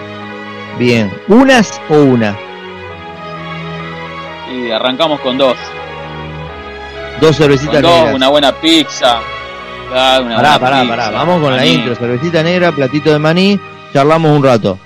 bien. 0.78 1.14
¿Unas 1.30 1.80
o 1.90 1.96
una? 1.96 2.38
Y 4.52 4.70
arrancamos 4.72 5.22
con 5.22 5.38
dos. 5.38 5.56
Dos 7.22 7.38
cervecitas 7.38 7.76
Con 7.76 7.84
dos, 7.84 7.92
negras. 7.94 8.16
una 8.16 8.28
buena 8.30 8.52
pizza. 8.60 9.20
claro, 9.90 10.26
una 10.26 10.36
Pará, 10.36 10.50
buena 10.58 10.60
pará, 10.60 10.82
pizza, 10.82 10.96
pará. 10.96 11.10
Vamos 11.12 11.42
con 11.42 11.56
la 11.56 11.66
intro. 11.66 11.96
Cervecita 11.96 12.44
negra, 12.44 12.72
platito 12.74 13.12
de 13.14 13.20
maní. 13.20 13.60
Charlamos 13.94 14.32
un 14.38 14.44
rato. 14.44 14.78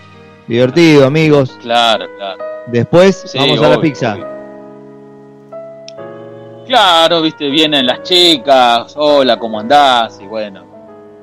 Divertido, 0.48 1.08
amigos. 1.08 1.58
Claro, 1.62 2.06
claro. 2.18 2.44
Después 2.68 3.24
Sí, 3.26 3.40
vamos 3.40 3.60
a 3.62 3.70
la 3.70 3.82
pizza. 3.82 4.14
obvio. 4.14 4.33
Claro, 6.68 7.22
viste, 7.22 7.50
vienen 7.50 7.86
las 7.86 8.04
chicas, 8.04 8.94
hola, 8.98 9.38
¿cómo 9.38 9.60
andás? 9.60 10.20
Y 10.22 10.26
bueno, 10.28 10.64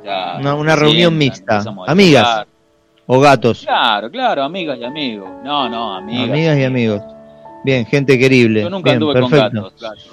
ya. 0.04 0.36
Una- 0.38 0.54
una 0.54 0.76
reunión 0.76 1.16
mixta. 1.16 1.58
a 1.86 1.90
Amigas. 1.92 2.46
O 3.06 3.18
gatos. 3.18 3.62
Claro, 3.64 4.10
claro, 4.10 4.44
amigas 4.44 4.78
y 4.78 4.84
amigos. 4.84 5.28
No, 5.42 5.68
no, 5.68 5.94
amigas. 5.96 6.28
Amigas 6.30 6.58
y 6.58 6.64
amigos. 6.64 7.02
Bien, 7.64 7.84
gente 7.86 8.16
querible. 8.18 8.62
Yo 8.62 8.70
nunca 8.70 8.90
Bien, 8.90 8.96
anduve 8.96 9.14
perfecto. 9.14 9.38
con 9.38 9.50
gatos, 9.62 9.72
claro. 9.78 9.96
Yo 9.96 10.10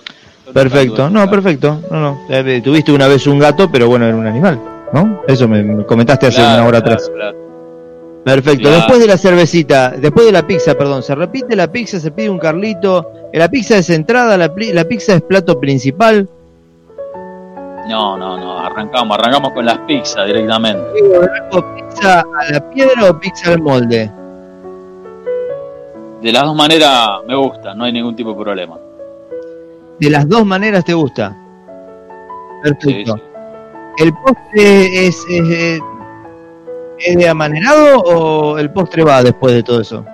nunca 0.47 0.53
Perfecto, 0.53 1.09
no, 1.09 1.19
gatos. 1.19 1.29
perfecto. 1.35 1.81
No, 1.91 1.99
no. 1.99 2.19
Eh, 2.29 2.61
Tuviste 2.63 2.91
una 2.91 3.07
vez 3.07 3.27
un 3.27 3.37
gato, 3.37 3.69
pero 3.71 3.87
bueno, 3.87 4.05
era 4.05 4.15
un 4.15 4.25
animal, 4.25 4.59
¿no? 4.93 5.21
Eso 5.27 5.47
me, 5.47 5.61
me 5.61 5.85
comentaste 5.85 6.27
hace 6.27 6.37
Claro, 6.37 6.61
una 6.61 6.67
hora 6.69 6.81
claro, 6.81 6.95
atrás. 6.95 7.11
claro. 7.13 7.46
Perfecto. 8.27 8.69
Después 8.69 8.99
de 8.99 9.07
la 9.07 9.17
cervecita, 9.17 9.91
después 9.91 10.25
de 10.25 10.33
la 10.33 10.45
pizza, 10.45 10.75
perdón, 10.75 11.01
se 11.01 11.15
repite 11.15 11.55
la 11.55 11.71
pizza, 11.71 11.97
se 11.97 12.11
pide 12.11 12.29
un 12.29 12.37
carlito. 12.39 13.09
eh, 13.31 13.39
La 13.39 13.47
pizza 13.49 13.77
es 13.77 13.89
entrada, 13.89 14.35
la, 14.37 14.53
pizza 14.53 15.13
es 15.13 15.21
plato 15.21 15.57
principal. 15.61 16.27
No, 17.87 18.17
no, 18.17 18.37
no, 18.37 18.59
arrancamos, 18.59 19.17
arrancamos 19.17 19.53
con 19.53 19.65
las 19.65 19.77
pizzas 19.79 20.25
directamente. 20.27 20.83
¿Pizza 21.77 22.19
a 22.19 22.51
la 22.51 22.69
piedra 22.69 23.09
o 23.09 23.17
pizza 23.17 23.53
al 23.53 23.61
molde? 23.61 24.11
De 26.21 26.31
las 26.33 26.43
dos 26.43 26.55
maneras 26.55 27.09
me 27.25 27.35
gusta, 27.37 27.73
no 27.75 27.85
hay 27.85 27.93
ningún 27.93 28.13
tipo 28.15 28.33
de 28.33 28.43
problema. 28.43 28.77
De 29.99 30.09
las 30.09 30.27
dos 30.27 30.45
maneras 30.45 30.83
te 30.83 30.93
gusta. 30.93 31.33
Perfecto. 32.61 33.15
sí. 33.15 33.23
¿El 34.03 34.13
postre 34.13 35.07
es, 35.07 35.15
es, 35.29 35.49
es- 35.49 35.49
es 35.59 35.81
de 36.97 37.29
amanerado 37.29 37.99
o 37.99 38.57
el 38.57 38.71
postre 38.71 39.03
va 39.03 39.23
después 39.23 39.53
de 39.53 39.63
todo 39.63 39.81
eso? 39.81 40.05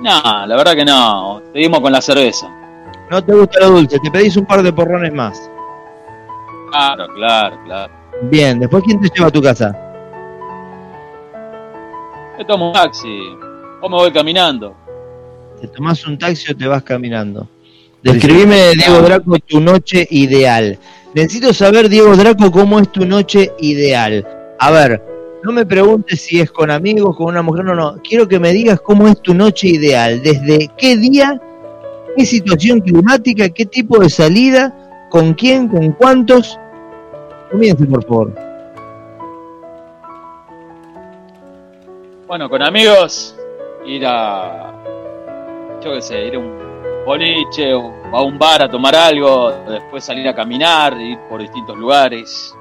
No, 0.00 0.46
la 0.46 0.56
verdad 0.56 0.74
que 0.74 0.84
no. 0.84 1.42
Seguimos 1.52 1.80
con 1.80 1.92
la 1.92 2.00
cerveza. 2.00 2.48
No 3.10 3.24
te 3.24 3.32
gusta 3.32 3.60
lo 3.60 3.70
dulce, 3.70 3.98
te 3.98 4.10
pedís 4.10 4.36
un 4.36 4.46
par 4.46 4.62
de 4.62 4.72
porrones 4.72 5.12
más. 5.12 5.50
Claro, 6.70 7.06
claro, 7.14 7.58
claro. 7.64 7.92
Bien, 8.22 8.58
después 8.58 8.82
¿quién 8.84 9.00
te 9.00 9.08
lleva 9.08 9.28
a 9.28 9.30
tu 9.30 9.42
casa? 9.42 9.76
Me 12.36 12.44
tomo 12.44 12.68
un 12.68 12.72
taxi. 12.72 13.18
O 13.80 13.88
me 13.88 13.96
voy 13.96 14.12
caminando. 14.12 14.74
¿Te 15.60 15.68
tomás 15.68 16.06
un 16.06 16.18
taxi 16.18 16.52
o 16.52 16.56
te 16.56 16.66
vas 16.66 16.82
caminando? 16.82 17.46
Describime, 18.02 18.72
Diego 18.74 19.00
Draco, 19.00 19.38
tu 19.38 19.60
noche 19.60 20.06
ideal. 20.10 20.78
Necesito 21.14 21.52
saber, 21.54 21.88
Diego 21.88 22.16
Draco, 22.16 22.50
cómo 22.50 22.80
es 22.80 22.90
tu 22.90 23.06
noche 23.06 23.52
ideal. 23.60 24.26
A 24.58 24.70
ver, 24.70 25.02
no 25.44 25.52
me 25.52 25.66
preguntes 25.66 26.22
si 26.22 26.40
es 26.40 26.50
con 26.50 26.70
amigos, 26.70 27.14
con 27.16 27.26
una 27.26 27.42
mujer, 27.42 27.66
no, 27.66 27.74
no. 27.74 27.96
Quiero 28.02 28.26
que 28.26 28.40
me 28.40 28.50
digas 28.50 28.80
cómo 28.80 29.06
es 29.08 29.20
tu 29.20 29.34
noche 29.34 29.68
ideal. 29.68 30.22
¿Desde 30.22 30.70
qué 30.78 30.96
día? 30.96 31.38
¿Qué 32.16 32.24
situación 32.24 32.80
climática? 32.80 33.50
¿Qué 33.50 33.66
tipo 33.66 33.98
de 33.98 34.08
salida? 34.08 35.06
¿Con 35.10 35.34
quién? 35.34 35.68
¿Con 35.68 35.92
cuántos? 35.92 36.58
Comience, 37.50 37.84
por 37.84 38.04
favor. 38.06 38.34
Bueno, 42.26 42.48
con 42.48 42.62
amigos, 42.62 43.36
ir 43.84 44.06
a. 44.06 44.72
Yo 45.84 45.92
qué 45.92 46.00
sé, 46.00 46.26
ir 46.26 46.36
a 46.36 46.38
un 46.38 46.58
boliche 47.04 47.74
o 47.74 47.92
a 48.12 48.22
un 48.22 48.38
bar 48.38 48.62
a 48.62 48.70
tomar 48.70 48.96
algo, 48.96 49.52
después 49.68 50.02
salir 50.02 50.26
a 50.26 50.34
caminar, 50.34 50.98
ir 50.98 51.18
por 51.28 51.42
distintos 51.42 51.76
lugares. 51.76 52.56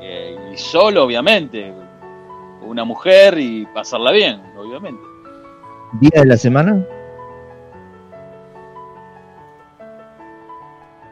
Eh, 0.00 0.36
y 0.52 0.56
solo, 0.56 1.04
obviamente. 1.04 1.81
Con 2.62 2.70
Una 2.70 2.84
mujer 2.84 3.38
y 3.38 3.66
pasarla 3.66 4.12
bien, 4.12 4.40
obviamente. 4.56 5.02
¿Día 6.00 6.20
de 6.22 6.26
la 6.26 6.36
semana? 6.36 6.86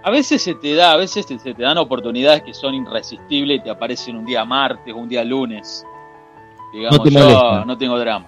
A 0.02 0.10
veces 0.10 0.40
se 0.42 0.54
te 0.54 0.74
da, 0.74 0.92
a 0.92 0.96
veces 0.96 1.26
te- 1.26 1.38
se 1.38 1.52
te 1.52 1.62
dan 1.62 1.76
oportunidades 1.76 2.42
que 2.42 2.54
son 2.54 2.74
irresistibles 2.74 3.58
y 3.58 3.62
te 3.64 3.70
aparecen 3.70 4.16
un 4.16 4.24
día 4.24 4.44
martes, 4.46 4.94
un 4.94 5.08
día 5.08 5.22
lunes. 5.24 5.84
Digamos, 6.72 6.98
No 6.98 7.04
te 7.04 7.10
yo 7.10 7.64
no 7.66 7.76
tengo 7.76 7.98
drama, 7.98 8.26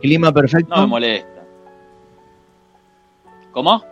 ¿Clima 0.00 0.32
perfecto? 0.32 0.74
no 0.74 0.82
me 0.82 0.86
molesta. 0.88 1.44
¿Cómo? 3.52 3.84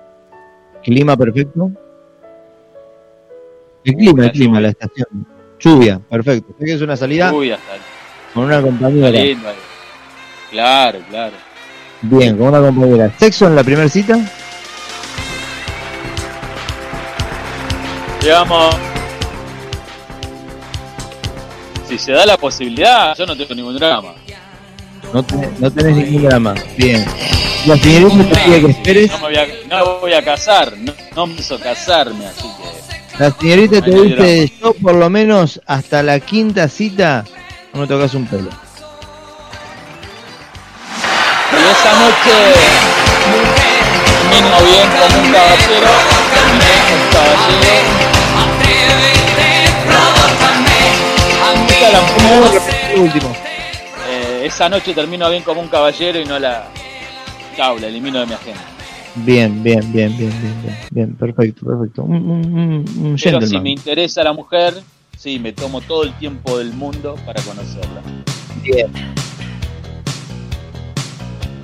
¿Clima 0.83 1.17
perfecto? 1.17 1.71
El 3.85 3.95
clima, 3.95 4.25
el 4.25 4.33
clima, 4.33 4.61
la 4.61 4.69
estación. 4.71 5.07
Lluvia, 5.61 6.01
perfecto. 6.01 6.53
Es 6.59 6.81
una 6.83 6.97
salida 6.97 7.33
Uy, 7.33 7.53
hasta 7.53 7.75
con 8.35 8.45
una 8.45 8.61
compañera. 8.63 9.11
lindo. 9.11 9.49
Claro, 10.51 10.99
claro. 11.11 11.33
Bien, 12.03 12.37
con 12.37 12.49
una 12.49 12.61
compañera. 12.61 13.11
¿Sexo 13.19 13.47
en 13.47 13.57
la 13.57 13.65
primera 13.65 13.89
cita? 13.89 14.19
Digamos, 18.21 18.75
si 21.89 21.99
se 21.99 22.13
da 22.13 22.25
la 22.25 22.37
posibilidad, 22.37 23.17
yo 23.17 23.27
no 23.27 23.37
tengo 23.37 23.55
ningún 23.55 23.77
drama. 23.77 24.15
No, 25.13 25.23
tenés- 25.27 25.59
no 25.59 25.71
tenés 25.71 25.97
ningún 25.97 26.23
drama. 26.29 26.55
Bien. 26.77 27.05
La 27.67 27.77
señorita 27.77 28.29
te 28.29 28.41
pide 28.45 28.61
que 28.61 28.71
esperes. 28.71 29.11
No 29.11 29.19
me 29.19 29.25
voy 29.25 29.37
a, 29.37 29.47
no 29.69 29.99
voy 30.01 30.13
a 30.15 30.23
casar, 30.25 30.73
no, 30.79 30.93
no 31.15 31.27
me 31.27 31.35
hizo 31.35 31.59
casarme, 31.61 32.27
así 32.27 32.43
que 32.43 33.23
La 33.23 33.31
señorita 33.33 33.83
te 33.83 33.91
dice, 33.91 34.53
yo 34.61 34.73
por 34.75 34.95
lo 34.95 35.09
menos 35.11 35.61
hasta 35.67 36.03
la 36.03 36.19
quinta 36.19 36.69
cita 36.69 37.25
no 37.75 37.81
me 37.81 37.87
tocas 37.87 38.15
un 38.15 38.27
pelo. 38.27 38.51
Y 41.53 41.65
esa 41.71 41.93
noche 42.01 42.35
termino 44.31 44.57
bien 44.65 44.89
como 44.91 45.17
un 45.23 45.33
caballero, 45.33 45.91
terminé 46.35 46.75
como 46.89 47.03
un 47.03 47.09
caballero. 47.13 47.83
La- 51.93 53.01
último. 53.01 53.29
Eh, 54.09 54.43
esa 54.47 54.69
noche 54.69 54.95
termino 54.95 55.29
bien 55.31 55.43
como 55.43 55.61
un 55.61 55.69
caballero 55.69 56.21
y 56.21 56.25
no 56.25 56.39
la... 56.39 56.69
Chau, 57.57 57.79
la 57.79 57.87
elimino 57.89 58.21
de 58.21 58.27
mi 58.27 58.33
agenda. 58.35 58.61
Bien, 59.15 59.63
bien, 59.63 59.81
bien, 59.93 60.17
bien, 60.17 60.31
bien, 60.41 60.63
bien, 60.63 60.79
bien, 60.91 61.15
perfecto, 61.17 61.67
perfecto. 61.67 62.03
Un, 62.03 62.17
un, 62.17 62.45
un, 62.59 63.07
un 63.07 63.17
Pero 63.23 63.43
si 63.43 63.59
me 63.61 63.71
interesa 63.71 64.23
la 64.25 64.33
mujer, 64.33 64.75
sí, 65.23 65.39
me 65.39 65.53
tomo 65.53 65.81
todo 65.81 66.03
el 66.03 66.13
tiempo 66.19 66.59
del 66.59 66.73
mundo 66.73 67.15
para 67.25 67.41
conocerla. 67.43 68.03
Bien. 68.63 68.89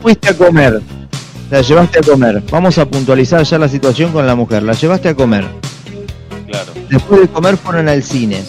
Fuiste 0.01 0.28
a 0.28 0.35
comer, 0.35 0.80
la 1.51 1.60
llevaste 1.60 1.98
a 1.98 2.02
comer. 2.02 2.40
Vamos 2.52 2.78
a 2.78 2.86
puntualizar 2.86 3.43
ya 3.43 3.59
la 3.59 3.68
situación 3.68 4.12
con 4.12 4.26
la 4.28 4.36
mujer. 4.36 4.62
La 4.62 4.74
llevaste 4.74 5.09
a 5.09 5.14
comer. 5.14 5.44
Claro. 6.47 6.72
Después 6.89 7.20
de 7.22 7.28
comer 7.28 7.56
fueron 7.56 7.89
al 7.89 8.05
cine. 8.05 8.44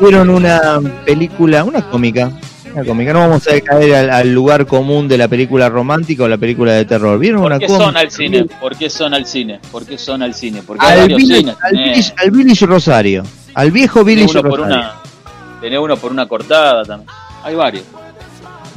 Vieron 0.00 0.30
una 0.30 0.80
película, 1.04 1.64
una 1.64 1.82
cómica. 1.90 2.32
Una 2.72 2.84
cómica. 2.84 3.12
No 3.12 3.18
vamos 3.18 3.46
a 3.46 3.60
caer 3.60 3.94
al, 3.94 4.10
al 4.10 4.32
lugar 4.32 4.66
común 4.66 5.06
de 5.06 5.18
la 5.18 5.28
película 5.28 5.68
romántica 5.68 6.22
o 6.22 6.28
la 6.28 6.38
película 6.38 6.72
de 6.72 6.86
terror. 6.86 7.18
Vieron 7.18 7.42
¿Por 7.42 7.58
qué 7.58 7.68
son 7.68 7.94
al 7.96 8.10
cine? 8.10 8.46
¿Por 8.58 8.76
qué 8.76 8.88
son 8.88 9.12
al 9.12 9.26
cine? 9.26 9.60
¿Por 9.70 9.84
qué 9.84 9.98
son 9.98 10.22
al 10.22 10.32
cine? 10.34 10.62
Porque 10.66 10.86
Al 10.86 11.00
varios 11.00 11.18
Village, 11.18 11.40
cines. 11.40 11.56
al, 11.62 11.72
Village, 11.76 12.14
al 12.16 12.30
Village 12.30 12.66
Rosario. 12.66 13.22
Al 13.58 13.72
viejo 13.72 14.04
tenés 14.04 14.14
Village 14.30 14.38
uno 14.38 14.50
por 14.50 14.60
una, 14.60 14.92
tenés 15.60 15.80
uno 15.80 15.96
por 15.96 16.12
una 16.12 16.28
cortada 16.28 16.84
también. 16.84 17.10
Hay 17.42 17.56
varios. 17.56 17.82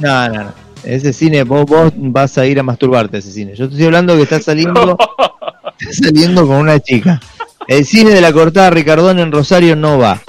No, 0.00 0.28
no, 0.28 0.42
no. 0.42 0.52
Ese 0.82 1.12
cine, 1.12 1.44
vos, 1.44 1.64
vos 1.66 1.92
vas 1.94 2.36
a 2.36 2.46
ir 2.46 2.58
a 2.58 2.64
masturbarte 2.64 3.14
a 3.16 3.20
ese 3.20 3.30
cine. 3.30 3.54
Yo 3.54 3.68
te 3.68 3.74
estoy 3.74 3.86
hablando 3.86 4.16
que 4.16 4.22
estás 4.22 4.42
saliendo, 4.42 4.98
estás 5.78 5.96
saliendo 6.02 6.44
con 6.48 6.56
una 6.56 6.80
chica. 6.80 7.20
El 7.68 7.86
cine 7.86 8.10
de 8.10 8.20
la 8.20 8.32
cortada 8.32 8.70
Ricardón 8.70 9.20
en 9.20 9.30
Rosario 9.30 9.76
no 9.76 9.98
va. 9.98 10.20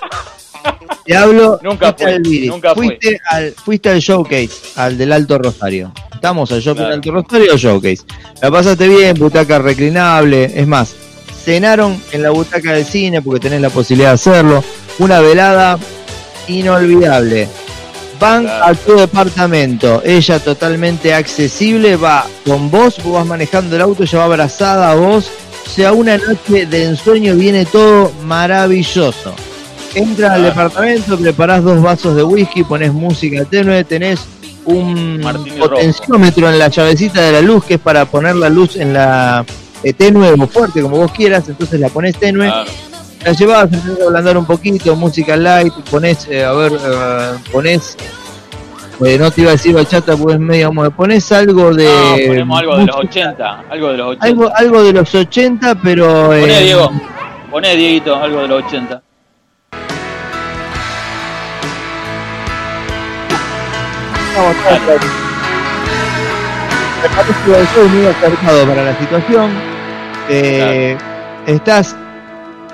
Te 1.04 1.18
hablo, 1.18 1.60
Nunca 1.64 1.92
fuiste 1.94 2.20
fui, 2.24 2.44
al 2.44 2.48
nunca 2.48 2.76
fui. 2.76 2.88
fuiste 2.90 3.20
al, 3.32 3.52
fuiste 3.54 3.90
al 3.90 4.00
showcase, 4.00 4.52
al 4.76 5.00
del 5.00 5.12
Alto 5.14 5.40
Rosario. 5.40 5.92
Estamos 6.14 6.52
al 6.52 6.62
shopping 6.62 6.82
Claro. 6.84 6.94
Alto 6.94 7.12
Rosario 7.12 7.54
o 7.56 7.58
showcase. 7.58 8.04
La 8.40 8.52
pasaste 8.52 8.88
bien, 8.88 9.18
butaca 9.18 9.58
reclinable, 9.58 10.52
es 10.56 10.68
más, 10.68 10.96
cenaron 11.44 12.02
en 12.12 12.24
la 12.24 12.30
butaca 12.32 12.74
del 12.74 12.86
cine 12.86 13.22
porque 13.22 13.40
tenés 13.42 13.62
la 13.62 13.70
posibilidad 13.70 14.10
de 14.10 14.16
hacerlo. 14.16 14.64
Una 15.00 15.20
velada 15.20 15.78
inolvidable. 16.48 17.48
Van 18.20 18.44
Claro. 18.44 18.66
a 18.66 18.74
tu 18.76 18.96
departamento, 18.96 20.02
ella 20.06 20.40
totalmente 20.40 21.14
accesible, 21.14 21.96
va 21.98 22.26
con 22.46 22.70
vos, 22.72 22.96
vos 23.04 23.14
vas 23.16 23.26
manejando 23.26 23.76
el 23.76 23.82
auto, 23.82 24.04
ella 24.04 24.20
va 24.20 24.26
abrazada 24.26 24.92
a 24.92 24.96
vos, 24.96 25.30
o 25.66 25.70
sea, 25.70 25.92
una 25.94 26.18
noche 26.18 26.66
de 26.66 26.86
ensueño 26.86 27.36
viene 27.36 27.66
todo 27.66 28.12
maravilloso. 28.24 29.34
Entra 29.96 30.34
al 30.34 30.42
Claro. 30.42 30.44
departamento, 30.56 31.18
preparás 31.18 31.64
dos 31.64 31.82
vasos 31.82 32.16
de 32.16 32.24
whisky, 32.24 32.64
pones 32.64 32.94
música 32.94 33.44
tenue, 33.46 33.84
tenés 33.84 34.20
un 34.66 35.22
potenciómetro 35.60 36.50
en 36.50 36.60
la 36.60 36.70
llavecita 36.70 37.20
de 37.22 37.32
la 37.34 37.42
luz 37.42 37.66
que 37.66 37.74
es 37.74 37.80
para 37.80 38.06
poner 38.06 38.36
la 38.38 38.48
luz 38.48 38.78
en 38.78 38.94
la 38.94 39.44
tenue 39.92 40.32
o 40.32 40.48
fuerte, 40.48 40.82
como 40.82 40.96
vos 40.98 41.12
quieras, 41.12 41.50
entonces 41.50 41.78
la 41.80 41.90
pones 41.90 42.16
tenue 42.18 42.46
Claro. 42.48 42.72
la 43.26 43.32
llevas, 43.34 43.64
empezás 43.66 44.00
a 44.00 44.04
ablandar 44.06 44.38
un 44.38 44.46
poquito, 44.46 44.96
música 44.96 45.36
light, 45.36 45.74
pones, 45.92 46.26
eh, 46.30 46.46
a 46.46 46.54
ver, 46.54 46.72
eh, 46.74 47.32
pones, 47.52 47.98
eh, 49.06 49.18
no 49.20 49.30
te 49.32 49.42
iba 49.42 49.50
a 49.50 49.54
decir 49.54 49.74
bachata 49.76 50.16
porque 50.16 50.36
es 50.36 50.40
medio 50.40 50.68
como, 50.68 50.90
pones 50.92 51.30
algo 51.34 51.74
de... 51.74 51.84
No, 51.86 52.28
ponemos 52.28 52.60
algo 52.60 52.78
de 52.78 52.86
los 52.86 52.96
música- 52.96 53.30
80. 53.32 53.64
Algo 53.70 53.88
de 53.92 53.98
los 53.98 54.08
80. 54.08 54.26
Algo, 54.28 54.52
algo 54.56 54.84
de 54.84 54.94
los 54.94 55.16
80, 55.16 55.76
pero... 55.84 56.26
Poné, 56.28 56.60
eh, 56.60 56.64
Diego. 56.64 56.92
Poné, 57.52 57.76
Dieguito, 57.76 58.16
algo 58.16 58.42
de 58.44 58.48
los 58.48 58.64
80. 58.66 59.02
vamos 64.36 64.56
a 64.66 64.86
ver. 64.88 65.00
Me 67.04 67.10
parece 67.10 67.34
que 67.46 67.60
el 67.60 67.68
show 67.68 67.88
muy 67.90 68.06
acertado 68.08 68.66
para 68.68 68.84
la 68.84 68.98
situación. 69.00 69.73
Eh, 70.30 70.98
Estás 71.48 71.96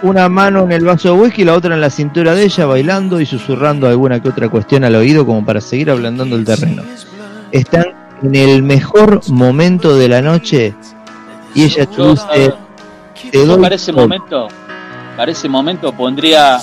una 0.03 0.30
mano 0.30 0.63
en 0.63 0.71
el 0.71 0.85
vaso 0.85 1.13
de 1.13 1.19
whisky 1.21 1.41
y 1.41 1.45
la 1.45 1.55
otra 1.55 1.73
en 1.73 1.81
la 1.81 1.89
cintura 1.89 2.34
de 2.35 2.43
ella, 2.43 2.65
bailando 2.67 3.19
y 3.19 3.26
susurrando 3.26 3.88
alguna 3.88 4.21
que 4.21 4.30
otra 4.30 4.47
cuestión 4.47 4.84
al 4.84 4.95
oído 4.95 5.26
como 5.26 5.43
para 5.45 5.59
seguir 5.59 5.89
ablandando 5.89 6.35
el 6.35 6.45
terreno. 6.45 6.84
Están 7.51 7.85
en 8.21 8.35
el 8.35 8.61
mejor 8.63 9.21
momento 9.30 9.95
de 9.95 10.07
la 10.07 10.21
noche 10.21 10.76
y 11.55 11.63
ella 11.63 11.85
te 11.88 11.95
Yo, 11.97 12.11
dice, 12.11 12.53
te 13.31 13.38
Yo 13.39 13.45
doy 13.47 13.61
para 13.61 13.76
ese 13.76 13.91
todo". 13.91 14.01
momento, 14.01 14.47
para 15.17 15.31
ese 15.31 15.49
momento 15.49 15.91
pondría 15.93 16.59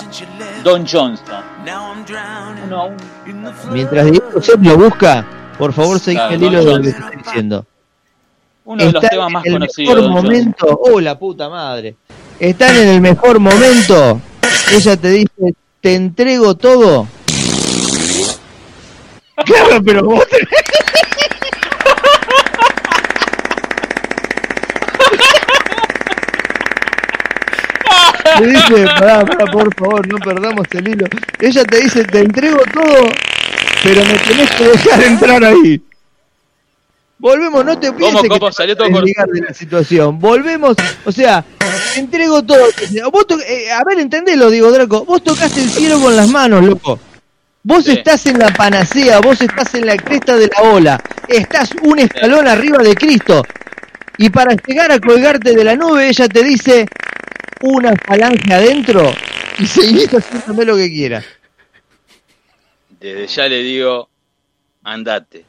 Don 0.63 0.87
Johnston. 0.87 1.45
Uno, 2.65 2.91
Mientras 3.73 4.07
Diego 4.11 4.27
lo 4.63 4.79
busca, 4.79 5.27
por 5.59 5.73
favor 5.73 5.99
seguí 5.99 6.17
Claro, 6.17 6.35
el 6.35 6.43
hilo 6.43 6.65
de 6.65 6.77
lo 6.77 6.83
que 6.83 6.89
estoy 6.91 7.17
diciendo. 7.17 7.67
Uno 8.67 8.85
de 8.85 8.93
los 8.93 9.09
temas 9.09 9.31
más 9.33 9.47
en 9.47 9.53
el 9.53 9.59
conocidos. 9.61 9.97
mejor 9.97 10.11
momento, 10.11 10.81
oh 10.83 11.01
la 11.01 11.19
puta 11.19 11.49
madre. 11.49 11.97
Están 12.39 12.77
en 12.77 12.89
el 12.89 13.01
mejor 13.01 13.41
momento 13.41 14.21
ella 14.73 14.97
te 14.97 15.11
dice, 15.11 15.55
te 15.81 15.95
entrego 15.95 16.55
todo. 16.57 17.07
Claro, 19.45 19.83
pero 19.85 20.03
vos 20.03 20.27
tenés... 20.29 20.49
Le 28.41 28.47
dice, 28.47 28.87
pará, 28.99 29.27
pará, 29.27 29.45
por 29.53 29.75
favor, 29.75 30.09
no 30.09 30.17
perdamos 30.19 30.67
el 30.73 30.89
hilo. 30.89 31.07
Ella 31.39 31.65
te 31.65 31.83
dice, 31.83 32.05
te 32.05 32.21
entrego 32.21 32.63
todo, 32.73 33.09
pero 33.83 34.05
me 34.07 34.15
tenés 34.15 34.51
que 34.53 34.65
dejar 34.69 35.03
entrar 35.03 35.45
ahí. 35.45 35.83
Volvemos, 37.27 37.65
no 37.65 37.77
te 37.77 37.93
pienses 37.93 38.21
¿Cómo, 38.21 38.29
cómo? 38.39 38.47
que 38.51 38.53
Salió 38.53 38.77
todo 38.77 38.87
de 38.89 39.41
la 39.49 39.53
situación. 39.53 40.21
Volvemos, 40.21 40.77
o 41.05 41.11
sea, 41.11 41.45
te 41.93 41.99
entrego 41.99 42.45
todo. 42.45 42.69
Vos 43.11 43.27
to- 43.27 43.41
eh, 43.41 43.73
a 43.73 43.83
ver, 43.83 43.99
entendelo, 43.99 44.49
digo, 44.49 44.71
Draco. 44.71 45.05
Vos 45.05 45.25
tocaste 45.25 45.61
el 45.61 45.69
cielo 45.69 46.01
con 46.01 46.15
las 46.15 46.29
manos, 46.29 46.65
loco. 46.65 47.01
Vos 47.65 47.85
Sí. 47.85 47.91
estás 47.95 48.27
en 48.27 48.39
la 48.39 48.55
panacea, 48.55 49.19
vos 49.19 49.41
estás 49.41 49.75
en 49.75 49.87
la 49.87 49.97
cresta 49.97 50.37
de 50.37 50.49
la 50.57 50.71
ola, 50.71 51.03
estás 51.27 51.71
un 51.83 51.99
escalón 51.99 52.47
arriba 52.47 52.79
de 52.79 52.95
Cristo. 52.95 53.43
Y 54.19 54.31
para 54.31 54.55
llegar 54.65 54.93
a 54.93 55.01
colgarte 55.01 55.53
de 55.53 55.65
la 55.65 55.75
nube, 55.75 56.07
ella 56.09 56.29
te 56.29 56.45
dice 56.45 56.87
una 57.61 57.93
falange 58.07 58.55
adentro 58.55 59.13
y 59.59 59.67
seguís 59.67 60.09
haciéndome 60.15 60.65
lo 60.65 60.77
que 60.77 60.89
quieras. 60.91 61.25
Desde 63.01 63.27
ya 63.27 63.49
le 63.49 63.59
digo, 63.65 64.09
andate. 64.85 65.45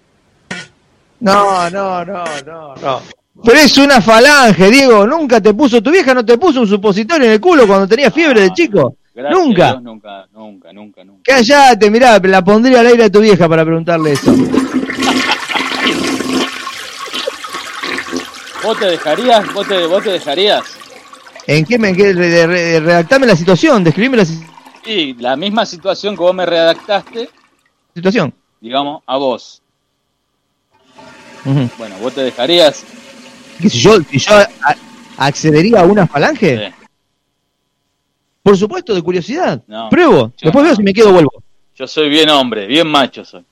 No, 1.19 1.69
no, 1.69 2.05
no, 2.05 2.23
no, 2.45 2.75
no. 2.75 3.01
Pero 3.43 3.57
es 3.59 3.77
una 3.77 4.01
falange, 4.01 4.69
Diego. 4.69 5.05
Nunca 5.05 5.39
te 5.41 5.53
puso, 5.53 5.81
tu 5.81 5.91
vieja 5.91 6.13
no 6.13 6.25
te 6.25 6.37
puso 6.37 6.61
un 6.61 6.67
supositorio 6.67 7.25
en 7.27 7.33
el 7.33 7.41
culo 7.41 7.67
cuando 7.67 7.87
tenías 7.87 8.13
fiebre 8.13 8.41
de 8.41 8.51
chico. 8.53 8.95
Gracias 9.13 9.39
Nunca. 9.45 9.71
Dios, 9.71 9.83
nunca, 9.83 10.27
nunca, 10.33 10.73
nunca, 10.73 11.03
nunca. 11.03 11.21
Cállate, 11.23 11.89
mirá, 11.89 12.19
la 12.19 12.43
pondría 12.43 12.79
al 12.81 12.87
aire 12.87 13.05
a 13.05 13.11
tu 13.11 13.19
vieja 13.19 13.47
para 13.49 13.63
preguntarle 13.65 14.11
eso. 14.13 14.31
¿Vos 18.63 18.77
te 18.79 18.85
dejarías? 18.85 19.53
¿Vos 19.53 19.67
te, 19.67 19.85
vos 19.85 20.03
te 20.03 20.11
dejarías? 20.11 20.63
¿En 21.45 21.65
qué 21.65 21.79
me 21.79 21.95
qué, 21.95 22.11
re- 22.13 22.45
re- 22.47 22.79
redactame 22.79 23.25
la 23.25 23.35
situación? 23.35 23.83
Describime 23.83 24.17
la 24.17 24.25
si- 24.25 24.43
Sí, 24.83 25.15
la 25.19 25.35
misma 25.35 25.65
situación 25.65 26.15
que 26.15 26.21
vos 26.23 26.33
me 26.35 26.45
redactaste, 26.45 27.29
situación. 27.93 28.33
digamos, 28.61 29.03
a 29.05 29.17
vos. 29.17 29.61
Bueno, 31.77 31.95
¿vos 32.01 32.13
te 32.13 32.21
dejarías? 32.21 32.83
Que 33.61 33.69
si 33.69 33.79
yo, 33.79 33.97
si 34.09 34.19
yo 34.19 34.35
a- 34.35 34.75
accedería 35.17 35.81
a 35.81 35.83
una 35.85 36.05
falange, 36.07 36.57
Sí. 36.67 36.73
por 38.43 38.57
supuesto, 38.57 38.93
de 38.95 39.01
curiosidad. 39.01 39.61
No. 39.67 39.89
Pruebo. 39.89 40.31
Después 40.41 40.55
no. 40.55 40.63
veo 40.63 40.75
si 40.75 40.83
me 40.83 40.93
quedo 40.93 41.09
o 41.09 41.13
vuelvo. 41.13 41.31
Yo 41.75 41.87
soy 41.87 42.09
bien 42.09 42.29
hombre, 42.29 42.65
bien 42.67 42.87
macho 42.87 43.23
soy. 43.25 43.43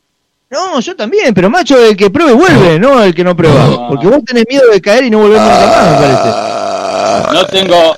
No, 0.50 0.80
yo 0.80 0.96
también, 0.96 1.34
pero 1.34 1.50
macho, 1.50 1.78
el 1.84 1.98
que 1.98 2.10
pruebe 2.10 2.34
vuelve, 2.34 2.80
no 2.80 3.02
el 3.02 3.14
que 3.14 3.24
no 3.24 3.36
prueba. 3.36 3.66
No. 3.68 3.88
Porque 3.90 4.08
vos 4.08 4.24
tenés 4.24 4.46
miedo 4.48 4.70
de 4.72 4.80
caer 4.80 5.06
y 5.06 5.10
no 5.10 5.20
volver 5.20 5.40
nunca 5.42 5.68
más, 5.68 5.92
me 5.92 5.98
parece. 5.98 7.34
No 7.34 7.46
tengo, 7.48 7.96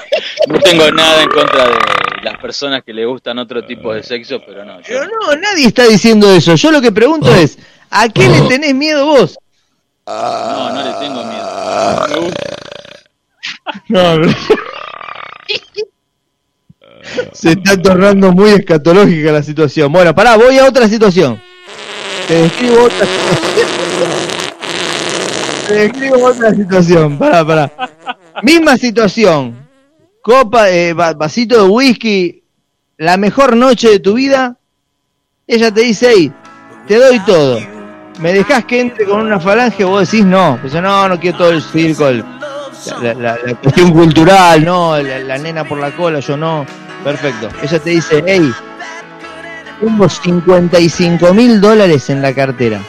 no 0.48 0.58
tengo 0.60 0.90
nada 0.92 1.22
en 1.22 1.28
contra 1.30 1.64
de 1.68 1.74
las 2.22 2.38
personas 2.38 2.82
que 2.84 2.92
le 2.92 3.04
gustan 3.06 3.38
otro 3.38 3.64
tipo 3.64 3.92
de 3.92 4.02
sexo, 4.02 4.40
pero 4.46 4.64
no. 4.64 4.78
yo 4.78 4.84
Pero 4.86 5.06
no, 5.06 5.34
nadie 5.36 5.66
está 5.66 5.84
diciendo 5.86 6.30
eso. 6.32 6.54
Yo 6.54 6.70
lo 6.70 6.80
que 6.80 6.92
pregunto 6.92 7.34
es, 7.34 7.58
¿a 7.90 8.08
qué 8.08 8.28
le 8.28 8.40
tenés 8.42 8.74
miedo 8.74 9.04
vos? 9.06 9.38
no, 10.06 10.72
no 10.72 10.82
le 10.84 10.92
tengo 10.94 11.24
miedo. 11.24 12.30
No, 13.88 14.16
Se 17.32 17.50
está 17.52 17.80
tornando 17.80 18.32
muy 18.32 18.50
escatológica 18.50 19.32
la 19.32 19.42
situación. 19.42 19.90
Bueno, 19.92 20.14
pará, 20.14 20.36
voy 20.36 20.58
a 20.58 20.66
otra 20.66 20.88
situación. 20.88 21.40
Te 22.28 22.34
describo 22.42 22.84
otra 22.84 23.06
situación. 23.06 24.10
Te 25.66 25.74
describo 25.74 26.24
otra 26.26 26.54
situación. 26.54 27.18
Pará, 27.18 27.44
pará. 27.44 27.72
Misma 28.42 28.76
situación. 28.76 29.66
Copa, 30.22 30.70
eh, 30.70 30.92
va- 30.92 31.14
vasito 31.14 31.62
de 31.62 31.68
whisky. 31.68 32.42
La 32.98 33.16
mejor 33.16 33.56
noche 33.56 33.88
de 33.90 33.98
tu 34.00 34.14
vida. 34.14 34.56
Ella 35.46 35.72
te 35.72 35.80
dice, 35.80 36.12
hey, 36.14 36.32
te 36.86 36.96
doy 36.96 37.18
todo. 37.20 37.58
¿Me 38.18 38.32
dejás 38.32 38.64
que 38.66 38.80
entre 38.80 39.06
con 39.06 39.20
una 39.22 39.40
falange? 39.40 39.84
Vos 39.84 40.10
decís 40.10 40.26
no. 40.26 40.58
Pues 40.60 40.74
no, 40.74 41.08
no 41.08 41.18
quiero 41.18 41.38
todo 41.38 41.50
el 41.50 41.62
circo, 41.62 42.08
el- 42.08 42.24
la, 43.02 43.14
la- 43.14 43.38
la 43.44 43.54
cuestión 43.54 43.92
cultural, 43.92 44.64
no, 44.64 44.96
la, 45.00 45.18
la 45.20 45.38
nena 45.38 45.64
por 45.64 45.78
la 45.78 45.90
cola, 45.92 46.20
yo 46.20 46.36
no. 46.36 46.64
Perfecto. 47.04 47.48
Ella 47.62 47.78
te 47.78 47.90
dice, 47.90 48.22
hey, 48.26 48.52
tengo 49.80 50.08
55 50.08 51.32
mil 51.34 51.60
dólares 51.60 52.10
en 52.10 52.20
la 52.22 52.34
cartera. 52.34 52.80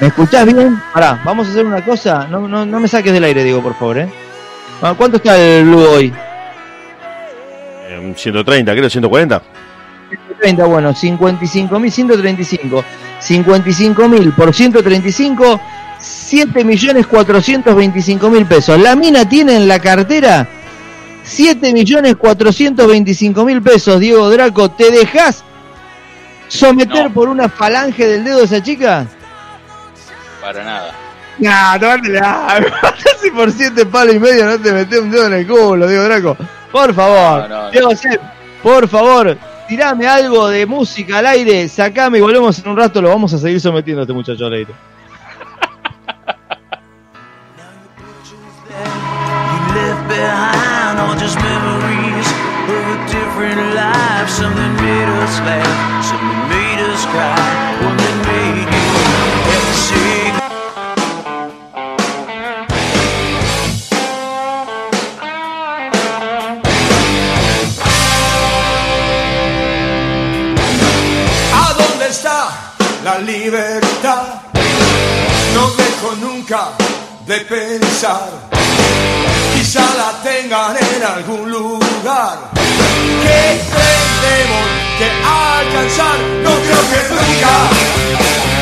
¿Me 0.00 0.08
escuchás 0.08 0.46
bien? 0.46 0.80
Pará, 0.94 1.20
vamos 1.24 1.48
a 1.48 1.50
hacer 1.50 1.66
una 1.66 1.84
cosa. 1.84 2.26
No, 2.28 2.46
no, 2.46 2.64
no 2.64 2.78
me 2.80 2.86
saques 2.86 3.12
del 3.12 3.24
aire, 3.24 3.42
digo, 3.42 3.60
por 3.62 3.74
favor, 3.76 3.98
¿eh? 3.98 4.08
Ah, 4.80 4.94
¿Cuánto 4.96 5.16
está 5.16 5.36
el 5.36 5.64
Blue 5.64 5.84
hoy? 5.88 6.12
Eh, 7.88 8.12
130, 8.16 8.72
creo, 8.74 8.88
140. 8.90 9.42
130, 10.08 10.64
bueno, 10.66 10.94
55 10.94 11.78
mil, 11.80 11.90
135. 11.90 12.84
55 13.20 14.08
mil 14.08 14.32
por 14.32 14.54
135, 14.54 15.60
7 15.98 16.64
millones 16.64 17.06
425 17.06 18.30
mil 18.30 18.46
pesos. 18.46 18.78
La 18.80 18.94
mina 18.96 19.28
tiene 19.28 19.56
en 19.56 19.66
la 19.68 19.78
cartera 19.80 20.46
7 21.24 21.72
millones 21.72 22.16
425 22.16 23.44
mil 23.44 23.60
pesos. 23.62 24.00
Diego 24.00 24.30
Draco, 24.30 24.70
¿te 24.70 24.90
dejas 24.90 25.44
someter 26.48 27.04
No. 27.04 27.12
por 27.12 27.28
una 27.28 27.48
falange 27.48 28.06
del 28.06 28.24
dedo 28.24 28.38
de 28.38 28.44
esa 28.44 28.62
chica? 28.62 29.06
Para 30.40 30.64
nada. 30.64 30.94
No, 31.38 31.80
tómatela. 31.80 32.60
Si 33.20 33.30
por 33.32 33.50
7 33.50 33.84
palos 33.86 34.14
y 34.14 34.18
medio 34.20 34.46
no 34.46 34.58
te 34.60 34.72
metés 34.72 35.00
un 35.00 35.10
dedo 35.10 35.26
en 35.26 35.32
el 35.34 35.46
culo, 35.46 35.88
Diego 35.88 36.04
Draco. 36.04 36.36
Por 36.70 36.94
favor. 36.94 37.42
No, 37.42 37.48
no, 37.48 37.62
no. 37.64 37.70
Diego 37.72 37.94
Sepp, 37.96 38.22
por 38.62 38.88
favor, 38.88 39.36
tirame 39.68 40.08
algo 40.08 40.48
de 40.48 40.66
música 40.66 41.18
al 41.18 41.26
aire, 41.26 41.68
sacame 41.68 42.18
y 42.18 42.20
volvemos 42.20 42.58
en 42.58 42.68
un 42.68 42.76
rato. 42.76 43.00
Lo 43.00 43.10
vamos 43.10 43.32
a 43.34 43.38
seguir 43.38 43.60
sometiendo 43.60 44.00
a 44.00 44.04
este 44.04 44.14
muchacho 44.14 44.46
al 44.46 44.54
aire. 44.54 44.72
Something 54.28 54.76
made 56.48 56.80
us 56.80 57.04
cry, 57.06 58.07
la 73.08 73.18
libertad? 73.20 74.22
No 75.54 75.70
dejo 75.70 76.14
nunca 76.20 76.60
de 77.26 77.38
pensar. 77.40 78.28
Quizá 79.54 79.84
la 79.96 80.10
tengan 80.22 80.76
en 80.76 81.02
algún 81.02 81.50
lugar. 81.50 82.36
Que 83.22 83.40
tendremos 83.78 84.66
que 84.98 85.08
alcanzar. 85.24 86.18
No 86.44 86.52
creo 86.64 86.82
que 86.90 87.00
nunca. 87.14 88.57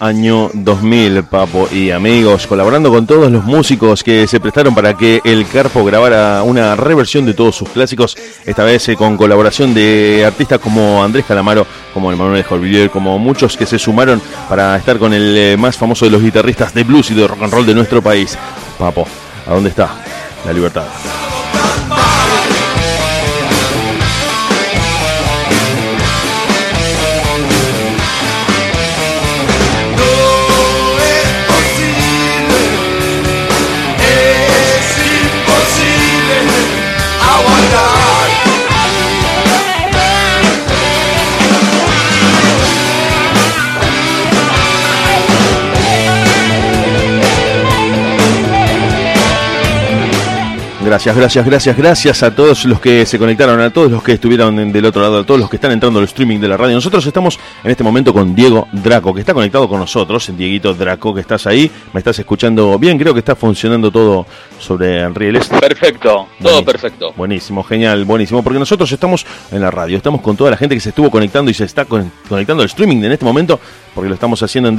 Año 0.00 0.50
2000, 0.54 1.24
Papo 1.24 1.68
y 1.72 1.90
amigos, 1.90 2.46
colaborando 2.46 2.90
con 2.90 3.06
todos 3.06 3.30
los 3.32 3.44
músicos 3.44 4.04
que 4.04 4.26
se 4.28 4.38
prestaron 4.38 4.74
para 4.74 4.94
que 4.94 5.20
el 5.24 5.46
Carpo 5.46 5.84
grabara 5.84 6.42
una 6.44 6.76
reversión 6.76 7.26
de 7.26 7.34
todos 7.34 7.56
sus 7.56 7.68
clásicos, 7.68 8.16
esta 8.46 8.64
vez 8.64 8.88
eh, 8.88 8.96
con 8.96 9.16
colaboración 9.16 9.74
de 9.74 10.24
artistas 10.24 10.60
como 10.60 11.02
Andrés 11.02 11.24
Calamaro, 11.26 11.66
como 11.92 12.10
el 12.12 12.16
Manuel 12.16 12.44
Jorvillier, 12.44 12.90
como 12.90 13.18
muchos 13.18 13.56
que 13.56 13.66
se 13.66 13.78
sumaron 13.78 14.22
para 14.48 14.76
estar 14.76 14.98
con 14.98 15.12
el 15.12 15.36
eh, 15.36 15.56
más 15.56 15.76
famoso 15.76 16.04
de 16.04 16.12
los 16.12 16.22
guitarristas 16.22 16.72
de 16.72 16.84
blues 16.84 17.10
y 17.10 17.14
de 17.14 17.26
rock 17.26 17.42
and 17.42 17.52
roll 17.52 17.66
de 17.66 17.74
nuestro 17.74 18.00
país. 18.00 18.38
Papo, 18.78 19.06
¿a 19.46 19.54
dónde 19.54 19.70
está 19.70 19.90
la 20.46 20.52
libertad? 20.52 20.84
Gracias, 50.88 51.14
gracias, 51.14 51.44
gracias, 51.44 51.76
gracias 51.76 52.22
a 52.22 52.34
todos 52.34 52.64
los 52.64 52.80
que 52.80 53.04
se 53.04 53.18
conectaron, 53.18 53.60
a 53.60 53.68
todos 53.70 53.90
los 53.90 54.02
que 54.02 54.12
estuvieron 54.12 54.72
del 54.72 54.86
otro 54.86 55.02
lado, 55.02 55.18
a 55.18 55.26
todos 55.26 55.38
los 55.38 55.50
que 55.50 55.56
están 55.56 55.70
entrando 55.72 55.98
al 55.98 56.06
streaming 56.06 56.38
de 56.40 56.48
la 56.48 56.56
radio. 56.56 56.74
Nosotros 56.76 57.04
estamos 57.06 57.38
en 57.62 57.70
este 57.70 57.84
momento 57.84 58.14
con 58.14 58.34
Diego 58.34 58.66
Draco, 58.72 59.12
que 59.12 59.20
está 59.20 59.34
conectado 59.34 59.68
con 59.68 59.80
nosotros. 59.80 60.30
Dieguito 60.34 60.72
Draco, 60.72 61.14
que 61.14 61.20
estás 61.20 61.46
ahí, 61.46 61.70
me 61.92 61.98
estás 61.98 62.18
escuchando 62.18 62.78
bien, 62.78 62.96
creo 62.96 63.12
que 63.12 63.18
está 63.18 63.36
funcionando 63.36 63.90
todo 63.90 64.24
sobre 64.58 65.06
rieles. 65.10 65.46
Perfecto, 65.48 66.08
todo 66.08 66.26
Buenísimo. 66.40 66.64
perfecto. 66.64 67.12
Buenísimo, 67.14 67.62
genial, 67.64 68.06
buenísimo, 68.06 68.42
porque 68.42 68.58
nosotros 68.58 68.90
estamos 68.90 69.26
en 69.52 69.60
la 69.60 69.70
radio, 69.70 69.98
estamos 69.98 70.22
con 70.22 70.38
toda 70.38 70.50
la 70.52 70.56
gente 70.56 70.74
que 70.74 70.80
se 70.80 70.88
estuvo 70.88 71.10
conectando 71.10 71.50
y 71.50 71.54
se 71.54 71.64
está 71.64 71.84
con- 71.84 72.10
conectando 72.30 72.62
al 72.62 72.66
streaming 72.70 73.04
en 73.04 73.12
este 73.12 73.26
momento, 73.26 73.60
porque 73.94 74.08
lo 74.08 74.14
estamos 74.14 74.42
haciendo 74.42 74.70
en 74.70 74.76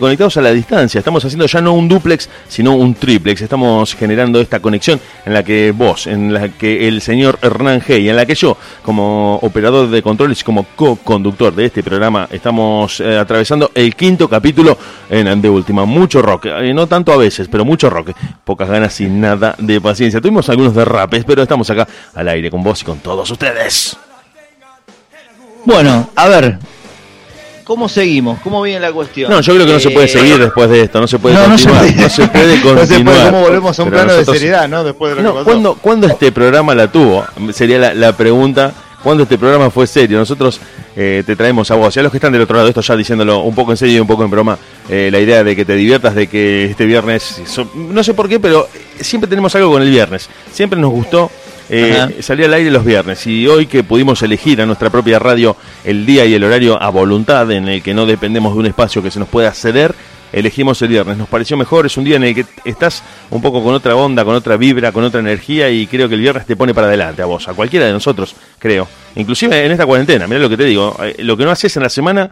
conectados 0.00 0.36
a 0.36 0.42
la 0.42 0.52
distancia. 0.52 0.98
Estamos 0.98 1.24
haciendo 1.24 1.46
ya 1.46 1.60
no 1.60 1.72
un 1.72 1.88
duplex, 1.88 2.28
sino 2.48 2.74
un 2.74 2.94
triplex. 2.94 3.42
Estamos 3.42 3.94
generando 3.94 4.40
esta 4.40 4.60
conexión 4.60 5.00
en 5.24 5.32
la 5.32 5.42
que 5.42 5.72
vos, 5.72 6.06
en 6.06 6.32
la 6.32 6.48
que 6.50 6.86
el 6.86 7.00
señor 7.00 7.38
Hernán 7.42 7.80
G 7.80 8.00
y 8.02 8.08
en 8.08 8.16
la 8.16 8.26
que 8.26 8.34
yo, 8.34 8.56
como 8.82 9.36
operador 9.42 9.88
de 9.88 10.02
controles 10.02 10.44
como 10.44 10.64
co-conductor 10.76 11.54
de 11.54 11.66
este 11.66 11.82
programa, 11.82 12.28
estamos 12.30 13.00
eh, 13.00 13.18
atravesando 13.18 13.70
el 13.74 13.94
quinto 13.94 14.28
capítulo 14.28 14.76
en 15.08 15.40
De 15.40 15.48
Última. 15.48 15.84
Mucho 15.84 16.20
rock, 16.20 16.46
eh, 16.46 16.74
no 16.74 16.86
tanto 16.86 17.12
a 17.12 17.16
veces, 17.16 17.48
pero 17.50 17.64
mucho 17.64 17.88
rock. 17.88 18.10
Pocas 18.44 18.68
ganas 18.68 19.00
y 19.00 19.06
nada 19.06 19.54
de 19.58 19.80
paciencia. 19.80 20.20
Tuvimos 20.20 20.48
algunos 20.48 20.74
derrapes, 20.74 21.24
pero 21.24 21.42
estamos 21.42 21.68
acá 21.70 21.86
al 22.14 22.28
aire 22.28 22.50
con 22.50 22.62
vos 22.62 22.82
y 22.82 22.84
con 22.84 22.98
todos 22.98 23.30
ustedes. 23.30 23.96
Bueno, 25.64 26.10
a 26.14 26.28
ver. 26.28 26.75
¿Cómo 27.66 27.88
seguimos? 27.88 28.38
¿Cómo 28.42 28.62
viene 28.62 28.78
la 28.78 28.92
cuestión? 28.92 29.28
No, 29.28 29.40
yo 29.40 29.52
creo 29.54 29.66
que 29.66 29.72
no 29.72 29.80
se 29.80 29.90
puede 29.90 30.06
Eh, 30.06 30.08
seguir 30.08 30.38
después 30.38 30.70
de 30.70 30.82
esto, 30.82 31.00
no 31.00 31.08
se 31.08 31.18
puede 31.18 31.34
no, 31.34 31.48
no 31.48 31.58
se 31.58 31.64
continuar, 31.68 31.92
puede. 31.94 32.02
no 32.02 32.08
se 32.08 32.28
puede 32.28 32.44
No 32.46 32.52
se 32.54 32.62
puede, 32.62 32.78
continuar. 32.86 33.30
¿cómo 33.30 33.40
volvemos 33.42 33.78
a 33.78 33.82
un 33.82 33.88
Pero 33.90 33.96
plano 34.02 34.12
de 34.12 34.18
nosotros- 34.20 34.38
seriedad, 34.38 34.68
no? 34.68 34.84
Después 34.84 35.10
de 35.10 35.16
lo 35.16 35.22
No, 35.22 35.28
que 35.32 35.34
pasó. 35.38 35.44
¿cuándo, 35.46 35.74
cuándo 35.74 36.06
este 36.06 36.30
programa 36.32 36.74
la 36.76 36.92
tuvo? 36.92 37.24
Sería 37.52 37.78
la, 37.78 37.94
la 37.94 38.16
pregunta. 38.16 38.72
¿Cuándo 39.02 39.22
este 39.24 39.36
programa 39.38 39.70
fue 39.70 39.86
serio? 39.86 40.18
Nosotros 40.18 40.60
eh, 40.96 41.22
te 41.26 41.36
traemos 41.36 41.70
a 41.70 41.74
vos 41.76 41.94
y 41.96 42.00
a 42.00 42.02
los 42.02 42.10
que 42.10 42.18
están 42.18 42.32
del 42.32 42.42
otro 42.42 42.56
lado, 42.56 42.68
esto 42.68 42.80
ya 42.80 42.96
diciéndolo 42.96 43.40
un 43.40 43.54
poco 43.54 43.70
en 43.72 43.76
serio 43.76 43.96
y 43.96 44.00
un 44.00 44.06
poco 44.06 44.24
en 44.24 44.30
broma, 44.30 44.58
eh, 44.88 45.10
la 45.12 45.20
idea 45.20 45.44
de 45.44 45.54
que 45.54 45.64
te 45.64 45.74
diviertas, 45.74 46.14
de 46.16 46.26
que 46.28 46.64
este 46.64 46.86
viernes, 46.86 47.40
so- 47.46 47.70
no 47.74 48.02
sé 48.02 48.14
por 48.14 48.28
qué, 48.28 48.40
pero 48.40 48.68
siempre 49.00 49.28
tenemos 49.28 49.54
algo 49.54 49.70
con 49.72 49.82
el 49.82 49.90
viernes. 49.90 50.28
Siempre 50.52 50.80
nos 50.80 50.90
gustó 50.90 51.30
eh, 51.68 52.18
salir 52.20 52.46
al 52.46 52.54
aire 52.54 52.70
los 52.70 52.84
viernes 52.84 53.26
y 53.26 53.46
hoy 53.46 53.66
que 53.66 53.82
pudimos 53.82 54.22
elegir 54.22 54.60
a 54.62 54.66
nuestra 54.66 54.90
propia 54.90 55.18
radio 55.18 55.56
el 55.84 56.06
día 56.06 56.24
y 56.24 56.34
el 56.34 56.44
horario 56.44 56.80
a 56.80 56.88
voluntad 56.90 57.50
en 57.50 57.68
el 57.68 57.82
que 57.82 57.94
no 57.94 58.06
dependemos 58.06 58.54
de 58.54 58.60
un 58.60 58.66
espacio 58.66 59.02
que 59.02 59.10
se 59.10 59.18
nos 59.18 59.28
pueda 59.28 59.52
ceder, 59.52 59.94
elegimos 60.32 60.80
el 60.82 60.88
viernes. 60.88 61.16
Nos 61.16 61.28
pareció 61.28 61.56
mejor, 61.56 61.86
es 61.86 61.96
un 61.96 62.04
día 62.04 62.16
en 62.16 62.24
el 62.24 62.34
que 62.34 62.44
estás 62.64 63.02
un 63.30 63.42
poco 63.42 63.62
con 63.62 63.74
otra 63.74 63.96
onda, 63.96 64.24
con 64.24 64.34
otra 64.34 64.56
vibra, 64.56 64.92
con 64.92 65.04
otra 65.04 65.20
energía 65.20 65.70
y 65.70 65.86
creo 65.86 66.08
que 66.08 66.14
el 66.14 66.20
viernes 66.20 66.46
te 66.46 66.56
pone 66.56 66.74
para 66.74 66.86
adelante 66.86 67.22
a 67.22 67.26
vos, 67.26 67.48
a 67.48 67.54
cualquiera 67.54 67.86
de 67.86 67.92
nosotros, 67.92 68.34
creo. 68.58 68.86
Inclusive 69.14 69.64
en 69.64 69.72
esta 69.72 69.86
cuarentena, 69.86 70.26
mirá 70.26 70.40
lo 70.40 70.48
que 70.48 70.56
te 70.56 70.64
digo, 70.64 70.96
eh, 71.02 71.16
lo 71.18 71.36
que 71.36 71.44
no 71.44 71.50
haces 71.50 71.76
en 71.76 71.82
la 71.82 71.88
semana, 71.88 72.30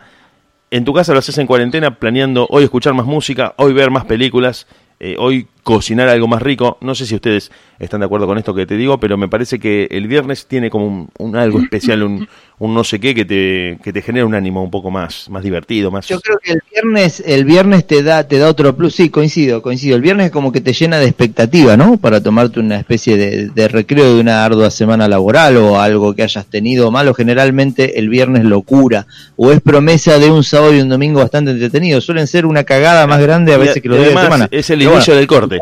en 0.70 0.85
tu 0.85 0.93
casa 0.93 1.12
lo 1.12 1.19
haces 1.19 1.39
en 1.39 1.47
cuarentena 1.47 1.94
planeando 1.94 2.47
hoy 2.51 2.65
escuchar 2.65 2.94
más 2.94 3.06
música, 3.06 3.55
hoy 3.56 3.73
ver 3.73 3.90
más 3.90 4.05
películas, 4.05 4.66
eh, 5.01 5.16
hoy 5.19 5.47
cocinar 5.65 6.09
algo 6.09 6.28
más 6.28 6.43
rico. 6.43 6.78
No 6.81 6.95
sé 6.95 7.07
si 7.07 7.16
ustedes 7.16 7.51
están 7.81 8.01
de 8.01 8.07
acuerdo 8.07 8.27
con 8.27 8.39
esto 8.39 8.55
que 8.55 8.66
te 8.66 8.77
digo, 8.77 9.01
pero 9.01 9.16
me 9.16 9.28
parece 9.28 9.59
que 9.59 9.89
el 9.91 10.07
viernes 10.07 10.47
tiene 10.47 10.70
como 10.70 10.86
un, 10.86 11.09
un 11.19 11.36
algo 11.36 11.59
especial, 11.59 12.05
un, 12.05 12.28
un 12.59 12.74
no 12.74 12.85
sé 12.85 13.01
qué 13.01 13.15
que 13.15 13.24
te, 13.24 13.78
que 13.82 13.93
te 13.93 14.03
genera 14.03 14.27
un 14.27 14.35
ánimo 14.35 14.62
un 14.62 14.70
poco 14.70 14.91
más, 14.91 15.28
más 15.28 15.43
divertido, 15.43 15.91
más... 15.91 16.07
Yo 16.07 16.20
creo 16.20 16.39
que 16.39 16.53
el 16.53 16.62
viernes, 16.70 17.23
el 17.27 17.45
viernes 17.45 17.86
te 17.86 18.03
da, 18.03 18.28
te 18.28 18.39
da 18.39 18.49
otro 18.49 18.77
plus. 18.77 18.95
Sí, 18.95 19.09
coincido, 19.09 19.62
coincido. 19.62 19.97
El 19.97 20.03
viernes 20.03 20.27
es 20.27 20.32
como 20.32 20.53
que 20.53 20.61
te 20.61 20.73
llena 20.73 20.99
de 20.99 21.07
expectativa, 21.07 21.77
¿no? 21.77 21.97
Para 21.97 22.23
tomarte 22.23 22.61
una 22.61 22.77
especie 22.77 23.16
de, 23.16 23.49
de 23.49 23.69
recreo 23.69 24.15
de 24.15 24.20
una 24.20 24.45
ardua 24.45 24.70
semana 24.70 25.09
laboral 25.09 25.57
o 25.57 25.81
algo 25.81 26.15
que 26.15 26.23
hayas 26.23 26.47
tenido 26.47 26.91
malo. 26.91 27.15
Generalmente 27.15 27.99
el 27.99 28.09
viernes 28.09 28.45
lo 28.45 28.62
cura 28.62 29.07
o 29.36 29.51
es 29.51 29.61
promesa 29.61 30.19
de 30.19 30.31
un 30.31 30.45
sábado 30.45 30.74
y 30.74 30.81
un 30.81 30.89
domingo 30.89 31.20
bastante 31.20 31.51
entretenido. 31.51 32.01
Suelen 32.01 32.27
ser 32.27 32.47
una 32.47 32.65
cagada 32.65 33.07
más 33.07 33.20
grande 33.20 33.55
a 33.55 33.59
veces 33.59 33.82
que 33.82 33.89
los 33.89 33.99
días 33.99 34.15
de 34.15 34.20
semana. 34.20 34.49
es 34.51 34.70
el 34.70 34.82
inicio 34.82 35.15
bueno, 35.15 35.16
del 35.16 35.27
corte. 35.27 35.53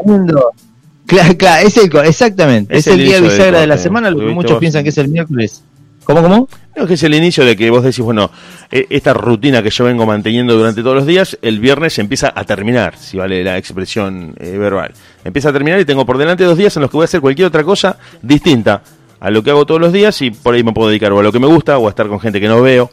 Claro, 1.06 1.36
claro, 1.36 1.66
es 1.66 1.76
el, 1.76 1.94
exactamente. 2.06 2.76
Es 2.76 2.86
Es, 2.86 2.94
el 2.94 3.00
el 3.00 3.06
día 3.06 3.20
bisagra 3.20 3.60
de 3.60 3.66
la 3.66 3.76
semana, 3.76 4.10
lo 4.10 4.16
que 4.18 4.24
¿viste 4.24 4.34
muchos 4.34 4.52
vos? 4.52 4.60
piensan 4.60 4.82
que 4.82 4.90
es 4.90 4.98
el 4.98 5.08
miércoles. 5.08 5.62
¿Cómo, 6.04 6.22
cómo? 6.22 6.48
Creo 6.74 6.86
que 6.86 6.94
es 6.94 7.02
el 7.02 7.14
inicio 7.14 7.44
de 7.44 7.56
que 7.56 7.70
vos 7.70 7.82
decís, 7.84 8.00
bueno, 8.00 8.30
e- 8.70 8.86
esta 8.90 9.12
rutina 9.12 9.62
que 9.62 9.70
yo 9.70 9.84
vengo 9.84 10.04
manteniendo 10.06 10.56
durante 10.56 10.82
todos 10.82 10.96
los 10.96 11.06
días, 11.06 11.38
el 11.42 11.60
viernes 11.60 11.98
empieza 11.98 12.32
a 12.34 12.44
terminar, 12.44 12.96
si 12.98 13.18
vale 13.18 13.44
la 13.44 13.56
expresión 13.58 14.34
eh, 14.38 14.56
verbal. 14.58 14.92
Empieza 15.24 15.50
a 15.50 15.52
terminar 15.52 15.78
y 15.80 15.84
tengo 15.84 16.04
por 16.06 16.18
delante 16.18 16.44
dos 16.44 16.58
días 16.58 16.74
en 16.76 16.82
los 16.82 16.90
que 16.90 16.96
voy 16.96 17.04
a 17.04 17.06
hacer 17.06 17.20
cualquier 17.20 17.46
otra 17.48 17.62
cosa 17.62 17.98
distinta 18.22 18.82
a 19.20 19.30
lo 19.30 19.42
que 19.44 19.50
hago 19.50 19.64
todos 19.66 19.80
los 19.80 19.92
días 19.92 20.20
y 20.22 20.30
por 20.32 20.54
ahí 20.54 20.64
me 20.64 20.72
puedo 20.72 20.88
dedicar 20.88 21.12
o 21.12 21.20
a 21.20 21.22
lo 21.22 21.30
que 21.30 21.38
me 21.38 21.46
gusta 21.46 21.78
o 21.78 21.86
a 21.86 21.90
estar 21.90 22.08
con 22.08 22.18
gente 22.18 22.40
que 22.40 22.48
no 22.48 22.60
veo 22.62 22.90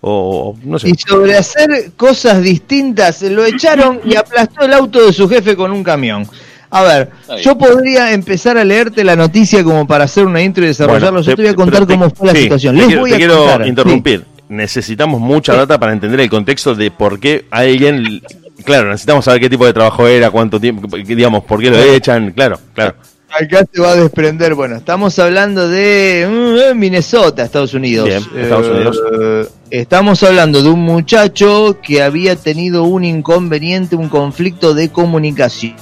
o 0.00 0.56
no 0.64 0.78
sé. 0.78 0.90
Y 0.90 0.94
sobre 0.94 1.36
hacer 1.36 1.92
cosas 1.96 2.42
distintas, 2.42 3.22
lo 3.22 3.44
echaron 3.44 4.00
y 4.04 4.14
aplastó 4.16 4.64
el 4.64 4.72
auto 4.72 5.04
de 5.06 5.12
su 5.12 5.28
jefe 5.28 5.56
con 5.56 5.72
un 5.72 5.82
camión. 5.82 6.26
A 6.70 6.82
ver, 6.82 7.10
yo 7.42 7.56
podría 7.56 8.12
empezar 8.12 8.58
a 8.58 8.64
leerte 8.64 9.02
la 9.02 9.16
noticia 9.16 9.64
como 9.64 9.86
para 9.86 10.04
hacer 10.04 10.26
una 10.26 10.42
intro 10.42 10.64
y 10.64 10.68
desarrollarlo. 10.68 11.20
Bueno, 11.22 11.26
yo 11.26 11.34
te 11.34 11.42
voy 11.42 11.50
a 11.50 11.54
contar 11.54 11.86
te- 11.86 11.94
cómo 11.94 12.10
fue 12.10 12.26
la 12.28 12.32
sí, 12.34 12.42
situación. 12.42 12.74
te 12.74 12.80
Les 12.80 12.86
quiero, 12.88 13.00
voy 13.00 13.10
te 13.10 13.16
a 13.16 13.18
quiero 13.18 13.38
contar. 13.38 13.66
interrumpir. 13.66 14.24
Necesitamos 14.50 15.20
mucha 15.20 15.54
data 15.54 15.78
para 15.78 15.92
entender 15.92 16.20
el 16.20 16.28
contexto 16.30 16.74
de 16.74 16.90
por 16.90 17.18
qué 17.18 17.46
alguien. 17.50 18.20
Claro, 18.64 18.88
necesitamos 18.90 19.24
saber 19.24 19.40
qué 19.40 19.48
tipo 19.50 19.64
de 19.64 19.72
trabajo 19.72 20.06
era, 20.06 20.30
cuánto 20.30 20.60
tiempo, 20.60 20.94
digamos, 20.96 21.44
por 21.44 21.60
qué 21.60 21.70
lo 21.70 21.78
echan. 21.78 22.32
Claro, 22.32 22.58
claro. 22.74 22.94
Acá 23.30 23.64
se 23.70 23.80
va 23.80 23.92
a 23.92 23.96
desprender. 23.96 24.54
Bueno, 24.54 24.76
estamos 24.76 25.18
hablando 25.18 25.68
de 25.68 26.72
mm, 26.72 26.78
Minnesota, 26.78 27.44
Estados 27.44 27.74
Unidos. 27.74 28.06
Bien, 28.06 28.22
Estados 28.36 28.68
Unidos. 28.68 29.02
Eh, 29.20 29.48
estamos 29.70 30.22
hablando 30.22 30.62
de 30.62 30.70
un 30.70 30.80
muchacho 30.80 31.78
que 31.82 32.02
había 32.02 32.36
tenido 32.36 32.84
un 32.84 33.04
inconveniente, 33.04 33.96
un 33.96 34.08
conflicto 34.08 34.72
de 34.72 34.88
comunicación. 34.90 35.76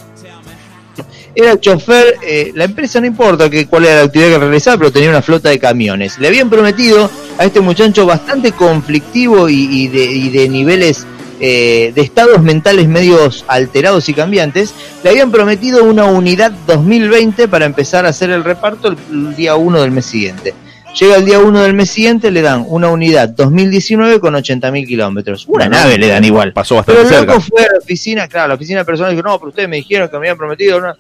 Era 1.34 1.60
chofer, 1.60 2.16
eh, 2.26 2.50
la 2.54 2.64
empresa 2.64 2.98
no 2.98 3.06
importa 3.06 3.50
que, 3.50 3.66
cuál 3.66 3.84
era 3.84 3.96
la 3.96 4.02
actividad 4.04 4.30
que 4.30 4.38
realizaba, 4.38 4.78
pero 4.78 4.90
tenía 4.90 5.10
una 5.10 5.20
flota 5.20 5.50
de 5.50 5.58
camiones. 5.58 6.18
Le 6.18 6.28
habían 6.28 6.48
prometido 6.48 7.10
a 7.36 7.44
este 7.44 7.60
muchacho 7.60 8.06
bastante 8.06 8.52
conflictivo 8.52 9.48
y, 9.48 9.68
y 9.70 9.88
de, 9.88 10.04
y 10.04 10.30
de 10.30 10.48
niveles 10.48 11.06
eh, 11.40 11.92
de 11.94 12.00
estados 12.00 12.42
mentales 12.42 12.88
medios 12.88 13.44
alterados 13.48 14.08
y 14.08 14.14
cambiantes, 14.14 14.74
le 15.02 15.10
habían 15.10 15.30
prometido 15.30 15.84
una 15.84 16.06
unidad 16.06 16.52
2020 16.66 17.48
para 17.48 17.66
empezar 17.66 18.06
a 18.06 18.10
hacer 18.10 18.30
el 18.30 18.44
reparto 18.44 18.88
el, 18.88 18.96
el 19.10 19.36
día 19.36 19.56
1 19.56 19.80
del 19.80 19.90
mes 19.90 20.06
siguiente. 20.06 20.54
Llega 20.98 21.16
el 21.16 21.26
día 21.26 21.40
1 21.40 21.62
del 21.62 21.74
mes 21.74 21.90
siguiente, 21.90 22.30
le 22.30 22.40
dan 22.40 22.64
una 22.66 22.88
unidad 22.88 23.28
2019 23.28 24.18
con 24.18 24.32
80.000 24.32 24.86
kilómetros. 24.86 25.44
Una 25.46 25.68
nave 25.68 25.98
le 25.98 26.06
dan 26.08 26.24
igual. 26.24 26.54
Pasó 26.54 26.82
Pero 26.86 27.00
bastante 27.00 27.14
el 27.14 27.26
cerca. 27.26 27.40
fue 27.40 27.64
a 27.64 27.72
la 27.72 27.78
oficina, 27.78 28.28
claro, 28.28 28.48
la 28.48 28.54
oficina 28.54 28.82
personal 28.82 29.12
dijo, 29.12 29.22
no, 29.22 29.38
pero 29.38 29.50
ustedes 29.50 29.68
me 29.68 29.76
dijeron 29.76 30.08
que 30.08 30.14
me 30.14 30.20
habían 30.20 30.38
prometido 30.38 30.78
una... 30.78 30.96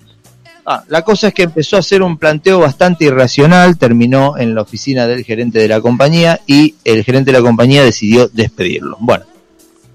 Ah, 0.66 0.82
la 0.88 1.00
cosa 1.00 1.28
es 1.28 1.34
que 1.34 1.44
empezó 1.44 1.76
a 1.76 1.78
hacer 1.78 2.02
un 2.02 2.18
planteo 2.18 2.58
bastante 2.58 3.06
irracional, 3.06 3.78
terminó 3.78 4.36
en 4.36 4.54
la 4.54 4.62
oficina 4.62 5.06
del 5.06 5.24
gerente 5.24 5.60
de 5.60 5.68
la 5.68 5.80
compañía 5.80 6.40
y 6.46 6.74
el 6.84 7.02
gerente 7.02 7.32
de 7.32 7.38
la 7.38 7.42
compañía 7.42 7.82
decidió 7.82 8.28
despedirlo. 8.28 8.98
Bueno, 9.00 9.24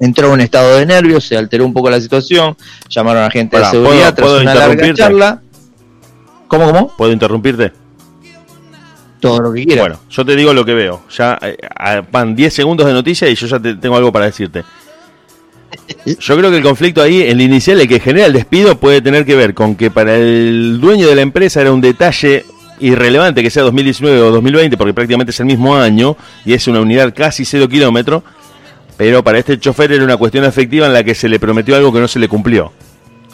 entró 0.02 0.28
en 0.28 0.34
un 0.34 0.42
estado 0.42 0.76
de 0.78 0.86
nervios, 0.86 1.24
se 1.26 1.38
alteró 1.38 1.66
un 1.66 1.72
poco 1.74 1.90
la 1.90 2.02
situación, 2.02 2.58
llamaron 2.90 3.24
a 3.24 3.32
gente 3.32 3.56
Pará, 3.56 3.68
de 3.68 3.72
seguridad 3.72 3.94
¿puedo- 3.94 4.16
tras 4.16 4.28
puedo 4.28 4.42
una 4.42 4.56
larga 4.56 4.94
charla. 4.94 5.42
¿Cómo, 6.50 6.66
cómo? 6.66 6.94
¿Puedo 6.98 7.14
interrumpirte? 7.14 7.72
Todo 9.22 9.40
lo 9.40 9.54
que 9.54 9.66
quiera. 9.66 9.84
Bueno, 9.84 10.00
yo 10.10 10.26
te 10.26 10.36
digo 10.36 10.54
lo 10.54 10.66
que 10.66 10.74
veo. 10.74 11.04
Ya 11.16 11.38
eh, 11.44 12.02
van 12.12 12.36
10 12.36 12.54
segundos 12.54 12.88
de 12.88 12.94
noticia 12.94 13.30
y 13.30 13.36
yo 13.36 13.48
ya 13.48 13.60
te- 13.60 13.76
tengo 13.76 13.96
algo 13.96 14.12
para 14.12 14.26
decirte. 14.26 14.64
Yo 16.06 16.38
creo 16.38 16.50
que 16.52 16.58
el 16.58 16.64
conflicto 16.64 17.02
ahí, 17.02 17.22
el 17.22 17.40
inicial, 17.40 17.80
el 17.80 17.88
que 17.88 18.00
genera 18.00 18.26
el 18.26 18.34
despido, 18.34 18.78
puede 18.80 19.02
tener 19.02 19.26
que 19.26 19.36
ver 19.36 19.54
con 19.54 19.76
que 19.76 19.90
para 19.92 20.16
el 20.16 20.80
dueño 20.82 21.08
de 21.08 21.16
la 21.16 21.22
empresa 21.22 21.62
era 21.62 21.72
un 21.72 21.82
detalle 21.82 22.46
irrelevante 22.80 23.44
que 23.44 23.50
sea 23.52 23.62
2019 23.64 24.20
o 24.22 24.32
2020, 24.32 24.76
porque 24.76 24.94
prácticamente 24.94 25.30
es 25.32 25.40
el 25.40 25.46
mismo 25.46 25.76
año 25.76 26.18
y 26.44 26.54
es 26.54 26.68
una 26.68 26.82
unidad 26.82 27.14
casi 27.16 27.46
cero 27.46 27.70
kilómetro, 27.70 28.24
pero 29.02 29.24
para 29.24 29.40
este 29.40 29.60
chofer 29.60 29.92
era 29.94 30.04
una 30.04 30.16
cuestión 30.16 30.46
afectiva 30.46 30.86
en 30.86 30.94
la 30.94 31.04
que 31.04 31.16
se 31.16 31.28
le 31.28 31.40
prometió 31.40 31.76
algo 31.76 31.92
que 31.92 32.00
no 32.00 32.08
se 32.08 32.20
le 32.20 32.28
cumplió. 32.28 32.72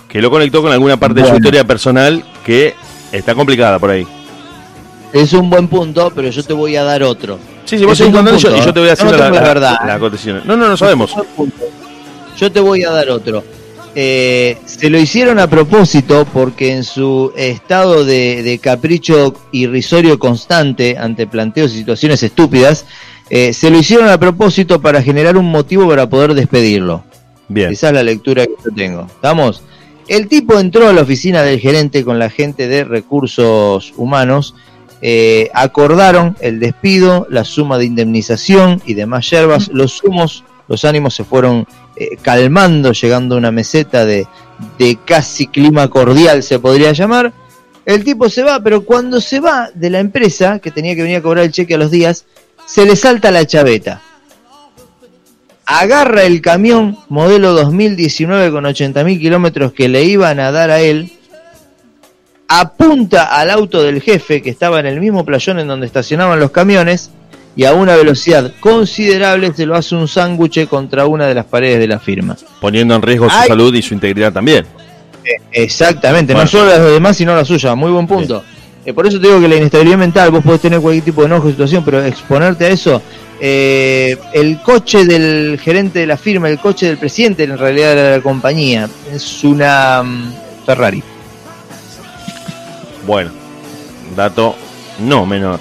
Que 0.08 0.22
lo 0.22 0.32
conectó 0.32 0.62
con 0.62 0.72
alguna 0.72 0.96
parte 0.96 1.16
de 1.16 1.24
su 1.24 1.32
Bueno. 1.32 1.40
historia 1.40 1.68
personal 1.68 2.24
que 2.46 2.74
está 3.12 3.36
complicada 3.36 3.78
por 3.78 3.90
ahí. 3.90 4.08
Es 5.12 5.34
un 5.34 5.50
buen 5.50 5.68
punto, 5.68 6.10
pero 6.16 6.30
yo 6.30 6.42
te 6.42 6.54
voy 6.54 6.78
a 6.78 6.84
dar 6.86 7.04
otro. 7.04 7.38
Sí, 7.66 7.78
sí, 7.78 7.84
vos 7.84 7.92
Es 7.92 7.98
seguís 7.98 8.16
un 8.16 8.24
buen 8.24 8.34
contando 8.34 8.40
y 8.40 8.44
yo- 8.44 8.50
punto, 8.50 8.64
y 8.64 8.66
yo 8.66 8.74
te 8.74 8.80
voy 8.80 8.88
a 8.88 8.92
¿eh? 8.94 8.96
decir 8.96 9.06
No 9.08 9.12
la, 9.12 9.18
la 9.18 9.30
la- 9.30 9.42
verdad, 9.42 9.76
la 9.86 9.92
¿eh? 9.92 9.96
acotación. 9.98 10.42
No, 10.46 10.56
no, 10.56 10.70
no 10.70 10.78
sabemos. 10.78 11.14
Yo 12.38 12.50
te 12.50 12.60
voy 12.62 12.86
a 12.86 12.92
dar 12.92 13.10
otro. 13.10 13.44
Eh, 13.94 14.58
se 14.66 14.90
lo 14.90 14.98
hicieron 15.00 15.38
a 15.38 15.48
propósito 15.50 16.26
porque 16.32 16.72
en 16.72 16.86
su 16.86 17.34
estado 17.36 18.06
de, 18.06 18.42
de 18.42 18.60
capricho 18.60 19.34
irrisorio 19.52 20.18
constante 20.18 20.98
ante 20.98 21.28
planteos 21.28 21.74
y 21.74 21.80
situaciones 21.80 22.24
estúpidas, 22.24 22.86
eh, 23.30 23.54
se 23.54 23.70
lo 23.70 23.78
hicieron 23.78 24.10
a 24.10 24.20
propósito 24.20 24.82
para 24.82 25.02
generar 25.02 25.38
un 25.38 25.50
motivo 25.50 25.88
para 25.88 26.10
poder 26.10 26.34
despedirlo. 26.34 27.04
Bien. 27.50 27.72
Esa 27.72 27.88
es 27.88 27.94
la 27.94 28.04
lectura 28.04 28.46
que 28.46 28.54
yo 28.64 28.72
tengo. 28.76 29.08
¿Estamos? 29.08 29.64
El 30.08 30.28
tipo 30.28 30.58
entró 30.60 30.88
a 30.88 30.94
la 30.94 31.02
oficina 31.02 31.44
del 31.44 31.60
gerente 31.60 32.06
con 32.06 32.18
la 32.18 32.30
gente 32.30 32.68
de 32.68 32.86
recursos 32.86 33.94
humanos, 33.98 34.56
eh, 35.02 35.50
acordaron 35.54 36.38
el 36.40 36.60
despido, 36.60 37.28
la 37.30 37.44
suma 37.44 37.78
de 37.78 37.86
indemnización 37.86 38.82
y 38.86 38.94
demás 38.94 39.30
yerbas, 39.30 39.68
los 39.68 39.94
sumos, 39.94 40.46
los 40.70 40.86
ánimos 40.86 41.14
se 41.14 41.26
fueron 41.26 41.68
eh, 41.98 42.18
calmando, 42.22 42.94
llegando 42.94 43.36
a 43.36 43.38
una 43.38 43.52
meseta 43.52 44.06
de, 44.06 44.28
de 44.80 44.98
casi 45.04 45.48
clima 45.48 45.90
cordial, 45.90 46.42
se 46.42 46.60
podría 46.60 46.94
llamar. 46.94 47.34
El 47.86 48.04
tipo 48.04 48.30
se 48.30 48.44
va, 48.44 48.62
pero 48.62 48.84
cuando 48.86 49.20
se 49.22 49.40
va 49.40 49.70
de 49.74 49.90
la 49.90 50.00
empresa, 50.00 50.60
que 50.60 50.72
tenía 50.72 50.96
que 50.96 51.04
venir 51.04 51.18
a 51.18 51.22
cobrar 51.22 51.46
el 51.46 51.52
cheque 51.52 51.76
a 51.76 51.78
los 51.78 51.92
días, 51.92 52.26
se 52.68 52.86
le 52.86 52.96
salta 52.96 53.32
la 53.32 53.46
chaveta. 53.46 54.02
Agarra 55.66 56.24
el 56.24 56.42
camión 56.42 56.98
modelo 57.10 57.54
2019 57.54 58.52
con 58.52 58.64
80.000 58.64 59.20
kilómetros 59.20 59.74
que 59.74 59.90
le 59.90 60.04
iban 60.04 60.40
a 60.40 60.52
dar 60.52 60.70
a 60.70 60.80
él, 60.80 61.12
apunta 62.48 63.24
al 63.24 63.50
auto 63.50 63.84
del 63.84 64.02
jefe 64.02 64.42
que 64.42 64.50
estaba 64.50 64.80
en 64.80 64.86
el 64.86 65.02
mismo 65.02 65.26
playón 65.26 65.60
en 65.60 65.68
donde 65.68 65.86
estacionaban 65.86 66.40
los 66.40 66.52
camiones 66.52 67.12
y 67.58 67.66
a 67.66 67.74
una 67.74 67.96
velocidad 67.96 68.54
considerable 68.60 69.52
se 69.54 69.66
lo 69.66 69.76
hace 69.76 69.96
un 69.96 70.08
sándwich 70.08 70.68
contra 70.68 71.06
una 71.08 71.26
de 71.26 71.34
las 71.34 71.46
paredes 71.46 71.80
de 71.80 71.88
la 71.88 72.00
firma. 72.00 72.38
Poniendo 72.62 72.96
en 72.96 73.02
riesgo 73.02 73.30
su 73.30 73.48
salud 73.48 73.74
y 73.74 73.82
su 73.82 73.94
integridad 73.94 74.32
también. 74.32 74.66
Eh, 75.26 75.32
Exactamente, 75.52 76.34
Bueno. 76.34 76.46
no 76.46 76.50
solo 76.50 76.66
las 76.68 76.78
de 76.78 76.84
los 76.84 76.94
demás, 76.94 77.18
sino 77.18 77.36
la 77.36 77.44
suya. 77.44 77.76
Muy 77.76 77.92
buen 77.92 78.08
punto. 78.08 78.44
Eh, 78.88 78.94
por 78.94 79.06
eso 79.06 79.20
te 79.20 79.28
digo 79.28 79.42
que 79.42 79.50
la 79.50 79.58
inestabilidad 79.58 79.98
mental, 79.98 80.32
vos 80.32 80.42
podés 80.42 80.62
tener 80.62 80.80
cualquier 80.80 81.04
tipo 81.04 81.20
de 81.20 81.28
enojo, 81.28 81.50
situación, 81.50 81.84
pero 81.84 82.02
exponerte 82.06 82.66
a 82.68 82.70
eso. 82.70 83.02
eh, 83.42 84.18
el 84.34 84.62
coche 84.62 85.04
del 85.06 85.60
gerente 85.62 86.00
de 86.00 86.08
la 86.08 86.16
firma, 86.16 86.48
el 86.50 86.58
coche 86.58 86.86
del 86.86 86.98
presidente 86.98 87.44
en 87.44 87.58
realidad 87.58 87.96
de 87.96 88.16
la 88.18 88.24
compañía, 88.24 88.90
es 89.14 89.44
una 89.44 90.02
mm, 90.04 90.34
Ferrari. 90.66 91.04
Bueno, 93.06 93.30
dato 94.16 94.56
no 95.00 95.26
menor. 95.26 95.60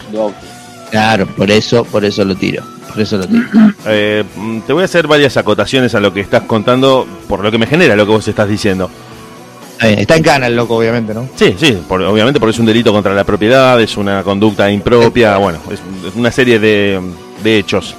Claro, 0.92 1.26
por 1.26 1.50
eso, 1.50 1.84
por 1.84 2.04
eso 2.04 2.24
lo 2.24 2.36
tiro. 2.36 2.62
Por 2.88 3.00
eso 3.00 3.18
lo 3.18 3.26
tiro. 3.26 3.44
Eh, 3.88 4.24
mm, 4.36 4.60
te 4.60 4.72
voy 4.72 4.82
a 4.82 4.84
hacer 4.84 5.06
varias 5.06 5.36
acotaciones 5.36 5.94
a 5.96 6.00
lo 6.00 6.12
que 6.12 6.20
estás 6.20 6.42
contando, 6.42 7.06
por 7.28 7.42
lo 7.42 7.50
que 7.50 7.58
me 7.58 7.66
genera 7.66 7.94
lo 7.96 8.06
que 8.06 8.12
vos 8.12 8.26
estás 8.28 8.48
diciendo. 8.48 8.88
Está, 9.76 9.86
bien, 9.88 9.98
está 10.00 10.16
en 10.16 10.22
cana 10.22 10.46
el 10.46 10.56
loco, 10.56 10.76
obviamente, 10.76 11.12
¿no? 11.12 11.28
Sí, 11.36 11.54
sí, 11.58 11.78
por- 11.86 12.00
obviamente 12.02 12.40
porque 12.40 12.52
es 12.52 12.58
un 12.58 12.66
delito 12.66 12.92
contra 12.92 13.12
la 13.14 13.24
propiedad, 13.24 13.80
es 13.80 13.96
una 13.96 14.22
conducta 14.22 14.70
impropia, 14.70 15.36
bueno, 15.36 15.58
es, 15.70 15.80
una 16.14 16.30
serie 16.32 16.58
de, 16.58 17.00
de 17.42 17.58
hechos. 17.58 17.94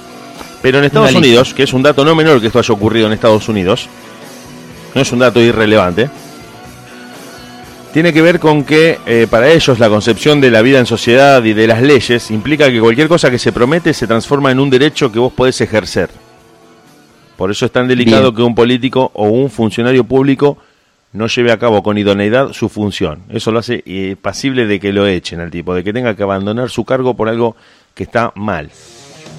Pero 0.60 0.78
en 0.78 0.84
Estados 0.86 1.10
Una 1.10 1.20
lista. 1.20 1.28
Unidos, 1.28 1.54
que 1.54 1.62
es 1.62 1.72
un 1.72 1.82
dato 1.84 2.04
no 2.04 2.16
menor 2.16 2.40
que 2.40 2.48
esto 2.48 2.58
haya 2.58 2.74
ocurrido 2.74 3.06
en 3.06 3.12
Estados 3.12 3.48
Unidos, 3.48 3.88
no 4.92 5.00
es 5.00 5.12
un 5.12 5.20
dato 5.20 5.40
irrelevante, 5.40 6.10
tiene 7.92 8.12
que 8.12 8.22
ver 8.22 8.38
con 8.38 8.64
que 8.64 8.98
eh, 9.06 9.26
para 9.30 9.50
ellos 9.50 9.78
la 9.78 9.88
concepción 9.88 10.40
de 10.40 10.50
la 10.50 10.62
vida 10.62 10.78
en 10.78 10.86
sociedad 10.86 11.42
y 11.44 11.52
de 11.54 11.66
las 11.66 11.80
leyes 11.80 12.30
implica 12.30 12.70
que 12.70 12.80
cualquier 12.80 13.08
cosa 13.08 13.30
que 13.30 13.38
se 13.38 13.52
promete 13.52 13.94
se 13.94 14.06
transforma 14.06 14.50
en 14.50 14.58
un 14.60 14.68
derecho 14.68 15.10
que 15.10 15.18
vos 15.18 15.32
podés 15.32 15.60
ejercer. 15.60 16.10
Por 17.36 17.50
eso 17.50 17.64
es 17.66 17.72
tan 17.72 17.86
delicado 17.88 18.24
Bien. 18.32 18.34
que 18.34 18.42
un 18.42 18.54
político 18.54 19.10
o 19.14 19.28
un 19.28 19.48
funcionario 19.48 20.04
público 20.04 20.58
no 21.12 21.26
lleve 21.26 21.52
a 21.52 21.58
cabo 21.58 21.82
con 21.82 21.96
idoneidad 21.98 22.52
su 22.52 22.68
función. 22.68 23.20
Eso 23.30 23.50
lo 23.50 23.58
hace 23.60 23.82
eh, 23.86 24.16
pasible 24.20 24.66
de 24.66 24.78
que 24.78 24.92
lo 24.92 25.06
echen 25.06 25.40
al 25.40 25.50
tipo, 25.50 25.74
de 25.74 25.82
que 25.84 25.92
tenga 25.92 26.14
que 26.14 26.22
abandonar 26.22 26.70
su 26.70 26.84
cargo 26.84 27.14
por 27.14 27.28
algo 27.28 27.56
que 27.94 28.02
está 28.04 28.32
mal. 28.34 28.70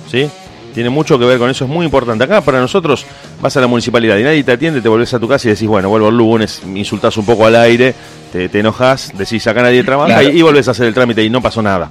¿Sí? 0.10 0.30
Tiene 0.74 0.90
mucho 0.90 1.18
que 1.18 1.26
ver 1.26 1.40
con 1.40 1.50
eso, 1.50 1.66
es 1.66 1.70
muy 1.70 1.86
importante. 1.86 2.24
Acá 2.24 2.42
para 2.42 2.60
nosotros 2.60 3.06
vas 3.42 3.56
a 3.58 3.62
la 3.62 3.68
municipalidad 3.68 4.18
y 4.18 4.24
nadie 4.24 4.44
te 4.44 4.52
atiende, 4.52 4.82
te 4.82 4.90
volvés 4.90 5.14
a 5.14 5.20
tu 5.20 5.28
casa 5.28 5.48
y 5.48 5.52
decís, 5.52 5.68
bueno, 5.68 5.90
vuelvo 5.90 6.10
el 6.10 6.18
lunes, 6.18 6.62
insultás 6.76 7.18
un 7.18 7.26
poco 7.26 7.46
al 7.46 7.56
aire, 7.56 7.94
te, 8.32 8.50
te 8.50 8.60
enojas, 8.60 9.12
decís 9.18 9.46
acá 9.48 9.62
nadie 9.64 9.84
trabaja 9.84 10.20
Claro. 10.20 10.30
y, 10.36 10.40
y 10.40 10.42
volvés 10.42 10.68
a 10.68 10.72
hacer 10.72 10.86
el 10.88 10.94
trámite 10.94 11.24
y 11.24 11.30
no 11.30 11.42
pasó 11.42 11.62
nada. 11.62 11.90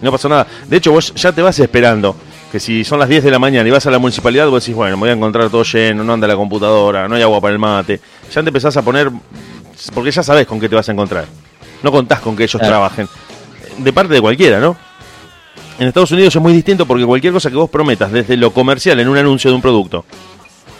No 0.00 0.10
pasó 0.10 0.28
nada. 0.28 0.46
De 0.68 0.76
hecho, 0.76 0.92
vos 0.92 1.12
ya 1.14 1.32
te 1.32 1.42
vas 1.42 1.58
esperando 1.58 2.16
que 2.52 2.60
si 2.60 2.84
son 2.84 2.98
las 2.98 3.08
10 3.08 3.24
de 3.24 3.30
la 3.30 3.38
mañana 3.38 3.66
y 3.66 3.72
vas 3.72 3.86
a 3.86 3.90
la 3.90 3.98
municipalidad, 3.98 4.46
vos 4.50 4.62
decís, 4.62 4.76
bueno, 4.76 4.96
me 4.98 5.00
voy 5.00 5.08
a 5.08 5.12
encontrar 5.14 5.48
todo 5.48 5.62
lleno, 5.64 6.04
no 6.04 6.12
anda 6.12 6.26
la 6.28 6.36
computadora, 6.36 7.08
no 7.08 7.14
hay 7.14 7.22
agua 7.22 7.40
para 7.40 7.54
el 7.54 7.58
mate. 7.58 7.98
Ya 8.30 8.42
te 8.42 8.48
empezás 8.50 8.76
a 8.76 8.82
poner, 8.82 9.10
porque 9.94 10.10
ya 10.10 10.22
sabés 10.22 10.46
con 10.46 10.60
qué 10.60 10.68
te 10.68 10.74
vas 10.76 10.86
a 10.86 10.92
encontrar. 10.92 11.24
No 11.82 11.90
contás 11.90 12.20
con 12.20 12.36
que 12.36 12.42
ellos 12.44 12.60
Claro. 12.60 12.68
trabajen. 12.68 13.08
De 13.78 13.90
parte 13.92 14.12
de 14.12 14.20
cualquiera, 14.20 14.60
¿no? 14.60 14.76
En 15.78 15.88
Estados 15.88 16.12
Unidos 16.12 16.36
es 16.36 16.42
muy 16.42 16.52
distinto 16.52 16.84
porque 16.86 17.06
cualquier 17.06 17.32
cosa 17.32 17.48
que 17.50 17.56
vos 17.56 17.70
prometas 17.70 18.12
desde 18.12 18.36
lo 18.36 18.52
comercial 18.52 19.00
en 19.00 19.08
un 19.08 19.16
anuncio 19.16 19.50
de 19.50 19.56
un 19.56 19.62
producto 19.62 20.04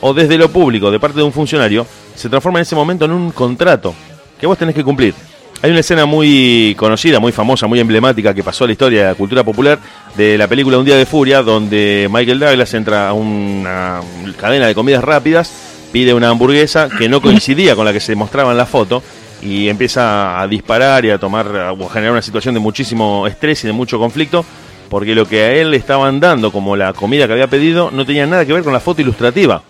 o 0.03 0.13
desde 0.13 0.37
lo 0.37 0.51
público 0.51 0.91
de 0.91 1.01
parte 1.01 1.17
de 1.17 1.23
un 1.23 1.33
funcionario 1.33 1.87
se 2.15 2.29
transforma 2.29 2.59
en 2.59 2.63
ese 2.65 2.75
momento 2.77 3.07
en 3.07 3.13
un 3.13 3.31
contrato 3.31 3.95
que 4.39 4.47
vos 4.47 4.59
tenés 4.59 4.75
que 4.75 4.85
cumplir. 4.85 5.15
Hay 5.63 5.71
una 5.71 5.79
escena 5.79 6.07
muy 6.07 6.75
conocida, 6.77 7.21
muy 7.21 7.31
famosa, 7.31 7.69
muy 7.69 7.79
emblemática 7.79 8.35
que 8.35 8.43
pasó 8.43 8.65
a 8.65 8.67
la 8.67 8.73
historia 8.73 9.03
de 9.03 9.09
la 9.11 9.15
cultura 9.15 9.45
popular 9.45 9.79
de 10.17 10.37
la 10.37 10.49
película 10.49 10.77
Un 10.77 10.85
día 10.85 10.97
de 10.97 11.07
furia 11.07 11.41
donde 11.41 12.09
Michael 12.11 12.41
Douglas 12.41 12.75
entra 12.75 13.09
a 13.09 13.13
una 13.13 14.01
cadena 14.37 14.67
de 14.67 14.75
comidas 14.75 15.05
rápidas, 15.05 15.53
pide 15.93 16.15
una 16.15 16.31
hamburguesa 16.31 16.89
que 16.89 17.09
no 17.09 17.21
coincidía 17.23 17.77
con 17.77 17.85
la 17.85 17.93
que 17.93 18.01
se 18.01 18.17
mostraba 18.17 18.51
en 18.51 18.59
la 18.59 18.67
foto 18.67 19.05
y 19.41 19.69
empieza 19.69 20.41
a 20.41 20.49
disparar 20.49 21.05
y 21.05 21.11
a 21.11 21.19
tomar 21.19 21.47
o 21.79 21.89
generar 21.89 22.11
una 22.11 22.23
situación 22.23 22.55
de 22.55 22.61
muchísimo 22.61 23.29
estrés 23.29 23.63
y 23.63 23.69
de 23.69 23.73
mucho 23.73 24.01
conflicto 24.01 24.45
porque 24.89 25.15
lo 25.15 25.29
que 25.29 25.45
a 25.45 25.53
él 25.53 25.71
le 25.71 25.77
estaban 25.77 26.19
dando 26.19 26.51
como 26.51 26.75
la 26.75 26.93
comida 26.93 27.29
que 27.29 27.35
había 27.35 27.47
pedido 27.47 27.93
no 27.93 28.05
tenía 28.05 28.27
nada 28.27 28.45
que 28.45 28.53
ver 28.53 28.65
con 28.65 28.73
la 28.73 28.81
foto 28.81 29.01
ilustrativa 29.01 29.63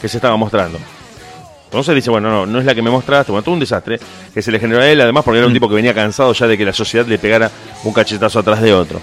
que 0.00 0.08
se 0.08 0.16
estaba 0.16 0.36
mostrando. 0.36 0.80
Entonces 1.70 1.94
dice, 1.94 2.10
bueno, 2.10 2.28
no, 2.30 2.46
no 2.46 2.58
es 2.58 2.64
la 2.64 2.74
que 2.74 2.82
me 2.82 2.90
mostraste, 2.90 3.30
bueno, 3.30 3.44
todo 3.44 3.54
un 3.54 3.60
desastre 3.60 4.00
que 4.34 4.42
se 4.42 4.50
le 4.50 4.58
generó 4.58 4.82
a 4.82 4.88
él, 4.88 5.00
además 5.00 5.22
porque 5.24 5.38
era 5.38 5.46
un 5.46 5.52
tipo 5.52 5.68
que 5.68 5.76
venía 5.76 5.94
cansado 5.94 6.32
ya 6.32 6.48
de 6.48 6.58
que 6.58 6.64
la 6.64 6.72
sociedad 6.72 7.06
le 7.06 7.16
pegara 7.18 7.48
un 7.84 7.92
cachetazo 7.92 8.40
atrás 8.40 8.60
de 8.60 8.74
otro. 8.74 9.00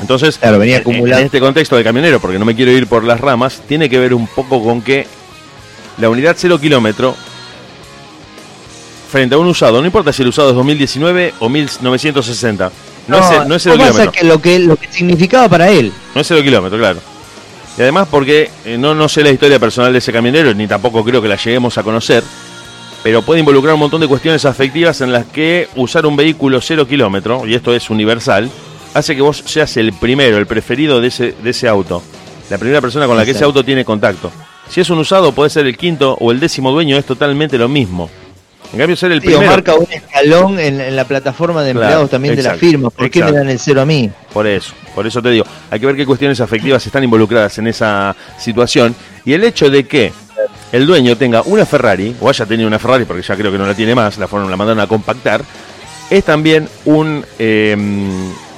Entonces, 0.00 0.38
Claro, 0.38 0.60
venía 0.60 0.76
en- 0.76 0.82
acumulando. 0.82 1.18
en 1.18 1.24
este 1.26 1.40
contexto 1.40 1.74
del 1.74 1.84
camionero, 1.84 2.20
porque 2.20 2.38
no 2.38 2.44
me 2.44 2.54
quiero 2.54 2.70
ir 2.70 2.86
por 2.86 3.02
las 3.02 3.20
ramas, 3.20 3.62
tiene 3.66 3.88
que 3.90 3.98
ver 3.98 4.14
un 4.14 4.28
poco 4.28 4.62
con 4.62 4.80
que 4.80 5.06
la 5.98 6.08
unidad 6.08 6.36
0 6.38 6.58
kilómetro 6.60 7.16
frente 9.10 9.34
a 9.34 9.38
un 9.38 9.48
usado, 9.48 9.80
no 9.80 9.86
importa 9.86 10.12
si 10.12 10.22
el 10.22 10.28
usado 10.28 10.50
es 10.50 10.54
2019 10.54 11.34
o 11.40 11.48
1960, 11.48 12.70
no, 13.08 13.18
es, 13.18 13.30
el- 13.40 13.48
no 13.48 13.54
es 13.56 13.62
0 13.64 13.74
pasa 13.76 13.90
kilómetro. 13.90 14.12
que 14.12 14.24
lo 14.24 14.40
que 14.40 14.58
lo 14.60 14.76
que 14.76 14.86
significaba 14.92 15.48
para 15.48 15.68
él. 15.70 15.92
No 16.14 16.20
es 16.20 16.26
cero 16.28 16.42
kilómetro, 16.42 16.78
claro. 16.78 17.00
Y 17.78 17.82
además 17.82 18.08
porque 18.10 18.50
eh, 18.64 18.76
no, 18.76 18.94
no 18.94 19.08
sé 19.08 19.22
la 19.22 19.30
historia 19.30 19.58
personal 19.58 19.92
de 19.92 19.98
ese 19.98 20.12
camionero, 20.12 20.52
ni 20.54 20.66
tampoco 20.66 21.04
creo 21.04 21.22
que 21.22 21.28
la 21.28 21.36
lleguemos 21.36 21.78
a 21.78 21.82
conocer, 21.82 22.22
pero 23.02 23.22
puede 23.22 23.40
involucrar 23.40 23.74
un 23.74 23.80
montón 23.80 24.00
de 24.00 24.08
cuestiones 24.08 24.44
afectivas 24.44 25.00
en 25.00 25.12
las 25.12 25.24
que 25.26 25.68
usar 25.76 26.04
un 26.04 26.16
vehículo 26.16 26.60
cero 26.60 26.86
kilómetro, 26.86 27.46
y 27.46 27.54
esto 27.54 27.74
es 27.74 27.88
universal, 27.88 28.50
hace 28.92 29.14
que 29.14 29.22
vos 29.22 29.42
seas 29.46 29.76
el 29.76 29.92
primero, 29.92 30.36
el 30.36 30.46
preferido 30.46 31.00
de 31.00 31.08
ese, 31.08 31.34
de 31.42 31.50
ese 31.50 31.68
auto. 31.68 32.02
La 32.50 32.58
primera 32.58 32.80
persona 32.80 33.06
con 33.06 33.16
la 33.16 33.24
que 33.24 33.30
ese 33.30 33.44
auto 33.44 33.64
tiene 33.64 33.84
contacto. 33.84 34.30
Si 34.68 34.80
es 34.80 34.90
un 34.90 34.98
usado, 34.98 35.32
puede 35.32 35.50
ser 35.50 35.66
el 35.66 35.76
quinto 35.76 36.16
o 36.20 36.30
el 36.30 36.40
décimo 36.40 36.72
dueño, 36.72 36.96
es 36.96 37.04
totalmente 37.04 37.56
lo 37.58 37.68
mismo. 37.68 38.10
En 38.72 38.78
cambio, 38.78 38.96
ser 38.96 39.10
el 39.10 39.20
Digo, 39.20 39.38
primero. 39.38 39.50
marca 39.50 39.74
un 39.74 39.86
escalón 39.90 40.60
en, 40.60 40.80
en 40.80 40.94
la 40.94 41.04
plataforma 41.04 41.62
de 41.62 41.72
Claro, 41.72 41.86
empleados 41.86 42.10
también 42.10 42.36
de 42.36 42.42
la 42.42 42.54
firma. 42.54 42.90
¿Por 42.90 43.10
qué 43.10 43.24
me 43.24 43.32
dan 43.32 43.48
el 43.48 43.58
cero 43.58 43.80
a 43.80 43.84
mí? 43.84 44.10
Por 44.32 44.46
eso, 44.46 44.74
por 44.94 45.06
eso 45.06 45.20
te 45.20 45.30
digo, 45.30 45.44
hay 45.70 45.80
que 45.80 45.86
ver 45.86 45.96
qué 45.96 46.06
cuestiones 46.06 46.40
afectivas 46.40 46.86
están 46.86 47.02
involucradas 47.02 47.58
en 47.58 47.66
esa 47.66 48.14
situación 48.38 48.94
y 49.24 49.32
el 49.32 49.42
hecho 49.42 49.70
de 49.70 49.86
que 49.88 50.12
el 50.72 50.86
dueño 50.86 51.16
tenga 51.16 51.42
una 51.42 51.66
Ferrari, 51.66 52.14
o 52.20 52.28
haya 52.28 52.46
tenido 52.46 52.68
una 52.68 52.78
Ferrari, 52.78 53.04
porque 53.04 53.22
ya 53.22 53.36
creo 53.36 53.50
que 53.50 53.58
no 53.58 53.66
la 53.66 53.74
tiene 53.74 53.94
más, 53.94 54.18
la 54.18 54.28
fueron, 54.28 54.48
la 54.48 54.56
mandaron 54.56 54.80
a 54.80 54.86
compactar, 54.86 55.42
es 56.08 56.24
también 56.24 56.68
un, 56.84 57.24
eh, 57.40 57.76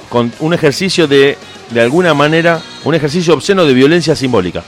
con 0.09 0.31
un 0.39 0.53
ejercicio 0.53 1.07
de, 1.07 1.37
de 1.71 1.81
alguna 1.81 2.13
manera, 2.13 2.61
un 2.83 2.93
ejercicio 2.93 3.33
obsceno 3.33 3.65
de 3.65 3.73
violencia 3.73 4.15
simbólica. 4.15 4.63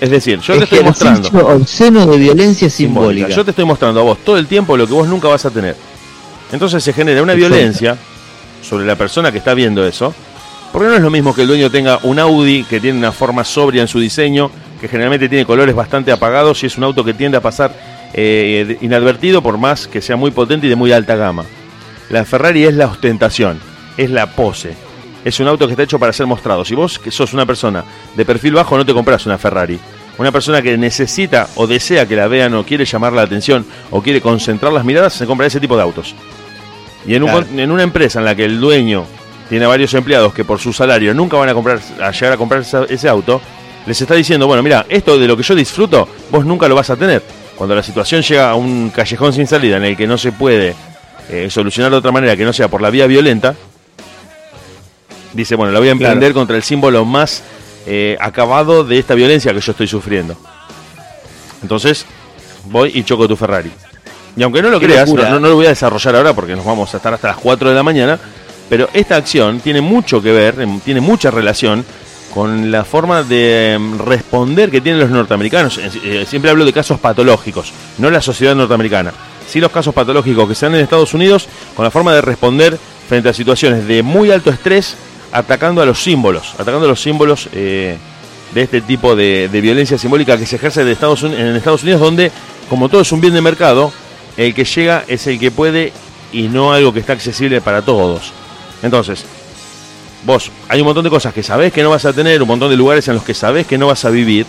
Es 0.00 0.10
decir, 0.10 0.40
yo 0.40 0.56
te 0.56 0.64
estoy 0.64 0.82
mostrando 0.82 1.28
obsceno 1.46 2.06
de 2.06 2.16
violencia 2.16 2.70
simbólica. 2.70 3.28
Yo 3.28 3.44
te 3.44 3.50
estoy 3.50 3.66
mostrando 3.66 4.00
a 4.00 4.02
vos 4.02 4.18
todo 4.24 4.38
el 4.38 4.46
tiempo 4.46 4.76
lo 4.76 4.86
que 4.86 4.94
vos 4.94 5.06
nunca 5.06 5.28
vas 5.28 5.44
a 5.44 5.50
tener. 5.50 5.76
Entonces 6.52 6.82
se 6.82 6.92
genera 6.92 7.22
una 7.22 7.34
Exacto. 7.34 7.54
violencia 7.54 7.96
sobre 8.62 8.86
la 8.86 8.96
persona 8.96 9.30
que 9.30 9.38
está 9.38 9.52
viendo 9.54 9.86
eso. 9.86 10.14
Porque 10.72 10.88
no 10.88 10.94
es 10.94 11.02
lo 11.02 11.10
mismo 11.10 11.34
que 11.34 11.42
el 11.42 11.48
dueño 11.48 11.70
tenga 11.70 11.98
un 12.04 12.18
Audi 12.18 12.64
que 12.64 12.80
tiene 12.80 12.96
una 12.98 13.12
forma 13.12 13.44
sobria 13.44 13.82
en 13.82 13.88
su 13.88 13.98
diseño, 13.98 14.50
que 14.80 14.88
generalmente 14.88 15.28
tiene 15.28 15.44
colores 15.44 15.74
bastante 15.74 16.12
apagados 16.12 16.62
y 16.62 16.66
es 16.66 16.78
un 16.78 16.84
auto 16.84 17.04
que 17.04 17.12
tiende 17.12 17.36
a 17.36 17.40
pasar 17.40 17.74
eh, 18.14 18.78
inadvertido 18.80 19.42
por 19.42 19.58
más 19.58 19.86
que 19.86 20.00
sea 20.00 20.16
muy 20.16 20.30
potente 20.30 20.66
y 20.66 20.70
de 20.70 20.76
muy 20.76 20.92
alta 20.92 21.16
gama. 21.16 21.44
La 22.08 22.24
Ferrari 22.24 22.64
es 22.64 22.74
la 22.74 22.86
ostentación, 22.86 23.60
es 23.96 24.10
la 24.10 24.26
pose. 24.34 24.74
Es 25.24 25.38
un 25.40 25.48
auto 25.48 25.66
que 25.66 25.72
está 25.72 25.82
hecho 25.82 25.98
para 25.98 26.12
ser 26.12 26.26
mostrado. 26.26 26.64
Si 26.64 26.74
vos 26.74 26.98
que 26.98 27.10
sos 27.10 27.32
una 27.34 27.44
persona 27.46 27.84
de 28.16 28.24
perfil 28.24 28.54
bajo 28.54 28.76
no 28.76 28.86
te 28.86 28.94
compras 28.94 29.26
una 29.26 29.36
Ferrari. 29.38 29.78
Una 30.18 30.32
persona 30.32 30.60
que 30.62 30.76
necesita 30.78 31.48
o 31.56 31.66
desea 31.66 32.06
que 32.06 32.16
la 32.16 32.26
vean 32.28 32.54
o 32.54 32.64
quiere 32.64 32.84
llamar 32.84 33.12
la 33.12 33.22
atención 33.22 33.64
o 33.90 34.02
quiere 34.02 34.20
concentrar 34.20 34.72
las 34.72 34.84
miradas 34.84 35.12
se 35.14 35.26
compra 35.26 35.46
ese 35.46 35.60
tipo 35.60 35.76
de 35.76 35.82
autos. 35.82 36.14
Y 37.06 37.14
en, 37.14 37.22
un 37.22 37.30
Claro. 37.30 37.46
con- 37.46 37.58
en 37.60 37.70
una 37.70 37.82
empresa 37.82 38.18
en 38.18 38.24
la 38.26 38.34
que 38.34 38.44
el 38.44 38.60
dueño 38.60 39.04
tiene 39.48 39.66
varios 39.66 39.92
empleados 39.94 40.32
que 40.34 40.44
por 40.44 40.58
su 40.58 40.72
salario 40.72 41.12
nunca 41.14 41.36
van 41.36 41.48
a 41.48 41.54
comprar 41.54 41.80
a 42.02 42.10
llegar 42.10 42.32
a 42.32 42.36
comprar 42.36 42.62
ese 42.88 43.08
auto, 43.08 43.40
les 43.86 44.00
está 44.00 44.14
diciendo, 44.14 44.46
bueno, 44.46 44.62
mira, 44.62 44.84
esto 44.88 45.18
de 45.18 45.26
lo 45.26 45.36
que 45.36 45.42
yo 45.42 45.54
disfruto, 45.54 46.06
vos 46.30 46.44
nunca 46.44 46.68
lo 46.68 46.74
vas 46.74 46.90
a 46.90 46.96
tener. 46.96 47.22
cuando 47.56 47.74
la 47.74 47.82
situación 47.82 48.22
llega 48.22 48.50
a 48.50 48.54
un 48.54 48.88
callejón 48.88 49.32
sin 49.34 49.46
salida 49.46 49.76
en 49.76 49.84
el 49.84 49.94
que 49.96 50.06
no 50.06 50.16
se 50.16 50.32
puede 50.32 50.74
eh, 51.28 51.48
solucionar 51.50 51.90
de 51.90 51.98
otra 51.98 52.10
manera 52.10 52.34
que 52.34 52.44
no 52.44 52.52
sea 52.54 52.68
por 52.68 52.80
la 52.80 52.88
vía 52.88 53.06
violenta, 53.06 53.54
dice, 55.32 55.54
bueno, 55.56 55.72
la 55.72 55.78
voy 55.78 55.88
a 55.88 55.92
emprender 55.92 56.32
contra 56.32 56.56
el 56.56 56.62
símbolo 56.62 57.04
más 57.04 57.42
eh, 57.86 58.16
acabado 58.20 58.84
de 58.84 58.98
esta 58.98 59.14
violencia 59.14 59.52
que 59.54 59.60
yo 59.60 59.72
estoy 59.72 59.86
sufriendo. 59.86 60.36
Entonces, 61.62 62.06
voy 62.66 62.90
y 62.94 63.02
choco 63.04 63.28
tu 63.28 63.36
Ferrari. 63.36 63.70
Y 64.36 64.42
aunque 64.42 64.62
no 64.62 64.70
lo 64.70 64.78
Qué 64.80 64.86
creas, 64.86 65.08
no, 65.08 65.14
no- 65.34 65.40
no 65.40 65.48
lo 65.48 65.54
voy 65.56 65.66
a 65.66 65.70
desarrollar 65.70 66.16
ahora 66.16 66.34
porque 66.34 66.54
nos 66.56 66.64
vamos 66.64 66.92
a 66.94 66.96
estar 66.96 67.12
hasta 67.12 67.28
las 67.28 67.36
4 67.38 67.68
de 67.68 67.74
la 67.74 67.82
mañana, 67.82 68.18
pero 68.68 68.88
esta 68.92 69.16
acción 69.16 69.60
tiene 69.60 69.80
mucho 69.80 70.22
que 70.22 70.32
ver, 70.32 70.60
em, 70.60 70.80
tiene 70.80 71.00
mucha 71.00 71.30
relación 71.30 71.84
con 72.32 72.70
la 72.70 72.84
forma 72.84 73.24
de 73.24 73.72
em, 73.74 73.98
responder 73.98 74.70
que 74.70 74.80
tienen 74.80 75.00
los 75.00 75.10
norteamericanos. 75.10 75.78
Eh, 75.78 75.90
eh, 76.04 76.26
Siempre 76.28 76.50
hablo 76.50 76.64
de 76.64 76.72
casos 76.72 77.00
patológicos, 77.00 77.72
no 77.98 78.08
la 78.10 78.22
sociedad 78.22 78.54
norteamericana. 78.54 79.12
Sí 79.48 79.58
los 79.60 79.72
casos 79.72 79.92
patológicos 79.92 80.48
que 80.48 80.54
se 80.54 80.66
dan 80.66 80.76
en 80.76 80.82
Estados 80.82 81.12
Unidos 81.12 81.48
con 81.74 81.84
la 81.84 81.90
forma 81.90 82.14
de 82.14 82.20
responder 82.20 82.78
frente 83.08 83.28
a 83.28 83.34
situaciones 83.34 83.84
de 83.88 84.04
muy 84.04 84.30
alto 84.30 84.50
estrés, 84.50 84.94
atacando 85.32 85.82
a 85.82 85.86
los 85.86 86.02
símbolos, 86.02 86.54
atacando 86.54 86.86
a 86.86 86.88
los 86.88 87.00
símbolos 87.00 87.48
eh, 87.52 87.96
de 88.54 88.62
este 88.62 88.80
tipo 88.80 89.14
de, 89.14 89.48
violencia 89.52 89.98
simbólica 89.98 90.36
que 90.36 90.46
se 90.46 90.56
ejerce 90.56 90.82
en 90.82 90.88
Estados 90.88 91.22
Unidos, 91.22 92.00
donde, 92.00 92.32
como 92.68 92.88
todo 92.88 93.00
es 93.00 93.12
un 93.12 93.20
bien 93.20 93.34
de 93.34 93.40
mercado, 93.40 93.92
el 94.36 94.54
que 94.54 94.64
llega 94.64 95.04
es 95.06 95.26
el 95.26 95.38
que 95.38 95.50
puede 95.50 95.92
y 96.32 96.48
no 96.48 96.72
algo 96.72 96.92
que 96.92 97.00
está 97.00 97.12
accesible 97.12 97.60
para 97.60 97.82
todos. 97.82 98.32
Entonces, 98.82 99.24
vos, 100.24 100.50
hay 100.68 100.80
un 100.80 100.86
montón 100.86 101.04
de 101.04 101.10
cosas 101.10 101.32
que 101.32 101.42
sabés 101.42 101.72
que 101.72 101.82
no 101.82 101.90
vas 101.90 102.04
a 102.04 102.12
tener, 102.12 102.42
un 102.42 102.48
montón 102.48 102.70
de 102.70 102.76
lugares 102.76 103.06
en 103.08 103.14
los 103.14 103.24
que 103.24 103.34
sabés 103.34 103.66
que 103.66 103.78
no 103.78 103.86
vas 103.86 104.04
a 104.04 104.10
vivir, 104.10 104.46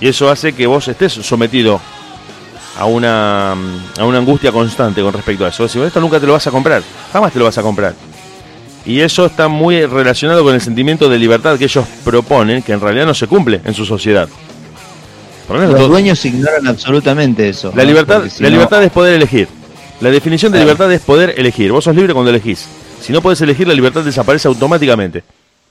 y 0.00 0.08
eso 0.08 0.30
hace 0.30 0.52
que 0.52 0.66
vos 0.66 0.88
estés 0.88 1.12
sometido 1.12 1.80
a 2.76 2.86
una, 2.86 3.52
a 3.52 4.04
una 4.04 4.18
angustia 4.18 4.50
constante 4.50 5.02
con 5.02 5.12
respecto 5.12 5.44
a 5.44 5.48
eso. 5.48 5.68
Si 5.68 5.80
esto 5.80 6.00
nunca 6.00 6.18
te 6.18 6.26
lo 6.26 6.32
vas 6.32 6.46
a 6.46 6.50
comprar, 6.50 6.82
jamás 7.12 7.32
te 7.32 7.38
lo 7.38 7.44
vas 7.44 7.58
a 7.58 7.62
comprar. 7.62 7.94
Y 8.84 9.00
eso 9.00 9.26
está 9.26 9.46
muy 9.48 9.86
relacionado 9.86 10.42
con 10.42 10.54
el 10.54 10.60
sentimiento 10.60 11.08
de 11.08 11.18
libertad 11.18 11.56
que 11.58 11.64
ellos 11.64 11.86
proponen, 12.04 12.62
que 12.62 12.72
en 12.72 12.80
realidad 12.80 13.06
no 13.06 13.14
se 13.14 13.26
cumple 13.28 13.60
en 13.64 13.74
su 13.74 13.84
sociedad. 13.84 14.28
Los 15.48 15.74
todo- 15.76 15.88
dueños 15.88 16.24
ignoran 16.24 16.66
absolutamente 16.66 17.48
eso. 17.48 17.72
la 17.76 17.82
¿no? 17.82 17.88
libertad, 17.88 18.22
si 18.28 18.42
la 18.42 18.48
no- 18.48 18.54
libertad 18.56 18.82
es 18.82 18.90
poder 18.90 19.14
elegir. 19.14 19.48
La 20.00 20.10
definición 20.10 20.50
de 20.50 20.58
libertad 20.60 20.90
es 20.92 21.00
poder 21.02 21.34
elegir. 21.36 21.70
Vos 21.70 21.84
sos 21.84 21.94
libre 21.94 22.12
cuando 22.12 22.30
elegís. 22.30 22.66
Si 23.00 23.12
no 23.12 23.20
podés 23.20 23.40
elegir, 23.42 23.68
la 23.68 23.74
libertad 23.74 24.02
desaparece 24.02 24.48
automáticamente. 24.48 25.22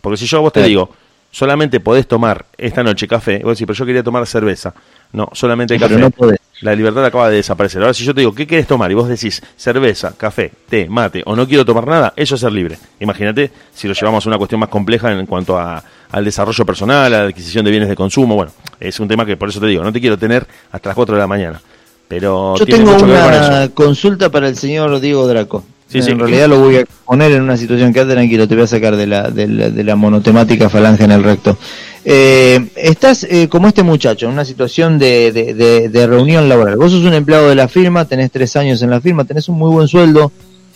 Porque 0.01 0.17
si 0.17 0.25
yo 0.25 0.37
a 0.37 0.41
vos 0.41 0.53
te 0.53 0.63
digo, 0.63 0.89
solamente 1.31 1.79
podés 1.79 2.07
tomar 2.07 2.45
esta 2.57 2.83
noche 2.83 3.07
café, 3.07 3.39
vos 3.43 3.57
decís, 3.57 3.65
pero 3.67 3.77
yo 3.77 3.85
quería 3.85 4.03
tomar 4.03 4.25
cerveza. 4.27 4.73
No, 5.13 5.29
solamente 5.33 5.75
Pero 5.75 5.87
café. 5.89 5.99
no 6.01 6.09
podés. 6.09 6.39
La 6.61 6.75
libertad 6.75 7.03
acaba 7.03 7.29
de 7.29 7.37
desaparecer. 7.37 7.81
Ahora, 7.81 7.93
si 7.93 8.03
yo 8.05 8.13
te 8.13 8.21
digo, 8.21 8.35
¿qué 8.35 8.45
querés 8.45 8.67
tomar? 8.67 8.91
Y 8.91 8.93
vos 8.93 9.09
decís, 9.09 9.41
cerveza, 9.57 10.13
café, 10.15 10.51
té, 10.69 10.87
mate, 10.87 11.23
o 11.25 11.35
no 11.35 11.47
quiero 11.47 11.65
tomar 11.65 11.87
nada, 11.87 12.13
eso 12.15 12.35
es 12.35 12.41
ser 12.41 12.51
libre. 12.51 12.77
Imagínate 12.99 13.49
si 13.73 13.87
lo 13.87 13.95
llevamos 13.95 14.25
a 14.25 14.29
una 14.29 14.37
cuestión 14.37 14.59
más 14.59 14.69
compleja 14.69 15.11
en 15.11 15.25
cuanto 15.25 15.57
a, 15.57 15.83
al 16.11 16.23
desarrollo 16.23 16.63
personal, 16.63 17.11
a 17.13 17.17
la 17.23 17.23
adquisición 17.29 17.65
de 17.65 17.71
bienes 17.71 17.89
de 17.89 17.95
consumo. 17.95 18.35
Bueno, 18.35 18.51
es 18.79 18.99
un 18.99 19.07
tema 19.07 19.25
que 19.25 19.37
por 19.37 19.49
eso 19.49 19.59
te 19.59 19.65
digo, 19.65 19.83
no 19.83 19.91
te 19.91 19.99
quiero 19.99 20.19
tener 20.19 20.45
hasta 20.71 20.89
las 20.89 20.95
4 20.95 21.15
de 21.15 21.19
la 21.21 21.27
mañana. 21.27 21.59
Pero 22.07 22.55
Yo 22.57 22.65
tiene 22.65 22.81
tengo 22.83 22.93
mucho 22.93 23.05
que 23.07 23.11
ver 23.13 23.21
con 23.21 23.33
una 23.33 23.63
eso. 23.63 23.73
consulta 23.73 24.29
para 24.29 24.47
el 24.47 24.55
señor 24.55 24.99
Diego 24.99 25.25
Draco. 25.27 25.63
Sí, 25.87 25.97
en 25.97 26.03
sí. 26.03 26.13
realidad 26.13 26.47
lo 26.47 26.59
voy 26.59 26.77
a 26.77 26.85
poner 27.05 27.31
en 27.31 27.41
una 27.41 27.57
situación 27.57 27.91
que 27.91 28.05
tranquilo, 28.05 28.47
te 28.47 28.55
voy 28.55 28.65
a 28.65 28.67
sacar 28.67 28.95
de 28.95 29.07
la, 29.07 29.29
de 29.29 29.47
la, 29.47 29.69
de 29.69 29.83
la 29.83 29.95
monotemática 29.95 30.69
falange 30.69 31.05
en 31.05 31.11
el 31.11 31.23
recto. 31.23 31.57
Eh, 32.03 32.67
estás 32.75 33.23
eh, 33.29 33.47
como 33.47 33.67
este 33.67 33.83
muchacho, 33.83 34.25
en 34.25 34.31
una 34.33 34.43
situación 34.45 34.97
de, 34.97 35.31
de- 35.31 35.89
de- 35.89 36.07
reunión 36.07 36.49
laboral. 36.49 36.77
Vos 36.77 36.91
sos 36.91 37.03
un 37.03 37.13
empleado 37.13 37.47
de 37.49 37.55
la 37.55 37.67
firma, 37.67 38.05
tenés 38.05 38.31
tres 38.31 38.55
años 38.55 38.81
en 38.81 38.89
la 38.89 38.99
firma, 38.99 39.23
tenés 39.23 39.47
un 39.49 39.57
muy 39.59 39.69
buen 39.71 39.87
sueldo, 39.87 40.31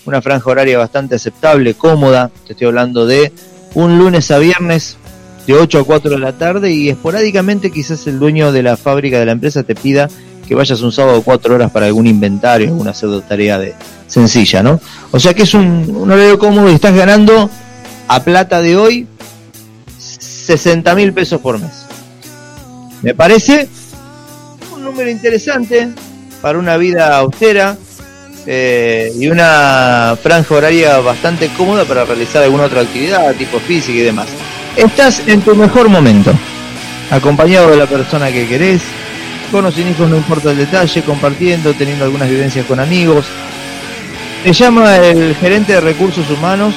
una 0.06 0.22
franja 0.22 0.50
horaria 0.52 0.78
bastante 0.78 1.16
aceptable, 1.16 1.74
cómoda. 1.74 2.30
Te 2.46 2.54
estoy 2.54 2.68
hablando 2.68 3.08
de 3.08 3.32
un 3.74 3.98
lunes 3.98 4.30
a 4.30 4.38
viernes 4.38 4.98
de 5.48 5.54
8 5.56 5.80
a 5.80 5.84
4 5.84 6.12
de 6.12 6.20
la 6.20 6.34
tarde 6.34 6.72
y 6.72 6.90
esporádicamente 6.90 7.72
quizás 7.72 8.06
el 8.08 8.20
dueño 8.20 8.52
de 8.52 8.62
la 8.64 8.78
fábrica 8.78 9.20
de 9.20 9.26
la 9.26 9.32
empresa 9.32 9.64
te 9.64 9.74
pida 9.76 10.08
que 10.48 10.54
vayas 10.54 10.82
un 10.82 10.92
sábado 10.92 11.24
4 11.24 11.56
horas 11.56 11.72
para 11.72 11.88
algún 11.88 12.06
inventario, 12.06 12.68
alguna 12.68 12.94
pseudo 12.94 13.22
tarea 13.22 13.58
de 13.58 13.74
sencilla, 14.08 14.62
¿no? 14.62 14.80
O 15.12 15.20
sea 15.20 15.34
que 15.34 15.42
es 15.44 15.54
un, 15.56 15.92
un 15.96 16.12
horario 16.12 16.38
cómodo 16.38 16.70
y 16.72 16.76
estás 16.76 16.94
ganando 16.96 17.50
a 18.08 18.24
plata 18.24 18.62
de 18.62 18.78
hoy 18.78 19.08
60 20.46 20.96
mil 20.96 21.14
pesos 21.14 21.42
por 21.42 21.60
mes. 21.60 21.86
Me 23.02 23.14
parece 23.14 23.68
un 24.74 24.84
número 24.84 25.10
interesante 25.10 25.90
para 26.42 26.60
una 26.60 26.78
vida 26.78 27.18
austera 27.18 27.78
eh, 28.46 29.12
y 29.18 29.28
una 29.28 30.18
franja 30.22 30.54
horaria 30.54 31.00
bastante 31.00 31.50
cómoda 31.58 31.86
para 31.86 32.06
realizar 32.06 32.44
alguna 32.44 32.66
otra 32.66 32.82
actividad, 32.82 33.34
tipo 33.36 33.60
física 33.60 33.98
y 33.98 34.02
demás. 34.02 34.28
Estás 34.76 35.28
en 35.28 35.42
tu 35.42 35.56
mejor 35.56 35.90
momento, 35.90 36.32
acompañado 37.10 37.72
de 37.72 37.78
la 37.78 37.88
persona 37.88 38.32
que 38.32 38.48
querés, 38.48 38.82
con 39.52 39.66
o 39.66 39.72
sin 39.72 39.88
hijos 39.88 40.10
no 40.10 40.18
importa 40.18 40.52
el 40.52 40.58
detalle, 40.58 41.02
compartiendo, 41.02 41.74
teniendo 41.74 42.06
algunas 42.06 42.30
vivencias 42.30 42.66
con 42.66 42.80
amigos. 42.80 43.26
Te 44.44 44.54
llama 44.54 44.98
el 44.98 45.36
gerente 45.36 45.74
de 45.74 45.82
recursos 45.82 46.30
humanos 46.30 46.76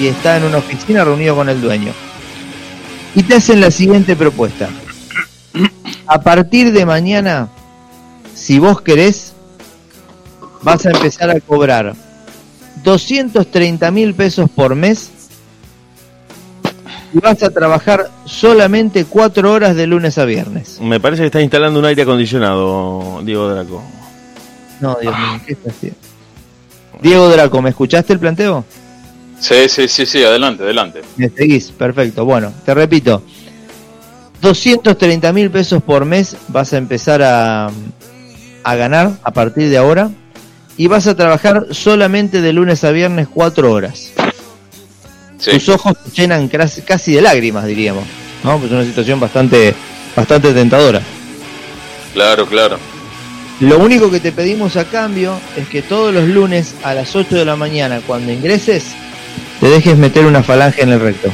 y 0.00 0.06
está 0.06 0.38
en 0.38 0.44
una 0.44 0.58
oficina 0.58 1.04
reunido 1.04 1.36
con 1.36 1.50
el 1.50 1.60
dueño. 1.60 1.92
Y 3.14 3.22
te 3.22 3.34
hacen 3.34 3.60
la 3.60 3.70
siguiente 3.70 4.16
propuesta. 4.16 4.68
A 6.06 6.20
partir 6.20 6.72
de 6.72 6.86
mañana, 6.86 7.48
si 8.34 8.58
vos 8.58 8.80
querés, 8.80 9.32
vas 10.62 10.86
a 10.86 10.90
empezar 10.90 11.30
a 11.30 11.40
cobrar 11.40 11.94
230 12.82 13.90
mil 13.90 14.14
pesos 14.14 14.50
por 14.50 14.74
mes 14.74 15.10
y 17.14 17.18
vas 17.18 17.42
a 17.42 17.50
trabajar 17.50 18.10
solamente 18.24 19.04
cuatro 19.04 19.52
horas 19.52 19.76
de 19.76 19.86
lunes 19.86 20.16
a 20.18 20.24
viernes. 20.24 20.78
Me 20.80 20.98
parece 20.98 21.22
que 21.22 21.26
estás 21.26 21.42
instalando 21.42 21.78
un 21.78 21.84
aire 21.84 22.02
acondicionado, 22.02 23.20
Diego 23.22 23.48
Draco. 23.48 23.82
No, 24.80 24.96
Dios 25.00 25.16
mío, 25.16 25.40
¿qué 25.46 25.52
está 25.52 25.70
haciendo? 25.70 25.98
Diego 27.02 27.28
Draco, 27.28 27.60
¿me 27.60 27.70
escuchaste 27.70 28.12
el 28.12 28.18
planteo? 28.18 28.64
Sí, 29.42 29.68
sí, 29.68 29.88
sí, 29.88 30.06
sí, 30.06 30.22
adelante, 30.22 30.62
adelante. 30.62 31.02
Me 31.16 31.28
seguís, 31.28 31.72
perfecto. 31.72 32.24
Bueno, 32.24 32.52
te 32.64 32.74
repito, 32.74 33.24
230 34.40 35.32
mil 35.32 35.50
pesos 35.50 35.82
por 35.82 36.04
mes 36.04 36.36
vas 36.46 36.72
a 36.72 36.76
empezar 36.76 37.22
a, 37.24 37.68
a 38.62 38.74
ganar 38.76 39.10
a 39.24 39.32
partir 39.32 39.68
de 39.68 39.78
ahora 39.78 40.10
y 40.76 40.86
vas 40.86 41.08
a 41.08 41.16
trabajar 41.16 41.66
solamente 41.72 42.40
de 42.40 42.52
lunes 42.52 42.84
a 42.84 42.92
viernes 42.92 43.26
cuatro 43.26 43.72
horas. 43.72 44.12
Sí. 45.38 45.50
Tus 45.50 45.70
ojos 45.70 45.94
se 46.04 46.22
llenan 46.22 46.48
casi, 46.48 47.12
de 47.12 47.20
lágrimas, 47.20 47.66
diríamos. 47.66 48.04
¿no? 48.44 48.58
Pues 48.58 48.70
es 48.70 48.76
una 48.76 48.84
situación 48.84 49.18
bastante, 49.18 49.74
bastante 50.14 50.52
tentadora. 50.54 51.02
Claro, 52.14 52.46
claro. 52.46 52.78
Lo 53.58 53.80
único 53.80 54.08
que 54.08 54.20
te 54.20 54.30
pedimos 54.30 54.76
a 54.76 54.84
cambio 54.84 55.36
es 55.56 55.66
que 55.66 55.82
todos 55.82 56.14
los 56.14 56.28
lunes 56.28 56.76
a 56.84 56.94
las 56.94 57.16
8 57.16 57.34
de 57.34 57.44
la 57.44 57.56
mañana, 57.56 58.00
cuando 58.06 58.32
ingreses, 58.32 58.94
te 59.60 59.68
dejes 59.68 59.96
meter 59.96 60.26
una 60.26 60.42
falange 60.42 60.82
en 60.82 60.90
el 60.90 61.00
recto. 61.00 61.30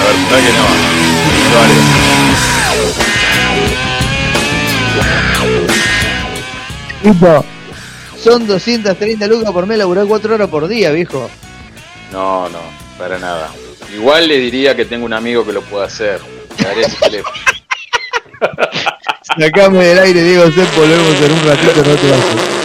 A 0.00 0.04
ver, 0.04 0.14
espera 0.16 0.40
que 0.40 0.52
no. 0.52 0.64
Vale. 1.56 1.74
Tipo, 7.02 7.44
son 8.22 8.46
230 8.46 9.26
lucas 9.26 9.52
por 9.52 9.66
mes, 9.66 9.78
laburar 9.78 10.06
4 10.06 10.34
horas 10.34 10.48
por 10.48 10.68
día, 10.68 10.90
viejo. 10.90 11.28
No, 12.12 12.48
no, 12.48 12.60
para 12.98 13.18
nada. 13.18 13.50
Igual 13.94 14.28
le 14.28 14.38
diría 14.38 14.74
que 14.74 14.84
tengo 14.84 15.04
un 15.04 15.12
amigo 15.12 15.44
que 15.44 15.52
lo 15.52 15.62
pueda 15.62 15.86
hacer. 15.86 16.20
Sacame 19.24 19.82
del 19.82 19.98
aire, 19.98 20.22
Diego 20.22 20.44
Sepp, 20.50 20.76
volvemos 20.76 21.20
en 21.22 21.32
un 21.32 21.46
ratito, 21.46 21.76
no 21.76 21.96
te 21.96 22.10
vayas. 22.10 22.63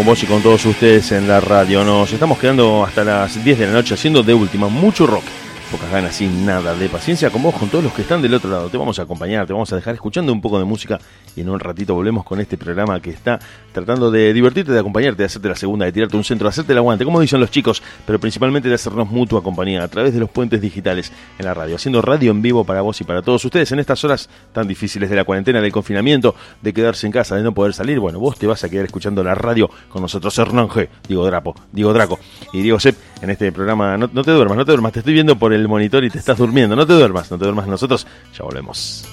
Con 0.00 0.06
vos 0.06 0.22
y 0.22 0.26
con 0.26 0.42
todos 0.42 0.64
ustedes 0.64 1.12
en 1.12 1.28
la 1.28 1.40
radio. 1.40 1.84
Nos 1.84 2.10
estamos 2.10 2.38
quedando 2.38 2.86
hasta 2.86 3.04
las 3.04 3.44
10 3.44 3.58
de 3.58 3.66
la 3.66 3.72
noche 3.72 3.92
haciendo 3.92 4.22
de 4.22 4.32
última 4.32 4.68
mucho 4.68 5.06
rock. 5.06 5.24
Pocas 5.70 5.92
ganas 5.92 6.16
sin 6.16 6.44
nada 6.44 6.74
de 6.74 6.88
paciencia 6.88 7.30
con 7.30 7.44
vos, 7.44 7.54
con 7.54 7.68
todos 7.68 7.84
los 7.84 7.92
que 7.92 8.02
están 8.02 8.20
del 8.20 8.34
otro 8.34 8.50
lado. 8.50 8.68
Te 8.68 8.76
vamos 8.76 8.98
a 8.98 9.02
acompañar, 9.02 9.46
te 9.46 9.52
vamos 9.52 9.72
a 9.72 9.76
dejar 9.76 9.94
escuchando 9.94 10.32
un 10.32 10.40
poco 10.40 10.58
de 10.58 10.64
música 10.64 10.98
y 11.36 11.42
en 11.42 11.48
un 11.48 11.60
ratito 11.60 11.94
volvemos 11.94 12.24
con 12.24 12.40
este 12.40 12.58
programa 12.58 13.00
que 13.00 13.10
está 13.10 13.38
tratando 13.72 14.10
de 14.10 14.32
divertirte, 14.32 14.72
de 14.72 14.80
acompañarte, 14.80 15.22
de 15.22 15.26
hacerte 15.26 15.48
la 15.48 15.54
segunda, 15.54 15.86
de 15.86 15.92
tirarte 15.92 16.16
un 16.16 16.24
centro, 16.24 16.46
de 16.46 16.50
hacerte 16.50 16.72
el 16.72 16.78
aguante, 16.78 17.04
como 17.04 17.20
dicen 17.20 17.38
los 17.38 17.52
chicos, 17.52 17.84
pero 18.04 18.18
principalmente 18.18 18.68
de 18.68 18.74
hacernos 18.74 19.08
mutua 19.08 19.44
compañía 19.44 19.84
a 19.84 19.86
través 19.88 20.12
de 20.12 20.18
los 20.18 20.28
puentes 20.28 20.60
digitales 20.60 21.12
en 21.38 21.44
la 21.44 21.54
radio, 21.54 21.76
haciendo 21.76 22.02
radio 22.02 22.32
en 22.32 22.42
vivo 22.42 22.64
para 22.64 22.80
vos 22.80 23.00
y 23.00 23.04
para 23.04 23.22
todos 23.22 23.44
ustedes 23.44 23.70
en 23.70 23.78
estas 23.78 24.02
horas 24.02 24.28
tan 24.52 24.66
difíciles 24.66 25.08
de 25.08 25.14
la 25.14 25.22
cuarentena, 25.22 25.60
del 25.60 25.70
confinamiento, 25.70 26.34
de 26.62 26.72
quedarse 26.72 27.06
en 27.06 27.12
casa, 27.12 27.36
de 27.36 27.44
no 27.44 27.54
poder 27.54 27.74
salir. 27.74 28.00
Bueno, 28.00 28.18
vos 28.18 28.36
te 28.36 28.48
vas 28.48 28.64
a 28.64 28.68
quedar 28.68 28.86
escuchando 28.86 29.22
la 29.22 29.36
radio 29.36 29.70
con 29.88 30.02
nosotros, 30.02 30.36
Hernán 30.36 30.68
G, 30.68 30.88
Diego 31.06 31.24
Drapo, 31.26 31.54
Diego 31.70 31.92
Draco 31.92 32.18
y 32.52 32.60
Diego 32.60 32.80
Sepp 32.80 32.98
en 33.22 33.30
este 33.30 33.52
programa. 33.52 33.96
No, 33.96 34.10
no 34.12 34.24
te 34.24 34.32
duermas, 34.32 34.58
no 34.58 34.64
te 34.64 34.72
duermas, 34.72 34.92
te 34.92 34.98
estoy 34.98 35.14
viendo 35.14 35.38
por 35.38 35.52
el 35.52 35.59
monitor 35.68 36.04
y 36.04 36.10
te 36.10 36.18
estás 36.18 36.38
durmiendo. 36.38 36.76
No 36.76 36.86
te 36.86 36.94
duermas, 36.94 37.30
no 37.30 37.38
te 37.38 37.44
duermas. 37.44 37.66
Nosotros 37.66 38.06
ya 38.36 38.44
volvemos. 38.44 39.04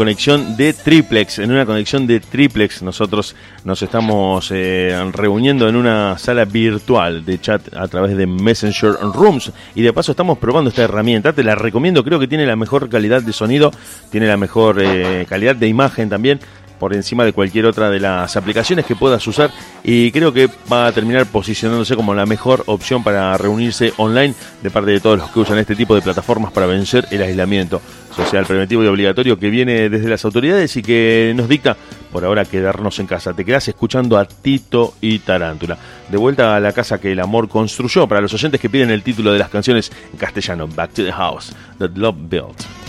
Conexión 0.00 0.56
de 0.56 0.72
triplex, 0.72 1.40
en 1.40 1.50
una 1.50 1.66
conexión 1.66 2.06
de 2.06 2.20
triplex, 2.20 2.80
nosotros 2.80 3.36
nos 3.64 3.82
estamos 3.82 4.50
eh, 4.50 4.98
reuniendo 5.12 5.68
en 5.68 5.76
una 5.76 6.16
sala 6.16 6.46
virtual 6.46 7.22
de 7.22 7.38
chat 7.38 7.76
a 7.76 7.86
través 7.86 8.16
de 8.16 8.26
Messenger 8.26 8.92
Rooms. 9.12 9.52
Y 9.74 9.82
de 9.82 9.92
paso 9.92 10.12
estamos 10.12 10.38
probando 10.38 10.70
esta 10.70 10.84
herramienta, 10.84 11.34
te 11.34 11.44
la 11.44 11.54
recomiendo, 11.54 12.02
creo 12.02 12.18
que 12.18 12.26
tiene 12.26 12.46
la 12.46 12.56
mejor 12.56 12.88
calidad 12.88 13.20
de 13.20 13.34
sonido, 13.34 13.72
tiene 14.10 14.26
la 14.26 14.38
mejor 14.38 14.80
eh, 14.80 15.26
calidad 15.28 15.54
de 15.54 15.68
imagen 15.68 16.08
también 16.08 16.40
por 16.80 16.94
encima 16.94 17.24
de 17.24 17.32
cualquier 17.32 17.66
otra 17.66 17.90
de 17.90 18.00
las 18.00 18.36
aplicaciones 18.36 18.86
que 18.86 18.96
puedas 18.96 19.24
usar 19.26 19.52
y 19.84 20.10
creo 20.10 20.32
que 20.32 20.48
va 20.72 20.86
a 20.86 20.92
terminar 20.92 21.26
posicionándose 21.26 21.94
como 21.94 22.14
la 22.14 22.26
mejor 22.26 22.64
opción 22.66 23.04
para 23.04 23.36
reunirse 23.36 23.92
online 23.98 24.34
de 24.62 24.70
parte 24.70 24.90
de 24.90 25.00
todos 25.00 25.18
los 25.18 25.30
que 25.30 25.40
usan 25.40 25.58
este 25.58 25.76
tipo 25.76 25.94
de 25.94 26.00
plataformas 26.00 26.52
para 26.52 26.66
vencer 26.66 27.06
el 27.10 27.22
aislamiento 27.22 27.80
social 28.16 28.46
preventivo 28.46 28.82
y 28.82 28.86
obligatorio 28.86 29.38
que 29.38 29.50
viene 29.50 29.88
desde 29.88 30.08
las 30.08 30.24
autoridades 30.24 30.74
y 30.76 30.82
que 30.82 31.32
nos 31.36 31.48
dicta 31.48 31.76
por 32.10 32.24
ahora 32.24 32.44
quedarnos 32.44 32.98
en 32.98 33.06
casa. 33.06 33.34
Te 33.34 33.44
quedas 33.44 33.68
escuchando 33.68 34.18
a 34.18 34.24
Tito 34.24 34.94
y 35.00 35.20
Tarántula. 35.20 35.78
De 36.10 36.16
vuelta 36.16 36.56
a 36.56 36.60
la 36.60 36.72
casa 36.72 36.98
que 36.98 37.12
el 37.12 37.20
amor 37.20 37.48
construyó 37.48 38.08
para 38.08 38.20
los 38.20 38.32
oyentes 38.34 38.60
que 38.60 38.70
piden 38.70 38.90
el 38.90 39.02
título 39.02 39.32
de 39.32 39.38
las 39.38 39.50
canciones 39.50 39.92
en 40.12 40.18
castellano, 40.18 40.66
Back 40.66 40.94
to 40.94 41.04
the 41.04 41.12
House, 41.12 41.54
That 41.78 41.90
Love 41.94 42.16
Built. 42.28 42.79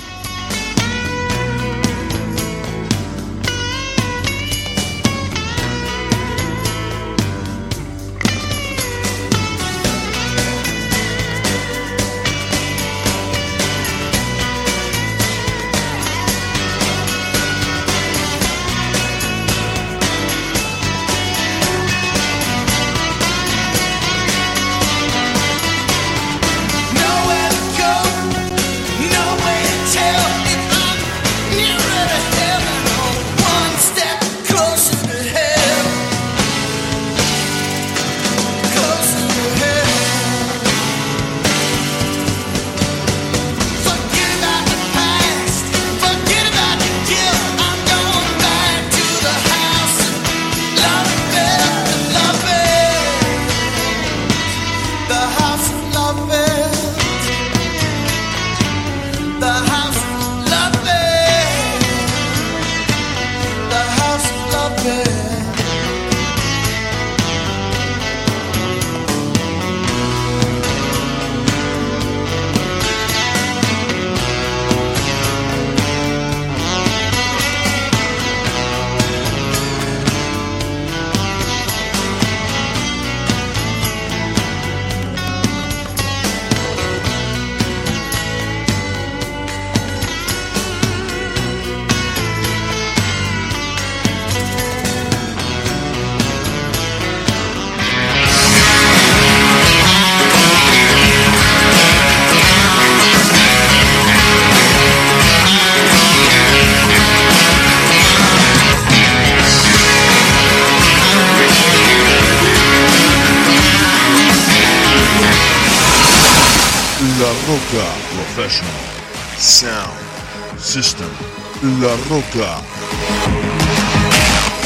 Roca. 122.11 122.59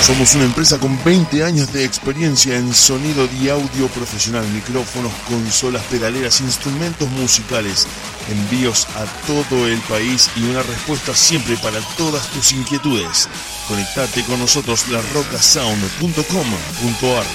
Somos 0.02 0.34
una 0.34 0.46
empresa 0.46 0.80
con 0.80 0.98
20 1.04 1.44
años 1.44 1.72
de 1.72 1.86
experiencia 1.86 2.58
en 2.58 2.74
sonido 2.74 3.30
y 3.40 3.50
audio 3.50 3.88
profesional, 3.90 4.48
micrófonos, 4.48 5.14
consolas, 5.28 5.84
pedaleras, 5.84 6.42
instrumentos 6.42 7.08
musicales, 7.12 7.86
envíos 8.32 8.88
a 8.96 9.06
todo 9.28 9.68
el 9.68 9.78
país 9.82 10.28
y 10.36 10.50
una 10.50 10.64
respuesta 10.64 11.14
siempre 11.14 11.56
para 11.58 11.80
todas 11.98 12.28
tus 12.32 12.52
inquietudes. 12.52 13.30
Conectate 13.68 14.24
con 14.24 14.40
nosotros 14.40 14.88
larrocasound.com.ar 14.88 17.26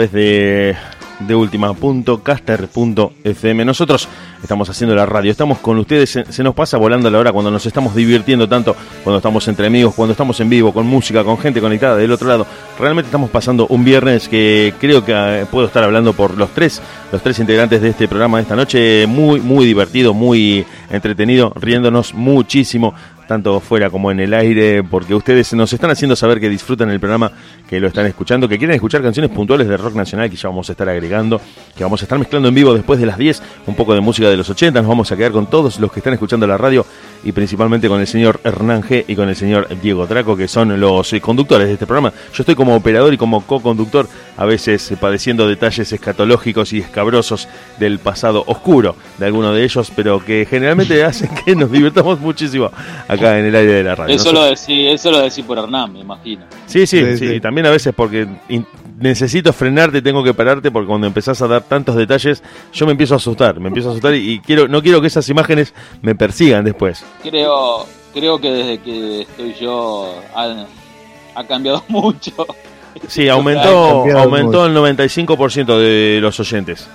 través 0.00 0.12
de, 0.12 0.76
de 1.20 1.34
ultima.caster.fm. 1.34 3.64
Nosotros 3.66 4.08
estamos 4.42 4.70
haciendo 4.70 4.96
la 4.96 5.04
radio, 5.04 5.30
estamos 5.30 5.58
con 5.58 5.76
ustedes, 5.78 6.08
se, 6.08 6.32
se 6.32 6.42
nos 6.42 6.54
pasa 6.54 6.78
volando 6.78 7.10
la 7.10 7.18
hora 7.18 7.32
cuando 7.32 7.50
nos 7.50 7.66
estamos 7.66 7.94
divirtiendo 7.94 8.48
tanto, 8.48 8.74
cuando 9.04 9.18
estamos 9.18 9.46
entre 9.48 9.66
amigos, 9.66 9.94
cuando 9.94 10.12
estamos 10.12 10.40
en 10.40 10.48
vivo, 10.48 10.72
con 10.72 10.86
música, 10.86 11.22
con 11.22 11.36
gente 11.36 11.60
conectada 11.60 11.96
del 11.96 12.12
otro 12.12 12.28
lado. 12.28 12.46
Realmente 12.78 13.08
estamos 13.08 13.28
pasando 13.28 13.66
un 13.66 13.84
viernes 13.84 14.26
que 14.28 14.72
creo 14.80 15.04
que 15.04 15.12
eh, 15.12 15.44
puedo 15.50 15.66
estar 15.66 15.84
hablando 15.84 16.14
por 16.14 16.38
los 16.38 16.54
tres, 16.54 16.80
los 17.12 17.22
tres 17.22 17.38
integrantes 17.38 17.82
de 17.82 17.90
este 17.90 18.08
programa 18.08 18.38
de 18.38 18.44
esta 18.44 18.56
noche, 18.56 19.06
muy, 19.06 19.40
muy 19.40 19.66
divertido, 19.66 20.14
muy 20.14 20.64
entretenido, 20.88 21.52
riéndonos 21.56 22.14
muchísimo 22.14 22.94
tanto 23.30 23.60
fuera 23.60 23.90
como 23.90 24.10
en 24.10 24.18
el 24.18 24.34
aire, 24.34 24.82
porque 24.82 25.14
ustedes 25.14 25.54
nos 25.54 25.72
están 25.72 25.88
haciendo 25.88 26.16
saber 26.16 26.40
que 26.40 26.48
disfrutan 26.48 26.90
el 26.90 26.98
programa, 26.98 27.30
que 27.68 27.78
lo 27.78 27.86
están 27.86 28.06
escuchando, 28.06 28.48
que 28.48 28.58
quieren 28.58 28.74
escuchar 28.74 29.02
canciones 29.02 29.30
puntuales 29.30 29.68
de 29.68 29.76
rock 29.76 29.94
nacional 29.94 30.28
que 30.28 30.34
ya 30.34 30.48
vamos 30.48 30.68
a 30.68 30.72
estar 30.72 30.88
agregando, 30.88 31.40
que 31.76 31.84
vamos 31.84 32.02
a 32.02 32.06
estar 32.06 32.18
mezclando 32.18 32.48
en 32.48 32.56
vivo 32.56 32.74
después 32.74 32.98
de 32.98 33.06
las 33.06 33.16
10, 33.16 33.40
un 33.68 33.76
poco 33.76 33.94
de 33.94 34.00
música 34.00 34.28
de 34.28 34.36
los 34.36 34.50
80, 34.50 34.80
nos 34.80 34.88
vamos 34.88 35.12
a 35.12 35.16
quedar 35.16 35.30
con 35.30 35.48
todos 35.48 35.78
los 35.78 35.92
que 35.92 36.00
están 36.00 36.12
escuchando 36.12 36.44
la 36.44 36.58
radio 36.58 36.84
y 37.24 37.32
principalmente 37.32 37.88
con 37.88 38.00
el 38.00 38.06
señor 38.06 38.40
Hernán 38.44 38.82
G 38.82 39.04
y 39.06 39.14
con 39.14 39.28
el 39.28 39.36
señor 39.36 39.68
Diego 39.80 40.06
Draco, 40.06 40.36
que 40.36 40.48
son 40.48 40.78
los 40.80 41.12
eh, 41.12 41.20
conductores 41.20 41.66
de 41.66 41.74
este 41.74 41.86
programa. 41.86 42.12
Yo 42.32 42.42
estoy 42.42 42.54
como 42.54 42.74
operador 42.74 43.12
y 43.12 43.16
como 43.16 43.44
co-conductor, 43.46 44.08
a 44.36 44.44
veces 44.44 44.90
eh, 44.90 44.96
padeciendo 44.96 45.48
detalles 45.48 45.92
escatológicos 45.92 46.72
y 46.72 46.78
escabrosos 46.78 47.48
del 47.78 47.98
pasado 47.98 48.44
oscuro 48.46 48.96
de 49.18 49.26
alguno 49.26 49.52
de 49.52 49.64
ellos, 49.64 49.92
pero 49.94 50.24
que 50.24 50.46
generalmente 50.48 51.02
hacen 51.04 51.30
que 51.44 51.54
nos 51.54 51.70
divirtamos 51.70 52.20
muchísimo 52.20 52.70
acá 53.08 53.38
en 53.38 53.46
el 53.46 53.54
aire 53.54 53.72
de 53.72 53.84
la 53.84 53.94
radio. 53.94 54.14
Eso 54.14 54.32
lo 54.32 54.44
decís, 54.44 54.88
eso 54.88 55.10
lo 55.10 55.20
decís 55.20 55.44
por 55.44 55.58
Hernán, 55.58 55.92
me 55.92 56.00
imagino. 56.00 56.44
Sí, 56.66 56.86
sí, 56.86 57.00
Sí, 57.16 57.28
sí, 57.28 57.40
también 57.40 57.66
a 57.66 57.70
veces 57.70 57.92
porque 57.94 58.26
necesito 59.00 59.52
frenarte, 59.52 60.00
tengo 60.02 60.22
que 60.22 60.32
pararte 60.34 60.70
porque 60.70 60.86
cuando 60.86 61.06
empezás 61.06 61.40
a 61.42 61.48
dar 61.48 61.62
tantos 61.62 61.96
detalles, 61.96 62.42
yo 62.72 62.86
me 62.86 62.92
empiezo 62.92 63.14
a 63.14 63.16
asustar, 63.16 63.58
me 63.58 63.68
empiezo 63.68 63.88
a 63.88 63.92
asustar 63.92 64.14
y, 64.14 64.34
y 64.34 64.40
quiero 64.40 64.68
no 64.68 64.80
quiero 64.82 65.00
que 65.00 65.08
esas 65.08 65.28
imágenes 65.28 65.74
me 66.02 66.14
persigan 66.14 66.64
después. 66.64 67.04
Creo, 67.22 67.86
creo 68.14 68.40
que 68.40 68.50
desde 68.50 68.78
que 68.78 69.22
estoy 69.22 69.54
yo 69.60 70.14
ha, 70.34 70.66
ha 71.34 71.44
cambiado 71.46 71.82
mucho. 71.88 72.32
Sí, 73.08 73.28
aumentó 73.28 74.04
aumentó 74.16 74.66
el 74.66 74.74
95% 74.76 75.78
de 75.78 76.18
los 76.20 76.38
oyentes. 76.40 76.88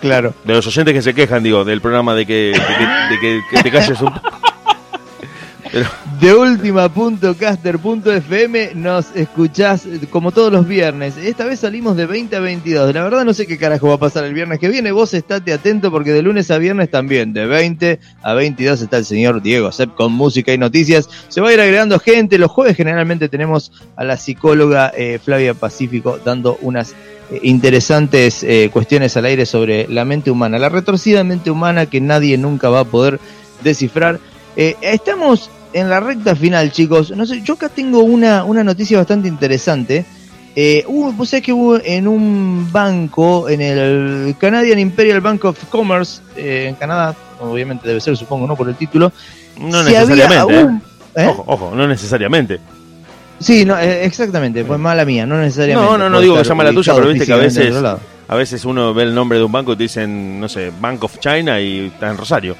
Claro. 0.00 0.34
De 0.44 0.52
los 0.52 0.66
oyentes 0.66 0.92
que 0.92 1.00
se 1.02 1.14
quejan, 1.14 1.42
digo, 1.42 1.64
del 1.64 1.80
programa 1.80 2.14
de 2.14 2.26
que, 2.26 2.52
de 2.52 2.52
que, 2.52 3.14
de 3.14 3.20
que- 3.20 3.40
que 3.50 3.62
te 3.62 3.70
calles 3.70 4.00
un 4.02 4.12
Pero, 5.72 5.86
De 6.24 6.34
última.caster.fm 6.34 8.70
nos 8.76 9.14
escuchás 9.14 9.84
eh, 9.84 10.00
como 10.08 10.32
todos 10.32 10.50
los 10.50 10.66
viernes. 10.66 11.18
Esta 11.18 11.44
vez 11.44 11.60
salimos 11.60 11.98
de 11.98 12.06
20 12.06 12.36
a 12.36 12.40
22. 12.40 12.94
La 12.94 13.04
verdad 13.04 13.26
no 13.26 13.34
sé 13.34 13.46
qué 13.46 13.58
carajo 13.58 13.88
va 13.88 13.96
a 13.96 13.98
pasar 13.98 14.24
el 14.24 14.32
viernes 14.32 14.58
que 14.58 14.70
viene. 14.70 14.90
Vos 14.90 15.12
estate 15.12 15.52
atento 15.52 15.90
porque 15.90 16.14
de 16.14 16.22
lunes 16.22 16.50
a 16.50 16.56
viernes 16.56 16.90
también. 16.90 17.34
De 17.34 17.44
20 17.44 18.00
a 18.22 18.32
22 18.32 18.80
está 18.80 18.96
el 18.96 19.04
señor 19.04 19.42
Diego 19.42 19.70
Sepp 19.70 19.94
con 19.94 20.12
música 20.12 20.54
y 20.54 20.56
noticias. 20.56 21.10
Se 21.28 21.42
va 21.42 21.50
a 21.50 21.52
ir 21.52 21.60
agregando 21.60 21.98
gente. 21.98 22.38
Los 22.38 22.50
jueves 22.50 22.74
generalmente 22.74 23.28
tenemos 23.28 23.70
a 23.94 24.04
la 24.04 24.16
psicóloga 24.16 24.94
eh, 24.96 25.20
Flavia 25.22 25.52
Pacífico 25.52 26.18
dando 26.24 26.56
unas 26.62 26.94
eh, 27.30 27.40
interesantes 27.42 28.46
cuestiones 28.72 29.14
al 29.18 29.26
aire 29.26 29.44
sobre 29.44 29.86
la 29.88 30.06
mente 30.06 30.30
humana. 30.30 30.58
La 30.58 30.70
retorcida 30.70 31.22
mente 31.22 31.50
humana 31.50 31.84
que 31.84 32.00
nadie 32.00 32.38
nunca 32.38 32.70
va 32.70 32.80
a 32.80 32.84
poder 32.84 33.20
descifrar. 33.62 34.20
Estamos 34.56 35.50
en 35.74 35.90
la 35.90 36.00
recta 36.00 36.34
final, 36.34 36.70
chicos. 36.70 37.10
No 37.10 37.26
sé, 37.26 37.42
yo 37.42 37.54
acá 37.54 37.68
tengo 37.68 38.02
una, 38.02 38.44
una 38.44 38.64
noticia 38.64 38.96
bastante 38.96 39.28
interesante. 39.28 40.06
Eh, 40.56 40.84
hubo, 40.86 41.12
vos 41.12 41.28
sabés 41.28 41.44
que 41.44 41.52
hubo 41.52 41.80
en 41.82 42.06
un 42.06 42.68
banco, 42.70 43.48
en 43.48 43.60
el 43.60 44.36
Canadian 44.38 44.78
Imperial 44.78 45.20
Bank 45.20 45.44
of 45.44 45.58
Commerce, 45.68 46.22
eh, 46.36 46.66
en 46.68 46.76
Canadá, 46.76 47.14
obviamente 47.40 47.88
debe 47.88 48.00
ser, 48.00 48.16
supongo, 48.16 48.46
no 48.46 48.54
por 48.54 48.68
el 48.68 48.76
título. 48.76 49.12
no 49.58 49.82
si 49.82 49.96
había 49.96 50.06
necesariamente. 50.06 50.60
¿eh? 50.60 51.24
¿eh? 51.24 51.26
Ojo, 51.26 51.44
ojo, 51.48 51.72
no 51.74 51.88
necesariamente. 51.88 52.60
Sí, 53.40 53.64
no, 53.64 53.76
eh, 53.76 54.04
exactamente, 54.04 54.64
fue 54.64 54.78
mala 54.78 55.04
mía, 55.04 55.26
no 55.26 55.40
necesariamente. 55.40 55.90
No, 55.90 55.98
no, 55.98 56.08
no 56.08 56.20
digo 56.20 56.34
que 56.36 56.42
estar 56.42 56.54
llama 56.54 56.64
la 56.64 56.72
tuya, 56.72 56.94
pero 56.94 57.08
viste 57.08 57.26
que 57.26 57.32
a 57.32 57.36
veces, 57.36 57.74
a 58.28 58.34
veces 58.36 58.64
uno 58.64 58.94
ve 58.94 59.02
el 59.02 59.14
nombre 59.14 59.38
de 59.38 59.44
un 59.44 59.50
banco 59.50 59.72
y 59.72 59.76
te 59.76 59.82
dicen, 59.82 60.38
no 60.38 60.48
sé, 60.48 60.70
Bank 60.80 61.02
of 61.02 61.18
China 61.18 61.60
y 61.60 61.86
está 61.86 62.10
en 62.10 62.16
Rosario, 62.16 62.56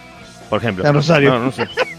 por 0.50 0.58
ejemplo. 0.58 0.82
Está 0.82 0.88
en 0.88 0.96
Rosario. 0.96 1.30
No, 1.30 1.44
no 1.44 1.52
sé. 1.52 1.68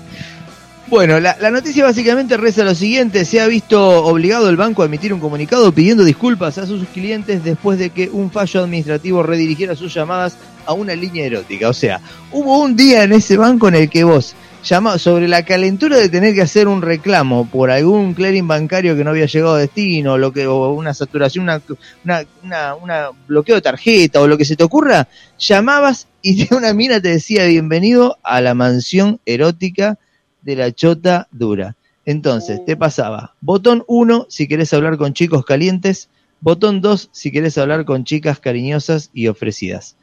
Bueno, 0.87 1.19
la, 1.19 1.35
noticia 1.49 1.83
básicamente 1.83 2.37
reza 2.37 2.63
lo 2.63 2.75
siguiente, 2.75 3.25
se 3.25 3.41
ha 3.41 3.47
visto 3.47 4.03
obligado 4.05 4.49
el 4.49 4.55
banco 4.55 4.83
a 4.83 4.85
emitir 4.85 5.13
un 5.13 5.19
comunicado 5.19 5.71
pidiendo 5.71 6.03
disculpas 6.03 6.59
a 6.59 6.67
sus 6.67 6.87
clientes 6.89 7.43
después 7.43 7.79
de 7.79 7.89
que 7.89 8.07
un 8.09 8.29
fallo 8.29 8.61
administrativo 8.63 9.23
redirigiera 9.23 9.75
sus 9.75 9.91
llamadas 9.93 10.37
a 10.63 10.73
una 10.73 10.93
línea 10.95 11.25
erótica. 11.25 11.69
O 11.69 11.73
sea, 11.73 12.01
hubo 12.31 12.59
un 12.61 12.75
día 12.75 13.03
en 13.03 13.13
ese 13.13 13.35
banco 13.35 13.67
en 13.67 13.75
el 13.75 13.89
que 13.89 14.03
vos 14.03 14.35
llama 14.63 14.99
sobre 14.99 15.27
la 15.27 15.43
calentura 15.43 15.97
de 15.97 16.09
tener 16.09 16.35
que 16.35 16.41
hacer 16.41 16.67
un 16.67 16.83
reclamo 16.83 17.47
por 17.49 17.71
algún 17.71 18.13
clearing 18.13 18.47
bancario 18.47 18.95
que 18.95 19.03
no 19.03 19.09
había 19.09 19.25
llegado 19.25 19.55
a 19.55 19.59
destino, 19.59 20.19
lo 20.19 20.31
que, 20.31 20.45
o 20.45 20.69
una 20.71 20.93
saturación, 20.93 21.43
una, 21.45 21.61
una, 22.03 22.25
una- 22.43 22.75
una 22.75 23.09
bloqueo 23.27 23.55
de 23.55 23.61
tarjeta 23.61 24.21
o 24.21 24.27
lo 24.27 24.37
que 24.37 24.45
se 24.45 24.55
te 24.55 24.63
ocurra, 24.63 25.07
llamabas 25.39 26.07
y 26.21 26.47
una 26.53 26.73
mina 26.73 27.01
te 27.01 27.09
decía 27.09 27.45
bienvenido 27.45 28.17
a 28.23 28.39
la 28.41 28.53
mansión 28.53 29.19
erótica 29.25 29.97
de 30.45 30.55
la 30.55 30.71
chota 30.71 31.27
dura. 31.31 31.75
Entonces, 32.05 32.63
te 32.63 32.77
pasaba 32.77 33.33
botón 33.41 33.83
1 33.87 34.27
si 34.29 34.47
querés 34.47 34.73
hablar 34.73 34.97
con 34.97 35.13
chicos 35.13 35.43
calientes, 35.43 36.07
botón 36.39 36.79
2 36.79 37.09
si 37.11 37.31
querés 37.31 37.57
hablar 37.57 37.83
con 37.83 38.05
chicas 38.05 38.39
cariñosas 38.39 39.09
y 39.13 39.27
ofrecidas. 39.27 39.97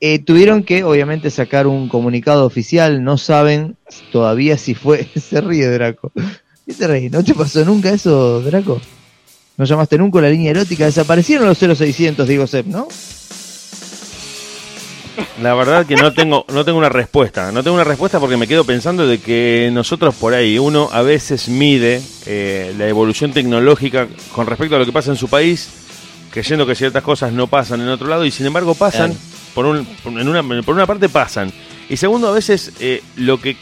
Eh, 0.00 0.18
tuvieron 0.18 0.64
que, 0.64 0.82
obviamente, 0.82 1.28
sacar 1.28 1.66
un 1.66 1.90
comunicado 1.90 2.46
oficial, 2.46 3.04
no 3.04 3.18
saben 3.18 3.76
todavía 4.10 4.56
si 4.56 4.74
fue... 4.74 5.06
Se 5.14 5.42
ríe 5.42 5.68
Draco. 5.68 6.10
¿Qué 6.66 6.72
te 6.72 6.86
reís? 6.86 7.12
¿No 7.12 7.22
te 7.22 7.34
pasó 7.34 7.62
nunca 7.66 7.90
eso, 7.90 8.40
Draco? 8.40 8.80
¿No 9.58 9.66
llamaste 9.66 9.98
nunca 9.98 10.20
a 10.20 10.22
la 10.22 10.30
línea 10.30 10.52
erótica? 10.52 10.86
Desaparecieron 10.86 11.46
los 11.46 11.58
0600, 11.58 12.26
digo 12.26 12.46
Sep, 12.46 12.64
¿no? 12.64 12.88
La 15.42 15.54
verdad 15.54 15.86
que 15.86 15.96
no 15.96 16.12
tengo, 16.12 16.44
no 16.52 16.64
tengo 16.64 16.78
una 16.78 16.88
respuesta. 16.88 17.52
No 17.52 17.62
tengo 17.62 17.74
una 17.74 17.84
respuesta 17.84 18.18
porque 18.20 18.36
me 18.36 18.46
quedo 18.46 18.64
pensando 18.64 19.06
de 19.06 19.18
que 19.18 19.70
nosotros 19.72 20.14
por 20.14 20.34
ahí, 20.34 20.58
uno 20.58 20.88
a 20.92 21.02
veces 21.02 21.48
mide 21.48 22.02
eh, 22.26 22.74
la 22.78 22.86
evolución 22.88 23.32
tecnológica 23.32 24.06
con 24.34 24.46
respecto 24.46 24.76
a 24.76 24.78
lo 24.78 24.86
que 24.86 24.92
pasa 24.92 25.10
en 25.10 25.16
su 25.16 25.28
país, 25.28 25.68
creyendo 26.30 26.66
que 26.66 26.74
ciertas 26.74 27.02
cosas 27.02 27.32
no 27.32 27.46
pasan 27.46 27.80
en 27.80 27.88
otro 27.88 28.06
lado 28.08 28.24
y 28.24 28.30
sin 28.30 28.46
embargo 28.46 28.74
pasan, 28.74 29.10
Claro. 29.12 29.20
por, 29.54 29.66
un, 29.66 29.84
por, 30.02 30.12
en 30.12 30.28
una, 30.28 30.42
por 30.62 30.74
una 30.74 30.86
parte 30.86 31.08
pasan. 31.08 31.52
Y 31.88 31.96
segundo, 31.96 32.28
a 32.28 32.32
veces 32.32 32.72
eh, 32.80 33.02
lo 33.16 33.40
que 33.40 33.56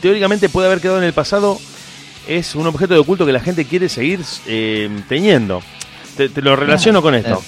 teóricamente 0.00 0.48
puede 0.48 0.66
haber 0.68 0.80
quedado 0.80 0.98
en 0.98 1.04
el 1.04 1.12
pasado 1.12 1.58
es 2.28 2.54
un 2.54 2.66
objeto 2.66 2.94
de 2.94 3.00
oculto 3.00 3.24
que 3.24 3.32
la 3.32 3.40
gente 3.40 3.64
quiere 3.64 3.88
seguir 3.88 4.20
eh, 4.46 4.90
teniendo. 5.08 5.62
Te, 6.16 6.28
te 6.28 6.42
lo 6.42 6.56
relaciono 6.56 7.02
con 7.02 7.14
esto. 7.14 7.42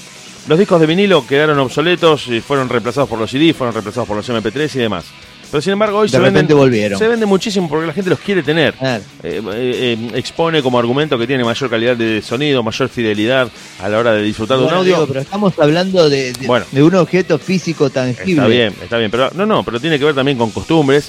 Los 0.49 0.59
discos 0.59 0.81
de 0.81 0.87
vinilo 0.87 1.27
quedaron 1.27 1.59
obsoletos 1.59 2.27
y 2.29 2.41
fueron 2.41 2.69
reemplazados 2.69 3.09
por 3.09 3.19
los 3.19 3.31
CD, 3.31 3.53
fueron 3.53 3.75
reemplazados 3.75 4.09
por 4.09 4.17
los 4.17 4.29
MP3 4.29 4.75
y 4.77 4.79
demás. 4.79 5.05
Pero 5.51 5.63
sin 5.63 5.73
embargo 5.75 5.99
hoy 5.99 6.09
De 6.09 6.13
se 6.13 6.19
venden, 6.19 6.47
volvieron. 6.57 6.99
se 6.99 7.09
venden 7.09 7.27
muchísimo 7.29 7.69
porque 7.69 7.87
la 7.87 7.93
gente 7.95 8.11
los 8.11 8.19
quiere 8.19 8.43
tener. 8.43 8.75
Claro. 8.75 9.03
Eh, 9.23 9.43
eh, 9.55 9.99
eh, 9.99 10.11
expone 10.15 10.63
como 10.63 10.79
argumento 10.79 11.19
que 11.19 11.27
tiene 11.27 11.43
mayor 11.45 11.71
calidad 11.71 11.97
de 11.97 12.21
sonido, 12.23 12.63
mayor 12.63 12.89
fidelidad 12.91 13.49
a 13.83 13.89
la 13.89 13.99
hora 13.99 14.13
de 14.13 14.23
disfrutar 14.23 14.59
de 14.59 14.65
un 14.65 14.71
audio. 14.71 14.95
digo, 14.95 15.07
pero 15.07 15.21
estamos 15.21 15.59
hablando 15.59 16.09
de, 16.11 16.33
de- 16.33 16.47
Bueno. 16.47 16.67
de 16.71 16.83
un 16.83 16.95
objeto 16.97 17.39
físico 17.39 17.89
tangible. 17.91 18.33
Está 18.33 18.47
bien, 18.47 18.75
está 18.83 18.99
bien, 18.99 19.11
pero 19.11 19.31
no, 19.35 19.47
no, 19.47 19.63
pero 19.63 19.81
tiene 19.81 19.99
que 19.99 20.05
ver 20.05 20.15
también 20.15 20.37
con 20.37 20.51
costumbres 20.51 21.09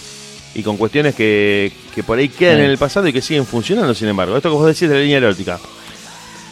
y 0.55 0.63
con 0.63 0.77
cuestiones 0.77 1.15
que, 1.15 1.71
que 1.93 2.03
por 2.03 2.17
ahí 2.17 2.29
quedan 2.29 2.57
Sí. 2.57 2.63
en 2.63 2.69
el 2.71 2.77
pasado 2.77 3.07
y 3.09 3.13
que 3.13 3.21
siguen 3.21 3.45
funcionando, 3.45 3.93
sin 3.93 4.07
embargo. 4.07 4.35
Esto 4.37 4.49
que 4.49 4.55
vos 4.55 4.65
decís 4.67 4.87
de 4.89 4.95
la 4.95 5.01
línea 5.01 5.17
erótica. 5.17 5.59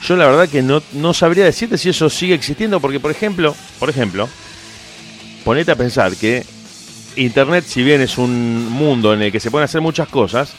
Yo 0.04 0.16
la 0.16 0.26
verdad 0.28 0.48
que 0.48 0.62
no, 0.62 0.82
no 0.94 1.14
sabría 1.14 1.46
decirte 1.46 1.78
si 1.78 1.90
eso 1.90 2.10
sigue 2.10 2.34
existiendo, 2.36 2.80
porque 2.80 3.00
por 3.00 3.12
ejemplo, 3.12 3.56
por 3.80 3.90
ejemplo, 3.90 4.30
ponete 5.44 5.72
a 5.72 5.76
pensar 5.76 6.16
que 6.16 6.46
Internet, 7.16 7.66
si 7.68 7.84
bien 7.84 8.02
es 8.02 8.18
un 8.18 8.70
mundo 8.72 9.14
en 9.14 9.22
el 9.24 9.32
que 9.32 9.40
se 9.40 9.50
pueden 9.50 9.66
hacer 9.66 9.82
muchas 9.82 10.08
cosas, 10.08 10.52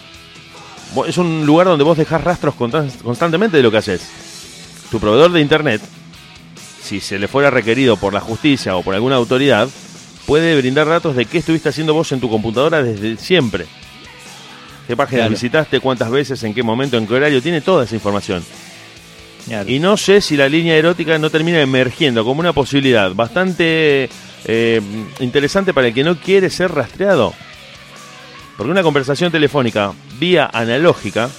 es 1.07 1.19
un 1.19 1.47
lugar 1.47 1.67
donde 1.69 1.85
vos 1.85 1.97
dejás 1.97 2.23
rastros 2.25 2.55
constan- 2.57 2.91
constantemente 3.03 3.57
de 3.57 3.63
lo 3.63 3.71
que 3.71 3.77
haces. 3.79 4.03
Tu 4.91 4.99
proveedor 4.99 5.31
de 5.33 5.41
Internet, 5.41 5.81
si 6.83 6.99
se 7.01 7.19
le 7.19 7.29
fuera 7.29 7.51
requerido 7.51 7.97
por 7.97 8.13
la 8.13 8.21
justicia 8.21 8.75
o 8.77 8.83
por 8.83 8.95
alguna 8.95 9.17
autoridad, 9.17 9.69
puede 10.27 10.57
brindar 10.59 10.89
datos 10.89 11.15
de 11.15 11.27
qué 11.27 11.39
estuviste 11.39 11.69
haciendo 11.69 11.95
vos 11.95 12.11
en 12.13 12.21
tu 12.21 12.29
computadora 12.29 12.83
desde 12.83 13.17
siempre. 13.19 13.67
¿Qué 14.89 14.97
páginas 14.97 15.21
Claro. 15.27 15.31
visitaste? 15.31 15.81
¿Cuántas 15.81 16.11
veces? 16.11 16.43
¿En 16.43 16.55
qué 16.55 16.63
momento? 16.63 16.97
¿En 16.97 17.07
qué 17.07 17.15
horario? 17.15 17.41
Tiene 17.43 17.61
toda 17.61 17.85
esa 17.85 17.95
información. 17.95 18.43
Claro. 19.49 19.69
Y 19.71 19.79
no 19.79 19.97
sé 19.97 20.21
si 20.21 20.37
la 20.37 20.49
línea 20.49 20.77
erótica 20.77 21.19
no 21.19 21.31
termina 21.31 21.61
emergiendo 21.61 22.25
como 22.25 22.41
una 22.41 22.53
posibilidad 22.53 23.13
bastante 23.15 24.09
eh, 24.45 24.81
interesante 25.21 25.73
para 25.75 25.89
el 25.89 25.95
que 25.95 26.05
no 26.05 26.17
quiere 26.21 26.51
ser 26.51 26.71
rastreado. 26.73 27.35
Porque 28.57 28.71
una 28.73 28.83
conversación 28.83 29.31
telefónica 29.33 29.93
vía 30.19 30.49
analógica 30.53 31.31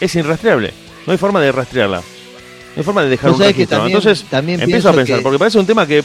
es 0.00 0.14
irrastreable. 0.16 0.72
No 1.06 1.12
hay 1.12 1.18
forma 1.18 1.40
de 1.40 1.52
rastrearla. 1.52 1.98
No 1.98 2.04
hay 2.76 2.82
forma 2.82 3.02
de 3.02 3.08
dejar 3.10 3.30
un 3.30 3.38
registro. 3.48 3.78
también- 3.78 3.96
Entonces, 3.96 4.24
también 4.28 4.60
empiezo 4.60 4.88
a 4.88 4.92
pensar, 4.92 5.16
que- 5.18 5.22
porque 5.22 5.38
parece 5.38 5.58
un 5.58 5.66
tema 5.66 5.86
que, 5.86 6.02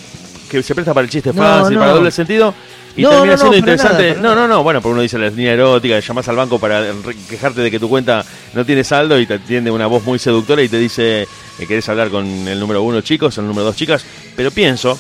que 0.58 0.64
se 0.64 0.76
presta 0.76 0.94
para 0.94 1.06
el 1.06 1.10
chiste 1.10 1.34
fácil, 1.34 1.76
no. 1.76 1.80
para 1.80 1.94
doble 1.94 2.12
sentido. 2.12 2.54
Y 2.96 3.02
No, 3.02 3.10
termina 3.10 3.38
siendo 3.38 3.58
interesante. 3.58 4.16
nada, 4.16 4.22
no, 4.22 4.36
no, 4.36 4.48
no. 4.48 4.64
Bueno, 4.64 4.82
porque 4.82 4.94
uno 4.94 5.02
dice 5.02 5.18
la 5.18 5.30
línea 5.30 5.54
erótica, 5.54 6.00
llamás 6.00 6.28
al 6.28 6.36
banco 6.36 6.60
para 6.60 6.84
quejarte 7.28 7.62
de 7.62 7.72
que 7.72 7.80
tu 7.80 7.90
cuenta 7.90 8.24
no 8.54 8.66
tiene 8.66 8.84
saldo 8.84 9.20
y 9.20 9.26
te 9.26 9.36
atiende 9.36 9.72
una 9.72 9.88
voz 9.88 10.04
muy 10.04 10.20
seductora 10.20 10.62
y 10.62 10.70
te 10.70 10.78
dice 10.78 11.28
que 11.58 11.66
querés 11.66 11.90
hablar 11.90 12.10
con 12.10 12.26
el 12.26 12.60
número 12.60 12.84
uno 12.84 13.02
chicos, 13.02 13.38
el 13.38 13.48
número 13.48 13.66
dos 13.66 13.76
chicas. 13.76 14.06
Pero 14.36 14.52
pienso 14.52 14.98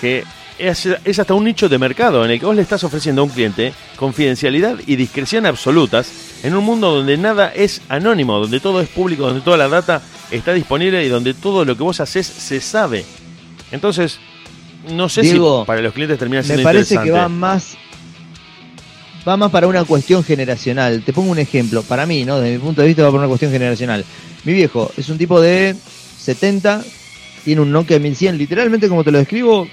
que 0.00 0.24
es, 0.58 0.86
es 1.04 1.18
hasta 1.18 1.34
un 1.34 1.44
nicho 1.44 1.68
de 1.68 1.78
mercado 1.78 2.24
en 2.24 2.30
el 2.30 2.40
que 2.40 2.46
vos 2.46 2.56
le 2.56 2.62
estás 2.62 2.82
ofreciendo 2.84 3.20
a 3.20 3.24
un 3.24 3.30
cliente 3.30 3.74
confidencialidad 3.96 4.76
y 4.86 4.96
discreción 4.96 5.44
absolutas 5.44 6.10
en 6.42 6.54
un 6.54 6.64
mundo 6.64 6.94
donde 6.94 7.18
nada 7.18 7.52
es 7.54 7.82
anónimo, 7.90 8.38
donde 8.38 8.60
todo 8.60 8.80
es 8.80 8.88
público, 8.88 9.26
donde 9.26 9.42
toda 9.42 9.58
la 9.58 9.68
data 9.68 10.00
está 10.30 10.54
disponible 10.54 11.04
y 11.04 11.08
donde 11.08 11.34
todo 11.34 11.64
lo 11.66 11.76
que 11.76 11.82
vos 11.82 12.00
haces 12.00 12.26
se 12.26 12.60
sabe. 12.60 13.04
Entonces, 13.72 14.18
no 14.90 15.08
sé 15.08 15.22
Diego, 15.22 15.60
si 15.60 15.66
para 15.66 15.80
los 15.80 15.92
clientes 15.92 16.18
termina 16.18 16.42
Me 16.42 16.46
siendo 16.46 16.62
parece 16.62 16.98
que 16.98 17.10
va 17.10 17.28
más 17.28 17.76
va 19.26 19.36
más 19.36 19.50
para 19.50 19.66
una 19.66 19.84
cuestión 19.84 20.22
generacional. 20.22 21.02
Te 21.02 21.12
pongo 21.12 21.30
un 21.30 21.38
ejemplo. 21.38 21.82
Para 21.82 22.06
mí, 22.06 22.24
¿no? 22.24 22.38
Desde 22.38 22.58
mi 22.58 22.62
punto 22.62 22.82
de 22.82 22.86
vista 22.86 23.02
va 23.02 23.08
para 23.08 23.20
una 23.20 23.28
cuestión 23.28 23.50
generacional. 23.50 24.04
Mi 24.44 24.52
viejo 24.52 24.92
es 24.96 25.08
un 25.08 25.18
tipo 25.18 25.40
de 25.40 25.74
70, 26.18 26.84
tiene 27.44 27.60
un 27.60 27.72
Nokia 27.72 27.98
1100, 27.98 28.38
literalmente 28.38 28.88
como 28.88 29.02
te 29.02 29.10
lo 29.10 29.18
describo, 29.18 29.68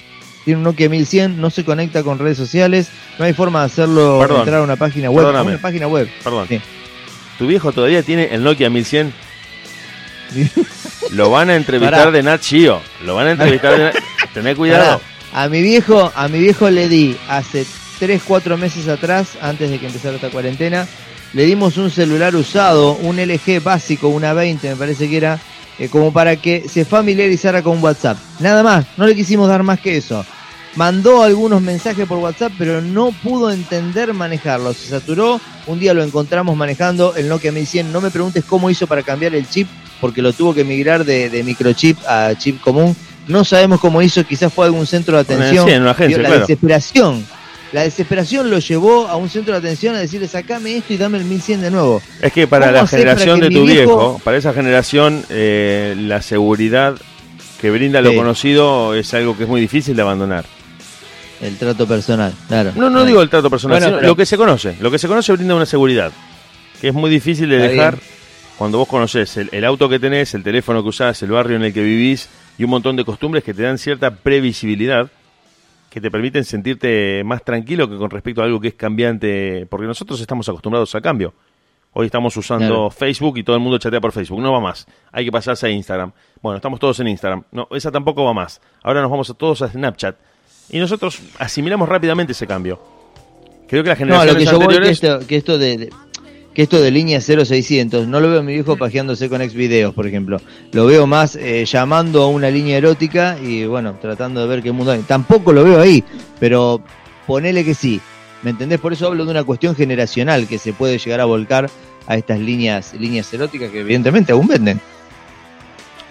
tiene 0.45 0.57
un 0.57 0.63
Nokia 0.63 0.89
1100, 0.89 1.39
no 1.39 1.49
se 1.49 1.63
conecta 1.63 2.03
con 2.03 2.17
redes 2.19 2.37
sociales, 2.37 2.89
no 3.19 3.25
hay 3.25 3.33
forma 3.33 3.59
de 3.59 3.65
hacerlo 3.67 4.17
Perdón, 4.19 4.39
entrar 4.39 4.61
a 4.61 4.63
una 4.63 4.75
página 4.75 5.09
web, 5.09 5.27
a 5.27 5.43
una 5.43 5.57
página 5.59 5.87
web. 5.87 6.09
Perdón. 6.23 6.47
Sí. 6.49 6.59
¿Tu 7.37 7.47
viejo 7.47 7.71
todavía 7.71 8.03
tiene 8.03 8.33
el 8.33 8.43
Nokia 8.43 8.69
1100? 8.69 9.13
Lo 11.11 11.29
van 11.29 11.49
a 11.49 11.55
entrevistar 11.55 11.99
Pará. 11.99 12.11
de 12.11 12.23
Nat 12.23 12.41
Geo. 12.43 12.81
Lo 13.05 13.15
van 13.15 13.27
a 13.27 13.31
entrevistar 13.31 13.77
de 13.77 13.83
Nat... 13.85 13.95
Tené 14.33 14.55
cuidado. 14.55 14.99
Pará, 15.31 15.43
A 15.43 15.49
mi 15.49 15.61
viejo, 15.61 16.11
a 16.15 16.27
mi 16.27 16.39
viejo 16.39 16.69
le 16.69 16.87
di 16.89 17.15
hace 17.27 17.65
3, 17.99 18.21
4 18.25 18.57
meses 18.57 18.87
atrás, 18.87 19.29
antes 19.41 19.69
de 19.69 19.79
que 19.79 19.87
empezara 19.87 20.15
esta 20.15 20.29
cuarentena, 20.29 20.87
le 21.33 21.45
dimos 21.45 21.77
un 21.77 21.89
celular 21.89 22.35
usado, 22.35 22.93
un 22.93 23.17
LG 23.17 23.61
básico, 23.63 24.07
una 24.09 24.33
20 24.33 24.69
me 24.69 24.75
parece 24.75 25.09
que 25.09 25.17
era, 25.17 25.39
eh, 25.79 25.89
como 25.89 26.11
para 26.13 26.35
que 26.35 26.67
se 26.67 26.85
familiarizara 26.85 27.61
con 27.63 27.83
WhatsApp. 27.83 28.17
Nada 28.39 28.61
más, 28.63 28.85
no 28.97 29.07
le 29.07 29.15
quisimos 29.15 29.47
dar 29.47 29.63
más 29.63 29.79
que 29.79 29.97
eso. 29.97 30.25
Mandó 30.75 31.21
algunos 31.21 31.61
mensajes 31.61 32.07
por 32.07 32.17
WhatsApp, 32.17 32.53
pero 32.57 32.81
no 32.81 33.11
pudo 33.11 33.51
entender 33.51 34.13
manejarlo. 34.13 34.73
Se 34.73 34.89
saturó. 34.89 35.39
Un 35.67 35.79
día 35.79 35.93
lo 35.93 36.03
encontramos 36.03 36.57
manejando 36.57 37.15
el 37.15 37.29
Nokia 37.29 37.51
1100. 37.51 37.91
No 37.91 38.01
me 38.01 38.09
preguntes 38.09 38.43
cómo 38.43 38.71
hizo 38.71 38.87
para 38.87 39.03
cambiar 39.03 39.35
el 39.35 39.47
chip, 39.47 39.67
porque 40.03 40.21
lo 40.21 40.33
tuvo 40.33 40.53
que 40.53 40.65
migrar 40.65 41.05
de, 41.05 41.29
de 41.29 41.43
microchip 41.45 41.97
a 42.05 42.33
chip 42.37 42.59
común. 42.59 42.93
No 43.29 43.45
sabemos 43.45 43.79
cómo 43.79 44.01
hizo, 44.01 44.25
quizás 44.25 44.51
fue 44.51 44.65
a 44.65 44.67
algún 44.67 44.85
centro 44.85 45.15
de 45.15 45.21
atención. 45.21 45.65
Sí, 45.65 45.73
en 45.73 45.81
una 45.83 45.91
agencia, 45.91 46.17
la 46.17 46.27
claro. 46.27 46.41
desesperación. 46.41 47.25
La 47.71 47.83
desesperación 47.83 48.49
lo 48.51 48.59
llevó 48.59 49.07
a 49.07 49.15
un 49.15 49.29
centro 49.29 49.53
de 49.53 49.59
atención 49.59 49.95
a 49.95 49.99
decirle, 49.99 50.27
sacame 50.27 50.75
esto 50.75 50.91
y 50.93 50.97
dame 50.97 51.19
el 51.19 51.23
1100 51.23 51.61
de 51.61 51.71
nuevo. 51.71 52.01
Es 52.21 52.33
que 52.33 52.47
para 52.47 52.65
¿Cómo 52.65 52.77
la 52.79 52.87
generación 52.87 53.39
para 53.39 53.49
de 53.49 53.55
tu 53.55 53.63
viejo, 53.65 53.75
viejo- 53.85 54.21
para 54.25 54.35
esa 54.37 54.51
generación, 54.53 55.23
eh, 55.29 55.95
la 55.97 56.21
seguridad 56.21 56.95
que 57.61 57.71
brinda 57.71 58.01
lo 58.01 58.09
Sí. 58.11 58.17
conocido 58.17 58.93
es 58.93 59.13
algo 59.13 59.37
que 59.37 59.43
es 59.43 59.49
muy 59.49 59.61
difícil 59.61 59.95
de 59.95 60.01
abandonar. 60.01 60.43
El 61.41 61.55
trato 61.57 61.87
personal, 61.87 62.33
claro. 62.49 62.73
No, 62.75 62.89
no 62.89 63.05
digo 63.05 63.21
el 63.21 63.29
trato 63.29 63.49
personal, 63.49 63.75
Bueno, 63.75 63.85
sino 63.87 63.97
pero- 63.99 64.07
lo 64.09 64.15
que 64.17 64.25
se 64.25 64.35
conoce. 64.37 64.75
Lo 64.81 64.91
que 64.91 64.99
se 64.99 65.07
conoce 65.07 65.31
brinda 65.31 65.55
una 65.55 65.65
seguridad, 65.65 66.11
que 66.81 66.89
es 66.89 66.93
muy 66.93 67.09
difícil 67.09 67.47
de 67.49 67.55
Está 67.57 67.69
dejar 67.69 67.93
bien. 67.95 68.07
Cuando 68.57 68.77
vos 68.77 68.87
conoces 68.87 69.35
el, 69.37 69.49
el 69.51 69.65
auto 69.65 69.89
que 69.89 69.99
tenés, 69.99 70.33
el 70.33 70.43
teléfono 70.43 70.81
que 70.83 70.89
usás, 70.89 71.21
el 71.23 71.31
barrio 71.31 71.55
en 71.57 71.63
el 71.63 71.73
que 71.73 71.81
vivís 71.83 72.29
y 72.57 72.63
un 72.63 72.69
montón 72.69 72.95
de 72.95 73.03
costumbres 73.03 73.43
que 73.43 73.53
te 73.53 73.63
dan 73.63 73.77
cierta 73.77 74.11
previsibilidad, 74.15 75.09
que 75.89 75.99
te 76.01 76.09
permiten 76.11 76.43
sentirte 76.43 77.23
más 77.23 77.43
tranquilo 77.43 77.89
que 77.89 77.97
con 77.97 78.09
respecto 78.09 78.41
a 78.41 78.45
algo 78.45 78.59
que 78.59 78.69
es 78.69 78.73
cambiante, 78.75 79.65
porque 79.69 79.85
nosotros 79.87 80.19
estamos 80.21 80.47
acostumbrados 80.49 80.93
al 80.95 81.01
cambio. 81.01 81.33
Hoy 81.95 82.07
estamos 82.07 82.35
usando 82.37 82.65
Claro. 82.65 82.89
Facebook 82.89 83.37
y 83.37 83.43
todo 83.43 83.55
el 83.55 83.61
mundo 83.61 83.77
chatea 83.77 84.01
por 84.01 84.11
Facebook. 84.11 84.41
No 84.41 84.51
va 84.51 84.59
más. 84.59 84.87
Hay 85.11 85.25
que 85.25 85.31
pasarse 85.31 85.67
a 85.67 85.69
Instagram. 85.69 86.11
Bueno, 86.41 86.55
estamos 86.55 86.79
todos 86.79 86.99
en 86.99 87.07
Instagram. 87.07 87.43
No, 87.51 87.67
esa 87.71 87.91
tampoco 87.91 88.23
va 88.25 88.33
más. 88.33 88.59
Ahora 88.81 89.01
nos 89.03 89.11
vamos 89.11 89.29
a 89.29 89.35
todos 89.35 89.61
a 89.61 89.67
Snapchat. 89.69 90.15
Y 90.71 90.79
nosotros 90.79 91.19
asimilamos 91.37 91.87
rápidamente 91.87 92.31
ese 92.31 92.47
cambio. 92.47 92.79
Creo 93.67 93.83
que 93.83 93.89
las 93.89 93.99
No, 93.99 94.19
a 94.19 94.25
lo 94.25 94.33
generaciones 94.33 94.43
que 94.43 94.51
yo 94.51 94.57
voy 94.57 94.67
que 94.69 94.73
anteriores... 94.75 95.03
esto, 95.03 95.27
que 95.27 95.35
esto 95.35 95.57
de, 95.59 95.77
de- 95.77 95.89
que 96.53 96.61
esto 96.63 96.81
de 96.81 96.91
línea 96.91 97.19
0600, 97.19 98.07
no 98.07 98.19
lo 98.19 98.29
veo 98.29 98.39
a 98.39 98.43
mi 98.43 98.53
viejo 98.53 98.77
pajeándose 98.77 99.27
con 99.29 99.41
ex 99.41 99.53
videos, 99.53 99.93
por 99.93 100.05
ejemplo. 100.07 100.39
Lo 100.71 100.85
veo 100.85 101.07
más 101.07 101.35
eh, 101.35 101.65
llamando 101.65 102.21
a 102.23 102.27
una 102.27 102.49
línea 102.49 102.77
erótica 102.77 103.37
y 103.41 103.65
bueno, 103.65 103.95
tratando 104.01 104.41
de 104.41 104.47
ver 104.47 104.61
qué 104.63 104.71
mundo 104.71 104.91
hay. 104.91 105.01
Tampoco 105.01 105.51
lo 105.51 105.63
veo 105.63 105.79
ahí, 105.79 106.03
pero 106.39 106.81
ponele 107.25 107.65
que 107.65 107.73
sí. 107.73 107.99
¿Me 108.43 108.51
entendés? 108.51 108.79
Por 108.79 108.93
eso 108.93 109.07
hablo 109.07 109.25
de 109.25 109.31
una 109.31 109.43
cuestión 109.43 109.75
generacional 109.75 110.47
que 110.47 110.57
se 110.59 110.73
puede 110.73 110.97
llegar 110.99 111.21
a 111.21 111.25
volcar 111.25 111.69
a 112.05 112.15
estas 112.17 112.37
líneas 112.39 112.93
líneas 112.99 113.33
eróticas 113.33 113.71
que 113.71 113.79
evidentemente 113.79 114.33
aún 114.33 114.47
venden. 114.47 114.79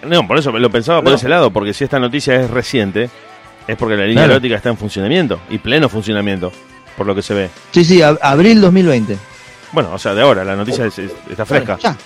No, 0.07 0.27
por 0.27 0.37
eso 0.37 0.51
lo 0.51 0.69
pensaba 0.69 1.01
por 1.01 1.11
No. 1.11 1.15
ese 1.15 1.29
lado, 1.29 1.51
porque 1.51 1.73
si 1.73 1.83
esta 1.85 1.99
noticia 1.99 2.35
es 2.41 2.49
reciente, 2.49 3.09
es 3.67 3.77
porque 3.77 3.95
la 3.95 4.03
línea 4.03 4.23
Claro. 4.23 4.33
erótica 4.33 4.55
está 4.55 4.69
en 4.69 4.77
funcionamiento, 4.77 5.39
y 5.49 5.59
pleno 5.59 5.87
funcionamiento, 5.87 6.51
por 6.97 7.07
lo 7.07 7.15
que 7.15 7.21
se 7.21 7.33
ve. 7.33 7.49
Sí, 7.71 7.85
sí, 7.85 7.99
ab- 7.99 8.19
abril 8.21 8.59
2020. 8.59 9.17
Bueno, 9.73 9.89
o 9.93 9.97
sea, 9.99 10.13
de 10.13 10.21
ahora, 10.21 10.43
la 10.45 10.55
noticia 10.55 10.85
es- 10.85 10.99
es- 10.99 11.11
está 11.29 11.45
fresca. 11.45 11.77
Ya. 11.81 11.97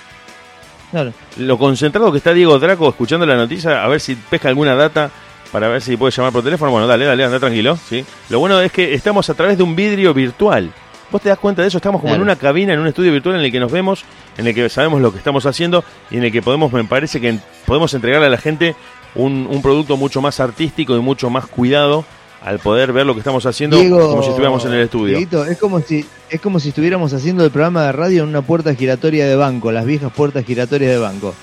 Claro. 0.91 1.13
Lo 1.37 1.57
concentrado 1.57 2.11
que 2.11 2.17
está 2.19 2.33
Diego 2.33 2.57
Draco 2.59 2.87
escuchando 2.89 3.25
la 3.25 3.35
noticia, 3.35 3.83
a 3.83 3.87
ver 3.89 3.99
si 3.99 4.15
pesca 4.15 4.47
alguna 4.49 4.73
data 4.75 5.11
para 5.51 5.67
ver 5.67 5.81
si 5.81 5.97
puede 5.97 6.11
llamar 6.11 6.31
por 6.31 6.43
teléfono. 6.43 6.71
Bueno, 6.71 6.87
dale, 6.87 7.05
dale, 7.05 7.23
anda 7.25 7.39
tranquilo. 7.39 7.77
¿sí? 7.89 8.05
Lo 8.29 8.39
bueno 8.39 8.59
es 8.61 8.71
que 8.71 8.93
estamos 8.93 9.29
a 9.29 9.33
través 9.33 9.57
de 9.57 9.63
un 9.63 9.75
vidrio 9.75 10.13
virtual. 10.13 10.71
Vos 11.11 11.21
te 11.21 11.29
das 11.29 11.37
cuenta 11.39 11.61
de 11.61 11.69
eso, 11.69 11.77
estamos 11.77 12.01
como 12.01 12.13
en 12.13 12.19
Claro. 12.21 12.31
una 12.31 12.35
cabina, 12.37 12.73
en 12.73 12.79
un 12.79 12.87
estudio 12.87 13.11
virtual 13.13 13.35
en 13.35 13.41
el 13.41 13.51
que 13.51 13.59
nos 13.61 13.71
vemos, 13.71 14.03
en 14.37 14.45
el 14.47 14.53
que 14.53 14.67
sabemos 14.69 14.99
lo 15.01 15.11
que 15.11 15.17
estamos 15.17 15.45
haciendo 15.45 15.83
y 16.11 16.17
en 16.17 16.25
el 16.25 16.31
que 16.33 16.41
podemos, 16.41 16.71
me 16.73 16.83
parece 16.83 17.21
que 17.21 17.37
podemos 17.65 17.93
entregarle 17.93 18.27
a 18.27 18.29
la 18.29 18.37
gente 18.37 18.75
un, 19.15 19.47
un 19.49 19.61
producto 19.61 19.95
mucho 19.95 20.21
más 20.21 20.39
artístico 20.41 20.95
y 20.97 20.99
mucho 20.99 21.29
más 21.29 21.47
cuidado 21.47 22.03
al 22.43 22.59
poder 22.59 22.91
ver 22.91 23.05
lo 23.05 23.13
que 23.13 23.19
estamos 23.19 23.45
haciendo 23.45 23.77
Diego, 23.77 24.09
como 24.09 24.21
si 24.21 24.29
estuviéramos 24.29 24.63
en 24.65 24.73
el 24.73 24.81
estudio. 24.81 25.17
Dieguito, 25.17 25.45
es 25.45 25.57
como 25.57 25.79
si 25.79 26.05
es 26.29 26.41
como 26.41 26.59
si 26.59 26.69
estuviéramos 26.69 27.13
haciendo 27.13 27.43
el 27.45 27.51
programa 27.51 27.83
de 27.83 27.91
radio 27.93 28.23
en 28.23 28.29
una 28.29 28.41
puerta 28.41 28.73
giratoria 28.75 29.25
de 29.27 29.35
banco, 29.35 29.71
las 29.71 29.85
viejas 29.85 30.11
puertas 30.11 30.43
giratorias 30.45 30.91
de 30.91 30.97
banco. 30.97 31.33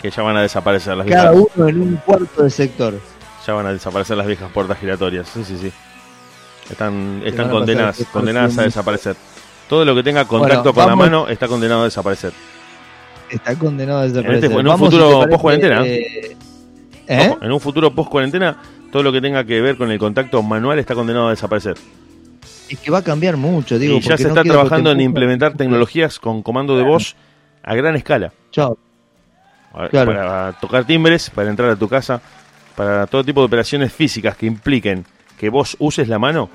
Que 0.00 0.10
ya 0.10 0.22
van 0.22 0.36
a 0.36 0.42
desaparecer 0.42 0.96
las 0.96 1.06
Cada 1.06 1.30
viejas. 1.32 1.48
uno 1.56 1.68
en 1.68 1.80
un 1.80 1.96
cuarto 1.96 2.42
de 2.42 2.50
sector. 2.50 2.94
Ya 3.46 3.52
van 3.54 3.66
a 3.66 3.72
desaparecer 3.72 4.16
las 4.16 4.26
viejas 4.26 4.50
puertas 4.52 4.78
giratorias. 4.78 5.28
Sí, 5.32 5.44
sí, 5.44 5.56
sí. 5.58 5.72
Están, 6.70 7.22
están 7.24 7.46
a 7.48 7.50
condenadas, 7.50 8.04
condenadas 8.12 8.56
a 8.58 8.62
desaparecer. 8.62 9.16
Todo 9.68 9.84
lo 9.84 9.94
que 9.94 10.02
tenga 10.02 10.24
contacto 10.26 10.72
Bueno, 10.72 10.74
con 10.74 10.86
la 10.86 10.96
mano 10.96 11.28
está 11.28 11.46
condenado 11.48 11.82
a 11.82 11.84
desaparecer. 11.84 12.32
Está 13.30 13.54
condenado 13.58 14.00
a 14.00 14.04
En, 14.06 14.12
desaparecer. 14.12 14.44
este- 14.44 14.60
en 14.60 14.66
un 14.68 14.72
si 14.78 14.84
futuro 14.84 15.06
te 15.08 15.12
parece, 15.14 15.28
post 15.30 15.42
cuarentena, 15.42 15.86
eh, 15.86 16.36
¿eh? 17.08 17.36
en 17.40 17.52
un 17.52 17.60
futuro 17.60 17.94
post 17.94 18.10
cuarentena, 18.10 18.56
todo 18.92 19.02
lo 19.02 19.12
que 19.12 19.20
tenga 19.20 19.44
que 19.44 19.60
ver 19.60 19.76
con 19.76 19.90
el 19.90 19.98
contacto 19.98 20.42
manual 20.42 20.78
está 20.78 20.94
condenado 20.94 21.28
a 21.28 21.30
desaparecer. 21.30 21.76
Es 22.68 22.78
que 22.78 22.90
va 22.90 22.98
a 22.98 23.04
cambiar 23.04 23.36
mucho, 23.36 23.78
digo. 23.78 23.96
y 23.96 24.00
ya 24.00 24.16
se 24.16 24.28
está 24.28 24.42
trabajando 24.42 24.90
en 24.90 25.00
implementar 25.00 25.54
tecnologías 25.54 26.18
con 26.18 26.42
comando 26.42 26.76
de 26.76 26.84
voz 26.84 27.16
a 27.62 27.74
gran 27.74 27.96
escala. 27.96 28.32
Chao. 28.50 28.78
Claro. 29.90 30.12
Para 30.12 30.52
tocar 30.60 30.84
timbres, 30.84 31.30
para 31.30 31.50
entrar 31.50 31.70
a 31.70 31.76
tu 31.76 31.88
casa, 31.88 32.20
para 32.76 33.06
todo 33.06 33.24
tipo 33.24 33.40
de 33.40 33.46
operaciones 33.46 33.92
físicas 33.92 34.36
que 34.36 34.46
impliquen 34.46 35.04
que 35.36 35.48
vos 35.50 35.76
uses 35.80 36.08
la 36.08 36.18
mano, 36.18 36.48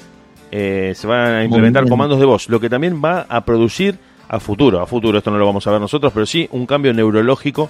eh, 0.52 0.94
se 0.96 1.06
van 1.06 1.36
a 1.36 1.44
implementar 1.44 1.88
comandos 1.88 2.20
de 2.20 2.26
voz, 2.26 2.50
lo 2.50 2.60
que 2.60 2.70
también 2.70 3.02
va 3.04 3.26
a 3.28 3.44
producir 3.44 4.00
a 4.30 4.40
futuro, 4.40 4.82
a 4.82 4.88
futuro, 4.88 5.18
esto 5.18 5.32
no 5.32 5.38
lo 5.38 5.46
vamos 5.46 5.68
a 5.68 5.72
ver 5.72 5.82
nosotros, 5.82 6.14
pero 6.14 6.26
sí 6.26 6.48
un 6.52 6.66
cambio 6.66 6.94
neurológico 6.94 7.70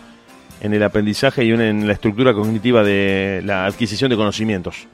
en 0.61 0.73
el 0.73 0.83
aprendizaje 0.83 1.45
y 1.45 1.51
en 1.51 1.87
la 1.87 1.93
estructura 1.93 2.33
cognitiva 2.33 2.83
de 2.83 3.41
la 3.43 3.65
adquisición 3.65 4.09
de 4.09 4.17
conocimientos. 4.17 4.87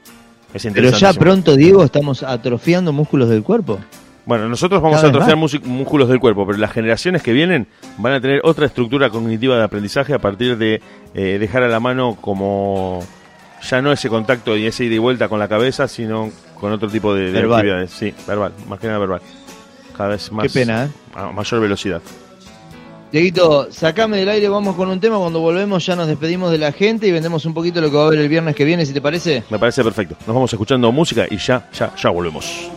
Es 0.56 0.66
Pero 0.74 0.90
ya 0.92 1.12
pronto, 1.14 1.58
Diego, 1.58 1.84
estamos 1.84 2.24
atrofiando 2.24 2.94
músculos 2.94 3.28
del 3.28 3.44
cuerpo. 3.44 3.78
Bueno, 4.26 4.48
nosotros 4.48 4.82
vamos 4.82 5.02
Cada 5.02 5.08
a 5.08 5.10
atrofiar 5.10 5.36
músculos 5.66 6.08
del 6.08 6.20
cuerpo, 6.20 6.48
pero 6.48 6.58
las 6.58 6.72
generaciones 6.72 7.22
que 7.22 7.34
vienen 7.34 7.68
van 7.98 8.14
a 8.14 8.22
tener 8.22 8.40
otra 8.44 8.66
estructura 8.66 9.10
cognitiva 9.10 9.58
de 9.58 9.64
aprendizaje 9.64 10.14
a 10.14 10.20
partir 10.20 10.58
de 10.58 10.82
eh, 11.14 11.38
dejar 11.40 11.62
a 11.64 11.68
la 11.68 11.82
mano 11.82 12.18
como 12.22 13.02
ya 13.62 13.82
no 13.82 13.92
ese 13.92 14.08
contacto 14.08 14.56
y 14.56 14.66
ese 14.66 14.86
ida 14.86 14.96
y 14.96 14.98
vuelta 14.98 15.28
con 15.28 15.40
la 15.40 15.50
cabeza, 15.50 15.90
sino 15.90 16.32
con 16.58 16.72
otro 16.72 16.88
tipo 16.88 17.14
de, 17.14 17.26
de 17.26 17.32
Verbal. 17.34 17.60
actividades. 17.60 17.92
Sí, 17.92 18.14
verbal, 18.26 18.54
más 18.68 18.80
que 18.80 18.88
nada 18.88 19.00
verbal. 19.00 19.22
Cada 19.96 20.10
vez 20.10 20.32
más 20.32 20.48
Qué 20.48 20.60
pena, 20.60 20.86
¿eh? 20.86 20.90
a 21.16 21.32
mayor 21.34 21.60
velocidad. 21.60 22.02
Dieguito, 23.16 23.72
sacame 23.72 24.18
del 24.18 24.28
aire, 24.28 24.50
vamos 24.50 24.76
con 24.76 24.90
un 24.90 25.00
tema. 25.00 25.18
Cuando 25.18 25.40
volvemos 25.40 25.86
ya 25.86 25.96
nos 25.96 26.06
despedimos 26.06 26.52
de 26.52 26.58
la 26.58 26.74
gente 26.74 27.08
y 27.08 27.14
vendemos 27.14 27.46
un 27.46 27.54
poquito 27.54 27.80
lo 27.80 27.90
que 27.90 27.96
va 27.96 28.04
a 28.04 28.08
haber 28.08 28.20
el 28.20 28.28
viernes 28.28 28.54
que 28.58 28.66
viene, 28.66 28.86
si 28.86 28.92
te 28.92 29.00
parece. 29.00 29.42
Me 29.50 29.58
parece 29.58 29.86
perfecto. 29.86 30.18
Nos 30.28 30.36
vamos 30.36 30.52
escuchando 30.52 30.92
música 30.92 31.26
y 31.32 31.38
ya, 31.38 31.66
ya, 31.72 31.96
ya 31.96 32.10
volvemos. 32.10 32.70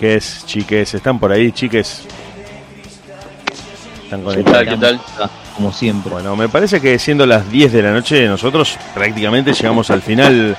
Chiques, 0.00 0.44
chiques, 0.46 0.94
están 0.94 1.18
por 1.18 1.30
ahí, 1.30 1.52
chiques. 1.52 2.06
Están 4.04 4.24
¿Qué 4.24 4.42
tal? 4.42 4.66
¿Qué 4.66 4.76
tal? 4.78 4.98
Como 5.54 5.74
siempre. 5.74 6.10
Bueno, 6.10 6.34
me 6.36 6.48
parece 6.48 6.80
que 6.80 6.98
siendo 6.98 7.26
las 7.26 7.52
10 7.52 7.70
de 7.70 7.82
la 7.82 7.92
noche, 7.92 8.26
nosotros 8.26 8.78
prácticamente 8.94 9.52
llegamos 9.52 9.90
al 9.90 10.00
final 10.00 10.56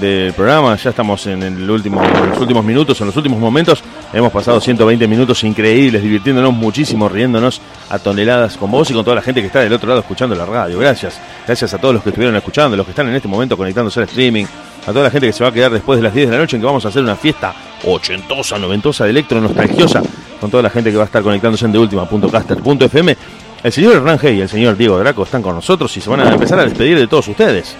del 0.00 0.32
programa. 0.32 0.74
Ya 0.76 0.88
estamos 0.88 1.26
en, 1.26 1.42
el 1.42 1.68
último, 1.70 2.02
en 2.02 2.30
los 2.30 2.38
últimos 2.38 2.64
minutos, 2.64 2.98
en 3.02 3.08
los 3.08 3.16
últimos 3.18 3.38
momentos. 3.38 3.84
Hemos 4.10 4.32
pasado 4.32 4.58
120 4.58 5.06
minutos 5.06 5.44
increíbles, 5.44 6.02
divirtiéndonos 6.02 6.54
muchísimo, 6.54 7.10
riéndonos 7.10 7.60
a 7.90 7.98
toneladas 7.98 8.56
con 8.56 8.70
vos 8.70 8.90
y 8.90 8.94
con 8.94 9.04
toda 9.04 9.16
la 9.16 9.22
gente 9.22 9.42
que 9.42 9.48
está 9.48 9.60
del 9.60 9.74
otro 9.74 9.90
lado 9.90 10.00
escuchando 10.00 10.34
la 10.34 10.46
radio. 10.46 10.78
Gracias. 10.78 11.20
Gracias 11.46 11.74
a 11.74 11.78
todos 11.78 11.92
los 11.92 12.02
que 12.02 12.08
estuvieron 12.08 12.34
escuchando, 12.36 12.74
los 12.74 12.86
que 12.86 12.92
están 12.92 13.08
en 13.08 13.16
este 13.16 13.28
momento 13.28 13.54
conectándose 13.54 14.00
al 14.00 14.06
streaming, 14.06 14.46
a 14.88 14.92
toda 14.92 15.04
la 15.04 15.10
gente 15.10 15.26
que 15.26 15.34
se 15.34 15.44
va 15.44 15.50
a 15.50 15.52
quedar 15.52 15.70
después 15.70 15.98
de 15.98 16.02
las 16.02 16.14
10 16.14 16.30
de 16.30 16.36
la 16.36 16.42
noche 16.42 16.56
en 16.56 16.62
que 16.62 16.66
vamos 16.66 16.82
a 16.86 16.88
hacer 16.88 17.02
una 17.02 17.14
fiesta 17.14 17.54
ochentosa, 17.84 18.58
noventosa, 18.58 19.04
de 19.04 19.10
electro, 19.10 19.38
nostalgiosa, 19.38 20.02
con 20.40 20.50
toda 20.50 20.62
la 20.62 20.70
gente 20.70 20.90
que 20.90 20.96
va 20.96 21.02
a 21.02 21.06
estar 21.06 21.22
conectándose 21.22 21.66
en 21.66 21.72
deultima.caster.fm. 21.72 23.16
El 23.62 23.72
señor 23.72 23.96
Hernán 23.96 24.18
y 24.22 24.40
el 24.40 24.48
señor 24.48 24.78
Diego 24.78 24.98
Draco 24.98 25.24
están 25.24 25.42
con 25.42 25.54
nosotros 25.54 25.94
y 25.94 26.00
se 26.00 26.08
van 26.08 26.20
a 26.20 26.32
empezar 26.32 26.58
a 26.60 26.64
despedir 26.64 26.98
de 26.98 27.06
todos 27.06 27.28
ustedes. 27.28 27.76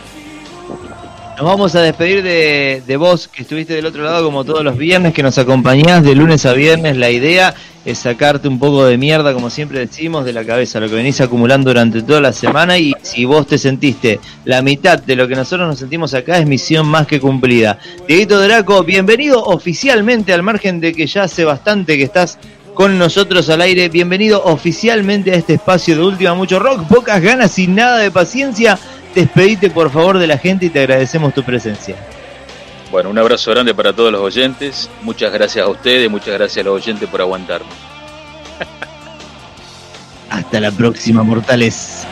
Nos 1.38 1.46
vamos 1.46 1.74
a 1.76 1.80
despedir 1.80 2.22
de, 2.22 2.82
de 2.86 2.96
vos 2.98 3.28
que 3.28 3.42
estuviste 3.42 3.72
del 3.72 3.86
otro 3.86 4.02
lado 4.02 4.24
como 4.24 4.44
todos 4.44 4.62
los 4.62 4.76
viernes, 4.76 5.14
que 5.14 5.22
nos 5.22 5.38
acompañás 5.38 6.02
de 6.02 6.14
lunes 6.14 6.44
a 6.44 6.52
viernes. 6.52 6.96
La 6.96 7.10
idea 7.10 7.54
es 7.88 8.00
sacarte 8.00 8.48
un 8.48 8.58
poco 8.58 8.84
de 8.84 8.98
mierda, 8.98 9.32
como 9.32 9.48
siempre 9.48 9.78
decimos, 9.78 10.26
de 10.26 10.34
la 10.34 10.44
cabeza, 10.44 10.78
lo 10.78 10.90
que 10.90 10.94
venís 10.94 11.22
acumulando 11.22 11.70
durante 11.70 12.02
toda 12.02 12.20
la 12.20 12.34
semana 12.34 12.76
y 12.76 12.92
si 13.00 13.24
vos 13.24 13.46
te 13.46 13.56
sentiste 13.56 14.20
la 14.44 14.60
mitad 14.60 15.02
de 15.02 15.16
lo 15.16 15.26
que 15.26 15.34
nosotros 15.34 15.66
nos 15.66 15.78
sentimos 15.78 16.12
acá 16.12 16.36
es 16.36 16.46
misión 16.46 16.86
más 16.86 17.06
que 17.06 17.18
cumplida. 17.18 17.78
Dieguito 18.06 18.38
Draco, 18.42 18.84
bienvenido 18.84 19.42
oficialmente 19.42 20.34
al 20.34 20.42
margen 20.42 20.80
de 20.80 20.92
que 20.92 21.06
ya 21.06 21.22
hace 21.22 21.46
bastante 21.46 21.96
que 21.96 22.02
estás 22.02 22.38
con 22.74 22.98
nosotros 22.98 23.48
al 23.48 23.62
aire. 23.62 23.88
Bienvenido 23.88 24.44
oficialmente 24.44 25.30
a 25.30 25.36
este 25.36 25.54
espacio 25.54 25.96
de 25.96 26.02
Última 26.02 26.34
Mucho 26.34 26.58
Rock. 26.58 26.86
Pocas 26.88 27.22
ganas 27.22 27.58
y 27.58 27.68
nada 27.68 28.00
de 28.00 28.10
paciencia. 28.10 28.78
Despedite 29.14 29.70
por 29.70 29.90
favor 29.90 30.18
de 30.18 30.26
la 30.26 30.36
gente 30.36 30.66
y 30.66 30.68
te 30.68 30.80
agradecemos 30.80 31.32
tu 31.32 31.42
presencia. 31.42 31.96
Bueno, 32.90 33.10
un 33.10 33.18
abrazo 33.18 33.50
grande 33.50 33.74
para 33.74 33.92
todos 33.92 34.10
los 34.10 34.20
oyentes. 34.20 34.90
Muchas 35.02 35.32
gracias 35.32 35.66
a 35.66 35.68
ustedes, 35.68 36.10
muchas 36.10 36.34
gracias 36.34 36.64
a 36.64 36.68
los 36.68 36.76
oyentes 36.76 37.08
por 37.08 37.20
aguantarme. 37.20 37.68
Hasta 40.30 40.60
la 40.60 40.70
próxima, 40.70 41.22
mortales. 41.22 42.06